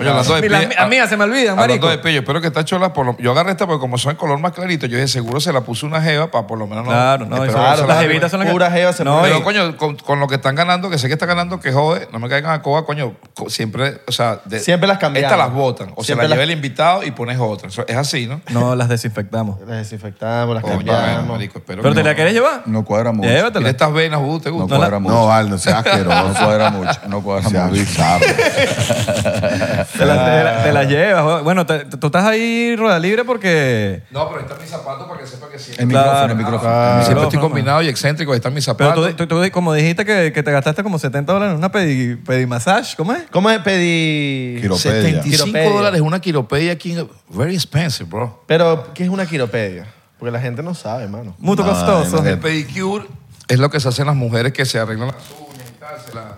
Oye, 0.00 0.08
hablando 0.10 0.34
de 0.34 0.40
Ni 0.42 0.48
las 0.48 0.60
pie- 0.62 0.68
mi- 0.68 0.74
a 0.76 0.86
mí 0.86 0.96
se 1.08 1.16
me 1.16 1.24
olvidan, 1.24 1.56
marico. 1.56 1.86
Hablando 1.86 1.88
de 1.88 1.98
pie, 1.98 2.12
yo 2.14 2.20
espero 2.20 2.40
que 2.40 2.46
esta 2.48 2.64
chola, 2.64 2.92
por 2.92 3.06
lo- 3.06 3.16
yo 3.18 3.30
agarré 3.32 3.52
esta 3.52 3.66
porque 3.66 3.80
como 3.80 3.98
son 3.98 4.12
el 4.12 4.16
color 4.16 4.38
más 4.38 4.52
clarito, 4.52 4.86
yo 4.86 4.96
dije, 4.96 5.08
seguro 5.08 5.40
se 5.40 5.52
la 5.52 5.60
puso 5.60 5.86
una 5.86 6.00
jeva 6.02 6.30
para 6.30 6.46
por 6.46 6.58
lo 6.58 6.66
menos 6.66 6.84
no... 6.84 6.90
Claro, 6.90 7.26
no, 7.26 7.44
eso- 7.44 7.52
Claro, 7.54 7.86
las 7.86 8.00
jevitas 8.00 8.30
son 8.30 8.40
las 8.40 8.46
que... 8.48 8.52
Pura 8.52 8.70
jeva 8.70 8.92
se 8.92 9.04
no, 9.04 9.20
Pero, 9.22 9.42
coño, 9.44 9.76
con, 9.76 9.96
con 9.96 10.20
lo 10.20 10.26
que 10.28 10.36
están 10.36 10.54
ganando, 10.54 10.90
que 10.90 10.98
sé 10.98 11.06
que 11.08 11.14
están 11.14 11.28
ganando, 11.28 11.60
que 11.60 11.72
jode, 11.72 12.08
no 12.12 12.18
me 12.18 12.28
caigan 12.28 12.52
a 12.52 12.62
coba, 12.62 12.84
coño, 12.86 13.14
co- 13.34 13.50
siempre, 13.50 14.00
o 14.08 14.12
sea... 14.12 14.40
de- 14.44 14.60
Siempre 14.60 14.88
las 14.88 14.98
cambiamos. 14.98 15.30
Estas 15.30 15.38
las 15.46 15.52
botan, 15.54 15.92
o 15.96 16.04
Siempre 16.04 16.26
se 16.26 16.30
las 16.30 16.36
lleva 16.38 16.44
el 16.44 16.50
invitado 16.50 17.02
y 17.04 17.10
pones 17.10 17.38
otra. 17.38 17.68
Eso 17.68 17.84
es 17.86 17.96
así, 17.96 18.26
¿no? 18.26 18.40
No, 18.50 18.74
las 18.74 18.88
desinfectamos. 18.88 19.60
Las 19.60 19.78
desinfectamos, 19.78 20.54
las 20.54 20.62
Coño, 20.64 20.76
cambiamos. 20.76 21.14
bueno, 21.16 21.32
marico, 21.34 21.58
espero 21.58 21.82
¿Pero 21.82 21.94
que 21.94 22.00
te 22.00 22.04
la 22.04 22.10
no. 22.10 22.16
quieres 22.16 22.34
llevar? 22.34 22.62
No 22.66 22.84
cuadra 22.84 23.12
mucho. 23.12 23.28
Llévatela. 23.28 23.68
estas 23.68 23.92
venas, 23.92 24.20
uh, 24.22 24.40
¿te 24.40 24.48
No 24.50 24.56
gusta? 24.56 24.76
cuadra 24.76 24.98
mucho. 24.98 25.14
No, 25.14 25.26
vale, 25.26 25.50
no 25.50 25.58
seas 25.58 25.84
No 25.84 25.90
asqueroso. 25.90 26.44
cuadra 26.44 26.70
mucho. 26.70 27.00
No 27.08 27.22
cuadra 27.22 27.48
mucho. 27.48 27.60
Te 29.96 30.04
la- 30.06 30.62
te 30.62 30.86
llevas. 30.86 31.42
Bueno, 31.42 31.66
te- 31.66 31.84
tú 31.84 32.06
estás 32.06 32.24
ahí 32.24 32.76
rueda 32.76 32.98
libre 32.98 33.24
porque... 33.24 34.02
No, 34.10 34.26
pero 34.28 34.38
ahí 34.40 34.44
están 34.46 34.60
mis 34.60 34.70
zapatos 34.70 35.06
para 35.08 35.20
que 35.20 35.26
sepa 35.26 35.48
que 35.50 35.58
sí. 35.58 35.72
El 35.76 35.88
Claro. 35.88 36.08
micrófono, 36.10 36.32
el 36.32 36.36
micrófono. 36.38 37.02
Siempre 37.04 37.24
estoy 37.24 37.40
combinado 37.40 37.82
y 37.82 37.88
excéntrico, 37.88 38.32
ahí 38.32 38.36
están 38.36 38.54
mis 38.54 38.64
Pero 38.66 38.90
zapatos. 38.90 39.16
tú, 39.16 39.26
tú- 39.26 39.42
tú, 39.42 39.50
como 39.50 39.74
dijiste 39.74 40.04
que, 40.04 40.32
que 40.32 40.42
te 40.42 40.52
gastaste 40.52 40.82
como 40.82 40.98
70 40.98 41.32
dólares 41.32 41.52
en 41.52 41.58
una 41.58 41.72
pedi, 41.72 42.16
pedimassage, 42.16 42.96
¿cómo 42.96 43.12
es? 43.12 43.24
¿Cómo 43.30 43.50
es 43.50 43.58
pedir? 43.60 44.60
Quiropedia. 44.60 44.92
75 44.92 45.44
Quiropedia. 45.44 45.70
dólares 45.70 46.00
una 46.00 46.20
quiropedia 46.20 46.72
aquí. 46.72 46.92
en- 46.92 47.08
Very 47.28 47.54
expensive, 47.54 48.08
bro. 48.08 48.44
Pero, 48.46 48.92
¿qué 48.94 49.04
es 49.04 49.08
una 49.10 49.26
quiropedia? 49.26 49.86
Porque 50.18 50.30
la 50.32 50.40
gente 50.40 50.62
no 50.62 50.74
sabe, 50.74 51.04
hermano. 51.04 51.34
Muy 51.38 51.56
No, 51.56 51.64
costoso. 51.64 52.18
imagínate. 52.18 52.30
El 52.30 52.38
pedicure 52.38 53.06
es 53.48 53.58
lo 53.58 53.70
que 53.70 53.80
se 53.80 53.88
hacen 53.88 54.06
las 54.06 54.14
mujeres 54.16 54.52
que 54.52 54.64
se 54.64 54.78
arreglan 54.78 55.08
las 55.08 55.16
uñas 55.48 55.68
y 55.68 55.80
tal. 55.80 55.98
Se, 56.06 56.14
la... 56.14 56.36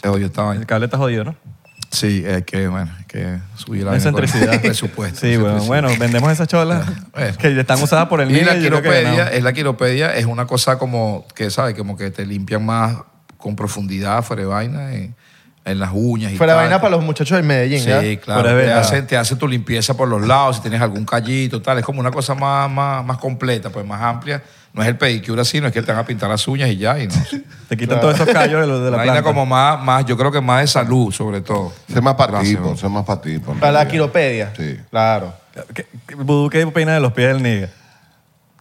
se 0.00 0.08
jodió 0.08 0.26
esta 0.26 0.42
vaina. 0.42 0.60
El 0.60 0.66
cable 0.66 0.84
está 0.86 0.98
jodido, 0.98 1.24
¿no? 1.24 1.34
Sí, 2.00 2.24
es 2.26 2.44
que, 2.44 2.68
bueno, 2.68 2.90
hay 2.98 3.04
que 3.04 3.38
subir 3.56 3.84
la 3.84 3.90
La 3.92 3.96
excentricidad. 3.96 4.54
el 4.54 4.60
presupuesto. 4.60 5.20
Sí, 5.20 5.36
bueno, 5.36 5.62
bueno, 5.64 5.88
vendemos 5.98 6.30
esas 6.32 6.48
cholas 6.48 6.86
Bueno. 7.12 7.36
que 7.38 7.60
están 7.60 7.82
usadas 7.82 8.06
por 8.08 8.20
el 8.20 8.30
Y 8.30 8.34
niño. 8.34 8.46
la 8.46 8.52
y 8.52 8.56
que 8.58 8.62
quiropedia, 8.64 9.24
no. 9.26 9.30
es 9.30 9.42
la 9.42 9.52
quiropedia, 9.52 10.14
es 10.16 10.26
una 10.26 10.46
cosa 10.46 10.78
como 10.78 11.26
que, 11.34 11.50
¿sabes? 11.50 11.74
Como 11.76 11.96
que 11.96 12.10
te 12.10 12.24
limpian 12.26 12.64
más 12.64 12.96
con 13.36 13.56
profundidad, 13.56 14.22
fuera 14.22 14.42
de 14.42 14.48
vaina, 14.48 14.92
en, 14.94 15.14
en 15.64 15.78
las 15.78 15.90
uñas 15.92 16.32
y 16.32 16.36
Fuera 16.36 16.54
tal. 16.54 16.62
vaina 16.62 16.80
para 16.80 16.96
los 16.96 17.04
muchachos 17.04 17.36
de 17.36 17.42
Medellín. 17.42 17.80
Sí, 17.80 18.16
claro. 18.16 18.42
Te 18.56 18.72
hace, 18.72 19.02
te 19.02 19.16
hace 19.16 19.36
tu 19.36 19.46
limpieza 19.46 19.94
por 19.96 20.08
los 20.08 20.26
lados, 20.26 20.56
si 20.56 20.62
tienes 20.62 20.80
algún 20.80 21.04
callito, 21.04 21.60
tal. 21.62 21.78
Es 21.78 21.84
como 21.84 22.00
una 22.00 22.10
cosa 22.10 22.34
más, 22.34 22.70
más, 22.70 23.04
más 23.04 23.18
completa, 23.18 23.70
pues 23.70 23.86
más 23.86 24.00
amplia. 24.00 24.42
No 24.72 24.82
es 24.82 24.88
el 24.88 24.96
pedicure 24.96 25.40
así, 25.42 25.60
no 25.60 25.66
es 25.66 25.72
que 25.72 25.82
te 25.82 25.90
van 25.90 26.00
a 26.00 26.06
pintar 26.06 26.30
las 26.30 26.46
uñas 26.46 26.68
y 26.70 26.76
ya. 26.76 26.98
Y 26.98 27.08
no. 27.08 27.14
Te 27.68 27.76
quitan 27.76 28.00
todos 28.00 28.14
esos 28.14 28.28
callos 28.28 28.60
de, 28.60 28.66
los 28.66 28.82
de 28.84 28.90
la 28.90 28.96
vaina 28.98 29.12
planta. 29.14 29.28
como 29.28 29.44
más, 29.46 29.82
más, 29.82 30.04
yo 30.04 30.16
creo 30.16 30.30
que 30.32 30.40
más 30.40 30.60
de 30.60 30.66
salud, 30.68 31.12
sobre 31.12 31.40
todo. 31.40 31.72
Sé 31.92 32.00
más 32.00 32.14
para 32.14 32.32
Gracias, 32.32 32.50
tipo, 32.56 32.68
bro. 32.68 32.76
sé 32.76 32.88
más 32.88 33.04
para 33.04 33.20
tipo. 33.20 33.52
Para 33.54 33.72
la 33.72 33.88
quiropedia. 33.88 34.52
Sí. 34.56 34.76
Claro. 34.90 35.32
¿Qué, 35.74 35.86
qué, 36.06 36.14
Vudú, 36.14 36.48
¿qué 36.50 36.64
opina 36.64 36.94
de 36.94 37.00
los 37.00 37.12
pies 37.12 37.28
del 37.28 37.42
nigga? 37.42 37.68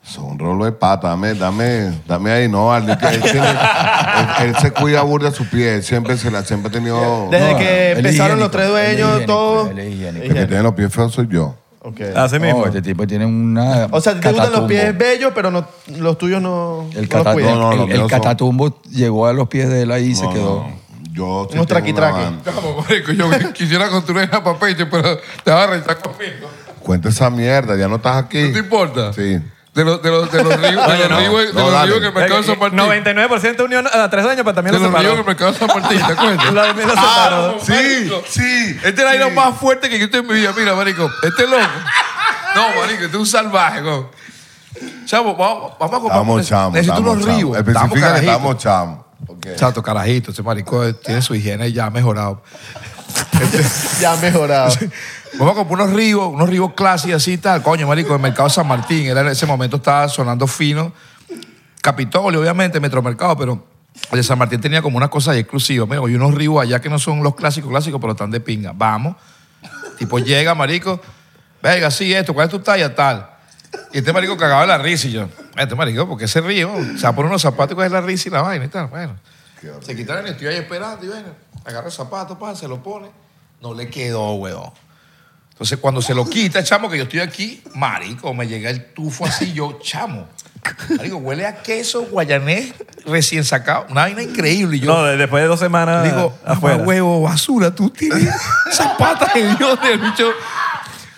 Son 0.02 0.26
un 0.26 0.40
rolo 0.40 0.66
de 0.66 0.72
pata, 0.72 1.10
dame, 1.10 1.36
dame, 1.36 1.92
dame 2.08 2.32
ahí, 2.32 2.48
no, 2.48 2.72
que 3.00 3.08
Él, 3.08 3.22
tiene- 3.22 3.48
él- 4.40 4.48
él 4.48 4.56
se 4.60 4.72
cuida 4.72 5.04
burda 5.04 5.30
su 5.32 5.46
pie, 5.48 5.76
él 5.76 5.84
siempre 5.84 6.18
se 6.18 6.32
la, 6.32 6.44
siempre 6.44 6.70
ha 6.70 6.72
tenido. 6.72 7.28
Desde 7.30 7.52
No, 7.52 7.58
que 7.60 7.92
él 7.92 7.98
es 7.98 7.98
empezaron 8.06 8.40
los 8.40 8.50
higiénico, 8.50 8.52
tres 8.52 8.66
él 8.66 8.72
es 8.72 8.98
dueños, 8.98 9.10
higiénico, 9.10 9.34
todo. 9.34 9.70
él 9.70 9.80
es 9.80 9.94
higiénico. 9.94 10.26
El 10.26 10.34
que 10.34 10.46
tiene 10.48 10.64
los 10.64 10.74
pies 10.74 10.92
feos 10.94 11.14
soy 11.14 11.28
yo. 11.30 11.56
Ok. 11.82 12.02
Así 12.16 12.40
mismo. 12.40 12.60
No, 12.60 12.66
este 12.66 12.82
tipo 12.82 13.08
tiene 13.08 13.26
una. 13.26 13.88
O 13.92 14.02
sea, 14.02 14.14
te 14.20 14.28
gustan 14.28 14.34
los 14.36 14.46
catatumbo. 14.62 14.68
pies 14.68 14.98
bellos, 14.98 15.32
pero 15.34 15.50
no, 15.50 15.66
los 15.98 16.18
tuyos 16.18 16.42
no, 16.42 16.88
El, 16.94 17.04
no 17.04 17.08
los. 17.08 17.46
No, 17.56 17.56
no, 17.56 17.72
el- 17.72 17.80
el 17.82 17.88
míos 17.88 18.00
son- 18.00 18.08
catatumbo 18.10 18.82
llegó 18.90 19.28
a 19.28 19.34
los 19.34 19.48
pies 19.48 19.70
de 19.70 19.84
él 19.84 19.92
ahí 19.92 20.08
y 20.08 20.16
se 20.16 20.28
quedó. 20.30 20.64
no, 20.68 20.80
Yo 21.12 21.14
sí 21.14 21.22
Unos 21.22 21.48
tengo 21.52 21.66
traqui 21.66 21.92
una 21.92 22.02
yo 23.16 23.54
quisiera 23.54 23.90
construir 23.90 24.28
una 24.30 24.44
papel, 24.44 24.76
pero 24.90 25.18
te 25.44 25.52
vas 25.52 25.68
a 25.68 25.72
rechazar 25.72 26.00
conmigo. 26.02 26.48
Cuenta 26.82 27.10
esa 27.10 27.30
mierda, 27.30 27.76
ya 27.78 27.88
no 27.88 27.96
estás 27.98 28.18
aquí. 28.26 28.42
¿No 28.44 28.54
te 28.54 28.60
importa? 28.60 29.14
Sí. 29.14 29.38
De 29.80 29.86
los, 29.86 30.02
de 30.02 30.10
los, 30.12 30.30
de 30.32 30.44
los 30.44 30.56
ríos, 30.60 30.88
de 30.88 31.08
los 31.08 31.20
ríos, 31.20 31.54
de 31.56 31.62
los 31.62 31.84
ríos 31.84 31.98
en 31.98 32.04
el 32.04 32.14
mercado 32.14 32.42
de 32.42 32.48
San 32.48 32.60
Martín. 32.60 32.80
99% 32.80 33.64
unión 33.64 33.88
a 33.92 34.10
tres 34.10 34.26
años, 34.26 34.42
pero 34.44 34.54
también 34.54 34.74
De 34.76 34.80
lo 34.82 34.90
los 34.90 35.00
ríos 35.00 35.14
en 35.14 35.18
separó. 35.18 35.20
el 35.22 35.26
mercado 35.26 35.52
de 35.54 35.58
San 35.58 35.68
Martín, 35.82 35.98
¿te 36.06 36.14
acuerdas? 36.14 36.54
Lo- 36.54 36.74
lo 36.86 36.90
separó. 36.90 37.60
Sí, 37.62 37.72
Marico, 37.72 38.24
sí. 38.28 38.78
Este 38.84 39.02
era 39.02 39.14
lo 39.16 39.30
más 39.30 39.58
fuerte 39.58 39.90
que 39.90 39.98
yo 39.98 40.06
estoy 40.06 40.20
en 40.20 40.28
mi 40.28 40.34
vida. 40.34 40.54
Mira, 40.58 40.76
marico, 40.76 41.10
este 41.24 41.44
es 41.44 41.50
loco. 41.50 41.64
No, 42.56 42.62
marico, 42.82 43.04
este 43.06 43.16
es 43.16 43.16
un 43.16 43.26
salvaje, 43.26 43.82
go. 43.82 44.12
Chavo, 45.06 45.36
vamos, 45.36 45.74
vamos 45.80 45.96
a 45.96 46.00
comprar. 46.00 46.22
Estamos 46.22 46.48
chamos. 46.48 46.74
Necesito 46.74 46.94
estamos 46.96 47.14
unos 47.14 47.26
chamos. 47.26 47.38
ríos. 47.42 47.58
Especifica 47.58 48.14
que 48.16 48.20
estamos 48.20 48.58
chamos. 48.58 49.00
Ok. 49.28 49.48
Chato, 49.56 49.82
carajito, 49.84 50.32
ese 50.32 50.44
marico 50.44 50.84
eh, 50.86 50.94
tiene 50.94 51.22
su 51.22 51.36
higiene 51.36 51.72
ya 51.72 51.90
mejorado. 51.90 52.42
Ya 54.00 54.14
ha 54.14 54.18
mejorado. 54.18 54.72
Vamos 55.34 55.54
a 55.54 55.56
comprar 55.56 55.82
unos 55.82 55.96
ríos, 55.96 56.28
unos 56.28 56.50
ríos 56.50 56.74
clásicos 56.74 57.18
así 57.18 57.34
y 57.34 57.38
tal. 57.38 57.62
Coño, 57.62 57.88
marico, 57.88 58.14
el 58.14 58.22
mercado 58.22 58.50
San 58.50 58.68
Martín, 58.68 59.06
era 59.06 59.22
en 59.22 59.28
ese 59.28 59.46
momento 59.46 59.78
estaba 59.78 60.08
sonando 60.10 60.48
fino. 60.48 60.92
Capitolio, 61.82 62.42
obviamente, 62.42 62.80
Metromercado, 62.80 63.38
pero 63.38 63.64
el 64.12 64.18
de 64.18 64.24
San 64.24 64.38
Martín 64.38 64.60
tenía 64.60 64.82
como 64.82 64.98
una 64.98 65.10
cosa 65.10 65.32
ahí 65.32 65.40
exclusiva. 65.40 65.86
Mira, 65.86 66.02
hay 66.06 66.16
unos 66.16 66.34
ríos 66.34 66.62
allá 66.62 66.82
que 66.82 66.90
no 66.90 67.00
son 67.00 67.24
los 67.24 67.36
clásicos 67.36 67.70
clásicos, 67.70 68.02
pero 68.02 68.14
están 68.14 68.32
de 68.32 68.40
pinga. 68.40 68.72
Vamos. 68.74 69.16
Tipo, 69.98 70.20
llega, 70.20 70.56
marico, 70.56 71.00
venga, 71.62 71.92
sí, 71.92 72.14
esto, 72.14 72.34
¿cuál 72.34 72.46
es 72.46 72.52
tu 72.52 72.60
talla? 72.60 72.96
Tal. 72.96 73.30
Y 73.92 74.00
este 74.00 74.14
marico 74.14 74.38
cagaba 74.38 74.66
la 74.66 74.78
risa 74.78 75.08
y 75.08 75.12
yo, 75.12 75.28
este 75.58 75.76
marico, 75.76 76.18
ese 76.20 76.42
río, 76.42 76.72
se 76.98 77.04
va 77.04 77.10
a 77.10 77.16
poner 77.16 77.30
unos 77.30 77.42
zapatos 77.42 77.74
y 77.74 77.76
coge 77.76 77.90
la 77.90 78.02
risa 78.02 78.30
y 78.30 78.32
la 78.32 78.42
vaina 78.42 78.66
y 78.66 78.70
tal. 78.70 78.88
Bueno, 78.88 79.16
se 79.82 79.96
quitaron 79.96 80.26
y 80.26 80.30
estoy 80.30 80.48
ahí 80.48 80.56
esperando 80.56 81.06
y 81.06 81.10
bueno, 81.10 81.28
agarra 81.66 81.88
el 81.88 81.92
zapato, 81.92 82.40
pa, 82.40 82.56
se 82.56 82.68
lo 82.68 82.82
pone. 82.82 83.10
No 83.62 83.74
le 83.74 83.90
quedó, 83.90 84.34
weón. 84.36 84.72
Entonces, 85.60 85.78
cuando 85.80 86.02
se 86.02 86.16
lo 86.16 86.26
quita, 86.26 86.64
chamo, 86.64 86.90
que 86.90 86.96
yo 86.98 87.04
estoy 87.04 87.20
aquí, 87.20 87.62
marico, 87.76 88.34
me 88.34 88.48
llega 88.48 88.70
el 88.70 88.94
tufo 88.94 89.26
así, 89.26 89.52
yo, 89.52 89.78
chamo. 89.84 90.26
Marico, 90.98 91.18
huele 91.18 91.46
a 91.46 91.62
queso 91.62 92.04
guayanés 92.04 92.74
recién 93.06 93.44
sacado. 93.44 93.86
Una 93.90 94.04
vaina 94.04 94.22
increíble. 94.24 94.78
Y 94.78 94.80
yo, 94.80 94.88
No, 94.94 95.04
de- 95.04 95.18
después 95.18 95.44
de 95.44 95.50
dos 95.50 95.60
semanas 95.60 96.06
digo, 96.06 96.34
afuera. 96.46 96.78
huevo, 96.78 97.22
basura, 97.24 97.76
tú 97.76 97.90
tienes 97.90 98.34
zapatas 98.72 99.34
de 99.34 99.54
Dios 99.56 99.82
del 99.82 100.00
bicho. 100.00 100.30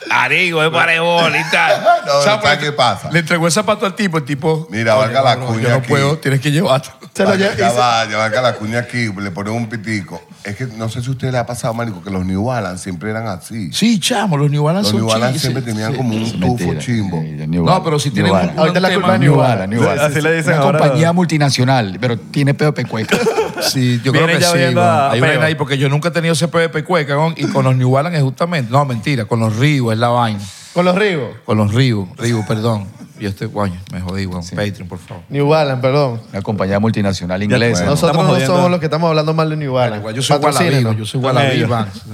Arigo, 0.09 0.63
es 0.63 0.71
parebol 0.71 1.33
y 1.35 1.43
tal. 1.51 1.83
No, 2.07 2.17
O 2.17 2.23
sea, 2.23 2.33
¿sabes 2.33 2.41
pues, 2.41 2.57
qué 2.57 2.71
pasa? 2.71 3.11
Le 3.11 3.19
entregó 3.19 3.45
el 3.45 3.51
zapato 3.51 3.85
al 3.85 3.93
tipo, 3.95 4.17
el 4.17 4.25
tipo. 4.25 4.67
Mira, 4.71 4.95
"Coño, 4.95 5.05
valga 5.05 5.21
la 5.21 5.35
bro, 5.35 5.45
cuña 5.47 5.61
Yo 5.61 5.69
no 5.69 5.75
aquí". 5.75 5.87
puedo, 5.87 6.17
tienes 6.17 6.41
que 6.41 6.51
llevártelo. 6.51 6.95
Se 7.13 7.23
lo 7.23 7.29
Vaya, 7.31 7.53
lle- 7.53 7.57
ya 7.57 7.71
va, 7.73 8.09
ya 8.09 8.17
va 8.17 8.31
que 8.31 8.41
la 8.41 8.53
cuña 8.55 8.79
aquí, 8.79 9.11
le 9.11 9.31
ponen 9.31 9.53
un 9.53 9.67
pitico. 9.67 10.21
Es 10.45 10.55
que 10.55 10.65
no 10.65 10.87
sé 10.87 11.01
si 11.01 11.09
a 11.09 11.11
usted 11.11 11.29
le 11.31 11.37
ha 11.39 11.45
pasado, 11.45 11.73
marico, 11.73 12.01
que 12.01 12.09
los 12.09 12.25
New 12.25 12.45
Balance 12.45 12.83
siempre 12.83 13.09
eran 13.09 13.27
así. 13.27 13.69
Sí, 13.73 13.99
chamo, 13.99 14.37
los 14.37 14.49
New 14.49 14.63
Balance 14.63 14.83
Los 14.83 14.91
son 14.91 15.01
New 15.01 15.09
Balance 15.09 15.33
chis, 15.33 15.41
siempre 15.41 15.61
sí, 15.61 15.69
tenían 15.69 15.91
sí. 15.91 15.97
como 15.97 16.15
un 16.15 16.39
tufo 16.39 16.73
chimbo. 16.79 17.21
Sí, 17.21 17.31
de 17.33 17.47
New 17.47 17.65
No, 17.65 17.83
pero 17.83 17.99
si 17.99 18.11
tienen 18.11 18.31
un, 18.31 18.37
Balance. 18.37 18.53
un 18.55 18.59
Ahorita 18.61 18.79
la 18.79 18.87
tema- 18.89 19.01
culpa 19.01 19.13
es 19.15 19.19
New 19.19 19.31
New 19.31 19.39
Balance, 19.41 19.67
New 19.67 19.79
Balance. 19.81 19.99
Balance. 19.99 20.19
Así 20.19 20.27
le 20.27 20.35
dicen 20.37 20.53
Una 20.53 20.63
ahora. 20.63 20.79
compañía 20.79 21.11
multinacional, 21.13 21.97
pero 21.99 22.17
tiene 22.17 22.53
peo 22.53 22.73
pecueca. 22.73 23.17
Sí, 23.61 24.01
yo 24.03 24.11
creo 24.11 24.25
que 24.25 24.39
ya 24.39 24.51
sí. 24.53 24.57
viendo 24.57 24.81
weón. 24.81 24.91
a 24.91 25.11
Hay 25.11 25.19
una 25.19 25.27
peo. 25.27 25.35
vaina 25.35 25.45
ahí 25.45 25.53
porque 25.55 25.77
yo 25.77 25.87
nunca 25.87 26.07
he 26.07 26.11
tenido 26.11 26.33
ese 26.33 26.47
PVP 26.47 26.83
cueca 26.83 27.15
y 27.35 27.43
con 27.45 27.63
los 27.63 27.75
New 27.75 27.91
Balance 27.91 28.17
es 28.17 28.23
justamente. 28.23 28.71
No, 28.71 28.83
mentira, 28.85 29.25
con 29.25 29.39
los 29.39 29.55
Ríos 29.57 29.93
es 29.93 29.99
la 29.99 30.07
vaina. 30.07 30.39
Con 30.73 30.85
los 30.85 30.95
Rigos. 30.95 31.29
Con 31.45 31.57
los 31.59 31.71
Ríos, 31.71 32.07
Ríos, 32.17 32.43
perdón. 32.47 32.87
Yo 33.21 33.29
estoy, 33.29 33.49
coño, 33.49 33.79
me 33.93 34.01
jodí, 34.01 34.25
weón. 34.25 34.43
Patreon, 34.43 34.87
por 34.89 34.97
favor. 34.99 35.23
New 35.29 35.47
Balance, 35.47 35.81
perdón. 35.81 36.21
Una 36.31 36.41
compañía 36.41 36.79
multinacional 36.79 37.41
inglesa. 37.43 37.71
bueno. 37.81 37.91
Nosotros 37.91 38.17
no 38.23 38.29
jodiendo. 38.31 38.55
somos 38.55 38.71
los 38.71 38.79
que 38.79 38.87
estamos 38.87 39.07
hablando 39.07 39.33
mal 39.33 39.49
de 39.49 39.57
New 39.57 39.73
Balance. 39.73 39.99
Igual, 39.99 40.15
yo 40.15 40.21
soy. 40.23 40.37
Gualabido, 40.39 40.93
yo 40.93 41.05
soy. 41.05 41.21
Vance. 41.21 42.01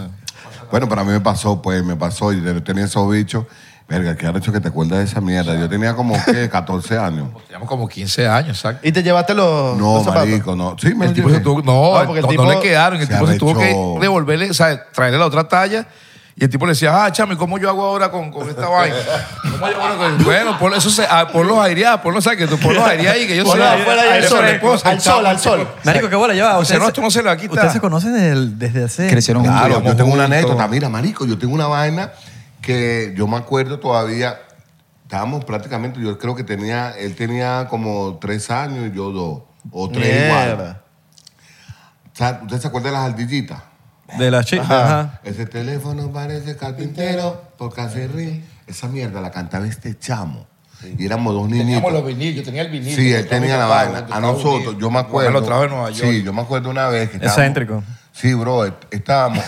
Bueno, 0.69 0.89
para 0.89 1.05
mí 1.05 1.11
me 1.13 1.21
pasó, 1.21 1.61
pues, 1.61 1.81
me 1.81 1.95
pasó. 1.95 2.33
Y 2.33 2.43
yo 2.43 2.61
tenía 2.61 2.83
esos 2.83 3.09
bichos. 3.09 3.45
Verga, 3.87 4.17
qué 4.17 4.27
hecho 4.27 4.51
que 4.51 4.59
te 4.59 4.67
acuerdas 4.67 4.99
de 4.99 5.05
esa 5.05 5.21
mierda. 5.21 5.57
Yo 5.57 5.69
tenía 5.69 5.95
como, 5.95 6.13
¿qué? 6.25 6.49
14 6.51 6.97
años. 6.97 7.29
Teníamos 7.45 7.69
como 7.69 7.87
15 7.87 8.27
años, 8.27 8.57
exacto. 8.57 8.85
Y 8.85 8.91
te 8.91 9.01
llevaste 9.01 9.33
los, 9.33 9.77
No, 9.77 9.95
los 9.95 10.03
zapatos. 10.03 10.27
marico, 10.27 10.55
no. 10.57 10.75
Sí, 10.77 10.93
me 10.93 11.05
El 11.05 11.13
tipo 11.13 11.29
se 11.29 11.39
tuvo, 11.39 11.61
no, 11.61 11.95
Ah, 11.95 12.03
porque 12.05 12.19
el 12.19 12.23
no, 12.25 12.29
tipo 12.29 12.43
no 12.43 12.51
le 12.51 12.59
quedaron. 12.59 12.99
El 12.99 13.07
se 13.07 13.13
tipo 13.13 13.27
se 13.27 13.37
tuvo 13.39 13.57
que 13.57 13.73
devolverle, 14.01 14.51
o 14.51 14.53
sea, 14.53 14.91
traerle 14.91 15.19
la 15.19 15.25
otra 15.25 15.47
talla. 15.47 15.87
Y 16.39 16.43
el 16.43 16.51
tipo 16.51 16.67
le 16.67 16.73
decía, 16.73 17.03
ah, 17.03 17.11
chamo, 17.11 17.33
¿y 17.33 17.35
cómo 17.35 17.57
yo 17.57 17.67
hago 17.67 17.83
ahora 17.83 18.11
con, 18.11 18.29
con 18.31 18.47
esta 18.47 18.67
vaina? 18.69 18.95
¿Cómo 19.41 19.71
yo 19.71 19.81
hago 19.83 19.97
con 19.97 20.23
Bueno, 20.23 20.59
por 20.59 20.71
eso 20.75 20.91
se, 20.91 21.03
ah, 21.09 21.27
ponlos 21.33 21.57
aireados, 21.57 22.01
ponlos, 22.01 22.23
¿sabes? 22.23 22.37
Que 22.37 22.45
tú 22.45 22.59
ponlos 22.59 22.83
aireados 22.87 23.21
y 23.23 23.25
que 23.27 23.35
yo 23.37 23.43
Ponlos 23.43 23.67
sé. 23.67 23.73
afuera 23.81 24.05
y 24.05 24.09
al 24.09 24.23
sol, 24.23 24.45
al 24.85 25.01
sol, 25.01 25.25
al 25.25 25.39
sol. 25.39 25.67
Marico, 25.83 26.09
qué 26.09 26.15
bola 26.15 26.35
lleva. 26.35 26.59
O 26.59 26.63
sea, 26.65 26.77
no, 26.77 26.89
no 26.95 27.09
se. 27.11 27.21
Ustedes 27.21 27.73
se 27.73 27.79
conocen 27.79 28.13
desde, 28.13 28.29
el- 28.33 28.59
desde 28.59 28.83
hace... 28.83 29.09
Crecieron 29.09 29.43
juntos. 29.43 29.65
Claro, 29.65 29.83
yo 29.83 29.95
tengo 29.95 30.13
una 30.13 30.25
anécdota. 30.25 30.67
Mira, 30.67 30.89
marico, 30.89 31.25
yo 31.25 31.39
tengo 31.39 31.55
una 31.55 31.65
vaina 31.65 32.11
que 32.61 33.13
yo 33.17 33.27
me 33.27 33.37
acuerdo 33.37 33.79
todavía. 33.79 34.37
Estábamos 35.03 35.43
prácticamente, 35.43 35.99
yo 35.99 36.19
creo 36.19 36.35
que 36.35 36.43
tenía, 36.43 36.91
él 36.91 37.15
tenía 37.15 37.65
como 37.67 38.19
tres 38.21 38.51
años 38.51 38.89
y 38.93 38.95
yo 38.95 39.11
dos. 39.11 39.41
O 39.71 39.89
tres 39.89 40.25
igual. 40.27 40.45
Mierda. 40.55 40.81
O 42.13 42.15
sea, 42.15 42.39
¿Usted 42.43 42.59
se 42.59 42.67
acuerda 42.67 42.89
de 42.89 42.93
las 42.93 43.05
ardillitas? 43.11 43.59
De 44.17 44.31
la 44.31 44.43
chica. 44.43 44.63
Ajá. 44.63 45.19
Ese 45.23 45.45
teléfono 45.45 46.11
parece 46.11 46.55
carpintero, 46.55 47.41
porque 47.57 47.81
hace 47.81 48.07
ríe. 48.07 48.43
Esa 48.67 48.87
mierda 48.87 49.21
la 49.21 49.31
cantaba 49.31 49.65
este 49.67 49.97
chamo. 49.97 50.45
Y 50.97 51.05
éramos 51.05 51.33
dos 51.33 51.43
niñitos. 51.49 51.65
Teníamos 51.65 51.93
los 51.93 52.05
vinilos, 52.05 52.35
yo 52.35 52.43
tenía 52.43 52.61
el 52.61 52.69
vinil. 52.69 52.95
Sí, 52.95 53.11
él 53.11 53.27
tenía 53.27 53.57
la 53.57 53.65
vaina. 53.65 53.97
A 53.97 54.01
Estados 54.01 54.21
nosotros, 54.21 54.53
Unidos. 54.55 54.75
yo 54.79 54.91
me 54.91 54.99
acuerdo. 54.99 55.31
lo 55.31 55.43
trajo 55.43 55.61
de 55.63 55.67
Nueva 55.69 55.89
York. 55.89 56.11
Sí, 56.11 56.23
yo 56.23 56.33
me 56.33 56.41
acuerdo 56.41 56.69
una 56.69 56.87
vez 56.89 57.09
que 57.09 57.15
estábamos- 57.17 57.37
Excéntrico. 57.39 57.83
Sí, 58.11 58.33
bro, 58.33 58.65
est- 58.65 58.75
estábamos. 58.91 59.43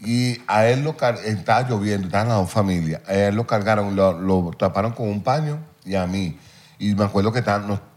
y 0.00 0.38
a 0.46 0.66
él 0.66 0.82
lo 0.82 0.96
car- 0.96 1.18
estaba 1.24 1.68
lloviendo, 1.68 2.06
estaban 2.06 2.28
las 2.28 2.38
dos 2.38 2.50
familias. 2.50 3.02
A 3.06 3.12
él 3.14 3.34
lo 3.34 3.46
cargaron, 3.46 3.94
lo, 3.94 4.18
lo 4.18 4.50
taparon 4.58 4.92
con 4.92 5.08
un 5.08 5.22
paño 5.22 5.58
y 5.84 5.94
a 5.94 6.06
mí. 6.06 6.38
Y 6.78 6.94
me 6.94 7.04
acuerdo 7.04 7.32
que 7.32 7.40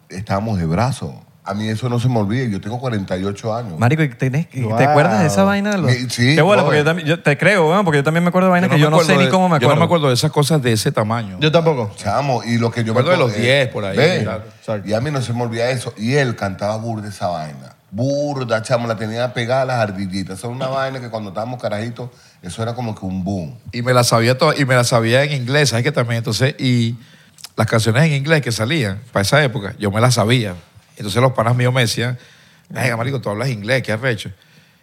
estábamos 0.09 0.57
de 0.59 0.65
brazo. 0.65 1.23
A 1.47 1.53
mí 1.53 1.67
eso 1.69 1.87
no 1.89 1.99
se 1.99 2.09
me 2.09 2.17
olvida. 2.19 2.45
Yo 2.47 2.59
tengo 2.59 2.79
48 2.79 3.55
años. 3.55 3.77
Marico, 3.77 4.01
¿y 4.01 4.09
tenés- 4.09 4.47
y 4.53 4.61
Wow. 4.63 4.77
¿te 4.77 4.83
acuerdas 4.85 5.21
de 5.21 5.27
esa 5.27 5.43
vaina? 5.43 5.71
de 5.71 5.77
los- 5.77 5.91
Sí, 5.91 6.07
sí, 6.09 6.35
Qué 6.35 6.41
bola, 6.41 6.63
porque 6.63 6.79
yo, 6.79 6.83
también, 6.85 7.07
yo 7.07 7.19
te 7.21 7.37
creo, 7.37 7.69
weón, 7.69 7.85
porque 7.85 7.99
yo 7.99 8.03
también 8.03 8.23
me 8.23 8.29
acuerdo 8.29 8.47
de 8.47 8.51
vainas 8.51 8.69
que 8.71 8.79
yo 8.79 8.89
no 8.89 8.99
sé 9.01 9.15
ni 9.17 9.27
cómo 9.29 9.47
me 9.47 9.53
Yo 9.53 9.55
acuerdo. 9.57 9.75
no 9.75 9.79
me 9.79 9.85
acuerdo 9.85 10.07
de 10.07 10.15
esas 10.15 10.31
cosas 10.31 10.61
de 10.63 10.71
ese 10.73 10.91
tamaño. 10.91 11.37
Yo 11.39 11.51
tampoco. 11.51 11.91
Chamo, 11.95 12.43
y 12.43 12.57
lo 12.57 12.71
que 12.71 12.83
yo 12.83 12.93
Me 12.93 12.99
acuerdo 13.01 13.09
de 13.11 13.15
acuerdo- 13.17 13.27
los 13.35 13.41
10 13.43 13.67
por 13.69 13.85
ahí, 13.85 14.23
claro. 14.23 14.43
Y 14.85 14.93
a 14.93 15.01
mí 15.01 15.11
no 15.11 15.21
se 15.21 15.33
me 15.33 15.43
olvida 15.43 15.69
eso. 15.69 15.93
Y 15.97 16.15
él 16.15 16.35
cantaba 16.35 16.77
burda 16.77 17.07
esa 17.09 17.27
vaina. 17.27 17.75
Burda, 17.91 18.61
chamo, 18.61 18.87
la 18.87 18.97
tenía 18.97 19.31
pegada 19.33 19.61
a 19.61 19.65
las 19.65 19.77
ardillitas. 19.77 20.39
Eso 20.39 20.47
era 20.47 20.55
una 20.55 20.67
vaina 20.67 20.99
que 20.99 21.09
cuando 21.09 21.29
estábamos 21.29 21.61
carajitos, 21.61 22.09
eso 22.41 22.61
era 22.63 22.73
como 22.73 22.93
que 22.95 23.05
un 23.05 23.23
boom. 23.23 23.55
y 23.71 23.81
me 23.83 23.93
la 23.93 24.03
sabía 24.03 24.37
todo, 24.37 24.53
y 24.57 24.65
me 24.65 24.75
la 24.75 24.83
sabía 24.83 25.23
en 25.23 25.31
inglés, 25.31 25.69
¿sabes 25.69 25.83
que 25.83 25.91
también? 25.91 26.17
Entonces, 26.17 26.55
y 26.59 26.95
las 27.55 27.67
canciones 27.67 28.03
en 28.03 28.13
inglés 28.13 28.41
que 28.41 28.51
salían 28.51 28.99
para 29.13 29.21
esa 29.21 29.43
época, 29.43 29.75
yo 29.79 29.91
me 29.91 30.01
las 30.01 30.15
sabía. 30.15 30.55
Entonces 30.97 31.21
los 31.21 31.33
panas 31.33 31.55
míos 31.55 31.73
me 31.73 31.81
decían, 31.81 32.17
venga, 32.69 32.97
marico, 32.97 33.19
tú 33.19 33.29
hablas 33.29 33.49
inglés, 33.49 33.83
¿qué 33.83 33.91
arrecho? 33.91 34.31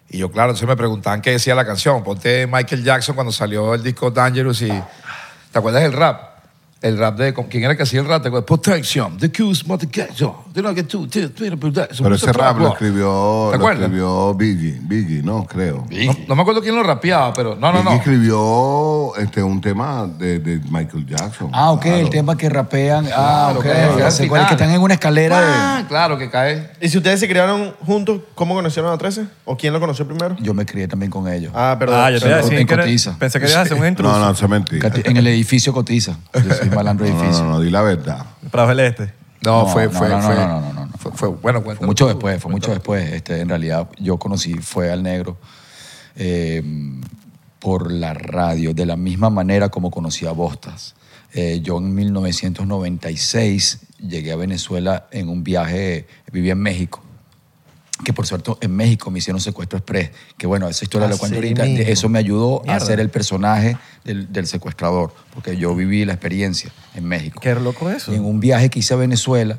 Y 0.09 0.19
yo, 0.19 0.31
claro, 0.31 0.51
entonces 0.51 0.69
me 0.69 0.77
preguntaban 0.77 1.23
qué 1.23 1.31
decía 1.31 1.55
la 1.55 1.65
canción. 1.65 2.05
Ponte 2.05 2.47
Michael 2.47 2.85
Jackson 2.85 3.15
cuando 3.15 3.33
salió 3.33 3.75
el 3.75 3.83
disco 3.83 4.11
Dangerous 4.11 4.63
y... 4.63 4.69
¿Te 4.69 5.59
acuerdas 5.59 5.83
del 5.83 5.93
rap? 5.93 6.39
El 6.81 6.99
rap 6.99 7.17
de... 7.17 7.33
¿Quién 7.33 7.65
era 7.65 7.77
que 7.77 7.83
hacía 7.83 8.01
el 8.01 8.07
rap? 8.07 8.23
¿Te 8.23 8.29
acuerdas? 8.29 8.47
Protection, 8.47 9.17
the 9.19 9.31
Q's, 9.31 9.65
Pero 10.55 12.15
ese 12.15 12.33
rap 12.33 12.59
lo 12.59 12.69
escribió, 12.73 13.49
¿Te 13.53 13.59
lo 13.59 13.63
acuerdas? 13.63 13.83
escribió 13.83 14.35
Biggie. 14.35 14.79
Biggie, 14.83 15.23
no, 15.23 15.45
creo. 15.45 15.87
No, 15.91 16.17
no 16.29 16.37
me 16.37 16.43
acuerdo 16.43 16.61
quién 16.61 16.75
lo 16.75 16.83
rapeaba, 16.83 17.33
pero... 17.33 17.55
No, 17.57 17.73
no, 17.73 17.79
Biggie 17.79 17.85
no. 17.85 17.97
escribió 17.97 19.17
este, 19.17 19.43
un 19.43 19.61
tema 19.61 20.07
de, 20.07 20.39
de 20.39 20.61
Michael 20.71 21.07
Jackson. 21.07 21.51
Ah, 21.53 21.71
ok, 21.73 21.83
Claro. 21.83 21.99
el 21.99 22.11
tema 22.11 22.37
que 22.37 22.49
rapean. 22.49 23.07
Ah, 23.15 23.53
Claro, 23.53 23.59
ok. 23.61 23.65
claro, 23.65 23.99
ya 23.99 24.07
al 24.07 24.13
sé 24.13 24.29
cuál 24.29 24.43
es, 24.43 24.47
final. 24.47 24.49
que 24.49 24.55
están 24.65 24.71
en 24.77 24.83
una 24.83 24.95
escalera 24.95 25.39
Ah, 25.79 25.85
claro, 25.89 26.19
que 26.19 26.31
cae... 26.31 26.71
¿Y 26.81 26.89
si 26.89 26.99
ustedes 26.99 27.21
se 27.21 27.29
criaron 27.29 27.75
juntos, 27.85 28.21
cómo 28.35 28.55
conocieron 28.55 28.93
a 28.93 28.99
13? 28.99 29.27
¿O 29.45 29.57
quién 29.57 29.73
lo 29.73 29.81
conoció 29.81 30.07
primero? 30.07 30.35
de... 30.35 30.43
Yo 30.43 30.55
me 30.55 30.67
crié 30.67 30.89
también 30.89 31.11
con 31.11 31.29
ellos. 31.29 31.53
Ah, 31.55 31.77
perdón. 31.79 32.01
Ah, 32.01 32.11
yo 32.11 32.21
te 32.21 32.27
iba 32.27 32.37
a 32.37 32.41
en 32.41 32.49
decir 32.49 32.67
que 32.67 32.75
era- 32.75 32.83
Cotiza. 32.85 33.17
pensé 33.19 33.39
que 33.41 33.47
ibas 33.47 33.57
a 33.59 33.61
hacer 33.63 33.77
un 33.79 33.87
intruso. 33.89 34.13
No, 34.13 34.25
no, 34.25 34.31
es 34.31 34.49
mentira. 34.49 34.91
Cati- 34.91 35.03
En 35.09 35.17
el 35.17 35.27
edificio 35.27 35.73
Cotiza. 35.73 36.17
Yo 36.35 36.55
soy 36.55 36.71
malandro 36.71 37.07
de 37.07 37.13
No, 37.13 37.19
no, 37.19 37.25
edificio. 37.25 37.45
no, 37.45 37.51
no, 37.53 37.61
di 37.61 37.71
la 37.71 37.83
verdad. 37.83 38.27
Para 38.51 38.71
el 38.73 38.81
este. 38.81 39.22
No, 39.45 39.67
fue, 39.67 39.89
fue, 39.89 40.09
fue, 40.09 40.09
no, 40.11 40.61
no, 40.61 40.73
no, 40.73 40.87
no. 40.87 40.89
fue, 40.99 41.13
fue- 41.13 41.29
bueno, 41.31 41.63
mucho 41.87 42.07
después, 42.07 42.41
fue 42.43 42.51
mucho 42.51 42.71
después. 42.73 43.13
Este, 43.13 43.41
en 43.41 43.49
realidad, 43.49 43.89
yo 43.99 44.19
conocí, 44.19 44.55
fue 44.55 44.91
al 44.93 45.03
negro 45.03 45.37
eh, 46.17 46.63
por 47.59 47.91
la 47.91 48.15
radio, 48.15 48.73
de 48.75 48.87
la 48.87 48.97
misma 48.97 49.31
manera 49.31 49.69
como 49.69 49.91
conocí 49.91 50.27
a 50.27 50.33
Bostas. 50.33 50.95
Eh, 51.35 51.61
yo 51.63 51.79
en 51.79 51.95
1996 51.95 53.79
llegué 54.07 54.33
a 54.33 54.37
Venezuela 54.37 55.07
en 55.11 55.29
un 55.29 55.43
viaje, 55.45 56.07
vivía 56.33 56.53
en 56.53 56.61
México. 56.61 57.03
Que 58.05 58.13
por 58.13 58.27
cierto, 58.27 58.59
en 58.61 58.75
México 58.75 59.11
me 59.11 59.19
hicieron 59.19 59.41
secuestro 59.41 59.79
express. 59.79 60.11
Que 60.37 60.47
bueno, 60.47 60.69
esa 60.69 60.85
historia 60.85 61.07
la 61.09 61.15
Así 61.15 61.21
cuento 61.21 61.37
ahorita. 61.37 61.65
mismo. 61.65 61.85
Eso 61.87 62.09
me 62.09 62.19
ayudó 62.19 62.63
a 62.69 62.81
ser 62.81 63.01
el 63.01 63.11
personaje 63.11 63.77
del, 64.05 64.33
del 64.33 64.47
secuestrador. 64.47 65.15
Porque 65.35 65.57
yo 65.57 65.75
viví 65.75 66.05
la 66.05 66.15
experiencia 66.15 66.71
en 66.95 67.05
México. 67.05 67.41
Qué 67.41 67.55
loco 67.55 67.91
eso. 67.91 68.13
Y 68.13 68.17
en 68.17 68.25
un 68.25 68.41
viaje 68.41 68.71
que 68.71 68.81
hice 68.81 68.95
a 68.95 68.97
Venezuela, 68.97 69.59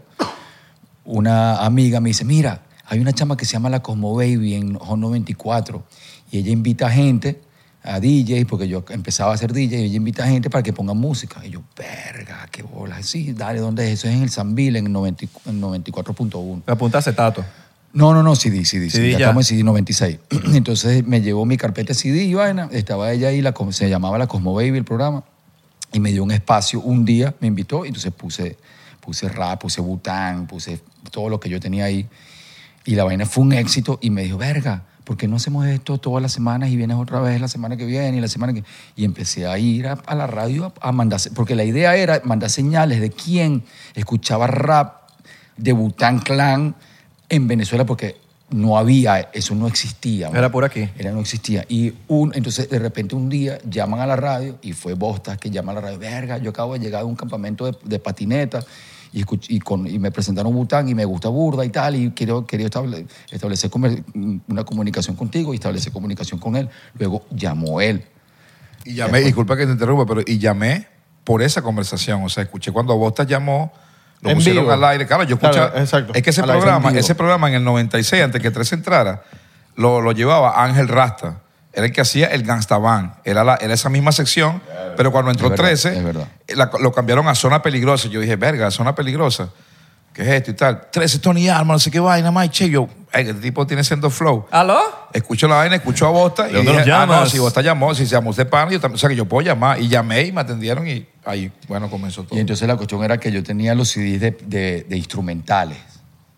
una 1.05 1.65
amiga 1.65 1.99
me 1.99 2.09
dice, 2.09 2.25
mira, 2.25 2.63
hay 2.85 2.99
una 2.99 3.13
chama 3.13 3.37
que 3.37 3.45
se 3.45 3.53
llama 3.53 3.69
La 3.69 3.81
Cosmo 3.81 4.13
Baby 4.15 4.55
en 4.55 4.75
Hot 4.75 4.97
94 4.97 5.83
y 6.31 6.39
ella 6.39 6.51
invita 6.51 6.89
gente 6.89 7.41
a 7.83 7.99
DJs, 7.99 8.45
porque 8.45 8.67
yo 8.67 8.83
empezaba 8.89 9.31
a 9.31 9.35
hacer 9.35 9.51
DJ, 9.51 9.81
y 9.81 9.83
ella 9.85 9.97
invita 9.97 10.25
gente 10.25 10.49
para 10.49 10.63
que 10.63 10.71
pongan 10.71 10.97
música. 10.97 11.45
Y 11.45 11.49
yo, 11.49 11.61
verga, 11.77 12.47
qué 12.49 12.63
bola. 12.63 13.03
Sí, 13.03 13.33
dale, 13.33 13.59
¿dónde 13.59 13.85
es? 13.91 13.99
Eso 13.99 14.07
es 14.07 14.15
en 14.15 14.23
el 14.23 14.29
Sanville, 14.29 14.79
en 14.79 14.91
90 14.91 15.25
en 15.47 15.61
94.1. 15.61 16.61
Me 16.65 16.73
apunta 16.73 16.99
acetato. 16.99 17.43
No, 17.93 18.11
no, 18.11 18.23
no, 18.23 18.35
CD, 18.35 18.65
CD, 18.65 18.89
CD 18.89 19.11
ya, 19.11 19.17
estamos 19.17 19.51
en 19.51 19.57
CD 19.57 19.63
96. 19.63 20.17
Entonces 20.55 21.05
me 21.05 21.21
llevó 21.21 21.45
mi 21.45 21.57
carpeta 21.57 21.93
CD 21.93 22.23
y 22.23 22.33
vaina, 22.33 22.67
estaba 22.71 23.11
ella 23.11 23.27
ahí, 23.27 23.39
la, 23.41 23.53
se 23.69 23.87
llamaba 23.87 24.17
La 24.17 24.25
Cosmo 24.25 24.55
Baby 24.55 24.79
el 24.79 24.83
programa, 24.83 25.23
y 25.91 25.99
me 25.99 26.11
dio 26.11 26.23
un 26.23 26.31
espacio 26.31 26.81
un 26.81 27.05
día, 27.05 27.35
me 27.39 27.47
invitó, 27.47 27.85
y 27.85 27.89
entonces 27.89 28.11
puse, 28.11 28.57
puse 28.99 29.29
rap, 29.29 29.61
puse 29.61 29.79
bután, 29.79 30.47
puse 30.47 30.81
todo 31.11 31.29
lo 31.29 31.39
que 31.39 31.49
yo 31.49 31.59
tenía 31.59 31.85
ahí, 31.85 32.07
y 32.83 32.95
la 32.95 33.03
vaina 33.03 33.27
fue 33.27 33.43
un 33.43 33.53
éxito, 33.53 33.99
y 34.01 34.09
me 34.09 34.23
dijo, 34.23 34.39
verga, 34.39 34.85
¿por 35.03 35.15
qué 35.15 35.27
no 35.27 35.35
hacemos 35.35 35.67
esto 35.67 35.99
todas 35.99 36.23
las 36.23 36.31
semanas 36.31 36.69
y 36.69 36.75
vienes 36.75 36.97
otra 36.97 37.19
vez 37.19 37.39
la 37.39 37.47
semana 37.47 37.77
que 37.77 37.85
viene 37.85 38.17
y 38.17 38.21
la 38.21 38.27
semana 38.27 38.53
que... 38.53 38.63
Y 38.95 39.05
empecé 39.05 39.45
a 39.45 39.59
ir 39.59 39.85
a, 39.87 39.93
a 39.93 40.15
la 40.15 40.25
radio 40.25 40.73
a, 40.81 40.89
a 40.89 40.91
mandar, 40.91 41.19
porque 41.35 41.55
la 41.55 41.63
idea 41.63 41.95
era 41.95 42.21
mandar 42.23 42.49
señales 42.49 43.01
de 43.01 43.11
quién 43.11 43.63
escuchaba 43.93 44.47
rap 44.47 45.09
de 45.57 45.73
Bután 45.73 46.19
Clan 46.19 46.75
en 47.29 47.47
Venezuela 47.47 47.85
porque 47.85 48.17
no 48.49 48.77
había, 48.77 49.29
eso 49.33 49.55
no 49.55 49.67
existía. 49.67 50.29
Era 50.29 50.51
por 50.51 50.63
aquí. 50.63 50.87
Era, 50.97 51.11
no 51.11 51.21
existía. 51.21 51.65
Y 51.67 51.93
un, 52.07 52.33
entonces, 52.35 52.69
de 52.69 52.77
repente, 52.77 53.15
un 53.15 53.27
día 53.29 53.57
llaman 53.67 53.99
a 53.99 54.05
la 54.05 54.15
radio 54.15 54.57
y 54.61 54.73
fue 54.73 54.93
Bostas 54.93 55.37
que 55.37 55.49
llama 55.49 55.71
a 55.71 55.75
la 55.75 55.81
radio. 55.81 55.97
Verga, 55.97 56.37
yo 56.37 56.51
acabo 56.51 56.73
de 56.73 56.79
llegar 56.79 57.01
a 57.01 57.05
un 57.05 57.15
campamento 57.15 57.65
de, 57.65 57.75
de 57.83 57.97
patineta 57.99 58.63
y, 59.11 59.23
y, 59.47 59.59
con, 59.59 59.87
y 59.87 59.97
me 59.97 60.11
presentaron 60.11 60.53
Bután 60.53 60.87
y 60.87 60.93
me 60.93 61.05
gusta 61.05 61.29
burda 61.29 61.65
y 61.65 61.69
tal. 61.69 61.95
Y 61.95 62.11
quiero, 62.11 62.45
quería 62.45 62.67
estable- 62.67 63.07
establecer 63.31 63.71
comer- 63.71 64.03
una 64.47 64.63
comunicación 64.63 65.15
contigo 65.15 65.53
y 65.53 65.55
establecer 65.55 65.91
comunicación 65.91 66.39
con 66.39 66.55
él. 66.55 66.69
Luego 66.99 67.25
llamó 67.31 67.81
él. 67.81 68.03
Y 68.85 68.93
llamé, 68.95 69.21
disculpa 69.21 69.55
que 69.57 69.65
te 69.65 69.71
interrumpa, 69.71 70.05
pero 70.05 70.21
y 70.27 70.37
llamé 70.37 70.87
por 71.23 71.41
esa 71.41 71.61
conversación. 71.63 72.21
O 72.23 72.29
sea, 72.29 72.43
escuché 72.43 72.71
cuando 72.71 72.95
Bostas 72.97 73.25
llamó, 73.25 73.71
lo 74.23 74.29
En 74.31 74.35
pusieron 74.37 74.63
vivo. 74.63 74.73
al 74.73 74.83
aire. 74.85 75.05
Claro, 75.05 75.23
yo 75.23 75.35
escuchaba. 75.35 75.67
Claro, 75.71 75.79
exacto. 75.83 76.13
Es 76.15 76.23
que 76.23 76.29
ese 76.31 76.41
Al 76.41 76.47
programa, 76.49 76.91
ese 76.91 77.13
programa 77.15 77.49
en 77.49 77.55
el 77.55 77.63
96, 77.63 78.23
antes 78.23 78.41
que 78.41 78.49
Tres 78.51 78.71
entrara, 78.73 79.21
lo, 79.75 80.01
lo 80.01 80.11
llevaba 80.13 80.63
Ángel 80.63 80.87
Rasta. 80.87 81.39
era 81.73 81.85
el 81.87 81.91
que 81.91 82.01
hacía 82.01 82.27
el 82.27 82.43
Gangsta 82.43 82.77
Band. 82.77 83.13
Era, 83.23 83.43
la, 83.43 83.55
era 83.55 83.73
esa 83.73 83.89
misma 83.89 84.11
sección, 84.11 84.61
pero 84.95 85.11
cuando 85.11 85.31
entró 85.31 85.47
Es 85.47 85.51
verdad, 85.51 85.65
13, 85.65 85.97
es 85.97 86.03
verdad. 86.03 86.27
la- 86.55 86.71
lo 86.79 86.91
cambiaron 86.91 87.27
a 87.27 87.35
Zona 87.35 87.61
Peligrosa. 87.61 88.07
Yo 88.07 88.19
dije, 88.21 88.35
verga, 88.35 88.69
Zona 88.71 88.95
Peligrosa. 88.95 89.49
¿Qué 90.13 90.21
es 90.21 90.27
esto 90.27 90.51
y 90.51 90.53
tal? 90.53 90.89
13 90.91 91.19
Tony 91.19 91.49
Arma, 91.49 91.73
no 91.73 91.79
sé 91.79 91.89
qué 91.89 91.99
vaina, 91.99 92.29
más. 92.31 92.49
Che, 92.51 92.69
yo, 92.69 92.87
"Ay, 93.11 93.27
el 93.29 93.41
tipo 93.41 93.65
tiene 93.65 93.83
siendo 93.83 94.09
flow. 94.11 94.45
¿Aló? 94.51 94.79
Escucho 95.11 95.47
la 95.47 95.55
vaina, 95.55 95.75
escucho 95.75 96.05
a 96.05 96.09
Bosta 96.11 96.47
y 96.47 96.51
¿De 96.51 96.57
dónde 96.57 96.71
dije, 96.73 96.85
nos 96.85 96.95
ah, 96.99 97.05
no, 97.07 97.13
llamas? 97.13 97.29
si 97.31 97.39
Bosta 97.39 97.61
llamó, 97.61 97.95
si 97.95 98.05
se 98.05 98.11
llamó 98.11 98.29
usted 98.29 98.47
pana, 98.47 98.71
yo 98.71 98.79
también, 98.79 98.95
o 98.95 98.99
sea 98.99 99.09
que 99.09 99.15
yo 99.15 99.25
puedo 99.25 99.43
llamar. 99.45 99.79
Y 99.81 99.87
llamé 99.87 100.21
y 100.21 100.31
me 100.31 100.41
atendieron 100.41 100.87
y 100.87 101.05
ahí, 101.25 101.51
bueno, 101.67 101.89
comenzó 101.89 102.23
todo. 102.23 102.37
Y 102.37 102.41
entonces 102.41 102.67
la 102.67 102.75
cuestión 102.75 103.03
era 103.03 103.17
que 103.19 103.31
yo 103.31 103.41
tenía 103.41 103.73
los 103.73 103.89
CDs 103.89 104.19
de, 104.21 104.31
de- 104.45 104.85
de 104.87 104.97
instrumentales, 104.97 105.79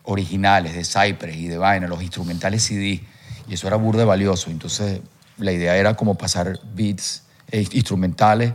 originales, 0.04 0.74
de 0.76 0.84
Cypress 0.86 1.36
y 1.36 1.48
de 1.48 1.58
vaina, 1.58 1.88
los 1.88 2.02
instrumentales 2.02 2.64
CD. 2.64 3.02
Y 3.48 3.54
eso 3.54 3.68
era 3.68 3.76
burda 3.76 4.00
de 4.00 4.06
valioso. 4.06 4.50
Entonces 4.50 5.02
la 5.38 5.52
idea 5.52 5.76
era 5.76 5.96
como 5.96 6.16
pasar 6.16 6.60
beats 6.74 7.24
eh, 7.52 7.66
instrumentales 7.74 8.54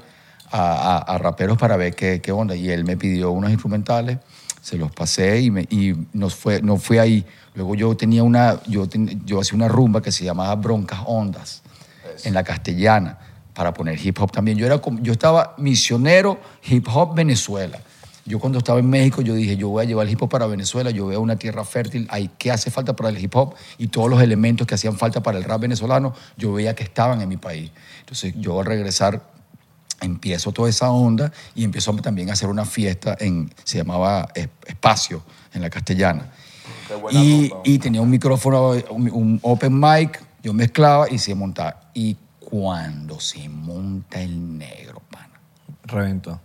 a, 0.50 0.60
a- 0.96 0.98
a 1.14 1.18
raperos 1.18 1.58
para 1.58 1.76
ver 1.76 1.94
qué, 1.94 2.20
qué 2.22 2.32
onda. 2.32 2.54
Y 2.56 2.70
él 2.70 2.84
me 2.84 2.96
pidió 2.96 3.30
unos 3.30 3.50
instrumentales, 3.50 4.18
se 4.61 4.76
los 4.76 4.90
pasé 4.92 5.40
y, 5.40 5.50
me, 5.50 5.62
y 5.70 5.94
nos 6.12 6.34
fue, 6.34 6.61
no 6.62 6.76
fui 6.76 6.98
ahí. 6.98 7.24
Luego 7.54 7.74
yo 7.74 7.96
tenía 7.96 8.22
una, 8.22 8.61
yo, 8.66 8.88
ten- 8.88 9.24
yo 9.24 9.40
hacía 9.40 9.56
una 9.56 9.68
rumba 9.68 10.00
que 10.02 10.12
se 10.12 10.24
llamaba 10.24 10.54
Broncas 10.56 11.00
Ondas 11.06 11.62
en 12.24 12.34
la 12.34 12.44
castellana 12.44 13.18
para 13.54 13.72
poner 13.74 13.98
hip 14.04 14.18
hop 14.20 14.30
también. 14.30 14.56
Yo, 14.58 14.66
era 14.66 14.80
yo 15.00 15.12
estaba 15.12 15.54
misionero 15.58 16.38
hip 16.68 16.86
hop 16.92 17.14
Venezuela. 17.14 17.78
Yo 18.26 18.38
cuando 18.38 18.58
estaba 18.58 18.78
en 18.78 18.88
México, 18.88 19.22
yo 19.22 19.34
dije, 19.34 19.56
yo 19.56 19.68
voy 19.70 19.82
a 19.84 19.86
llevar 19.88 20.06
el 20.06 20.12
hip 20.12 20.22
hop 20.22 20.28
para 20.28 20.46
Venezuela, 20.46 20.90
yo 20.90 21.06
veo 21.06 21.20
una 21.20 21.36
tierra 21.36 21.64
fértil, 21.64 22.06
hay 22.11 22.30
qué 22.38 22.52
hace 22.52 22.70
falta 22.70 22.94
para 22.94 23.08
el 23.08 23.18
hip 23.18 23.34
hop 23.34 23.54
y 23.78 23.88
todos 23.88 24.08
los 24.08 24.22
elementos 24.22 24.66
que 24.66 24.74
hacían 24.74 24.96
falta 24.96 25.22
para 25.22 25.38
el 25.38 25.44
rap 25.44 25.62
venezolano, 25.62 26.14
yo 26.36 26.52
veía 26.52 26.74
que 26.74 26.84
estaban 26.84 27.20
en 27.22 27.28
mi 27.28 27.38
país. 27.38 27.70
Entonces 28.00 28.34
yo 28.36 28.61
al 28.61 28.66
regresar 28.66 29.22
empiezo 30.01 30.53
toda 30.53 30.68
esa 30.68 30.90
onda 30.90 31.32
y 31.55 31.64
empiezo 31.64 31.94
también 31.96 32.30
a 32.30 32.32
hacer 32.34 32.48
una 32.48 32.64
fiesta 32.64 33.16
en, 33.18 33.53
se 33.64 33.78
llamaba 33.78 34.28
Es- 34.34 34.48
Espacio, 34.66 35.22
en 35.53 35.62
la 35.62 35.70
castellana. 35.70 36.30
Y, 37.12 37.53
y 37.64 37.78
tenía 37.78 38.01
un 38.01 38.11
micrófono, 38.11 38.70
un, 38.90 39.38
open 39.42 39.78
mic, 39.78 40.22
yo 40.42 40.53
mezclaba 40.53 41.09
y 41.09 41.18
se 41.18 41.34
montaba. 41.34 41.90
Y 41.94 42.16
cuando 42.40 43.20
se 43.20 43.48
monta 43.48 44.20
el 44.20 44.59
negro, 44.59 45.01
pana. 45.11 45.40
Reventó. 45.84 46.40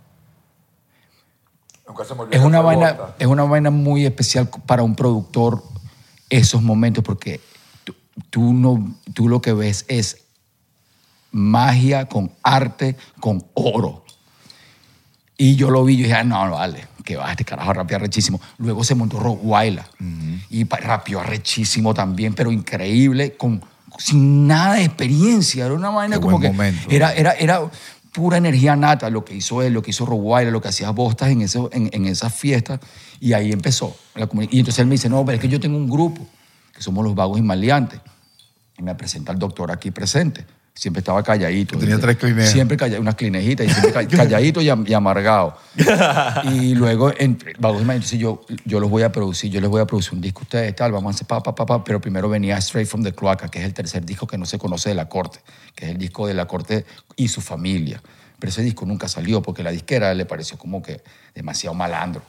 Es 2.30 2.40
una, 2.40 2.60
vaina, 2.60 2.96
es 3.18 3.26
una 3.26 3.44
vaina 3.44 3.70
muy 3.70 4.04
especial 4.06 4.48
para 4.66 4.82
un 4.82 4.94
productor 4.96 5.62
esos 6.28 6.60
momentos 6.62 7.04
porque 7.04 7.40
tú, 7.84 7.94
tú 8.28 8.52
no, 8.52 8.96
tú 9.14 9.28
lo 9.28 9.40
que 9.40 9.52
ves 9.52 9.84
es 9.88 10.25
magia 11.36 12.06
con 12.06 12.32
arte, 12.42 12.96
con 13.20 13.44
oro. 13.54 14.04
Y 15.38 15.54
yo 15.56 15.70
lo 15.70 15.84
vi 15.84 15.94
y 15.94 15.96
yo 15.98 16.02
dije, 16.04 16.14
ah, 16.14 16.24
no, 16.24 16.46
no, 16.46 16.52
vale, 16.52 16.86
que 17.04 17.16
va, 17.16 17.30
este 17.30 17.44
carajo 17.44 17.72
rapea 17.74 17.98
rechísimo. 17.98 18.40
Luego 18.58 18.82
se 18.84 18.94
montó 18.94 19.20
Rottweiler 19.20 19.84
y 20.48 20.64
pa- 20.64 20.78
rapeó 20.78 21.22
rechísimo 21.22 21.92
también, 21.92 22.32
pero 22.34 22.50
increíble, 22.50 23.36
con, 23.36 23.62
sin 23.98 24.46
nada 24.46 24.74
de 24.76 24.84
experiencia. 24.84 25.66
Era 25.66 25.74
una 25.74 25.90
vaina 25.90 26.16
Qué 26.16 26.22
como 26.22 26.40
que 26.40 26.48
momento. 26.48 26.88
era, 26.90 27.12
era, 27.12 27.32
era 27.32 27.60
pura 28.12 28.38
energía 28.38 28.76
nata 28.76 29.10
lo 29.10 29.26
que 29.26 29.34
hizo 29.34 29.60
él, 29.60 29.74
lo 29.74 29.82
que 29.82 29.90
hizo 29.90 30.06
Rottweiler, 30.06 30.50
lo 30.50 30.62
que 30.62 30.68
hacía 30.68 30.88
Bostas 30.90 31.28
en, 31.28 31.42
eso, 31.42 31.68
en, 31.72 31.90
en 31.92 32.06
esas 32.06 32.34
fiestas. 32.34 32.80
Y 33.20 33.34
ahí 33.34 33.52
empezó. 33.52 33.94
la 34.14 34.26
y 34.50 34.60
entonces 34.60 34.78
él 34.78 34.86
me 34.86 34.94
dice, 34.94 35.10
no, 35.10 35.22
pero 35.26 35.36
es 35.36 35.42
que 35.42 35.48
yo 35.48 35.60
tengo 35.60 35.76
un 35.76 35.90
grupo, 35.90 36.26
que 36.74 36.80
somos 36.80 37.04
los 37.04 37.14
vagos 37.14 37.38
y 37.38 37.42
maleantes. 37.42 38.00
Y 38.78 38.82
me 38.82 38.94
presenta 38.94 39.32
al 39.32 39.38
doctor 39.38 39.70
aquí 39.70 39.90
presente. 39.90 40.46
Siempre 40.78 40.98
estaba 41.00 41.22
calladito. 41.22 41.78
Tenía 41.78 41.98
tres 41.98 42.18
clinejas. 42.18 42.50
Siempre 42.52 42.76
calla- 42.76 43.00
unas 43.00 43.14
clinejitas 43.14 43.66
y 43.66 43.70
siempre 43.70 43.92
ca- 43.92 44.06
calladito 44.16 44.60
y, 44.60 44.68
am- 44.68 44.84
y 44.86 44.92
amargado. 44.92 45.56
y 46.52 46.74
luego, 46.74 47.10
Maleantes, 47.58 47.96
entonces 47.96 48.18
yo, 48.18 48.44
yo 48.66 48.78
los 48.78 48.90
voy 48.90 49.02
a 49.02 49.10
producir, 49.10 49.50
yo 49.50 49.60
les 49.62 49.70
voy 49.70 49.80
a 49.80 49.86
producir 49.86 50.12
un 50.12 50.20
disco 50.20 50.40
a 50.40 50.42
ustedes, 50.42 50.76
tal, 50.76 50.92
vamos 50.92 51.12
a 51.12 51.16
hacer 51.16 51.26
pa, 51.26 51.42
pa, 51.42 51.54
pa, 51.54 51.64
pa, 51.64 51.82
pero 51.82 51.98
primero 51.98 52.28
venía 52.28 52.58
Straight 52.58 52.86
from 52.86 53.02
the 53.02 53.12
Cloaca, 53.12 53.48
que 53.48 53.58
es 53.60 53.64
el 53.64 53.72
tercer 53.72 54.04
disco 54.04 54.26
que 54.26 54.36
no 54.36 54.44
se 54.44 54.58
conoce 54.58 54.90
de 54.90 54.94
la 54.96 55.08
corte, 55.08 55.38
que 55.74 55.86
es 55.86 55.90
el 55.92 55.96
disco 55.98 56.26
de 56.26 56.34
la 56.34 56.44
corte 56.46 56.84
y 57.16 57.28
su 57.28 57.40
familia. 57.40 58.02
Pero 58.38 58.50
ese 58.50 58.62
disco 58.62 58.84
nunca 58.84 59.08
salió 59.08 59.40
porque 59.40 59.62
la 59.62 59.70
disquera 59.70 60.12
le 60.12 60.26
pareció 60.26 60.58
como 60.58 60.82
que 60.82 61.00
demasiado 61.34 61.72
malandro, 61.74 62.20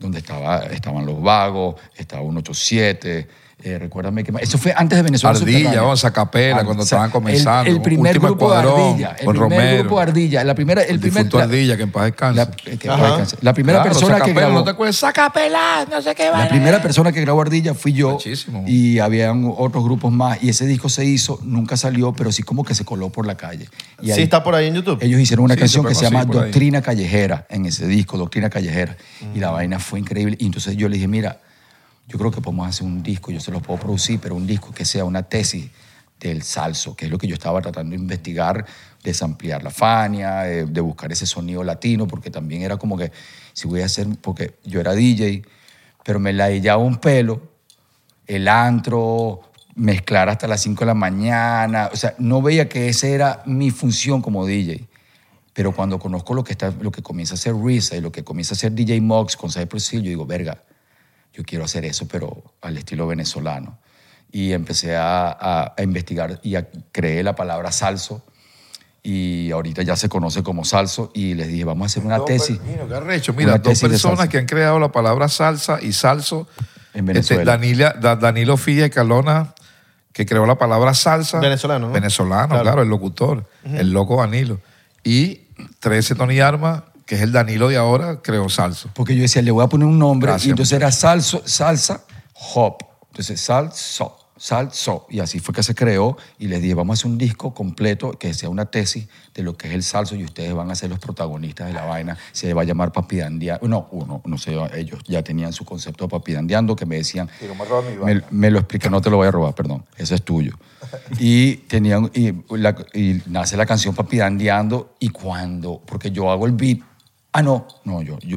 donde 0.00 0.18
estaba, 0.18 0.58
estaban 0.66 1.06
los 1.06 1.22
vagos, 1.22 1.76
estaba 1.96 2.22
un 2.22 2.36
87, 2.38 3.28
eh, 3.64 3.78
recuérdame 3.78 4.24
que 4.24 4.32
Eso 4.40 4.58
fue 4.58 4.74
antes 4.76 4.96
de 4.98 5.02
Venezuela. 5.02 5.38
Ardilla, 5.38 5.56
Subterránea. 5.58 5.82
vamos, 5.82 6.04
Acapela, 6.04 6.56
Ah, 6.60 6.64
cuando 6.64 6.82
o 6.82 6.86
sea, 6.86 6.96
estaban 6.98 7.10
comenzando, 7.10 7.70
El, 7.70 7.76
el 7.76 7.82
primer 7.82 8.18
grupo 8.18 8.50
de 8.52 8.58
Escuadrón, 8.60 8.90
Ardilla. 8.92 9.16
El 9.18 9.24
con 9.26 9.34
primer 9.34 9.50
Romero. 9.58 9.78
grupo 9.80 9.96
de 9.96 10.02
Ardilla. 10.02 10.44
La 10.44 10.54
primera, 10.54 10.82
el 10.82 10.90
El 10.90 11.00
primer, 11.00 11.14
difunto 11.24 11.38
la- 11.38 11.44
Ardilla, 11.44 11.76
que 11.76 11.82
en 11.84 11.90
paz 11.92 12.04
descanse. 12.04 12.36
la, 12.36 12.50
eh, 12.72 12.76
que 12.76 12.88
Ajá. 12.90 13.06
descanse. 13.06 13.36
La 13.40 13.54
primera 13.54 13.78
Claro, 13.82 13.90
persona 13.94 14.14
que 14.16 14.20
Sacapela, 14.20 14.40
grabó. 14.46 14.58
¿No 14.58 14.64
te 14.64 14.70
acuerdas? 14.70 14.96
Sacapela, 14.96 15.86
no 15.90 16.02
sé 16.02 16.14
qué 16.14 16.24
La 16.24 16.30
vaina. 16.32 16.48
primera 16.48 16.82
persona 16.82 17.12
que 17.12 17.20
grabó 17.20 17.40
Ardilla 17.42 17.74
fui 17.74 17.92
yo. 17.92 18.10
Muchísimo. 18.12 18.64
Y 18.66 18.98
habían 18.98 19.52
otros 19.56 19.84
grupos 19.84 20.12
más. 20.12 20.42
Y 20.42 20.48
ese 20.48 20.66
disco 20.66 20.88
se 20.88 21.04
hizo, 21.04 21.38
nunca 21.42 21.76
salió, 21.76 22.12
pero 22.12 22.32
sí 22.32 22.42
como 22.42 22.64
que 22.64 22.74
se 22.74 22.84
coló 22.84 23.10
por 23.10 23.26
la 23.26 23.36
calle. 23.36 23.68
Y 24.00 24.06
Sí 24.06 24.12
ahí- 24.12 24.22
está 24.22 24.42
por 24.42 24.54
ahí 24.54 24.66
en 24.66 24.74
YouTube. 24.74 24.98
ellos 25.00 25.20
hicieron 25.20 25.44
una 25.44 25.54
Sí, 25.54 25.60
canción 25.60 25.86
que 25.86 25.94
se 25.94 26.02
llama 26.04 26.26
por 26.26 26.36
ahí. 26.36 26.42
Doctrina 26.44 26.82
Callejera 26.82 27.46
en 27.48 27.66
ese 27.66 27.86
disco, 27.86 28.18
Doctrina 28.18 28.50
Callejera. 28.50 28.96
Y 29.34 29.38
la 29.38 29.50
vaina 29.50 29.78
fue 29.78 30.00
increíble. 30.00 30.36
Y 30.40 30.46
entonces 30.46 30.76
yo 30.76 30.88
le 30.88 30.96
dije, 30.96 31.06
mira, 31.08 31.38
yo 32.08 32.18
creo 32.18 32.30
que 32.30 32.40
podemos 32.40 32.68
hacer 32.68 32.86
un 32.86 33.02
disco, 33.02 33.30
yo 33.30 33.40
se 33.40 33.50
los 33.50 33.62
puedo 33.62 33.80
producir, 33.80 34.20
pero 34.20 34.34
un 34.34 34.46
disco 34.46 34.72
que 34.72 34.84
sea 34.84 35.04
una 35.04 35.22
tesis 35.22 35.70
del 36.20 36.42
salso, 36.42 36.94
que 36.94 37.06
es 37.06 37.10
lo 37.10 37.18
que 37.18 37.26
yo 37.26 37.34
estaba 37.34 37.60
tratando 37.60 37.96
de 37.96 38.02
investigar, 38.02 38.64
desampliar 39.02 39.62
la 39.62 39.70
Fania, 39.70 40.42
de, 40.42 40.66
de 40.66 40.80
buscar 40.80 41.10
ese 41.10 41.26
sonido 41.26 41.64
latino, 41.64 42.06
porque 42.06 42.30
también 42.30 42.62
era 42.62 42.76
como 42.76 42.96
que, 42.96 43.10
si 43.52 43.66
voy 43.66 43.82
a 43.82 43.86
hacer, 43.86 44.06
porque 44.20 44.54
yo 44.64 44.80
era 44.80 44.92
DJ, 44.92 45.42
pero 46.04 46.20
me 46.20 46.32
la 46.32 46.76
un 46.76 46.96
pelo, 46.96 47.42
el 48.26 48.48
antro, 48.48 49.40
mezclar 49.74 50.28
hasta 50.28 50.46
las 50.46 50.60
5 50.62 50.80
de 50.80 50.86
la 50.86 50.94
mañana. 50.94 51.90
O 51.92 51.96
sea, 51.96 52.14
no 52.18 52.42
veía 52.42 52.68
que 52.68 52.88
esa 52.88 53.06
era 53.06 53.42
mi 53.46 53.70
función 53.70 54.22
como 54.22 54.46
DJ. 54.46 54.88
Pero 55.52 55.72
cuando 55.72 55.98
conozco 55.98 56.34
lo 56.34 56.44
que, 56.44 56.52
está, 56.52 56.72
lo 56.80 56.90
que 56.90 57.02
comienza 57.02 57.34
a 57.34 57.36
hacer 57.36 57.54
Risa 57.54 57.96
y 57.96 58.00
lo 58.00 58.10
que 58.10 58.24
comienza 58.24 58.54
a 58.54 58.56
hacer 58.56 58.72
DJ 58.72 59.00
Mox 59.00 59.36
con 59.36 59.50
Cypress 59.50 59.92
Hill, 59.92 60.02
yo 60.02 60.08
digo, 60.08 60.26
verga, 60.26 60.62
yo 61.32 61.42
quiero 61.44 61.64
hacer 61.64 61.84
eso, 61.84 62.06
pero 62.08 62.54
al 62.60 62.76
estilo 62.76 63.06
venezolano. 63.06 63.78
Y 64.30 64.52
empecé 64.52 64.96
a, 64.96 65.28
a- 65.30 65.74
a 65.76 65.82
investigar 65.82 66.40
y 66.42 66.54
a, 66.56 66.68
creé 66.92 67.22
la 67.22 67.34
palabra 67.34 67.70
salso. 67.72 68.24
Y 69.02 69.50
ahorita 69.50 69.82
ya 69.82 69.96
se 69.96 70.08
conoce 70.08 70.42
como 70.42 70.64
salso. 70.64 71.10
Y 71.14 71.34
les 71.34 71.48
dije, 71.48 71.64
vamos 71.64 71.84
a 71.84 71.86
hacer 71.86 72.04
una 72.04 72.18
Dos 72.18 72.26
tesis. 72.26 72.60
Mira, 72.64 72.86
qué 72.86 72.94
arrecho. 72.94 73.32
Mira, 73.34 73.58
dos 73.58 73.80
personas 73.80 74.00
salsa. 74.18 74.28
que 74.28 74.38
han 74.38 74.46
creado 74.46 74.78
la 74.78 74.92
palabra 74.92 75.28
salsa 75.28 75.78
y 75.82 75.92
salso. 75.92 76.46
En 76.94 77.04
Venezuela. 77.06 77.42
Este, 77.42 77.50
Danilia- 77.50 77.94
Da- 78.00 78.16
Danilo 78.16 78.56
Filla 78.56 78.86
y 78.86 78.90
Calona, 78.90 79.54
que 80.12 80.24
creó 80.24 80.46
la 80.46 80.56
palabra 80.56 80.94
salsa. 80.94 81.40
Venezolano, 81.40 81.88
¿no? 81.88 81.92
Venezolano, 81.92 82.48
Claro. 82.48 82.62
claro, 82.62 82.82
el 82.82 82.88
locutor, 82.88 83.48
el 83.64 83.90
loco 83.92 84.18
Danilo. 84.20 84.60
Y 85.02 85.40
13 85.80 86.14
Tony 86.14 86.38
Arma, 86.38 86.84
que 87.12 87.16
es 87.16 87.22
el 87.24 87.30
Danilo 87.32 87.68
de 87.68 87.76
ahora, 87.76 88.22
creó 88.22 88.48
salsa. 88.48 88.88
Porque 88.94 89.14
yo 89.14 89.20
decía, 89.20 89.42
le 89.42 89.50
voy 89.50 89.62
a 89.62 89.66
poner 89.66 89.86
un 89.86 89.98
nombre. 89.98 90.30
Gracias, 90.30 90.46
y 90.46 90.50
entonces 90.52 90.72
era 90.74 90.90
salso, 90.90 91.42
salsa, 91.44 92.04
hop. 92.54 92.76
Entonces, 93.10 93.38
salso, 93.38 94.16
salso. 94.38 95.06
Y 95.10 95.20
así 95.20 95.38
fue 95.38 95.52
que 95.54 95.62
se 95.62 95.74
creó. 95.74 96.16
Y 96.38 96.46
les 96.48 96.62
dije, 96.62 96.72
vamos 96.72 96.94
a 96.94 96.96
hacer 96.98 97.10
un 97.10 97.18
disco 97.18 97.52
completo 97.52 98.12
que 98.12 98.32
sea 98.32 98.48
una 98.48 98.64
tesis 98.64 99.08
de 99.34 99.42
lo 99.42 99.58
que 99.58 99.68
es 99.68 99.74
el 99.74 99.82
salso 99.82 100.14
y 100.16 100.24
ustedes 100.24 100.54
van 100.54 100.70
a 100.70 100.74
ser 100.74 100.88
los 100.88 100.98
protagonistas 101.00 101.66
de 101.66 101.74
la 101.74 101.84
vaina. 101.84 102.16
Se 102.32 102.54
va 102.54 102.62
a 102.62 102.64
llamar 102.64 102.92
Papidandeando. 102.92 103.68
No, 103.68 103.88
uno, 103.90 104.22
no 104.24 104.38
sé, 104.38 104.56
ellos 104.74 105.00
ya 105.06 105.22
tenían 105.22 105.52
su 105.52 105.66
concepto 105.66 106.04
de 106.06 106.08
Papidandeando 106.08 106.74
que 106.74 106.86
me 106.86 106.96
decían. 106.96 107.28
Me, 108.06 108.22
me 108.30 108.50
lo 108.50 108.58
explica, 108.60 108.88
no 108.88 109.02
te 109.02 109.10
lo 109.10 109.18
voy 109.18 109.26
a 109.28 109.30
robar, 109.32 109.54
perdón. 109.54 109.84
Ese 109.98 110.14
es 110.14 110.22
tuyo. 110.22 110.52
Y 111.18 111.56
tenían, 111.68 112.10
y, 112.14 112.32
la- 112.56 112.74
y 112.94 113.20
nace 113.26 113.58
la 113.58 113.66
canción 113.66 113.94
Papidandeando 113.94 114.94
y 114.98 115.10
cuando, 115.10 115.82
porque 115.84 116.10
yo 116.10 116.30
hago 116.30 116.46
el 116.46 116.52
beat. 116.52 116.78
Ah, 117.32 117.42
no, 117.42 117.66
no, 117.84 118.02
yo, 118.02 118.18
yo, 118.20 118.36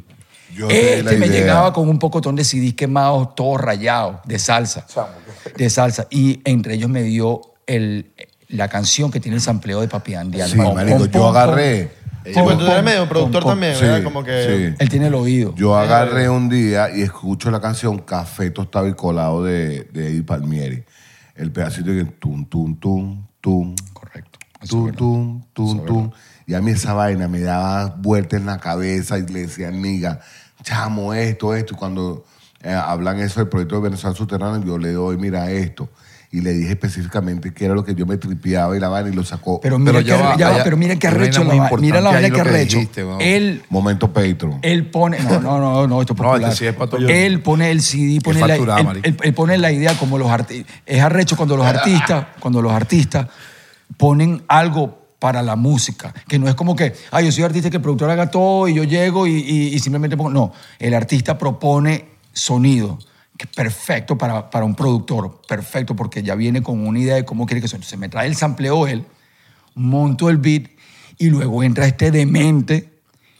la 0.67 0.73
este 0.73 1.17
me 1.17 1.27
idea. 1.27 1.41
llegaba 1.41 1.73
con 1.73 1.89
un 1.89 1.99
pocotón 1.99 2.35
de 2.35 2.43
CDs 2.43 2.73
quemados, 2.75 3.35
todos 3.35 3.59
rayados, 3.59 4.17
de 4.25 4.39
salsa. 4.39 4.85
De 5.57 5.69
salsa. 5.69 6.07
Y 6.09 6.41
entre 6.45 6.75
ellos 6.75 6.89
me 6.89 7.03
dio 7.03 7.41
el, 7.67 8.13
la 8.47 8.67
canción 8.69 9.11
que 9.11 9.19
tiene 9.19 9.35
el 9.35 9.41
sampleo 9.41 9.81
de 9.81 9.87
Papi 9.87 10.15
Andy. 10.15 10.41
Sí, 10.43 10.57
marico, 10.57 11.05
yo 11.07 11.27
agarré. 11.27 11.91
Sí, 12.25 12.31
pues 12.41 12.57
tú 12.57 12.65
eres 12.65 12.83
medio 12.83 13.07
productor 13.07 13.45
también, 13.45 13.75
Sí, 13.75 13.83
¿verdad? 13.83 14.03
Como 14.03 14.23
que... 14.23 14.71
sí. 14.71 14.75
Él 14.79 14.89
tiene 14.89 15.07
el 15.07 15.13
oído. 15.13 15.53
Yo 15.55 15.75
agarré 15.75 16.27
un 16.27 16.49
día 16.49 16.89
y 16.95 17.01
escucho 17.01 17.51
la 17.51 17.61
canción 17.61 17.99
Café 17.99 18.49
Tostado 18.49 18.87
y 18.87 18.95
Colado 18.95 19.43
de, 19.43 19.83
de 19.93 20.07
Eddie 20.07 20.23
Palmieri. 20.23 20.83
El 21.35 21.51
pedacito 21.51 21.87
que 21.91 22.05
tum, 22.05 22.45
tum, 22.45 22.79
tum, 22.79 23.27
tum. 23.41 23.75
Correcto. 23.93 24.39
Tum, 24.67 24.91
tum, 24.93 25.43
tum, 25.53 25.79
es 25.79 25.85
tum. 25.85 26.11
Y 26.47 26.53
a 26.53 26.61
mí 26.61 26.71
esa 26.71 26.93
vaina 26.93 27.27
me 27.27 27.39
daba 27.41 27.95
vuelta 27.97 28.37
en 28.37 28.45
la 28.45 28.59
cabeza 28.59 29.17
y 29.17 29.25
le 29.25 29.41
decía, 29.47 29.71
niga, 29.71 30.19
chamo, 30.63 31.13
esto, 31.13 31.55
esto. 31.55 31.73
Y 31.73 31.77
cuando 31.77 32.23
eh, 32.61 32.71
hablan 32.73 33.19
eso 33.19 33.39
del 33.39 33.49
proyecto 33.49 33.75
de 33.75 33.81
Venezuela 33.81 34.15
Subterráneo, 34.15 34.63
yo 34.65 34.77
le 34.77 34.91
doy, 34.91 35.17
mira 35.17 35.49
esto. 35.51 35.89
y 36.31 36.41
le 36.41 36.51
dije 36.51 36.71
específicamente 36.71 37.53
qué 37.53 37.63
era 37.65 37.73
lo 37.75 37.85
que 37.85 37.95
yo 37.95 38.05
me 38.05 38.17
tripeaba 38.17 38.75
y 38.75 38.79
la 38.81 38.89
vaina 38.89 39.09
y 39.09 39.13
lo 39.13 39.23
sacó. 39.23 39.61
Pero 39.61 39.79
mira, 39.79 39.93
Pero 39.93 40.05
ya 40.05 40.17
que, 40.17 40.23
va, 40.23 40.37
ya 40.37 40.49
va, 40.49 40.55
hay- 40.57 40.61
pero 40.65 40.75
mira 40.75 40.95
que 40.97 41.07
una 41.07 41.15
arrecho. 41.15 41.43
la 41.45 41.69
mira 41.79 42.01
la 42.01 42.09
vaina 42.11 42.27
que 42.29 42.33
que 42.35 42.41
arrecho. 42.41 42.79
Él, 43.21 43.63
Momento 43.69 44.11
Patreon. 44.11 44.59
él 44.61 44.89
pone. 44.91 45.17
No, 45.19 45.39
no, 45.39 45.59
no, 45.59 45.87
no, 45.87 46.01
esto 46.01 46.13
es 46.13 46.19
No, 46.19 46.35
este 46.35 46.51
sí 46.55 46.65
es 46.65 46.73
para 46.75 46.91
Él 47.07 47.41
pone 47.41 47.71
el 47.71 47.81
CD, 47.81 48.19
pone 48.21 48.41
la, 48.45 48.55
él, 48.57 48.99
él- 49.03 49.17
él 49.23 49.33
pone 49.33 49.57
la 49.57 49.71
idea 49.71 49.97
como 49.97 50.17
los 50.17 50.29
artistas. 50.29 50.75
Es 50.85 51.01
arrecho 51.01 51.37
cuando 51.37 51.55
los 51.55 51.65
artistas, 51.65 52.25
cuando 52.41 52.61
los 52.61 52.73
artistas 52.73 53.27
ponen 53.95 54.43
algo 54.49 55.04
para 55.19 55.41
la 55.41 55.55
música, 55.55 56.13
que 56.27 56.37
no 56.39 56.47
es 56.47 56.55
como 56.55 56.75
que, 56.75 56.93
ah, 57.11 57.21
yo 57.21 57.31
soy 57.31 57.43
artista 57.43 57.67
y 57.67 57.71
que 57.71 57.77
el 57.77 57.83
productor 57.83 58.09
haga 58.09 58.29
todo 58.29 58.67
y 58.67 58.73
yo 58.75 58.83
llego 58.83 59.25
y, 59.27 59.31
y- 59.39 59.73
y 59.73 59.79
simplemente 59.79 60.15
pongo. 60.17 60.29
No, 60.29 60.51
el 60.79 60.93
artista 60.93 61.37
propone 61.37 62.05
sonido, 62.33 62.99
que 63.37 63.45
es 63.45 63.51
perfecto 63.55 64.17
para, 64.17 64.49
para 64.49 64.65
un 64.65 64.75
productor, 64.75 65.41
perfecto, 65.47 65.95
porque 65.95 66.21
ya 66.23 66.35
viene 66.35 66.61
con 66.61 66.85
una 66.85 66.99
idea 66.99 67.15
de 67.15 67.25
cómo 67.25 67.45
quiere 67.45 67.61
que 67.61 67.67
suene. 67.67 67.81
Entonces 67.83 67.99
me 67.99 68.09
trae 68.09 68.27
el 68.27 68.35
sampleo 68.35 68.87
él, 68.87 69.05
monto 69.73 70.29
el 70.29 70.37
beat 70.37 70.63
y 71.17 71.27
luego 71.29 71.63
entra 71.63 71.85
este 71.87 72.11
demente 72.11 72.89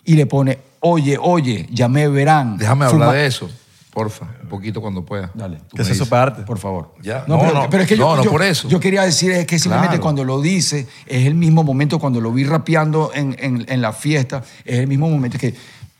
y 0.06 0.16
le 0.16 0.26
pone, 0.26 0.60
oye, 0.80 1.18
oye, 1.22 1.68
ya 1.72 1.88
me 1.88 2.08
verán. 2.08 2.58
Déjame 2.58 2.86
Fuma- 2.88 3.06
hablar 3.06 3.16
de 3.16 3.26
eso, 3.28 3.50
porfa, 3.96 4.28
un 4.44 4.50
poquito 4.50 4.82
cuando 4.82 5.04
pueda. 5.04 5.32
Dale. 5.34 5.56
Esa 5.74 5.82
es 5.82 5.88
su 5.88 5.94
dices. 5.94 6.08
parte. 6.10 6.44
Por 6.44 6.60
favor. 6.60 6.94
Ya. 7.02 7.24
No, 7.28 7.38
No, 7.38 7.42
pero, 7.42 7.54
no, 7.54 7.70
pero 7.72 7.84
es 7.84 7.90
que 7.90 7.98
yo, 7.98 8.06
no, 8.10 8.18
no 8.18 8.24
yo- 8.26 8.30
por 8.32 8.44
eso. 8.44 8.68
Yo 8.70 8.80
quería 8.80 9.02
decir 9.04 9.32
es 9.32 9.48
que 9.48 9.58
simplemente 9.58 9.94
Claro. 9.96 10.04
cuando 10.04 10.24
lo 10.26 10.42
dice, 10.42 10.88
es 11.08 11.26
el 11.26 11.34
mismo 11.34 11.64
momento 11.64 11.98
cuando 11.98 12.20
lo 12.22 12.32
vi 12.32 12.44
rapeando 12.44 13.12
en, 13.16 13.36
en- 13.40 13.66
en 13.68 13.82
la 13.82 13.94
fiesta, 13.94 14.44
es 14.66 14.80
el 14.80 14.88
mismo 14.88 15.10
momento 15.10 15.40
que 15.40 15.56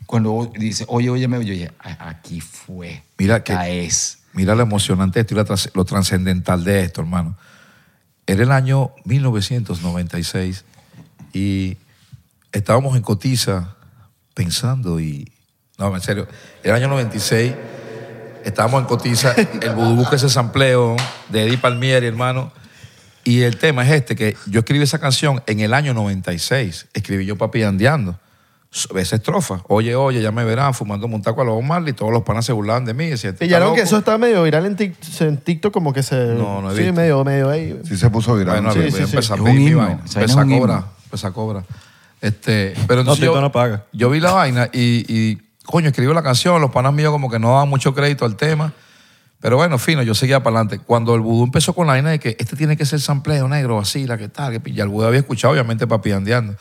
cuando 0.06 0.52
dice, 0.60 0.84
oye, 0.90 1.10
oye, 1.10 1.28
me 1.28 1.38
yo 1.44 1.54
dije, 1.54 1.72
"A- 1.80 2.10
aquí 2.10 2.40
fue. 2.42 3.02
Mira 3.18 3.44
que- 3.44 3.86
es. 3.86 4.20
Mira 4.34 4.54
lo 4.54 4.62
emocionante 4.64 5.20
de 5.20 5.22
esto 5.22 5.40
y 5.40 5.44
trans- 5.46 5.72
lo 5.74 5.86
trascendental 5.86 6.64
de 6.66 6.82
esto, 6.82 7.00
hermano. 7.02 7.38
Era 8.28 8.44
el 8.44 8.52
año 8.52 8.92
1996 9.06 10.66
y 11.34 11.78
estábamos 12.52 12.96
en 12.96 13.02
Cotiza 13.02 13.76
pensando 14.34 15.00
y... 15.00 15.32
No, 15.78 15.94
en 15.94 16.02
serio. 16.02 16.28
El 16.64 16.72
año 16.72 16.88
96 16.88 17.54
estábamos 18.46 18.82
en 18.82 18.88
Cotiza, 18.88 19.34
el 19.62 19.72
Vudú 19.76 19.96
busca 19.96 20.16
ese 20.16 20.30
sampleo 20.30 20.96
de 21.30 21.44
Eddie 21.48 21.58
Palmieri, 21.58 22.08
hermano. 22.08 22.52
Y 23.24 23.42
el 23.42 23.58
tema 23.58 23.84
es 23.84 23.92
este, 23.92 24.16
que 24.16 24.38
yo 24.48 24.60
escribí 24.60 24.84
esa 24.84 25.00
canción 25.00 25.42
en 25.48 25.60
el 25.60 25.74
año 25.74 25.94
96. 25.94 26.88
Escribí 26.94 27.26
yo 27.26 27.36
Papi 27.38 27.64
Andeando. 27.64 28.18
Esa 28.98 29.16
estrofa. 29.16 29.62
Oye, 29.70 29.96
oye, 29.96 30.22
ya 30.22 30.32
me 30.34 30.44
verán 30.44 30.74
fumando 30.74 31.08
un 31.08 31.22
taco 31.22 31.42
a 31.42 31.46
los 31.46 31.64
Marley. 31.64 31.94
Todos 31.94 32.12
los 32.12 32.24
panas 32.24 32.46
se 32.46 32.52
burlaban 32.52 32.84
de 32.84 32.94
mí. 32.94 33.08
Decían, 33.08 33.34
"Este 33.34 33.46
Pillaron 33.46 33.70
está 33.70 33.76
que 33.76 33.82
loco". 33.82 33.88
eso 33.88 33.98
está 34.00 34.18
medio 34.18 34.44
viral 34.44 34.66
en, 34.66 34.96
en 35.22 35.38
TikTok, 35.38 35.74
como 35.74 35.94
que 35.94 36.04
se. 36.04 36.16
No, 36.36 36.62
no 36.62 36.72
he 36.72 36.76
Sí, 36.76 36.82
visto. 36.82 36.94
medio, 36.94 37.24
medio 37.24 37.50
ahí. 37.50 37.80
Sí 37.86 37.96
se 37.96 38.10
puso 38.10 38.36
viral. 38.36 38.62
Bueno, 38.62 38.74
Sí, 38.74 38.80
a 38.80 38.84
sí, 38.84 38.92
sí. 38.92 38.98
empezar 39.04 39.20
Es 39.20 39.32
a 39.32 39.36
un 39.36 39.44
pedir 39.46 39.60
mi 39.60 39.66
himno, 39.68 39.78
vaina. 39.80 40.02
esa 40.06 40.20
vaina 40.36 40.56
a 40.56 40.60
cobrar. 40.60 40.84
a 41.24 41.32
cobrar. 41.32 41.64
Este, 42.22 42.74
pero 42.86 42.96
No, 42.98 43.02
entonces 43.02 43.22
TikTok 43.22 43.36
yo, 43.36 43.42
no 43.42 43.52
paga. 43.54 43.86
yo 43.94 44.10
vi 44.10 44.20
la 44.20 44.32
vaina 44.34 44.70
y, 44.74 45.06
y, 45.08 45.42
coño, 45.66 45.90
escribí 45.90 46.14
la 46.14 46.24
canción. 46.24 46.62
Los 46.62 46.72
panas 46.72 46.94
míos 46.94 47.12
como 47.12 47.30
que 47.30 47.40
no 47.40 47.50
daban 47.50 47.70
mucho 47.70 47.94
crédito 47.94 48.26
al 48.26 48.36
tema. 48.36 48.74
Pero 49.42 49.58
bueno, 49.58 49.78
fino, 49.78 50.02
yo 50.02 50.16
seguía 50.16 50.42
para 50.42 50.58
adelante. 50.58 50.84
Cuando 50.86 51.14
el 51.14 51.22
vudú 51.22 51.44
empezó 51.44 51.74
con 51.74 51.88
la 51.88 51.94
vaina 51.94 52.12
de 52.12 52.20
que 52.20 52.36
este 52.40 52.56
tiene 52.56 52.78
que 52.78 52.86
ser 52.86 53.00
sampleo 53.02 53.48
negro, 53.48 53.80
así, 53.80 54.08
la 54.08 54.18
que 54.18 54.28
tal, 54.28 54.60
que 54.62 54.72
ya 54.72 54.84
el 54.84 54.90
vudú 54.90 55.06
había 55.06 55.20
escuchado, 55.20 55.54
obviamente, 55.54 55.86
papi 55.86 56.12
andeando. 56.14 56.56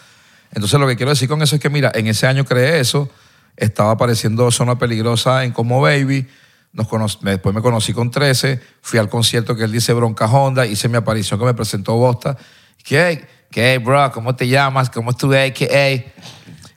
Entonces, 0.52 0.78
lo 0.78 0.86
que 0.86 0.96
quiero 0.96 1.10
decir 1.10 1.28
con 1.28 1.40
eso 1.42 1.56
es 1.56 1.62
que, 1.62 1.70
mira, 1.70 1.90
en 1.94 2.06
ese 2.06 2.26
año 2.26 2.44
creé 2.44 2.80
eso, 2.80 3.08
estaba 3.56 3.92
apareciendo 3.92 4.50
Zona 4.50 4.78
Peligrosa 4.78 5.44
en 5.44 5.52
Como 5.52 5.80
Baby, 5.80 6.28
después 6.72 7.54
me 7.54 7.62
conocí 7.62 7.92
con 7.92 8.10
13, 8.10 8.60
fui 8.82 8.98
al 8.98 9.08
concierto 9.08 9.56
que 9.56 9.64
él 9.64 9.72
dice 9.72 9.92
Bronca 9.92 10.26
Honda, 10.26 10.66
hice 10.66 10.88
mi 10.88 10.96
aparición 10.96 11.38
que 11.38 11.46
me 11.46 11.54
presentó 11.54 11.94
Bosta. 11.94 12.36
¿Qué? 12.82 13.26
¿Qué, 13.50 13.78
bro? 13.78 14.10
¿Cómo 14.12 14.34
te 14.34 14.48
llamas? 14.48 14.90
¿Cómo 14.90 15.12
es 15.12 15.16
tu 15.16 15.32
AKA? 15.32 16.12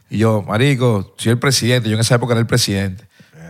Y 0.10 0.20
yo, 0.20 0.42
marico, 0.48 1.14
soy 1.18 1.34
el 1.34 1.40
presidente. 1.40 1.90
Yo 1.90 1.96
en 1.96 2.02
esa 2.02 2.16
época 2.16 2.34
era 2.34 2.40
el 2.42 2.48
presidente. 2.48 3.06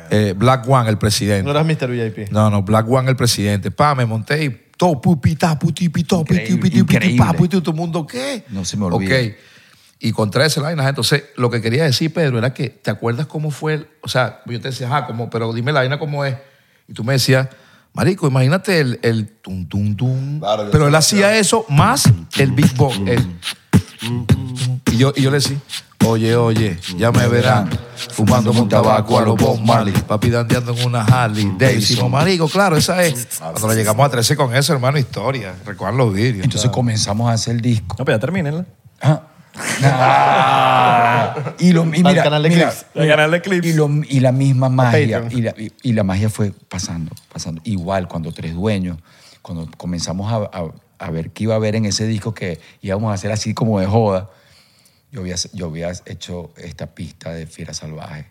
Eh, 0.10 0.34
Black 0.38 0.68
One, 0.68 0.89
el 0.89 0.97
presidente. 0.97 1.43
No 1.43 1.51
eras 1.51 1.66
Mr. 1.66 1.89
VIP. 1.89 2.32
No, 2.32 2.49
no, 2.49 2.64
Black 2.64 2.89
One, 2.89 3.10
el 3.10 3.16
presidente. 3.16 3.72
Pa, 3.72 3.93
me 3.93 4.05
monté 4.05 4.45
y 4.45 4.49
todo, 4.78 5.01
pupita, 5.01 5.58
puti, 5.60 5.89
pito, 5.89 6.24
piti, 6.24 6.34
Increíble, 6.53 6.62
piti, 6.62 6.84
piti, 6.84 6.95
increíble. 6.95 7.26
pa, 7.26 7.34
puti, 7.34 7.60
todo 7.60 7.72
el 7.72 7.78
mundo, 7.78 8.08
¿qué? 8.08 8.43
No 8.49 8.64
se 8.64 8.78
me 8.78 8.86
olvida. 8.86 9.16
Ok. 9.18 9.34
Y 9.99 10.12
con 10.12 10.30
13 10.32 10.60
vainas. 10.62 10.88
Entonces, 10.88 11.24
lo 11.36 11.49
que 11.49 11.60
quería 11.62 11.84
decir, 11.84 12.14
Pedro, 12.14 12.38
era 12.38 12.53
que, 12.53 12.70
¿te 12.70 12.89
acuerdas 12.91 13.26
cómo 13.28 13.51
fue? 13.51 13.74
el- 13.74 13.88
o 14.01 14.08
sea, 14.08 14.41
yo 14.45 14.62
te 14.62 14.70
decía, 14.70 14.88
ajá, 14.88 15.08
¿cómo? 15.08 15.30
pero 15.30 15.51
dime 15.53 15.72
la 15.72 15.80
vaina 15.82 15.97
cómo 15.99 16.24
es. 16.24 16.36
Y 16.88 16.93
tú 16.93 17.03
me 17.03 17.14
decías, 17.14 17.49
marico, 17.93 18.28
imagínate 18.28 18.80
el, 18.80 18.99
el 19.01 19.28
tum, 19.28 19.68
tum, 19.68 19.95
tum. 19.95 20.39
Claro, 20.39 20.70
pero 20.72 20.88
él 20.88 20.95
hacía 20.95 21.36
eso 21.38 21.66
más 21.70 22.05
el 22.38 22.51
Big 22.51 22.74
Box. 22.76 22.97
el- 23.08 23.28
y 24.91 24.97
yo, 24.97 25.12
y 25.16 25.22
yo 25.24 25.32
le 25.32 25.38
decía, 25.38 25.58
oye, 26.10 26.36
oye, 26.36 26.78
ya 26.97 27.12
me 27.12 27.28
verán 27.28 27.70
fumando 27.95 28.51
un 28.51 28.68
tabaco 28.70 29.18
a 29.18 29.22
los 29.24 29.36
Bob 29.36 29.60
Marley, 29.60 29.93
papi 29.93 30.30
dandeando 30.30 30.74
en 30.78 30.86
una 30.86 31.01
Harley 31.03 31.51
Davidson. 31.58 32.10
Marico, 32.12 32.47
claro, 32.47 32.78
esa 32.78 33.03
es. 33.03 33.28
Cuando 33.39 33.68
le 33.70 33.76
llegamos 33.76 34.05
a 34.05 34.10
13 34.10 34.36
con 34.36 34.55
eso, 34.55 34.74
hermano, 34.74 34.97
historia. 34.97 35.55
Recuerdan 35.66 35.97
los 35.97 36.14
vídeos. 36.14 36.43
Entonces 36.45 36.70
comenzamos 36.72 37.30
a 37.30 37.34
hacer 37.34 37.55
el 37.55 37.62
disco. 37.62 37.95
No, 37.99 38.05
pero 38.05 38.18
ya 38.18 38.22
termínenla. 38.22 38.66
Ah. 39.01 39.22
Ah. 39.84 41.53
y, 41.60 41.72
lo, 41.74 41.84
y 41.84 42.03
mira, 42.03 42.24
canal 42.24 42.43
de 42.43 42.49
mira, 42.49 42.70
Clips. 42.70 42.86
Al 42.95 43.08
canal 43.08 43.32
de 43.32 43.41
Clips. 43.41 43.68
Y, 43.68 43.74
lo- 43.74 43.89
y 44.08 44.20
la 44.20 44.32
misma 44.32 44.70
magia. 44.70 45.24
Y 45.32 45.41
la, 45.41 45.51
y- 45.58 45.72
y 45.84 45.93
la 45.93 46.03
magia 46.03 46.30
fue 46.30 46.51
pasando, 46.70 47.12
pasando. 47.32 47.62
Igual 47.64 48.08
cuando 48.08 48.32
Tres 48.32 48.53
Dueños, 48.53 48.97
cuando 49.41 49.68
comenzamos 49.78 50.32
a, 50.32 50.38
a- 50.58 50.72
a 50.99 51.12
ver 51.12 51.32
qué 51.32 51.43
iba 51.43 51.53
a 51.53 51.58
haber 51.58 51.76
en 51.76 51.86
ese 51.86 52.08
disco 52.08 52.34
que 52.34 52.60
íbamos 52.82 53.12
a 53.12 53.14
hacer 53.14 53.32
así 53.32 53.53
como 53.53 53.80
de 53.80 53.86
joda, 53.86 54.30
yo 55.18 55.22
había, 55.22 55.36
yo 55.53 55.65
había 55.68 55.91
hecho 56.05 56.51
esta 56.57 56.88
pista 56.88 57.32
de 57.32 57.47
Fiera 57.47 57.74
Salvaje. 57.74 58.28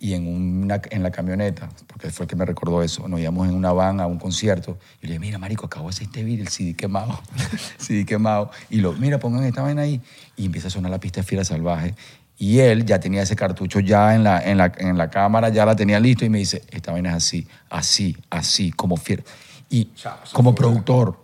Y 0.00 0.14
en, 0.14 0.28
una, 0.28 0.80
en 0.90 1.02
la 1.02 1.10
camioneta, 1.10 1.68
porque 1.88 2.10
fue 2.10 2.24
el 2.24 2.30
que 2.30 2.36
me 2.36 2.44
recordó 2.44 2.82
eso, 2.82 3.08
nos 3.08 3.18
íbamos 3.18 3.48
en 3.48 3.54
una 3.54 3.72
van 3.72 4.00
a 4.00 4.06
un 4.06 4.18
concierto. 4.18 4.78
Y 5.00 5.06
le 5.06 5.12
dije, 5.14 5.20
mira, 5.20 5.38
marico, 5.38 5.66
acabo 5.66 5.86
de 5.86 5.90
hacer 5.90 6.04
este 6.04 6.22
video, 6.22 6.44
el 6.44 6.48
CD 6.48 6.74
quemado. 6.74 7.20
CD 7.78 8.04
quemado. 8.04 8.50
Y 8.70 8.78
lo, 8.78 8.92
mira, 8.92 9.18
pongan 9.18 9.44
esta 9.44 9.62
vaina 9.62 9.82
ahí. 9.82 10.00
Y 10.36 10.46
empieza 10.46 10.68
a 10.68 10.70
sonar 10.70 10.90
la 10.90 11.00
pista 11.00 11.20
de 11.20 11.26
Fiera 11.26 11.44
Salvaje. 11.44 11.94
Y 12.36 12.60
él 12.60 12.84
ya 12.84 13.00
tenía 13.00 13.22
ese 13.22 13.34
cartucho 13.34 13.80
ya 13.80 14.14
en 14.14 14.22
la, 14.22 14.40
en 14.40 14.58
la, 14.58 14.72
en 14.78 14.96
la 14.98 15.10
cámara, 15.10 15.48
ya 15.48 15.66
la 15.66 15.74
tenía 15.74 15.98
listo. 15.98 16.24
Y 16.24 16.28
me 16.28 16.38
dice, 16.38 16.62
esta 16.70 16.92
vaina 16.92 17.10
es 17.10 17.16
así, 17.16 17.48
así, 17.68 18.16
así, 18.30 18.70
como 18.70 18.96
Fiera. 18.96 19.24
Y 19.68 19.90
como 20.32 20.54
productor, 20.54 21.18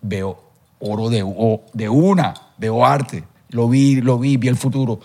veo 0.00 0.50
oro 0.78 1.10
de, 1.10 1.24
de 1.72 1.88
una, 1.88 2.34
veo 2.56 2.84
arte. 2.84 3.24
Lo 3.52 3.68
vi, 3.68 4.00
lo 4.00 4.18
vi, 4.18 4.36
vi 4.36 4.48
el 4.48 4.56
futuro. 4.56 5.00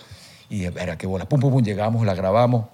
Y 0.50 0.56
dije, 0.56 0.70
verá, 0.70 0.98
qué 0.98 1.06
bola. 1.06 1.28
Pum, 1.28 1.38
pum, 1.40 1.52
pum, 1.52 1.62
llegamos, 1.62 2.04
la 2.04 2.14
grabamos. 2.14 2.66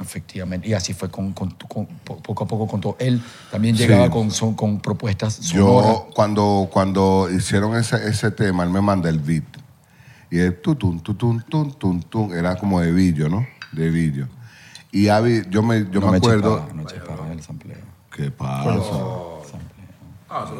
Efectivamente. 0.00 0.66
Y 0.68 0.72
así 0.72 0.94
fue 0.94 1.10
con, 1.10 1.32
con- 1.32 1.50
con- 1.68 1.86
po- 1.86 2.16
poco 2.16 2.44
a 2.44 2.46
poco 2.46 2.66
con 2.66 2.80
todo. 2.80 2.96
Él 2.98 3.22
también 3.50 3.76
Sí. 3.76 3.82
llegaba 3.82 4.10
con, 4.10 4.30
son- 4.30 4.54
con 4.54 4.80
propuestas 4.80 5.34
sonoras. 5.34 5.90
Yo, 5.90 6.08
cuando, 6.14 6.68
cuando 6.72 7.28
hicieron 7.30 7.76
ese, 7.76 8.08
ese 8.08 8.30
tema, 8.30 8.64
él 8.64 8.70
me 8.70 8.80
manda 8.80 9.08
el 9.10 9.18
beat. 9.18 9.44
Y 10.30 10.38
el 10.38 10.60
tutun, 10.60 11.00
tutun, 11.00 11.42
tun, 11.42 11.72
tun, 11.74 12.02
tun, 12.02 12.32
era 12.32 12.56
como 12.56 12.80
de 12.80 12.92
villo, 12.92 13.28
¿no? 13.28 13.46
De 13.72 13.90
villo. 13.90 14.26
Y 14.92 15.08
Avi, 15.08 15.42
yo 15.50 15.62
me, 15.62 15.86
yo 15.90 16.00
no 16.00 16.10
me 16.10 16.16
acuerdo. 16.16 16.60
chepaba, 16.60 16.72
no 16.72 16.84
chepaba 16.88 17.32
el 17.32 17.42
sampleo. 17.42 17.78
¿Qué 18.14 18.30
pasa? 18.30 18.72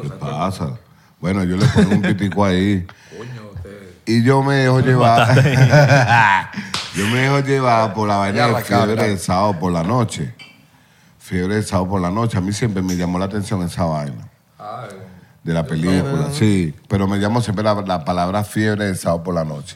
¿Qué 0.03 0.09
pasa? 0.09 0.79
Bueno, 1.19 1.43
yo 1.43 1.55
le 1.57 1.65
pongo 1.67 1.95
un 1.95 2.01
pitico 2.01 2.43
ahí. 2.45 2.85
Y 4.05 4.23
yo 4.23 4.41
me 4.41 4.55
dejo 4.55 4.79
llevar. 4.79 5.35
yo 6.95 7.07
me 7.07 7.19
dejo 7.19 7.39
llevar 7.39 7.93
por 7.93 8.07
la 8.07 8.17
vaina 8.17 8.47
de 8.47 8.53
la 8.53 8.61
fiebre 8.61 9.07
del 9.07 9.19
sábado 9.19 9.59
por 9.59 9.71
la 9.71 9.83
noche. 9.83 10.33
Fiebre 11.19 11.55
del 11.55 11.63
sábado 11.63 11.89
por 11.89 12.01
la 12.01 12.09
noche. 12.09 12.37
A 12.37 12.41
mí 12.41 12.51
siempre 12.51 12.81
me 12.81 12.95
llamó 12.95 13.19
la 13.19 13.25
atención 13.25 13.61
esa 13.63 13.85
vaina. 13.85 14.27
De 15.43 15.53
la 15.53 15.65
película, 15.65 16.29
sí. 16.31 16.75
Pero 16.87 17.07
me 17.07 17.17
llamó 17.17 17.41
siempre 17.41 17.63
la, 17.63 17.73
la 17.81 18.05
palabra 18.05 18.43
fiebre 18.43 18.85
del 18.85 18.97
sábado 18.97 19.23
por 19.23 19.35
la 19.35 19.43
noche. 19.43 19.75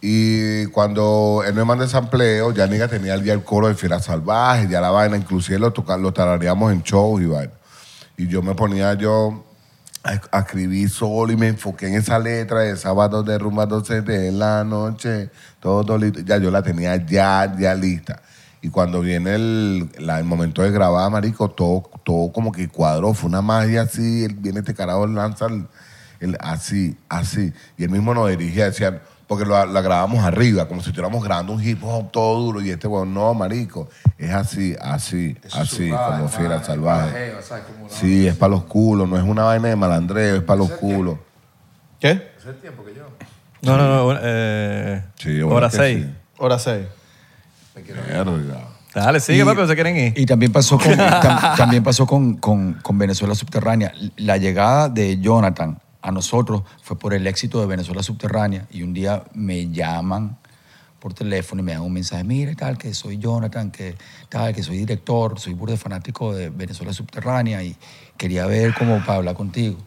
Y 0.00 0.66
cuando 0.66 1.42
él 1.44 1.54
me 1.54 1.64
manda 1.64 1.84
el 1.84 1.90
sampleo, 1.90 2.52
ya 2.52 2.66
Niga 2.66 2.86
tenía 2.86 3.16
ya 3.16 3.32
el 3.32 3.42
coro 3.42 3.66
de 3.66 3.74
Fiera 3.74 3.98
Salvaje, 3.98 4.68
ya 4.68 4.80
la 4.80 4.90
vaina, 4.90 5.16
inclusive 5.16 5.58
lo, 5.58 5.72
toca, 5.72 5.96
lo 5.96 6.12
tarareamos 6.12 6.72
en 6.72 6.82
shows 6.82 7.20
y 7.20 7.26
vaina. 7.26 7.52
Y 8.16 8.28
yo 8.28 8.42
me 8.42 8.54
ponía 8.54 8.94
yo 8.94 9.44
a, 10.32 10.38
escribir 10.40 10.88
solo 10.90 11.32
y 11.32 11.36
me 11.36 11.48
enfoqué 11.48 11.88
en 11.88 11.94
esa 11.94 12.18
letra 12.18 12.60
de 12.60 12.76
sábado 12.76 13.22
de 13.22 13.38
rumba 13.38 13.66
12 13.66 14.02
de 14.02 14.32
la 14.32 14.64
noche, 14.64 15.30
todo 15.60 15.98
listo. 15.98 16.20
Ya 16.20 16.38
yo 16.38 16.50
la 16.50 16.62
tenía 16.62 16.96
ya, 16.96 17.54
ya 17.58 17.74
lista. 17.74 18.22
Y 18.60 18.70
cuando 18.70 19.00
viene 19.00 19.34
el, 19.36 19.90
el 19.98 20.24
momento 20.24 20.62
de 20.62 20.70
grabar, 20.70 21.10
marico, 21.10 21.48
todo, 21.50 21.88
todo 22.04 22.32
como 22.32 22.50
que 22.50 22.68
cuadró, 22.68 23.14
fue 23.14 23.28
una 23.28 23.42
magia 23.42 23.82
así, 23.82 24.24
él 24.24 24.34
viene 24.34 24.60
este 24.60 24.74
carajo, 24.74 25.06
lanza 25.06 25.46
el, 25.46 25.66
el- 26.20 26.36
así, 26.40 26.96
así. 27.08 27.52
Y 27.76 27.84
él 27.84 27.90
mismo 27.90 28.14
nos 28.14 28.28
dirigía, 28.30 28.64
decía, 28.64 29.00
porque 29.28 29.44
lo, 29.44 29.64
la 29.66 29.80
grabamos 29.82 30.24
arriba, 30.24 30.66
como 30.66 30.80
si 30.82 30.88
estuviéramos 30.88 31.22
grabando 31.22 31.52
un 31.52 31.62
hip 31.62 31.78
hop 31.84 32.10
todo 32.10 32.40
duro. 32.40 32.60
Y 32.62 32.70
este 32.70 32.88
weón, 32.88 33.14
no, 33.14 33.32
marico, 33.34 33.88
es 34.16 34.30
así, 34.32 34.74
así, 34.80 35.36
así, 35.52 35.90
como 35.90 36.28
fiera 36.28 36.64
salvaje. 36.64 37.34
Sí, 37.88 38.26
es 38.26 38.34
para 38.34 38.50
los 38.50 38.64
culos, 38.64 39.08
no 39.08 39.16
es 39.16 39.22
una 39.22 39.44
vaina 39.44 39.68
de 39.68 39.76
malandreo, 39.76 40.36
es 40.36 40.42
para 40.42 40.58
los 40.58 40.70
culos. 40.72 41.18
¿Qué? 42.00 42.32
No, 43.62 43.76
no, 43.76 44.12
no. 44.12 44.18
Eh, 44.22 45.02
Sí, 45.16 45.40
bueno, 45.42 45.56
hora 45.56 45.68
que 45.70 45.76
6. 45.76 46.04
sí. 46.06 46.14
Hora 46.38 46.58
6. 46.58 46.86
Verga. 48.08 48.68
Dale, 48.94 49.20
sigue, 49.20 49.42
Y- 49.42 49.44
papi, 49.44 49.66
se 49.66 49.74
quieren 49.74 49.96
ir. 49.96 50.12
Y 50.18 50.26
también 50.26 50.50
pasó 50.52 50.78
con, 50.78 50.92
tam- 50.96 51.56
también 51.56 51.82
pasó 51.84 52.06
con, 52.06 52.34
con- 52.36 52.74
con 52.74 52.98
Venezuela 52.98 53.34
Subterránea. 53.34 53.92
La 54.16 54.36
llegada 54.36 54.88
de 54.88 55.18
Jonathan 55.20 55.78
a 56.02 56.10
nosotros 56.10 56.62
fue 56.82 56.98
por 56.98 57.14
el 57.14 57.26
éxito 57.26 57.60
de 57.60 57.66
Venezuela 57.66 58.02
Subterránea. 58.02 58.66
Y 58.70 58.82
un 58.82 58.92
día 58.92 59.24
me 59.34 59.70
llaman 59.70 60.36
por 60.98 61.14
teléfono 61.14 61.62
y 61.62 61.64
me 61.64 61.72
dan 61.72 61.82
un 61.82 61.92
mensaje, 61.92 62.24
mira 62.24 62.54
tal, 62.54 62.76
que 62.76 62.92
soy 62.92 63.18
Jonathan, 63.18 63.70
que 63.70 63.96
tal, 64.28 64.54
que 64.54 64.62
soy 64.62 64.78
director, 64.78 65.38
soy 65.38 65.54
burde 65.54 65.76
fanático 65.76 66.34
de 66.34 66.50
Venezuela 66.50 66.92
Subterránea 66.92 67.62
y 67.62 67.76
quería 68.16 68.46
ver 68.46 68.74
cómo 68.74 68.98
para 68.98 69.18
hablar 69.18 69.34
contigo. 69.34 69.78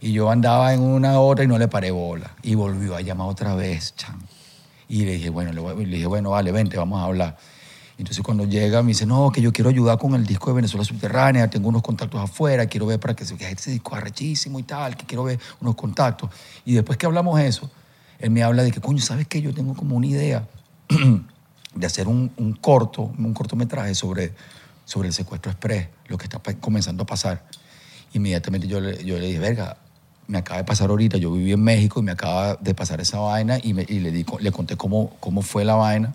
Y 0.00 0.12
yo 0.12 0.30
andaba 0.30 0.72
en 0.74 0.80
una 0.80 1.18
hora 1.20 1.44
y 1.44 1.46
no 1.46 1.58
le 1.58 1.68
paré 1.68 1.90
bola. 1.90 2.30
Y 2.42 2.54
volvió 2.54 2.96
a 2.96 3.00
llamar 3.00 3.28
otra 3.28 3.54
vez, 3.54 3.94
cham. 3.96 4.20
Y 4.88 5.04
le 5.04 5.14
dije, 5.14 5.30
bueno, 5.30 5.52
le, 5.52 5.86
le 5.86 5.96
dije, 5.96 6.06
bueno, 6.06 6.30
vale, 6.30 6.52
vente, 6.52 6.76
vamos 6.76 7.00
a 7.00 7.04
hablar. 7.04 7.36
Entonces 7.98 8.22
cuando 8.22 8.44
llega 8.44 8.82
me 8.82 8.88
dice, 8.88 9.06
no, 9.06 9.30
que 9.32 9.40
yo 9.40 9.52
quiero 9.52 9.70
ayudar 9.70 9.98
con 9.98 10.14
el 10.14 10.26
disco 10.26 10.50
de 10.50 10.56
Venezuela 10.56 10.84
Subterránea, 10.84 11.48
tengo 11.48 11.68
unos 11.70 11.82
contactos 11.82 12.20
afuera, 12.20 12.66
quiero 12.66 12.86
ver 12.86 13.00
para 13.00 13.14
que 13.16 13.24
se 13.24 13.34
este 13.34 13.70
disco 13.70 13.94
arrechísimo 13.94 14.58
y 14.58 14.64
tal, 14.64 14.96
que 14.96 15.06
quiero 15.06 15.24
ver 15.24 15.38
unos 15.60 15.74
contactos. 15.76 16.28
Y 16.66 16.74
después 16.74 16.98
que 16.98 17.06
hablamos 17.06 17.40
eso, 17.40 17.70
él 18.18 18.30
me 18.30 18.42
habla 18.42 18.62
de 18.64 18.70
que, 18.70 18.80
coño, 18.80 19.00
¿sabes 19.00 19.26
qué? 19.26 19.40
Yo 19.40 19.54
tengo 19.54 19.74
como 19.74 19.96
una 19.96 20.06
idea 20.06 20.46
de 21.74 21.86
hacer 21.86 22.06
un, 22.08 22.30
un 22.36 22.52
corto, 22.54 23.12
un 23.18 23.32
cortometraje 23.32 23.94
sobre, 23.94 24.34
sobre 24.84 25.08
el 25.08 25.14
secuestro 25.14 25.50
express, 25.50 25.88
lo 26.08 26.18
que 26.18 26.24
está 26.24 26.38
comenzando 26.60 27.04
a 27.04 27.06
pasar. 27.06 27.44
Inmediatamente 28.12 28.66
yo 28.68 28.80
le, 28.80 29.02
yo 29.04 29.18
le 29.18 29.26
dije, 29.26 29.38
verga, 29.38 29.78
me 30.28 30.38
acaba 30.38 30.58
de 30.58 30.64
pasar 30.64 30.90
ahorita, 30.90 31.16
yo 31.18 31.32
viví 31.32 31.52
en 31.52 31.62
México 31.62 32.00
y 32.00 32.02
me 32.02 32.12
acaba 32.12 32.56
de 32.56 32.74
pasar 32.74 33.00
esa 33.00 33.18
vaina 33.20 33.58
y, 33.62 33.72
me- 33.74 33.86
y 33.88 34.00
le, 34.00 34.10
di- 34.10 34.26
le 34.40 34.52
conté 34.52 34.76
cómo, 34.76 35.16
cómo 35.20 35.40
fue 35.42 35.64
la 35.64 35.74
vaina. 35.76 36.14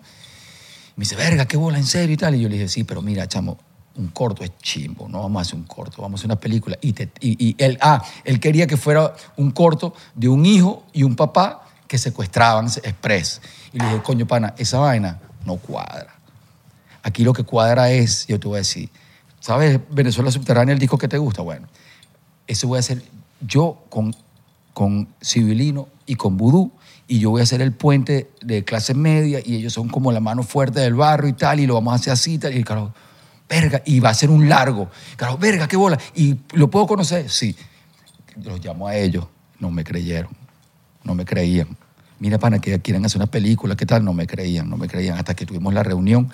Me 0.96 1.02
dice, 1.02 1.16
verga, 1.16 1.46
qué 1.46 1.56
bola, 1.56 1.78
en 1.78 1.86
serio 1.86 2.14
y 2.14 2.16
tal. 2.16 2.34
Y 2.34 2.40
yo 2.40 2.48
le 2.48 2.56
dije, 2.56 2.68
sí, 2.68 2.84
pero 2.84 3.02
mira, 3.02 3.26
chamo, 3.26 3.58
un 3.96 4.08
corto 4.08 4.42
es 4.44 4.52
chimbo, 4.58 5.08
no 5.08 5.20
vamos 5.22 5.40
a 5.40 5.42
hacer 5.42 5.54
un 5.56 5.64
corto, 5.64 6.00
vamos 6.02 6.18
a 6.18 6.22
hacer 6.22 6.26
una 6.26 6.40
película. 6.40 6.76
Y, 6.80 6.92
te- 6.92 7.10
y, 7.20 7.48
y 7.48 7.54
él, 7.58 7.78
ah, 7.80 8.02
él 8.24 8.40
quería 8.40 8.66
que 8.66 8.76
fuera 8.76 9.14
un 9.36 9.50
corto 9.50 9.94
de 10.14 10.28
un 10.28 10.44
hijo 10.46 10.84
y 10.92 11.02
un 11.02 11.16
papá 11.16 11.62
que 11.88 11.98
secuestraban 11.98 12.66
express. 12.66 13.40
Y 13.72 13.78
le 13.78 13.84
dije, 13.86 14.02
coño, 14.02 14.26
pana, 14.26 14.54
esa 14.56 14.78
vaina 14.78 15.20
no 15.44 15.56
cuadra. 15.56 16.14
Aquí 17.02 17.24
lo 17.24 17.32
que 17.32 17.42
cuadra 17.44 17.90
es, 17.90 18.26
yo 18.26 18.38
te 18.38 18.48
voy 18.48 18.56
a 18.56 18.58
decir, 18.58 18.88
¿sabes 19.40 19.78
Venezuela 19.90 20.30
Subterránea, 20.30 20.72
el 20.72 20.78
disco 20.78 20.96
que 20.98 21.08
te 21.08 21.18
gusta? 21.18 21.42
Bueno, 21.42 21.68
eso 22.46 22.68
voy 22.68 22.76
a 22.76 22.80
hacer 22.80 23.02
yo 23.40 23.82
con, 23.90 24.14
con 24.72 25.08
Civilino 25.22 25.88
y 26.06 26.14
con 26.14 26.36
Vudú, 26.36 26.70
y 27.08 27.18
yo 27.18 27.30
voy 27.30 27.40
a 27.40 27.44
hacer 27.44 27.60
el 27.60 27.72
puente 27.72 28.30
de 28.40 28.64
clase 28.64 28.94
media, 28.94 29.40
y 29.44 29.56
ellos 29.56 29.72
son 29.72 29.88
como 29.88 30.12
la 30.12 30.20
mano 30.20 30.42
fuerte 30.42 30.80
del 30.80 30.94
barrio 30.94 31.28
y 31.30 31.32
tal, 31.34 31.60
y 31.60 31.66
lo 31.66 31.74
vamos 31.74 31.92
a 31.92 31.96
hacer 31.96 32.12
así 32.12 32.38
tal, 32.38 32.56
y 32.56 32.64
carajo, 32.64 32.94
verga, 33.48 33.82
y 33.84 34.00
va 34.00 34.10
a 34.10 34.14
ser 34.14 34.30
un 34.30 34.48
largo, 34.48 34.88
carajo, 35.16 35.38
verga, 35.38 35.68
qué 35.68 35.76
bola, 35.76 35.98
y 36.14 36.36
lo 36.52 36.70
puedo 36.70 36.86
conocer, 36.86 37.28
sí. 37.28 37.54
Los 38.42 38.64
llamo 38.64 38.88
a 38.88 38.96
ellos, 38.96 39.26
no 39.58 39.70
me 39.70 39.84
creyeron, 39.84 40.32
no 41.04 41.14
me 41.14 41.24
creían. 41.24 41.76
Mira, 42.18 42.38
pana, 42.38 42.60
que 42.60 42.80
quieren 42.80 43.04
hacer 43.04 43.18
una 43.18 43.30
película, 43.30 43.76
¿qué 43.76 43.84
tal? 43.84 44.04
No 44.04 44.14
me 44.14 44.26
creían, 44.26 44.70
no 44.70 44.76
me 44.76 44.88
creían, 44.88 45.18
hasta 45.18 45.34
que 45.34 45.44
tuvimos 45.44 45.74
la 45.74 45.82
reunión, 45.82 46.30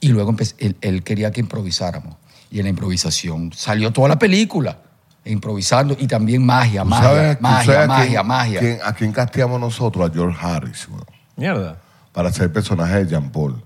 y 0.00 0.08
luego 0.08 0.30
empecé- 0.30 0.76
él 0.80 1.02
quería 1.02 1.32
que 1.32 1.40
improvisáramos, 1.40 2.16
y 2.50 2.58
en 2.58 2.64
la 2.64 2.70
improvisación 2.70 3.52
salió 3.52 3.92
toda 3.92 4.08
la 4.10 4.18
película, 4.18 4.78
improvisando, 5.24 5.96
y 5.98 6.06
también 6.06 6.44
magia, 6.44 6.82
¿Tú 6.82 6.88
magia, 6.88 7.08
sabes- 7.08 7.40
magia, 7.40 7.86
magia, 7.86 8.06
quién- 8.12 8.26
magia. 8.26 8.60
quién- 8.60 8.78
¿A 8.84 8.92
quién 8.92 9.12
casteamos 9.12 9.58
nosotros? 9.60 10.10
A 10.10 10.12
George 10.12 10.38
Harris, 10.40 10.86
weón, 10.88 11.04
Mierda. 11.36 11.76
para 12.12 12.30
ser 12.32 12.52
personaje 12.52 13.04
de 13.04 13.10
Jean 13.10 13.30
Paul. 13.30 13.62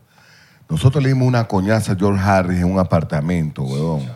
Nosotros 0.69 1.03
le 1.03 1.09
dimos 1.11 1.27
una 1.27 1.45
coñaza 1.45 1.93
a 1.93 1.97
George 1.97 2.23
Harris 2.23 2.59
en 2.59 2.71
un 2.73 2.79
apartamento, 2.79 3.63
weón. 3.63 4.07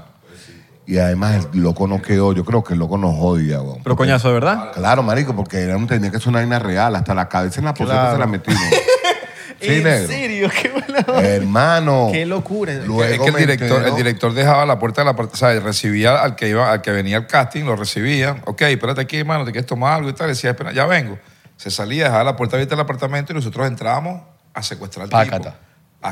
Y 0.87 0.99
además 0.99 1.49
el 1.55 1.61
loco 1.63 1.87
no 1.87 2.03
quedó, 2.03 2.33
yo 2.33 2.45
creo 2.45 2.63
que 2.63 2.75
el 2.75 2.81
loco 2.81 2.99
nos 2.99 3.15
odia, 3.19 3.61
weón. 3.63 3.79
Pero 3.83 3.97
coñazo, 3.97 4.29
¿de 4.29 4.35
verdad? 4.35 4.73
Claro, 4.75 5.03
marico, 5.03 5.35
porque 5.35 5.61
era 5.63 5.77
un- 5.77 5.87
tenía 5.87 6.11
que 6.11 6.19
ser 6.19 6.29
una 6.29 6.41
vaina 6.41 6.59
real, 6.59 6.95
hasta 6.97 7.15
la 7.15 7.29
cabeza 7.29 7.61
en 7.61 7.67
la 7.67 7.75
poseta 7.75 7.95
Claro. 8.01 8.13
se 8.15 8.19
la 8.19 8.27
metimos. 8.27 8.61
sí, 9.63 9.73
¿En 9.79 9.85
negro. 9.85 10.07
serio? 10.09 10.51
Qué 10.63 10.69
buena. 10.71 11.27
Hermano. 11.27 12.09
Qué 12.13 12.27
locura. 12.27 12.73
Luego 12.85 13.05
es 13.05 13.19
que 13.19 13.29
el 13.29 13.35
director, 13.37 13.79
entero- 13.83 13.89
el 13.89 13.97
director 13.97 14.35
dejaba 14.35 14.67
la 14.67 14.79
puerta 14.79 15.01
de 15.03 15.07
la 15.07 15.17
puerta, 15.17 15.35
o 15.35 15.37
sea, 15.37 15.59
recibía 15.61 16.23
al 16.23 16.37
que 16.37 16.49
iba, 16.49 16.71
al 16.73 16.83
que 16.83 16.91
venía 16.91 17.17
al 17.17 17.27
casting, 17.27 17.65
lo 17.65 17.77
recibía. 17.77 18.37
Ok, 18.45 18.63
espérate 18.63 19.01
aquí, 19.01 19.19
hermano, 19.19 19.45
te 19.45 19.53
quieres 19.53 19.67
tomar 19.67 19.95
algo 19.95 20.09
y 20.09 20.13
tal. 20.13 20.29
Decía, 20.29 20.51
espera, 20.51 20.73
ya 20.73 20.87
vengo. 20.87 21.19
Se 21.57 21.71
salía, 21.71 22.05
dejaba 22.05 22.25
la 22.25 22.37
puerta 22.37 22.57
abierta 22.57 22.75
del 22.75 22.83
apartamento 22.83 23.33
y 23.33 23.37
nosotros 23.37 23.67
entramos 23.67 24.23
a 24.53 24.63
secuestrar 24.63 25.05
al 25.05 25.11
Pácata. 25.11 25.57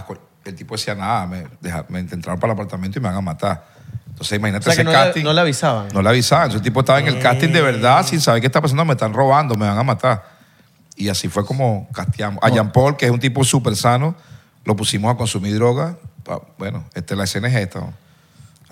tipo. 0.07 0.19
El 0.45 0.55
tipo 0.55 0.75
decía, 0.75 0.95
nada, 0.95 1.27
me, 1.27 1.47
deja- 1.61 1.85
me 1.89 1.99
entraron 1.99 2.41
para 2.41 2.53
el 2.53 2.59
apartamento 2.59 2.99
y 2.99 3.03
me 3.03 3.09
van 3.09 3.17
a 3.19 3.21
matar. 3.21 3.67
Entonces, 4.09 4.39
imagínate 4.39 4.69
O 4.69 4.73
sea, 4.73 4.77
que 4.77 4.81
ese 4.83 4.85
no 4.85 4.91
le- 4.91 5.05
casting. 5.07 5.25
no 5.25 5.33
le 5.35 5.41
avisaban. 5.41 5.89
No 5.93 6.03
le 6.03 6.09
avisaban. 6.09 6.45
Entonces, 6.45 6.61
el 6.61 6.65
tipo 6.65 6.81
estaba 6.81 6.99
en 7.01 7.09
el 7.09 7.19
casting 7.19 7.49
de 7.53 7.61
verdad, 7.63 8.07
sin 8.07 8.21
saber 8.21 8.41
qué 8.41 8.47
está 8.47 8.61
pasando, 8.61 8.85
me 8.85 8.93
están 8.93 9.13
robando, 9.13 9.55
me 9.55 9.67
van 9.67 9.77
a 9.79 9.83
matar. 9.83 10.25
Y 11.01 11.09
así 11.09 11.29
fue 11.29 11.47
como 11.47 11.89
casteamos. 11.95 12.43
A 12.43 12.51
Jean 12.51 12.73
Paul, 12.73 12.97
que 12.97 13.07
es 13.07 13.11
un 13.11 13.19
tipo 13.19 13.43
súper 13.43 13.75
sano, 13.75 14.15
lo 14.67 14.77
pusimos 14.77 15.13
a 15.13 15.17
consumir 15.17 15.55
droga. 15.55 15.97
Bueno, 16.59 16.85
este, 16.95 17.17
la 17.17 17.25
escena 17.25 17.49
es 17.49 17.55
esta. 17.55 17.81
¿no? 17.81 17.95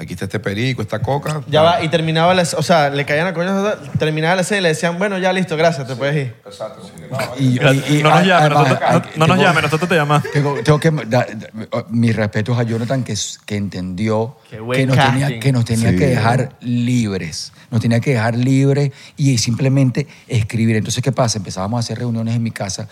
Aquí 0.01 0.13
está 0.13 0.27
este 0.27 0.39
perico, 0.39 0.81
esta 0.81 1.01
coca. 1.01 1.43
Ya 1.49 1.61
va, 1.63 1.83
y 1.83 1.89
terminaba 1.89 2.33
la, 2.33 2.43
o 2.43 2.63
sea, 2.63 2.89
le 2.89 3.05
caían 3.05 3.27
a 3.27 3.35
coño, 3.35 3.67
terminaba 3.99 4.37
la 4.37 4.43
escena 4.43 4.61
y 4.61 4.63
le 4.63 4.69
decían, 4.69 4.97
bueno, 4.97 5.19
ya 5.19 5.33
listo, 5.33 5.57
gracias, 5.57 5.89
te 5.89 5.97
puedes 5.97 6.15
ir. 6.15 6.37
Exacto. 6.47 6.89
no, 7.11 7.19
Y- 7.37 7.59
y- 7.59 7.99
y- 7.99 8.03
no 8.05 8.11
nos 8.11 8.25
llame, 8.25 8.33
además, 8.33 8.69
nosotros, 8.69 8.81
no, 8.81 8.93
no 8.93 9.27
nos 9.27 9.37
tengo- 9.37 9.43
llame, 9.43 9.63
nosotros 9.63 9.89
te 9.89 9.95
llamamos. 9.97 10.31
Tengo, 10.33 10.55
tengo 10.63 10.79
que 10.79 10.91
da- 10.93 11.27
da- 11.27 11.85
mis 11.91 12.15
respetos 12.15 12.57
a 12.57 12.63
Jonathan 12.63 13.03
que, 13.03 13.13
s- 13.15 13.39
que 13.45 13.57
entendió 13.57 14.37
Qué 14.49 14.61
buen 14.61 14.79
que 14.79 14.87
nos, 14.87 14.97
casting. 14.97 15.21
tenía, 15.21 15.41
que 15.41 15.53
nos 15.53 15.65
tenía 15.65 15.91
Sí. 15.91 15.97
que 15.97 16.07
dejar 16.07 16.51
libres. 16.61 17.53
Nos 17.73 17.81
tenía 17.81 17.99
que 17.99 18.13
dejar 18.13 18.37
libres 18.37 18.93
y 19.17 19.37
simplemente 19.39 20.07
escribir. 20.29 20.77
Entonces, 20.77 21.03
¿qué 21.03 21.11
pasa? 21.11 21.39
Empezábamos 21.39 21.79
a 21.79 21.81
hacer 21.81 21.99
reuniones 21.99 22.37
en 22.37 22.43
mi 22.45 22.53
casa 22.53 22.87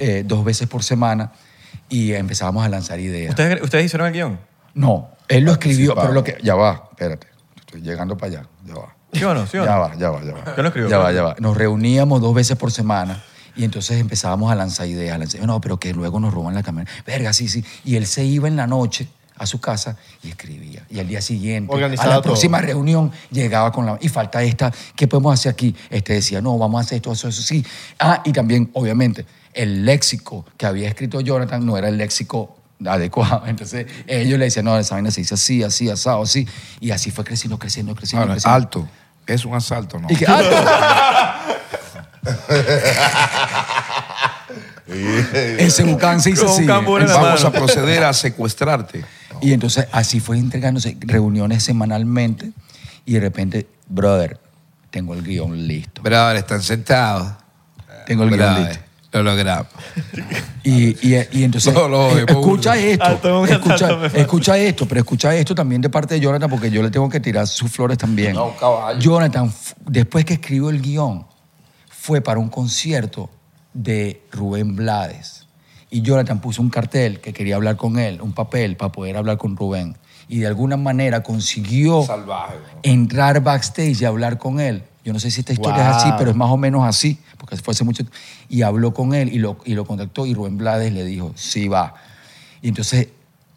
eh, 0.00 0.24
dos 0.26 0.44
veces 0.44 0.66
por 0.66 0.82
semana 0.82 1.30
y 1.88 2.12
empezábamos 2.14 2.64
a 2.64 2.68
lanzar 2.68 2.98
ideas. 2.98 3.30
¿Ustedes, 3.30 3.62
¿Ustedes 3.62 3.84
hicieron 3.84 4.08
el 4.08 4.12
guion? 4.14 4.49
No, 4.74 5.10
él 5.28 5.44
lo 5.44 5.52
escribió, 5.52 5.94
Participamos. 5.94 6.02
pero 6.02 6.14
lo 6.14 6.24
que... 6.24 6.38
Ya 6.42 6.54
va, 6.54 6.88
espérate. 6.90 7.26
Estoy 7.58 7.82
llegando 7.82 8.16
para 8.16 8.32
allá. 8.38 8.48
Ya 8.66 8.74
va. 8.74 8.94
¿Sí 9.12 9.24
o 9.24 9.34
no? 9.34 9.46
¿Sí 9.46 9.58
o 9.58 9.64
Ya 9.64 9.76
va, 9.76 9.94
ya 9.96 10.10
va, 10.10 10.22
ya 10.24 10.32
va. 10.32 10.44
¿Quién 10.44 10.62
lo 10.62 10.66
escribió? 10.68 10.88
Ya 10.90 10.98
va, 10.98 11.12
ya 11.12 11.22
va. 11.22 11.36
Nos 11.38 11.56
reuníamos 11.56 12.20
dos 12.20 12.34
veces 12.34 12.56
por 12.56 12.70
semana 12.72 13.22
y 13.56 13.64
entonces 13.64 14.00
empezábamos 14.00 14.50
a 14.52 14.54
lanzar 14.54 14.86
ideas. 14.86 15.14
a 15.14 15.18
lanzar- 15.18 15.40
no, 15.46 15.60
pero 15.60 15.78
que 15.78 15.92
luego 15.92 16.20
nos 16.20 16.32
roban 16.32 16.54
la 16.54 16.62
cámara. 16.62 16.88
Verga, 17.06 17.32
sí, 17.32 17.48
sí. 17.48 17.64
Y 17.84 17.96
él 17.96 18.06
se 18.06 18.24
iba 18.24 18.46
en 18.48 18.56
la 18.56 18.66
noche 18.66 19.08
a 19.36 19.46
su 19.46 19.60
casa 19.60 19.96
y 20.22 20.28
escribía. 20.28 20.84
Y 20.90 21.00
al 21.00 21.08
día 21.08 21.20
siguiente, 21.22 21.72
Organizaba 21.74 22.12
a 22.12 22.16
la 22.16 22.22
todo. 22.22 22.32
próxima 22.32 22.60
reunión, 22.60 23.10
llegaba 23.30 23.72
con 23.72 23.86
la... 23.86 23.98
Y 24.00 24.08
falta 24.08 24.42
esta, 24.42 24.70
¿qué 24.94 25.08
podemos 25.08 25.32
hacer 25.34 25.50
aquí? 25.52 25.74
Este 25.88 26.12
decía, 26.12 26.40
no, 26.42 26.58
vamos 26.58 26.78
a 26.80 26.84
hacer 26.84 26.96
esto, 26.96 27.12
eso, 27.12 27.28
eso, 27.28 27.40
sí. 27.42 27.64
Ah, 27.98 28.20
y 28.24 28.32
también, 28.32 28.70
obviamente, 28.74 29.24
el 29.54 29.84
léxico 29.84 30.44
que 30.56 30.66
había 30.66 30.88
escrito 30.88 31.20
Jonathan 31.20 31.64
no 31.64 31.76
era 31.78 31.88
el 31.88 31.96
léxico 31.96 32.58
adecuado. 32.86 33.42
Entonces, 33.46 33.86
ellos 34.06 34.38
le 34.38 34.46
decían, 34.46 34.64
no, 34.64 34.78
esa 34.78 34.94
vaina 34.94 35.10
se 35.10 35.20
dice 35.20 35.34
así, 35.34 35.62
así, 35.62 35.90
asado, 35.90 36.22
así. 36.22 36.48
Y 36.80 36.90
así 36.90 37.10
fue 37.10 37.24
creciendo, 37.24 37.58
creciendo, 37.58 37.94
creciendo, 37.94 38.34
alto. 38.44 38.88
Es 39.26 39.44
un 39.44 39.54
asalto, 39.54 39.98
¿no? 39.98 40.08
Y 40.10 40.16
que, 40.16 40.26
ah, 40.26 41.46
Ese 45.58 45.84
bucán 45.84 46.20
se 46.20 46.32
un 46.32 46.38
así. 46.38 46.66
Vamos 46.66 47.44
a 47.44 47.52
proceder 47.52 48.04
a 48.04 48.12
secuestrarte. 48.12 49.04
Y 49.42 49.54
entonces 49.54 49.86
así 49.90 50.20
fue 50.20 50.36
entregándose 50.36 50.98
reuniones 51.00 51.62
semanalmente 51.62 52.52
y 53.06 53.14
de 53.14 53.20
repente, 53.20 53.66
brother, 53.88 54.38
tengo 54.90 55.14
el 55.14 55.22
guion 55.22 55.66
listo. 55.66 56.02
Brother, 56.02 56.36
están 56.36 56.62
sentados. 56.62 57.32
Tengo 58.06 58.24
el 58.24 58.28
guion 58.28 58.38
Brother, 58.38 58.68
listo. 58.68 58.84
Lo 59.12 59.22
logramos. 59.22 59.66
Y, 60.62 60.88
y- 61.08 61.26
y 61.32 61.42
entonces, 61.44 61.72
No, 61.72 62.10
eh, 62.10 62.24
es 62.28 62.30
escucha 62.36 62.76
esto, 62.76 63.02
Alto, 63.04 63.40
un 63.40 63.48
escucha, 63.48 63.96
me 63.96 64.68
esto, 64.68 64.86
pero 64.86 65.00
escucha 65.00 65.34
esto 65.34 65.54
también 65.54 65.80
de 65.80 65.88
parte 65.88 66.14
de 66.14 66.20
Jonathan 66.20 66.50
porque 66.50 66.70
yo 66.70 66.82
le 66.82 66.90
tengo 66.90 67.08
que 67.08 67.18
tirar 67.18 67.46
sus 67.46 67.70
flores 67.72 67.96
también. 67.96 68.34
No, 68.34 68.54
caballo. 68.56 68.98
Jonathan, 69.00 69.46
f- 69.46 69.74
después 69.86 70.26
que 70.26 70.34
escribió 70.34 70.68
el 70.68 70.82
guion, 70.82 71.26
fue 71.88 72.20
para 72.20 72.38
un 72.38 72.50
concierto 72.50 73.30
de 73.72 74.22
Rubén 74.32 74.76
Blades. 74.76 75.46
Y 75.88 76.02
Jonathan 76.02 76.40
puso 76.42 76.60
un 76.60 76.68
cartel 76.68 77.20
que 77.20 77.32
quería 77.32 77.56
hablar 77.56 77.76
con 77.76 77.98
él, 77.98 78.20
un 78.20 78.32
papel 78.34 78.76
para 78.76 78.92
poder 78.92 79.16
hablar 79.16 79.38
con 79.38 79.56
Rubén. 79.56 79.96
Y 80.28 80.40
de 80.40 80.46
alguna 80.46 80.76
manera 80.76 81.22
consiguió 81.22 82.04
Salvaje. 82.04 82.56
¿no? 82.74 82.80
entrar 82.82 83.40
backstage 83.42 84.02
y 84.02 84.04
hablar 84.04 84.36
con 84.36 84.60
él. 84.60 84.84
Yo 85.04 85.12
no 85.12 85.18
sé 85.18 85.30
si 85.30 85.40
esta 85.40 85.52
historia 85.52 85.88
es 85.88 85.96
así, 85.96 86.10
pero 86.18 86.30
es 86.30 86.36
más 86.36 86.50
o 86.50 86.56
menos 86.56 86.84
así, 86.84 87.18
porque 87.38 87.56
fue 87.56 87.72
hace 87.72 87.84
mucho 87.84 88.04
Y 88.48 88.62
habló 88.62 88.92
con 88.92 89.14
él 89.14 89.32
y 89.32 89.38
lo, 89.38 89.58
y 89.64 89.74
lo 89.74 89.84
contactó 89.86 90.26
y 90.26 90.34
Rubén 90.34 90.58
Blades 90.58 90.92
le 90.92 91.04
dijo, 91.04 91.32
sí 91.34 91.68
va. 91.68 91.94
Y 92.60 92.68
entonces 92.68 93.08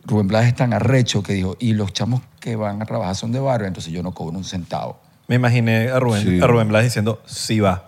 Rubén 0.05 0.27
Blades 0.27 0.49
es 0.49 0.55
tan 0.55 0.73
arrecho 0.73 1.21
que 1.21 1.33
dijo, 1.33 1.57
y 1.59 1.73
los 1.73 1.91
chamos 1.93 2.21
que 2.39 2.55
van 2.55 2.81
a 2.81 2.85
trabajar 2.85 3.15
son 3.15 3.31
de 3.31 3.39
barrio, 3.39 3.67
entonces 3.67 3.91
yo 3.91 4.03
no 4.03 4.13
cobro 4.13 4.37
un 4.37 4.43
centavo. 4.43 4.99
Me 5.27 5.35
imaginé 5.35 5.89
a 5.89 5.99
Rubén, 5.99 6.23
Sí. 6.23 6.41
a 6.41 6.47
Rubén 6.47 6.67
Blas 6.67 6.83
diciendo, 6.83 7.21
sí 7.25 7.59
va. 7.59 7.85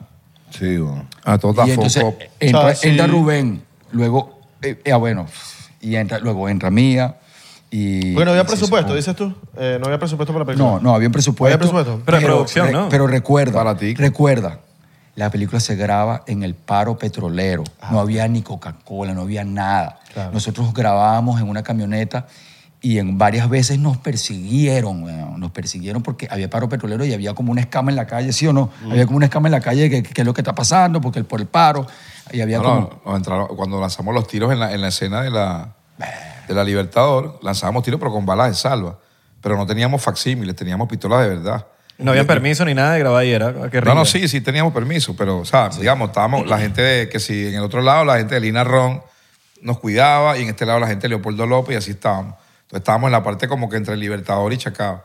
Sí, 0.49 0.77
bueno. 0.77 1.05
A 1.23 1.37
todo 1.37 1.51
está 1.51 1.67
y 1.67 1.71
entonces 1.71 2.83
entra 2.83 3.07
Rubén, 3.07 3.63
luego, 3.91 4.39
eh, 4.61 4.81
eh, 4.83 4.91
ah, 4.91 4.97
bueno, 4.97 5.27
y 5.81 5.95
entra, 5.95 6.19
luego 6.19 6.49
entra 6.49 6.71
Mía. 6.71 7.17
Y, 7.71 8.13
Porque 8.13 8.25
no 8.25 8.31
había 8.31 8.43
y 8.43 8.45
presupuesto, 8.45 8.95
dices 8.95 9.15
tú. 9.15 9.33
Eh, 9.57 9.77
no 9.79 9.85
había 9.87 9.99
presupuesto 9.99 10.31
para 10.33 10.43
la 10.43 10.45
película. 10.45 10.71
No, 10.73 10.79
no, 10.79 10.95
había 10.95 11.07
un 11.07 11.11
presupuesto. 11.13 11.45
Había 11.45 11.57
presupuesto. 11.57 12.01
Pero 12.05 12.19
producción, 12.19 12.71
¿no? 12.71 12.89
Pero 12.89 13.07
recuerda, 13.07 13.53
Para 13.63 13.75
ti. 13.77 13.95
recuerda, 13.95 14.59
la 15.15 15.29
película 15.29 15.59
se 15.59 15.75
graba 15.75 16.23
en 16.27 16.43
el 16.43 16.55
paro 16.55 16.97
petrolero. 16.97 17.63
Ah, 17.81 17.89
no 17.91 17.99
había 17.99 18.27
ni 18.27 18.41
Coca-Cola, 18.43 19.13
no 19.13 19.21
había 19.21 19.43
nada. 19.43 19.99
Claro. 20.13 20.31
Nosotros 20.31 20.73
grabábamos 20.73 21.41
en 21.41 21.49
una 21.49 21.63
camioneta 21.63 22.27
y 22.81 22.99
en 22.99 23.17
varias 23.17 23.49
veces 23.49 23.79
nos 23.79 23.97
persiguieron, 23.97 25.03
weón, 25.03 25.39
nos 25.39 25.51
persiguieron 25.51 26.03
porque 26.03 26.27
había 26.29 26.49
paro 26.49 26.69
petrolero 26.69 27.03
y 27.03 27.13
había 27.13 27.33
como 27.33 27.51
una 27.51 27.61
escama 27.61 27.89
en 27.89 27.95
la 27.95 28.05
calle, 28.05 28.31
¿sí 28.31 28.45
o 28.47 28.53
no? 28.53 28.69
Mm. 28.83 28.91
Había 28.91 29.05
como 29.05 29.17
una 29.17 29.25
escama 29.25 29.47
en 29.47 29.53
la 29.53 29.61
calle 29.61 29.89
que, 29.89 30.03
que 30.03 30.21
es 30.21 30.25
lo 30.25 30.33
que 30.33 30.41
está 30.41 30.53
pasando 30.53 31.01
porque 31.01 31.17
el, 31.19 31.25
por 31.25 31.41
el 31.41 31.47
paro. 31.47 31.87
Y 32.31 32.41
había 32.41 32.59
No, 32.59 32.63
como... 32.63 33.01
no, 33.05 33.17
entraron- 33.17 33.47
cuando 33.55 33.81
lanzamos 33.81 34.13
los 34.13 34.27
tiros 34.27 34.51
en 34.53 34.59
la, 34.59 34.71
en 34.73 34.81
la 34.81 34.89
escena 34.89 35.21
de 35.23 35.31
la, 35.31 35.73
de 36.47 36.53
la 36.53 36.63
Libertador, 36.63 37.39
lanzábamos 37.41 37.83
tiros 37.83 37.99
pero 37.99 38.11
con 38.11 38.25
balas 38.25 38.49
de 38.49 38.55
salva. 38.55 38.97
Pero 39.41 39.57
no 39.57 39.65
teníamos 39.65 40.01
facsímiles, 40.01 40.55
teníamos 40.55 40.87
pistolas 40.87 41.21
de 41.21 41.29
verdad. 41.29 41.67
No 41.97 42.11
había 42.11 42.25
permiso 42.25 42.65
ni 42.65 42.73
nada 42.73 42.93
de 42.93 42.99
grabar 42.99 43.21
ahí, 43.21 43.31
era 43.31 43.69
qué 43.69 43.79
No, 43.81 43.95
no, 43.95 44.05
sí, 44.05 44.27
sí 44.27 44.41
teníamos 44.41 44.73
permiso, 44.73 45.15
pero, 45.15 45.39
o 45.39 45.45
sea, 45.45 45.69
digamos, 45.69 46.09
estábamos, 46.09 46.45
la 46.47 46.57
gente 46.57 46.81
de, 46.81 47.09
que 47.09 47.19
si 47.19 47.47
en 47.47 47.55
el 47.55 47.61
otro 47.61 47.81
lado, 47.81 48.03
la 48.03 48.17
gente 48.17 48.35
de 48.35 48.41
Lina 48.41 48.63
Ron 48.63 49.01
nos 49.61 49.79
cuidaba 49.79 50.37
y 50.37 50.43
en 50.43 50.49
este 50.49 50.65
lado 50.65 50.79
la 50.79 50.87
gente 50.87 51.03
de 51.03 51.09
Leopoldo 51.09 51.45
López 51.45 51.75
y 51.75 51.77
así 51.77 51.91
estábamos. 51.91 52.35
Entonces 52.63 52.79
estábamos 52.79 53.07
en 53.07 53.11
la 53.13 53.23
parte 53.23 53.47
como 53.47 53.69
que 53.69 53.77
entre 53.77 53.95
Libertador 53.95 54.51
y 54.51 54.57
Chacao. 54.57 55.03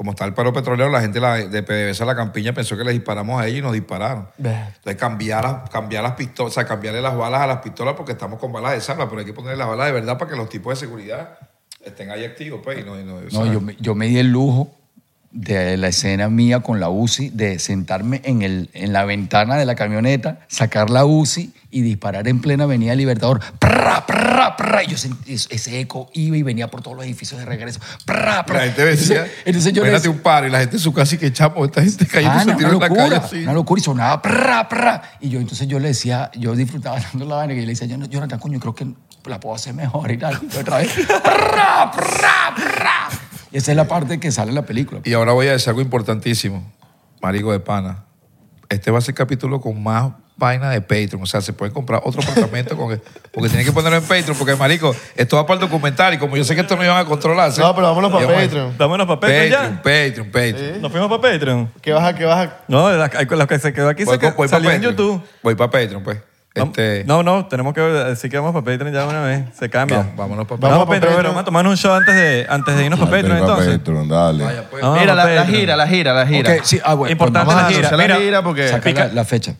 Como 0.00 0.12
está 0.12 0.24
el 0.24 0.32
paro 0.32 0.50
petrolero, 0.50 0.88
la 0.88 1.02
gente 1.02 1.20
la- 1.20 1.34
de 1.36 1.62
PDVSA 1.62 2.06
La 2.06 2.16
Campiña 2.16 2.54
pensó 2.54 2.74
que 2.74 2.84
les 2.84 2.94
disparamos 2.94 3.38
a 3.38 3.46
ellos 3.46 3.58
y 3.58 3.60
nos 3.60 3.74
dispararon. 3.74 4.28
Entonces 4.76 4.96
cambiar, 4.98 5.44
las- 5.44 5.68
cambiar 5.68 6.02
las 6.02 6.12
pistolas, 6.14 6.52
o 6.52 6.54
sea, 6.54 6.64
cambiarle 6.64 7.02
las 7.02 7.14
balas 7.14 7.42
a 7.42 7.46
las 7.46 7.58
pistolas 7.58 7.92
porque 7.98 8.12
estamos 8.12 8.38
con 8.40 8.50
balas 8.50 8.72
de 8.72 8.80
salva, 8.80 9.06
pero 9.10 9.18
hay 9.20 9.26
que 9.26 9.34
ponerle 9.34 9.58
las 9.58 9.68
balas 9.68 9.88
de 9.88 9.92
verdad 9.92 10.16
para 10.16 10.30
que 10.30 10.38
los 10.38 10.48
tipos 10.48 10.72
de 10.72 10.80
seguridad 10.86 11.36
estén 11.84 12.10
ahí 12.10 12.24
activos, 12.24 12.62
pues. 12.64 12.78
y 12.78 12.82
no- 12.82 12.98
y 12.98 13.04
no- 13.04 13.20
No, 13.20 13.52
yo, 13.52 13.60
me- 13.60 13.76
yo 13.78 13.94
me 13.94 14.06
di 14.06 14.16
el 14.18 14.28
lujo 14.32 14.74
de 15.32 15.76
la 15.76 15.88
escena 15.88 16.28
mía 16.28 16.60
con 16.60 16.80
la 16.80 16.88
UCI, 16.88 17.30
de 17.30 17.58
sentarme 17.60 18.20
en, 18.24 18.42
el, 18.42 18.68
en 18.72 18.92
la 18.92 19.04
ventana 19.04 19.56
de 19.56 19.64
la 19.64 19.74
camioneta, 19.76 20.40
sacar 20.48 20.90
la 20.90 21.04
UCI 21.04 21.52
y 21.70 21.82
disparar 21.82 22.26
en 22.26 22.40
plena 22.40 22.64
Avenida 22.64 22.96
Libertador. 22.96 23.40
¡Prra, 23.60 24.04
prra, 24.06 24.56
prra! 24.56 24.82
Y 24.82 24.88
yo 24.88 24.98
sentí 24.98 25.34
ese 25.34 25.78
eco 25.80 26.10
iba 26.14 26.36
y 26.36 26.42
venía 26.42 26.68
por 26.68 26.82
todos 26.82 26.96
los 26.96 27.06
edificios 27.06 27.38
de 27.38 27.46
regreso. 27.46 27.78
¡Prra, 28.04 28.44
prra! 28.44 28.58
La 28.58 28.64
gente 28.66 28.84
decía, 28.84 29.26
Entonces, 29.44 29.72
yo 29.72 29.82
le 29.84 29.90
imagínate 29.90 30.08
decía, 30.08 30.10
un 30.10 30.18
paro 30.18 30.46
y 30.48 30.50
la 30.50 30.58
gente 30.58 30.76
en 30.76 30.80
su 30.82 30.92
casa 30.92 31.14
y 31.14 31.18
que 31.18 31.32
chamo, 31.32 31.64
esta 31.64 31.80
gente 31.82 32.06
cayendo 32.06 32.36
"Ah, 32.36 32.40
se 32.42 32.46
no, 32.50 32.56
una 32.56 32.66
en 32.66 32.72
la 32.72 32.72
locura, 32.88 33.02
calle 33.04 33.16
así. 33.16 33.42
una 33.44 33.52
locura. 33.52 33.80
Y 33.80 33.84
sonaba 33.84 34.20
prra, 34.22 34.68
prra. 34.68 35.02
Y 35.20 35.28
yo 35.28 35.38
entonces 35.38 35.68
yo 35.68 35.78
le 35.78 35.88
decía, 35.88 36.30
yo 36.36 36.56
disfrutaba 36.56 36.98
dando 37.00 37.24
la 37.26 37.36
vaina 37.36 37.54
y 37.54 37.60
le 37.60 37.66
decía, 37.66 37.86
yo 37.86 37.96
no, 37.96 38.06
Jonathan, 38.06 38.40
coño, 38.40 38.58
creo 38.58 38.74
que 38.74 38.88
la 39.26 39.38
puedo 39.38 39.54
hacer 39.54 39.74
mejor 39.74 40.10
y 40.10 40.18
tal. 40.18 40.40
Y 40.52 40.56
otra 40.56 40.78
vez, 40.78 40.92
prra, 41.22 41.90
prra, 41.92 42.54
prra. 42.56 42.99
Y 43.52 43.58
esa 43.58 43.72
es 43.72 43.76
la 43.76 43.88
parte 43.88 44.20
que 44.20 44.30
sale 44.30 44.50
en 44.50 44.54
la 44.54 44.66
película. 44.66 45.00
Y 45.04 45.12
ahora 45.12 45.32
voy 45.32 45.48
a 45.48 45.52
decir 45.52 45.68
algo 45.68 45.80
importantísimo, 45.80 46.70
marico 47.20 47.52
de 47.52 47.60
pana. 47.60 48.04
Este 48.68 48.90
va 48.90 48.98
a 48.98 49.00
ser 49.00 49.12
el 49.12 49.16
capítulo 49.16 49.60
con 49.60 49.82
más 49.82 50.12
vaina 50.36 50.70
de 50.70 50.80
Patreon. 50.80 51.22
O 51.22 51.26
sea, 51.26 51.40
se 51.40 51.52
puede 51.52 51.72
comprar 51.72 52.00
otro 52.04 52.22
apartamento 52.22 52.76
con 52.76 53.00
porque 53.32 53.48
tienen 53.48 53.66
que 53.66 53.72
ponerlo 53.72 53.98
en 53.98 54.04
Patreon, 54.04 54.36
porque 54.36 54.56
marico, 54.56 54.94
esto 55.14 55.36
va 55.36 55.46
para 55.46 55.60
el 55.60 55.68
documental 55.68 56.14
y 56.14 56.18
como 56.18 56.36
yo 56.36 56.44
sé 56.44 56.54
que 56.54 56.62
esto 56.62 56.76
no 56.76 56.84
iban 56.84 56.98
a 56.98 57.04
controlar. 57.04 57.52
¿sí? 57.52 57.60
No, 57.60 57.74
pero 57.74 57.88
vámonos 57.88 58.10
para 58.10 58.26
Patreon. 58.26 58.74
Vámonos 58.78 59.06
para 59.06 59.20
Patreon 59.20 59.50
Patreon, 59.50 59.72
ya. 59.72 59.82
Patreon, 59.82 60.26
Patreon. 60.26 60.82
Nos 60.82 60.90
fuimos 60.90 61.08
para 61.08 61.32
Patreon. 61.32 61.70
¿Qué 61.80 61.92
vas 61.92 62.04
a, 62.04 62.14
qué 62.14 62.24
vas 62.24 62.46
a...? 62.48 62.56
No, 62.68 62.90
la, 62.90 63.08
la 63.08 63.46
que 63.46 63.58
se 63.58 63.72
quedó 63.72 63.88
aquí 63.88 64.04
Voy, 64.04 64.14
se 64.14 64.20
quedó, 64.20 64.30
voy 64.34 64.48
para 64.48 64.62
salió 64.62 64.70
en. 64.70 64.82
YouTube. 64.82 65.22
Voy 65.42 65.54
para 65.54 65.70
Patreon, 65.70 66.02
pues. 66.02 66.18
Este, 66.52 67.04
No, 67.06 67.22
no, 67.22 67.46
tenemos 67.46 67.72
que 67.74 67.80
decir 67.80 68.28
que 68.30 68.36
vamos 68.36 68.52
para 68.52 68.64
Patreon 68.64 68.92
ya 68.92 69.02
de 69.02 69.08
una 69.08 69.22
vez. 69.22 69.44
Se 69.56 69.70
cambia. 69.70 69.98
Vamos, 69.98 70.16
vámonos 70.16 70.46
para 70.48 70.60
Vamos, 70.60 70.78
Vamos 70.78 70.86
para 70.86 70.86
pa' 70.86 70.94
Patreon. 70.94 71.00
Patreon. 71.00 71.14
Bueno, 71.14 71.28
vamos 71.28 71.42
a 71.42 71.44
tomarnos 71.44 71.70
un 71.72 71.76
show 71.76 71.92
antes 71.94 72.14
de, 72.14 72.46
antes 72.48 72.76
de 72.76 72.84
irnos 72.84 72.98
para 72.98 73.10
Patreon, 73.12 73.38
pa' 73.38 73.44
entonces. 73.44 73.78
Patreon, 73.78 74.08
dale. 74.08 74.44
Vaya, 74.44 74.64
pues. 74.70 74.82
Mira, 74.84 75.06
la, 75.06 75.14
la 75.14 75.22
Patreon. 75.22 75.46
gira, 75.46 75.76
la 75.76 75.86
gira, 75.86 76.12
la 76.12 76.26
gira. 76.26 76.54
Sí, 76.64 76.80
ah, 76.84 76.94
bueno, 76.94 77.12
Importante 77.12 77.44
pues 77.46 77.56
a 77.56 77.62
la 77.62 77.68
gira. 77.68 77.78
anunciar 77.88 77.98
la 77.98 78.04
Mira, 78.14 78.16
gira 78.26 78.42
porque... 78.42 78.68
saca 78.68 78.90
la, 78.92 79.06
la 79.12 79.24
fecha. 79.24 79.54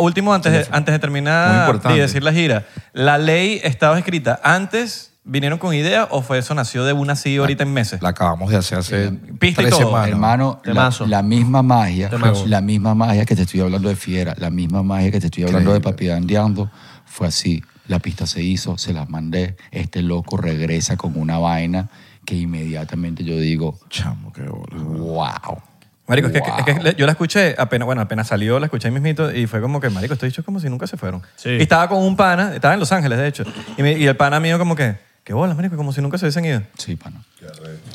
Último, 0.00 0.32
antes 0.32 0.52
de, 0.52 0.66
antes 0.70 0.92
de 0.92 0.98
terminar 1.00 1.60
importante. 1.62 1.98
y 1.98 2.00
decir 2.00 2.22
la 2.22 2.32
gira. 2.32 2.62
¿La 2.92 3.18
ley 3.18 3.60
estaba 3.64 3.98
escrita 3.98 4.40
antes? 4.42 5.12
¿Vinieron 5.28 5.58
con 5.58 5.74
idea 5.74 6.06
o 6.12 6.22
fue 6.22 6.38
eso 6.38 6.54
nació 6.54 6.84
de 6.84 6.92
una 6.92 7.14
así 7.14 7.36
ahorita 7.36 7.64
en 7.64 7.72
meses? 7.72 8.00
La 8.00 8.10
acabamos 8.10 8.48
de 8.50 8.58
hacer 8.58 8.78
hace 8.78 9.10
Pista 9.40 9.60
y 9.62 9.64
tres 9.64 9.70
todo. 9.70 9.88
semanas. 9.88 10.08
Hermano, 10.10 10.60
la, 10.64 10.72
Temazo. 10.72 11.06
la 11.06 11.22
misma 11.22 11.62
magia, 11.62 12.08
Temazo. 12.10 12.46
la 12.46 12.60
misma 12.60 12.94
magia 12.94 13.24
que 13.24 13.34
te 13.34 13.42
estoy 13.42 13.58
hablando 13.60 13.88
de 13.88 13.96
Fiera, 13.96 14.34
la 14.38 14.50
misma 14.50 14.84
magia 14.84 15.10
que 15.10 15.18
te 15.18 15.26
estoy 15.26 15.42
hablando 15.44 15.72
de. 15.72 15.80
Papi 15.80 16.06
Dandeando, 16.06 16.70
fue 17.04 17.26
así. 17.26 17.62
La 17.88 17.98
pista 17.98 18.26
se 18.26 18.40
hizo, 18.42 18.78
se 18.78 18.92
las 18.92 19.08
mandé. 19.10 19.56
Este 19.72 20.00
loco 20.02 20.36
regresa 20.36 20.96
con 20.96 21.18
una 21.18 21.38
vaina 21.38 21.88
que 22.24 22.36
inmediatamente 22.36 23.24
yo 23.24 23.36
digo, 23.38 23.78
Chamo, 23.90 24.32
qué 24.32 24.42
bola. 24.42 24.76
wow. 24.76 25.62
Marico, 26.08 26.28
es 26.28 26.34
que- 26.34 26.38
es 26.72 26.78
que, 26.80 26.94
yo 26.96 27.04
la 27.04 27.12
escuché 27.12 27.56
apenas, 27.58 27.84
bueno, 27.86 28.00
apenas 28.00 28.28
salió, 28.28 28.60
la 28.60 28.66
escuché 28.66 28.86
ahí 28.88 28.94
mismito 28.94 29.34
y 29.34 29.48
fue 29.48 29.60
como 29.60 29.80
que, 29.80 29.90
marico, 29.90 30.14
estoy 30.14 30.28
dicho 30.28 30.44
como 30.44 30.60
si 30.60 30.68
nunca 30.68 30.86
se 30.86 30.96
fueron. 30.96 31.22
Sí. 31.34 31.48
Y 31.50 31.62
estaba 31.62 31.88
con 31.88 31.98
un 32.04 32.14
pana, 32.16 32.54
estaba 32.54 32.74
en 32.74 32.80
Los 32.80 32.92
Ángeles, 32.92 33.18
de 33.18 33.26
hecho, 33.26 33.42
y, 33.76 33.82
me- 33.82 33.98
y 33.98 34.06
el 34.06 34.16
pana 34.16 34.38
mío 34.38 34.56
como 34.58 34.76
que, 34.76 34.94
qué 35.26 35.34
bolas, 35.34 35.56
marico, 35.56 35.76
como 35.76 35.92
si 35.92 36.00
nunca 36.00 36.16
se 36.18 36.24
hubiesen 36.24 36.44
ido. 36.46 36.62
Sí, 36.78 36.96
pana. 36.96 37.20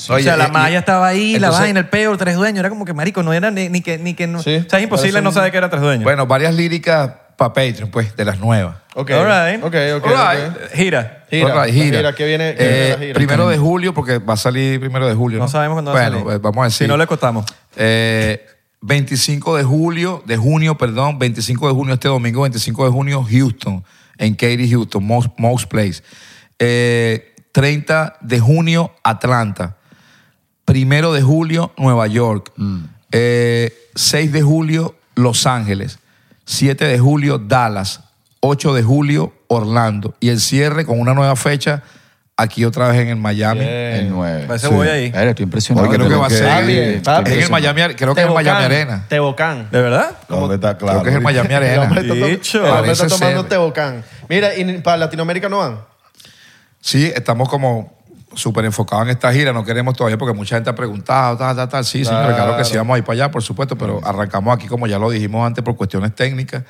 o 0.09 0.19
sea, 0.19 0.35
la 0.37 0.49
malla 0.49 0.79
estaba 0.79 1.07
ahí, 1.07 1.31
la 1.39 1.47
entonces- 1.47 1.59
vaina, 1.61 1.79
el 1.79 1.87
peo, 1.89 2.15
tres 2.17 2.35
dueños, 2.35 2.59
era 2.59 2.69
como 2.69 2.83
que, 2.85 2.93
marico, 2.93 3.23
no 3.23 3.31
era 3.33 3.49
ni, 3.49 3.69
ni 3.69 3.81
que, 3.81 3.97
ni 3.97 4.13
que 4.13 4.27
no. 4.27 4.43
Sí, 4.43 4.57
o 4.57 4.69
sea, 4.69 4.79
es 4.79 4.83
imposible 4.83 5.13
parece 5.13 5.21
no 5.23 5.29
un- 5.29 5.33
saber 5.33 5.51
que 5.51 5.57
era 5.57 5.69
tres 5.69 5.81
dueños. 5.81 6.03
Bueno, 6.03 6.27
varias 6.27 6.53
líricas 6.53 7.11
para 7.37 7.53
Patreon, 7.53 7.89
pues, 7.89 8.15
de 8.15 8.25
las 8.25 8.37
nuevas. 8.37 8.75
Ok, 8.95 9.11
All 9.11 9.25
right. 9.25 9.63
ok, 9.63 9.75
ok, 9.97 10.05
All 10.05 10.37
right. 10.37 10.55
ok. 10.55 10.71
Gira. 10.75 11.25
Gira, 11.31 11.45
All 11.55 11.65
right, 11.65 11.73
gira. 11.73 11.97
gira, 11.97 12.13
¿qué 12.15 12.25
viene- 12.27 12.55
qué 12.55 12.63
viene 12.67 12.85
Eh, 12.85 12.89
la 12.91 12.97
gira? 12.99 13.13
Primero 13.13 13.47
de 13.47 13.57
julio, 13.57 13.93
porque 13.93 14.19
va 14.19 14.33
a 14.33 14.37
salir 14.37 14.79
primero 14.81 15.07
de 15.07 15.15
julio. 15.15 15.37
No, 15.39 15.45
No 15.45 15.49
sabemos 15.49 15.75
cuándo 15.75 15.93
va 15.93 15.99
a 15.99 16.09
bueno, 16.09 16.23
salir. 16.25 16.35
eh, 16.35 16.39
vamos 16.43 16.61
a 16.61 16.65
decir. 16.65 16.85
Si 16.85 16.87
no 16.89 16.97
le 16.97 17.07
costamos. 17.07 17.45
Eh, 17.77 18.45
25 18.81 19.55
de 19.55 19.63
julio, 19.63 20.21
de 20.25 20.35
junio, 20.37 20.77
perdón, 20.77 21.17
25 21.17 21.67
de 21.69 21.73
junio, 21.73 21.93
este 21.93 22.09
domingo, 22.09 22.41
25 22.41 22.83
de 22.85 22.91
junio, 22.91 23.25
Houston, 23.29 23.83
en 24.17 24.33
Katy, 24.35 24.69
Houston, 24.69 25.03
Most, 25.03 25.29
Most 25.37 25.67
Place. 25.69 26.03
Eh, 26.63 27.33
30 27.51 28.17
de 28.21 28.39
junio, 28.39 28.91
Atlanta. 29.03 29.75
Primero 30.63 31.11
de 31.11 31.21
julio, 31.21 31.73
Nueva 31.77 32.07
York. 32.07 32.51
Eh, 33.11 33.73
6 33.95 34.31
de 34.31 34.41
julio, 34.41 34.95
Los 35.15 35.45
Ángeles. 35.47 35.99
7 36.45 36.85
de 36.85 36.99
julio, 36.99 37.39
Dallas. 37.39 38.01
8 38.41 38.73
de 38.73 38.83
julio, 38.83 39.33
Orlando. 39.47 40.15
Y 40.19 40.29
el 40.29 40.39
cierre 40.39 40.85
con 40.85 40.99
una 40.99 41.13
nueva 41.13 41.35
fecha 41.35 41.83
aquí 42.38 42.63
otra 42.63 42.88
vez 42.89 43.01
en 43.01 43.09
el 43.09 43.15
Miami. 43.17 43.61
El 43.65 44.09
9. 44.09 44.45
Parece 44.47 44.67
voy 44.69 44.88
ahí. 44.88 45.11
estoy 45.13 45.43
impresionado. 45.43 45.88
Hoy 45.89 45.95
creo 45.95 46.07
que 46.09 46.15
va 46.15 46.27
a 46.27 46.29
ser 46.29 46.69
está 46.69 47.19
en 47.19 47.27
el 47.27 47.49
Miami, 47.49 47.81
creo 47.95 48.15
que 48.15 48.21
es 48.21 48.27
el 48.27 48.33
Tebocán, 48.33 48.43
Miami 48.45 48.65
Arena. 48.65 49.05
Tebocán. 49.09 49.67
¿De 49.71 49.81
verdad? 49.81 50.11
Está 50.53 50.77
claro. 50.77 51.01
Creo 51.01 51.03
que 51.03 51.09
es 51.09 51.15
el 51.17 51.21
Miami 51.21 51.47
El 51.49 51.55
Arena. 51.55 51.81
hombre 51.83 52.01
está, 52.01 52.13
to- 52.15 52.25
Dicho. 52.27 52.57
el 52.65 52.71
hombre 52.71 52.91
está 52.93 53.03
Parece 53.03 53.19
tomando 53.19 53.41
ser. 53.41 53.49
Tebocán. 53.49 54.03
Mira, 54.29 54.55
¿y 54.55 54.77
para 54.79 54.97
Latinoamérica 54.97 55.49
no 55.49 55.57
van? 55.57 55.90
Sí, 56.81 57.05
estamos 57.15 57.47
como 57.47 57.93
súper 58.35 58.65
enfocados 58.65 59.05
en 59.05 59.11
esta 59.11 59.31
gira. 59.33 59.53
No 59.53 59.63
queremos 59.63 59.95
todavía 59.95 60.17
porque 60.17 60.33
mucha 60.35 60.55
gente 60.55 60.69
ha 60.69 60.75
preguntado, 60.75 61.37
tal, 61.37 61.55
tal, 61.55 61.69
tal. 61.69 61.85
Sí, 61.85 62.03
señor, 62.03 62.33
claro 62.33 62.57
que 62.57 62.65
sí, 62.65 62.75
vamos 62.77 62.95
a 62.95 62.97
ir 62.97 63.03
para 63.03 63.13
allá, 63.23 63.31
por 63.31 63.43
supuesto, 63.43 63.77
pero 63.77 63.99
arrancamos 64.03 64.53
aquí, 64.55 64.67
como 64.67 64.87
ya 64.87 64.97
lo 64.99 65.09
dijimos 65.09 65.45
antes, 65.45 65.63
por 65.63 65.75
cuestiones 65.75 66.13
técnicas. 66.15 66.63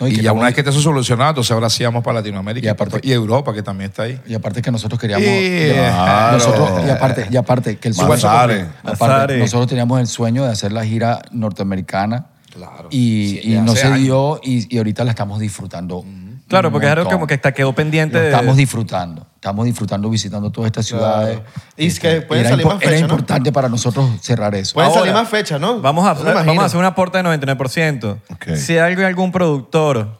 No, 0.00 0.08
y 0.08 0.14
y 0.18 0.22
ya 0.22 0.32
una 0.32 0.46
vez 0.46 0.54
que 0.54 0.62
esté 0.62 0.70
eso 0.70 0.80
solucionado, 0.80 1.30
entonces 1.30 1.52
ahora 1.52 1.70
sí 1.70 1.84
vamos 1.84 2.02
para 2.02 2.18
Latinoamérica 2.18 2.66
Y 2.66 2.68
y, 2.68 2.72
aparte- 2.72 3.00
y 3.04 3.12
Europa, 3.12 3.54
que 3.54 3.62
también 3.62 3.90
está 3.90 4.02
ahí. 4.02 4.20
Y 4.26 4.34
aparte 4.34 4.60
que 4.60 4.72
nosotros 4.72 5.00
queríamos... 5.00 5.24
Yeah. 5.24 5.92
Claro. 5.92 6.32
Nosotros, 6.38 6.84
y 6.84 6.90
aparte, 6.90 7.26
y 7.30 7.36
aparte 7.36 7.76
que 7.76 7.88
el 7.88 7.94
sueño... 7.94 8.28
Aparte, 8.82 9.38
nosotros 9.38 9.68
teníamos 9.68 10.00
el 10.00 10.08
sueño 10.08 10.44
de 10.44 10.50
hacer 10.50 10.72
la 10.72 10.84
gira 10.84 11.22
norteamericana. 11.30 12.26
Claro. 12.52 12.88
Y, 12.90 13.38
Sí, 13.42 13.52
y 13.52 13.58
no 13.60 13.76
se 13.76 13.86
años. 13.86 13.98
dio 14.00 14.40
y, 14.42 14.74
y 14.74 14.78
ahorita 14.78 15.04
la 15.04 15.10
estamos 15.10 15.38
disfrutando. 15.38 16.04
Claro, 16.48 16.72
porque 16.72 16.86
es 16.86 16.92
algo 16.92 17.08
como 17.08 17.26
que 17.28 17.34
está, 17.34 17.52
quedó 17.52 17.72
pendiente 17.72 18.16
Lo 18.16 18.22
de... 18.24 18.30
estamos 18.30 18.56
disfrutando. 18.56 19.26
Estamos 19.44 19.66
disfrutando 19.66 20.08
visitando 20.08 20.50
todas 20.50 20.68
estas 20.68 20.86
ciudades. 20.86 21.38
Y 21.76 21.88
es 21.88 22.00
que 22.00 22.22
pueden 22.22 22.46
era 22.46 22.52
salir 22.56 22.64
impo- 22.64 22.70
más 22.70 22.78
fechas, 22.78 22.92
Era 22.92 23.00
¿no? 23.06 23.12
importante 23.12 23.52
para 23.52 23.68
nosotros 23.68 24.08
cerrar 24.22 24.54
eso. 24.54 24.72
Pueden 24.72 24.88
Ahora, 24.88 25.00
salir 25.02 25.12
más 25.14 25.28
fechas, 25.28 25.60
¿no? 25.60 25.82
Vamos 25.82 26.06
a, 26.06 26.14
No 26.14 26.32
vamos 26.32 26.62
a 26.62 26.64
hacer 26.64 26.78
un 26.80 26.86
aporte 26.86 27.18
de 27.18 27.24
99%. 27.24 28.20
Ok. 28.32 28.54
Si 28.56 28.78
hay 28.78 28.94
algún 29.04 29.32
productor 29.32 30.18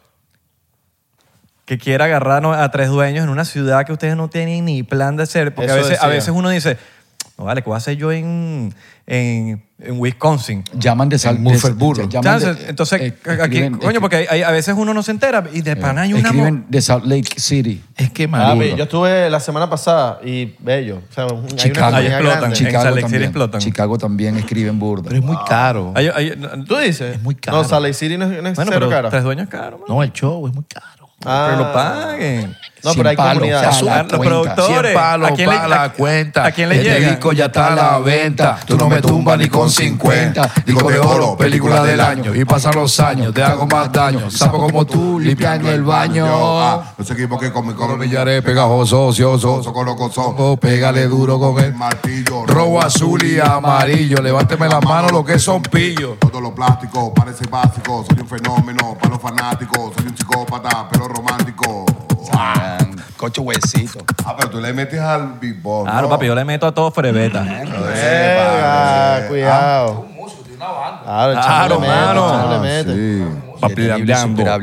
que 1.65 1.79
quiera 1.79 2.05
agarrar 2.05 2.45
a 2.45 2.69
tres 2.69 2.89
dueños 2.89 3.23
en 3.23 3.31
una 3.31 3.45
ciudad 3.45 3.83
que 3.83 3.93
ustedes 3.93 4.15
no 4.15 4.29
tienen 4.29 4.63
ni 4.65 4.83
plan 4.83 5.15
de 5.17 5.23
hacer, 5.23 5.55
porque 5.55 5.71
a 5.71 6.07
veces 6.07 6.29
uno 6.31 6.49
dice, 6.51 6.77
No 7.37 7.43
vale, 7.43 7.61
¿qué 7.61 7.65
voy 7.69 7.75
a 7.75 7.77
hacer 7.77 7.97
yo 7.97 8.13
en, 8.13 8.73
en, 9.05 9.61
en 9.79 9.99
Wisconsin? 9.99 10.63
Llaman 10.73 11.09
de 11.09 11.19
sal. 11.19 11.35
En 11.35 11.43
Murfreesboro. 11.43 12.03
de- 12.03 12.07
llaman 12.09 12.39
de- 12.39 12.45
Chance, 12.45 12.69
Entonces, 12.69 13.01
eh, 13.01 13.13
aquí, 13.25 13.57
escriben- 13.57 13.77
coño, 13.77 13.99
porque 13.99 14.15
hay- 14.15 14.27
hay- 14.29 14.41
a 14.43 14.51
veces 14.51 14.73
uno 14.77 14.93
no 14.93 15.03
se 15.03 15.11
entera 15.11 15.43
y 15.51 15.61
de 15.61 15.75
pana 15.75 16.03
hay 16.03 16.13
una... 16.13 16.29
Escriben 16.29 16.65
de 16.69 16.81
Salt 16.81 17.03
Lake 17.05 17.37
City. 17.37 17.83
Es 17.97 18.09
que, 18.11 18.27
marico. 18.29 18.77
yo 18.77 18.83
estuve 18.85 19.29
la 19.29 19.41
semana 19.41 19.69
pasada 19.69 20.19
y 20.23 20.53
bello. 20.59 21.01
O 21.09 21.13
sea, 21.13 21.25
un- 21.25 21.39
hay 21.45 21.51
una 21.51 21.55
Chicago. 21.57 21.97
explotan. 21.97 22.43
En 22.45 22.53
Chicago 22.53 22.83
Salt 22.83 22.95
Lake 22.95 23.01
City 23.01 23.01
también. 23.01 23.23
explotan. 23.23 23.61
Chicago 23.61 23.97
también 23.97 24.37
escriben 24.37 24.79
burda. 24.79 25.03
Pero 25.09 25.17
es 25.19 25.25
muy 25.25 25.37
caro. 25.47 25.91
Hay- 25.93 26.07
hay- 26.07 26.39
¿Tú 26.65 26.77
dices? 26.77 27.15
Es 27.17 27.21
muy 27.21 27.35
caro. 27.35 27.57
No, 27.57 27.63
Salt 27.65 27.81
Lake 27.83 27.93
City 27.95 28.17
no, 28.17 28.25
es- 28.31 28.41
no 28.41 28.49
es 28.49 28.55
bueno, 28.55 28.71
cero 28.71 28.85
pero 28.85 28.89
caro. 28.89 29.09
tres 29.09 29.23
dueños 29.23 29.49
caros, 29.49 29.81
man. 29.81 29.87
No, 29.89 30.01
el 30.01 30.13
show 30.13 30.47
es 30.47 30.53
muy 30.55 30.63
caro. 30.73 31.09
Ah. 31.25 31.47
Pero 31.51 31.65
lo 31.65 31.73
paguen. 31.73 32.55
No, 32.85 32.93
pero 32.95 33.09
hay 33.09 33.15
palos, 33.17 33.33
comunidades. 33.33 33.79
ya, 33.81 33.91
Ah, 33.91 33.95
la 33.97 34.03
los 34.03 34.07
cuenta. 34.17 34.27
productores. 34.55 34.91
100 34.91 34.93
palos 34.93 35.29
¿A 35.29 35.33
quién 35.33 35.49
le- 35.49 35.55
para 35.55 35.67
la 35.67 35.83
a- 35.83 35.93
cuenta. 35.93 36.45
a 36.45 36.51
quién 36.51 36.69
le 36.69 36.83
llega? 36.83 37.09
disco 37.09 37.31
ya 37.33 37.45
está 37.45 37.67
a 37.67 37.75
la 37.75 37.99
venta. 37.99 38.59
Tú 38.65 38.77
no 38.77 38.87
me 38.89 39.01
tumbas 39.01 39.37
ni 39.39 39.47
con 39.49 39.69
50. 39.69 40.49
Disco 40.65 40.89
de 40.89 40.99
oro, 40.99 41.35
película 41.37 41.83
del 41.83 41.99
año. 41.99 42.33
Y 42.35 42.45
pasan 42.45 42.75
los 42.75 42.99
años, 42.99 43.33
te 43.33 43.43
hago 43.43 43.65
más 43.67 43.91
daño. 43.91 44.29
Sapo 44.31 44.57
como 44.59 44.85
tú, 44.85 45.19
limpian 45.19 45.65
el 45.65 45.83
baño. 45.83 46.25
Ah, 46.61 46.93
los 46.97 47.09
equipos 47.11 47.39
que 47.39 47.51
con 47.51 47.67
mi 47.67 47.73
millares 47.97 48.41
pegajoso, 48.43 49.07
ocioso. 49.07 49.63
Soco, 49.63 49.83
loco, 49.83 50.11
son. 50.11 50.35
Oh, 50.37 50.57
pégale 50.57 51.07
duro 51.07 51.39
con 51.39 51.57
el 51.59 51.65
el 51.65 51.73
martillo. 51.75 52.45
rojo, 52.45 52.81
azul 52.81 53.23
y 53.23 53.39
amarillo. 53.39 54.17
Levánteme 54.21 54.67
las 54.67 54.83
manos 54.83 55.11
lo 55.11 55.25
que 55.25 55.39
son 55.39 55.61
pillos. 55.61 56.19
Todo 56.19 56.39
lo 56.41 56.53
plástico 56.53 57.13
parece 57.13 57.45
básico. 57.47 58.05
Soy 58.07 58.19
un 58.21 58.27
fenómeno 58.27 58.95
para 58.99 59.13
los 59.15 59.21
fanáticos. 59.21 59.93
Soy 59.97 60.07
un 60.07 60.17
psicópata, 60.17 60.87
pero 60.91 61.07
romántico. 61.07 61.44
Ah, 62.37 62.77
Cocho 63.17 63.41
huesito. 63.43 63.99
Ah, 64.25 64.35
pero 64.37 64.49
tú 64.49 64.59
le 64.59 64.73
metes 64.73 64.99
al 64.99 65.39
Big 65.39 65.61
Boss. 65.61 65.85
Claro, 65.85 66.03
¿no? 66.03 66.09
papi, 66.09 66.25
yo 66.27 66.35
le 66.35 66.45
meto 66.45 66.67
a 66.67 66.73
todo 66.73 66.91
frebeta. 66.91 67.43
Cuidado. 69.27 70.05
Claro, 70.57 71.31
el 71.31 71.39
chamo 71.39 71.79
Claro, 71.79 72.49
le 72.49 72.59
mete, 72.59 72.91
el 72.91 73.19
mano. 73.19 73.54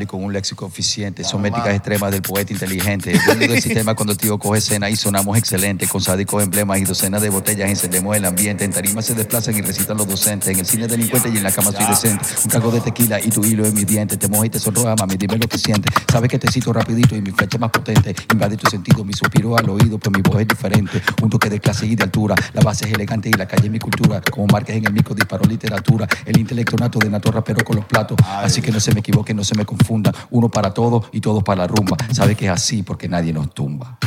Con 0.07 0.25
un 0.25 0.33
léxico 0.33 0.67
eficiente. 0.67 1.25
Son 1.25 1.41
métricas 1.41 1.75
extremas 1.75 2.11
del 2.11 2.23
poeta 2.23 2.53
inteligente. 2.53 3.13
El 3.13 3.25
dueño 3.25 3.53
del 3.53 3.63
sistema 3.63 3.95
cuando 3.95 4.13
el 4.13 4.19
tío 4.19 4.39
coge 4.39 4.59
escena 4.59 4.91
y 4.91 4.97
sonamos 4.97 5.37
excelente. 5.39 5.87
Con 5.87 6.01
sádicos 6.01 6.43
emblemas 6.43 6.79
y 6.79 6.85
docenas 6.85 7.23
de 7.23 7.31
botellas 7.31 7.69
encendemos 7.69 8.17
el 8.17 8.25
ambiente. 8.25 8.65
En 8.65 8.73
tarima 8.73 9.03
se 9.03 9.15
desplazan 9.15 9.57
y 9.57 9.63
recitan 9.63 9.97
los 9.97 10.07
docentes. 10.07 10.49
En 10.49 10.59
el 10.59 10.67
cine 10.67 10.87
delincuente 10.87 11.31
y 11.33 11.37
en 11.37 11.43
la 11.43 11.53
cama 11.53 11.73
soy 11.73 11.87
decente. 11.87 12.25
Un 12.45 12.51
trago 12.51 12.71
de 12.71 12.81
tequila 12.81 13.21
y 13.21 13.29
tu 13.29 13.45
hilo 13.45 13.65
en 13.65 13.75
mis 13.75 13.87
dientes. 13.87 14.19
Te 14.19 14.29
moja 14.29 14.47
y 14.47 14.51
te 14.51 14.59
sonroja, 14.59 14.95
mami, 14.97 15.17
dime 15.17 15.39
lo 15.39 15.49
que 15.49 15.59
sientes. 15.59 15.93
Sabes 16.11 16.31
que 16.31 16.39
te 16.39 16.51
cito 16.51 16.73
rapidito 16.73 17.17
y 17.17 17.23
mi 17.23 17.31
flecha 17.31 17.59
más 17.59 17.71
potente. 17.71 18.15
Invade 18.33 18.57
tu 18.57 18.69
sentido, 18.69 19.05
mi 19.05 19.13
suspiro 19.13 19.57
al 19.57 19.69
oído, 19.71 19.99
pues 19.99 20.17
mi 20.17 20.23
voz 20.23 20.41
es 20.41 20.49
diferente. 20.49 21.03
Un 21.23 21.31
toque 21.31 21.49
de 21.49 21.61
clase 21.61 21.87
y 21.87 21.97
de 21.97 22.05
altura. 22.05 22.35
La 22.53 22.63
base 22.63 22.87
es 22.87 22.93
elegante 22.93 23.29
y 23.29 23.33
la 23.33 23.47
calle 23.47 23.67
es 23.67 23.73
mi 23.73 23.79
cultura. 23.79 24.21
Como 24.21 24.47
marques 24.47 24.77
en 24.77 24.87
el 24.87 24.93
micro 24.93 25.15
disparó 25.15 25.45
literatura. 25.45 26.07
El 26.25 26.39
intelecto 26.39 26.77
nato 26.77 26.99
de 26.99 27.11
nato 27.11 27.31
rapero 27.31 27.65
con 27.65 27.77
los 27.77 27.85
platos. 27.85 28.17
Así 28.27 28.61
que 28.63 28.71
no 28.71 28.81
se 28.81 28.92
me 28.95 29.01
equivoquen, 29.01 29.37
no 29.37 29.45
se 29.45 29.57
me 29.57 29.65
confundan. 29.65 30.15
Uno 30.31 30.49
para 30.49 30.73
todos 30.73 31.07
y 31.13 31.21
todos 31.21 31.43
para 31.43 31.63
la 31.63 31.67
rumba. 31.67 31.97
Sabe 32.13 32.35
que 32.35 32.47
es 32.47 32.51
así 32.51 32.83
porque 32.83 33.09
nadie 33.09 33.33
nos 33.33 33.53
tumba. 33.55 33.99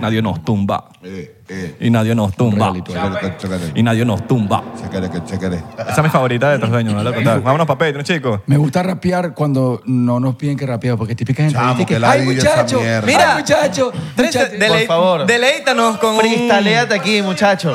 Nadie 0.00 0.22
nos 0.22 0.42
tumba. 0.42 0.88
Eh, 1.02 1.42
eh. 1.48 1.76
Y 1.80 1.90
nadie 1.90 2.14
nos 2.14 2.34
tumba. 2.34 2.66
Realito, 2.66 2.92
Chécate, 2.92 3.36
chécate. 3.36 3.72
Y 3.74 3.82
nadie 3.82 4.04
nos 4.04 4.26
tumba. 4.26 4.64
Chécate, 4.80 5.10
que 5.10 5.24
chécate. 5.24 5.62
Esa 5.78 5.90
es 5.90 6.02
mi 6.02 6.08
favorita 6.08 6.56
de 6.56 6.82
me 6.82 7.04
la 7.04 7.12
contar. 7.12 7.42
Vámonos 7.42 7.66
para 7.66 7.78
Patreon, 7.78 8.04
chicos. 8.04 8.40
Me 8.46 8.56
gusta 8.56 8.82
rapear 8.82 9.34
cuando 9.34 9.82
no 9.84 10.18
nos 10.18 10.36
piden 10.36 10.56
que 10.56 10.66
rapeemos, 10.66 10.98
porque 10.98 11.14
típica 11.14 11.42
gente 11.42 11.58
Chamo, 11.58 11.74
dice 11.74 11.86
que, 11.86 11.98
que 11.98 12.06
¡ay, 12.06 12.22
muchacho! 12.22 12.80
mierda". 12.80 13.06
¡Mira, 13.06 13.36
muchacho! 13.36 13.92
muchacho". 14.16 14.38
Por 14.68 14.86
favor. 14.86 15.26
Deleítanos 15.26 15.98
con 15.98 16.14
un... 16.14 16.20
Fristaléate 16.20 16.94
aquí, 16.94 17.20
muchacho. 17.20 17.74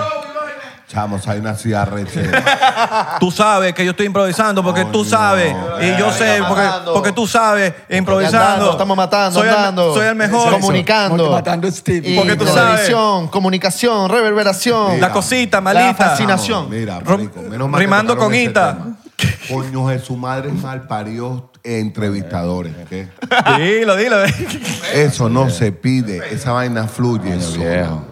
Chamos, 0.87 1.27
hay 1.27 1.39
una 1.39 1.55
arreche. 1.81 2.29
Tú 3.19 3.31
sabes 3.31 3.73
que 3.73 3.83
yo 3.83 3.91
estoy 3.91 4.05
improvisando 4.05 4.63
porque 4.63 4.85
tú 4.85 5.03
sabes. 5.03 5.55
Y 5.81 5.97
yo 5.99 6.11
sé 6.11 6.41
porque, 6.47 6.67
porque 6.93 7.11
tú 7.11 7.25
sabes 7.25 7.71
Andando, 7.71 7.97
improvisando. 7.97 8.71
estamos 8.71 8.95
matando, 8.97 9.39
soy 9.39 9.49
el- 9.49 9.55
andando. 9.55 9.93
soy 9.95 10.05
el 10.07 10.15
mejor. 10.15 10.51
Comunicando. 10.51 11.31
Matando 11.31 11.71
Steve. 11.71 12.15
Porque 12.15 12.35
tú 12.35 12.45
sabes. 12.45 12.91
comunicación, 13.31 14.09
reverberación. 14.09 15.01
La 15.01 15.11
cosita, 15.11 15.57
La 15.57 15.61
malita. 15.61 15.93
fascinación. 15.95 16.69
Mira, 16.69 16.99
marico, 17.03 17.41
menos 17.41 17.67
mal 17.67 17.79
que 17.79 17.85
rimando 17.85 18.15
con 18.15 18.33
Ita. 18.35 18.73
tema. 18.73 18.97
Coño 19.49 19.87
de 19.87 19.99
su 19.99 20.15
madre 20.17 20.51
mal 20.51 20.83
parió 20.87 21.49
entrevistadores. 21.63 22.73
¿qué? 22.89 23.07
Dilo, 23.57 23.95
dilo. 23.95 24.17
Eso 24.93 25.29
no 25.29 25.49
se 25.49 25.71
pide. 25.71 26.21
Esa 26.31 26.51
vaina 26.51 26.87
fluye. 26.87 27.39
sola. 27.41 27.63
Viejo, 27.65 28.05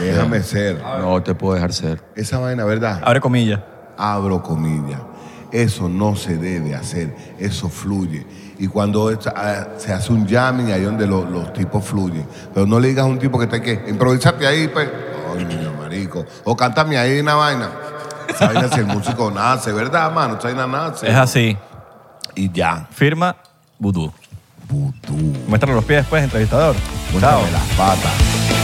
Déjame 0.00 0.42
ser. 0.42 0.80
No 1.00 1.22
te 1.22 1.34
puedo 1.34 1.54
dejar 1.54 1.72
ser. 1.72 2.02
Esa 2.16 2.38
vaina, 2.38 2.64
¿verdad? 2.64 3.00
Abre 3.04 3.20
comillas. 3.20 3.60
Abro 3.96 4.42
comillas. 4.42 5.00
Eso 5.52 5.88
no 5.88 6.16
se 6.16 6.36
debe 6.36 6.74
hacer. 6.74 7.14
Eso 7.38 7.68
fluye. 7.68 8.26
Y 8.58 8.66
cuando 8.66 9.16
ah, 9.36 9.66
se 9.78 9.92
hace 9.92 10.12
un 10.12 10.26
jamming, 10.28 10.72
ahí 10.72 10.82
donde 10.82 11.06
lo- 11.06 11.24
los 11.24 11.52
tipos 11.52 11.84
fluyen. 11.84 12.26
Pero 12.52 12.66
no 12.66 12.80
le 12.80 12.88
digas 12.88 13.04
a 13.04 13.08
un 13.08 13.18
tipo 13.18 13.38
que 13.38 13.46
te 13.46 13.60
que 13.62 13.84
improvisate 13.88 14.46
ahí, 14.46 14.66
pues. 14.68 14.88
Coño, 15.32 15.72
marico. 15.78 16.24
O 16.44 16.56
cántame 16.56 16.98
ahí 16.98 17.20
una 17.20 17.34
vaina. 17.34 17.68
Esa 18.28 18.46
vaina 18.46 18.68
si 18.68 18.80
el 18.80 18.86
músico 18.86 19.30
nace, 19.30 19.72
¿verdad, 19.72 20.12
mano? 20.12 20.38
Esa 20.38 20.48
vaina 20.48 20.66
nace. 20.66 21.08
Es 21.08 21.14
así. 21.16 21.56
Y 22.34 22.50
ya. 22.50 22.88
Firma 22.90 23.36
Vudú. 23.78 24.12
Vudú. 24.68 25.36
Muéstralo 25.46 25.74
los 25.76 25.84
pies 25.84 26.00
después, 26.00 26.24
entrevistador. 26.24 26.74
Chao. 27.20 27.40
Muéstrame 27.40 27.50
las 27.52 27.62
patas. 27.76 28.63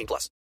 18 0.01 0.07
plus. 0.07 0.41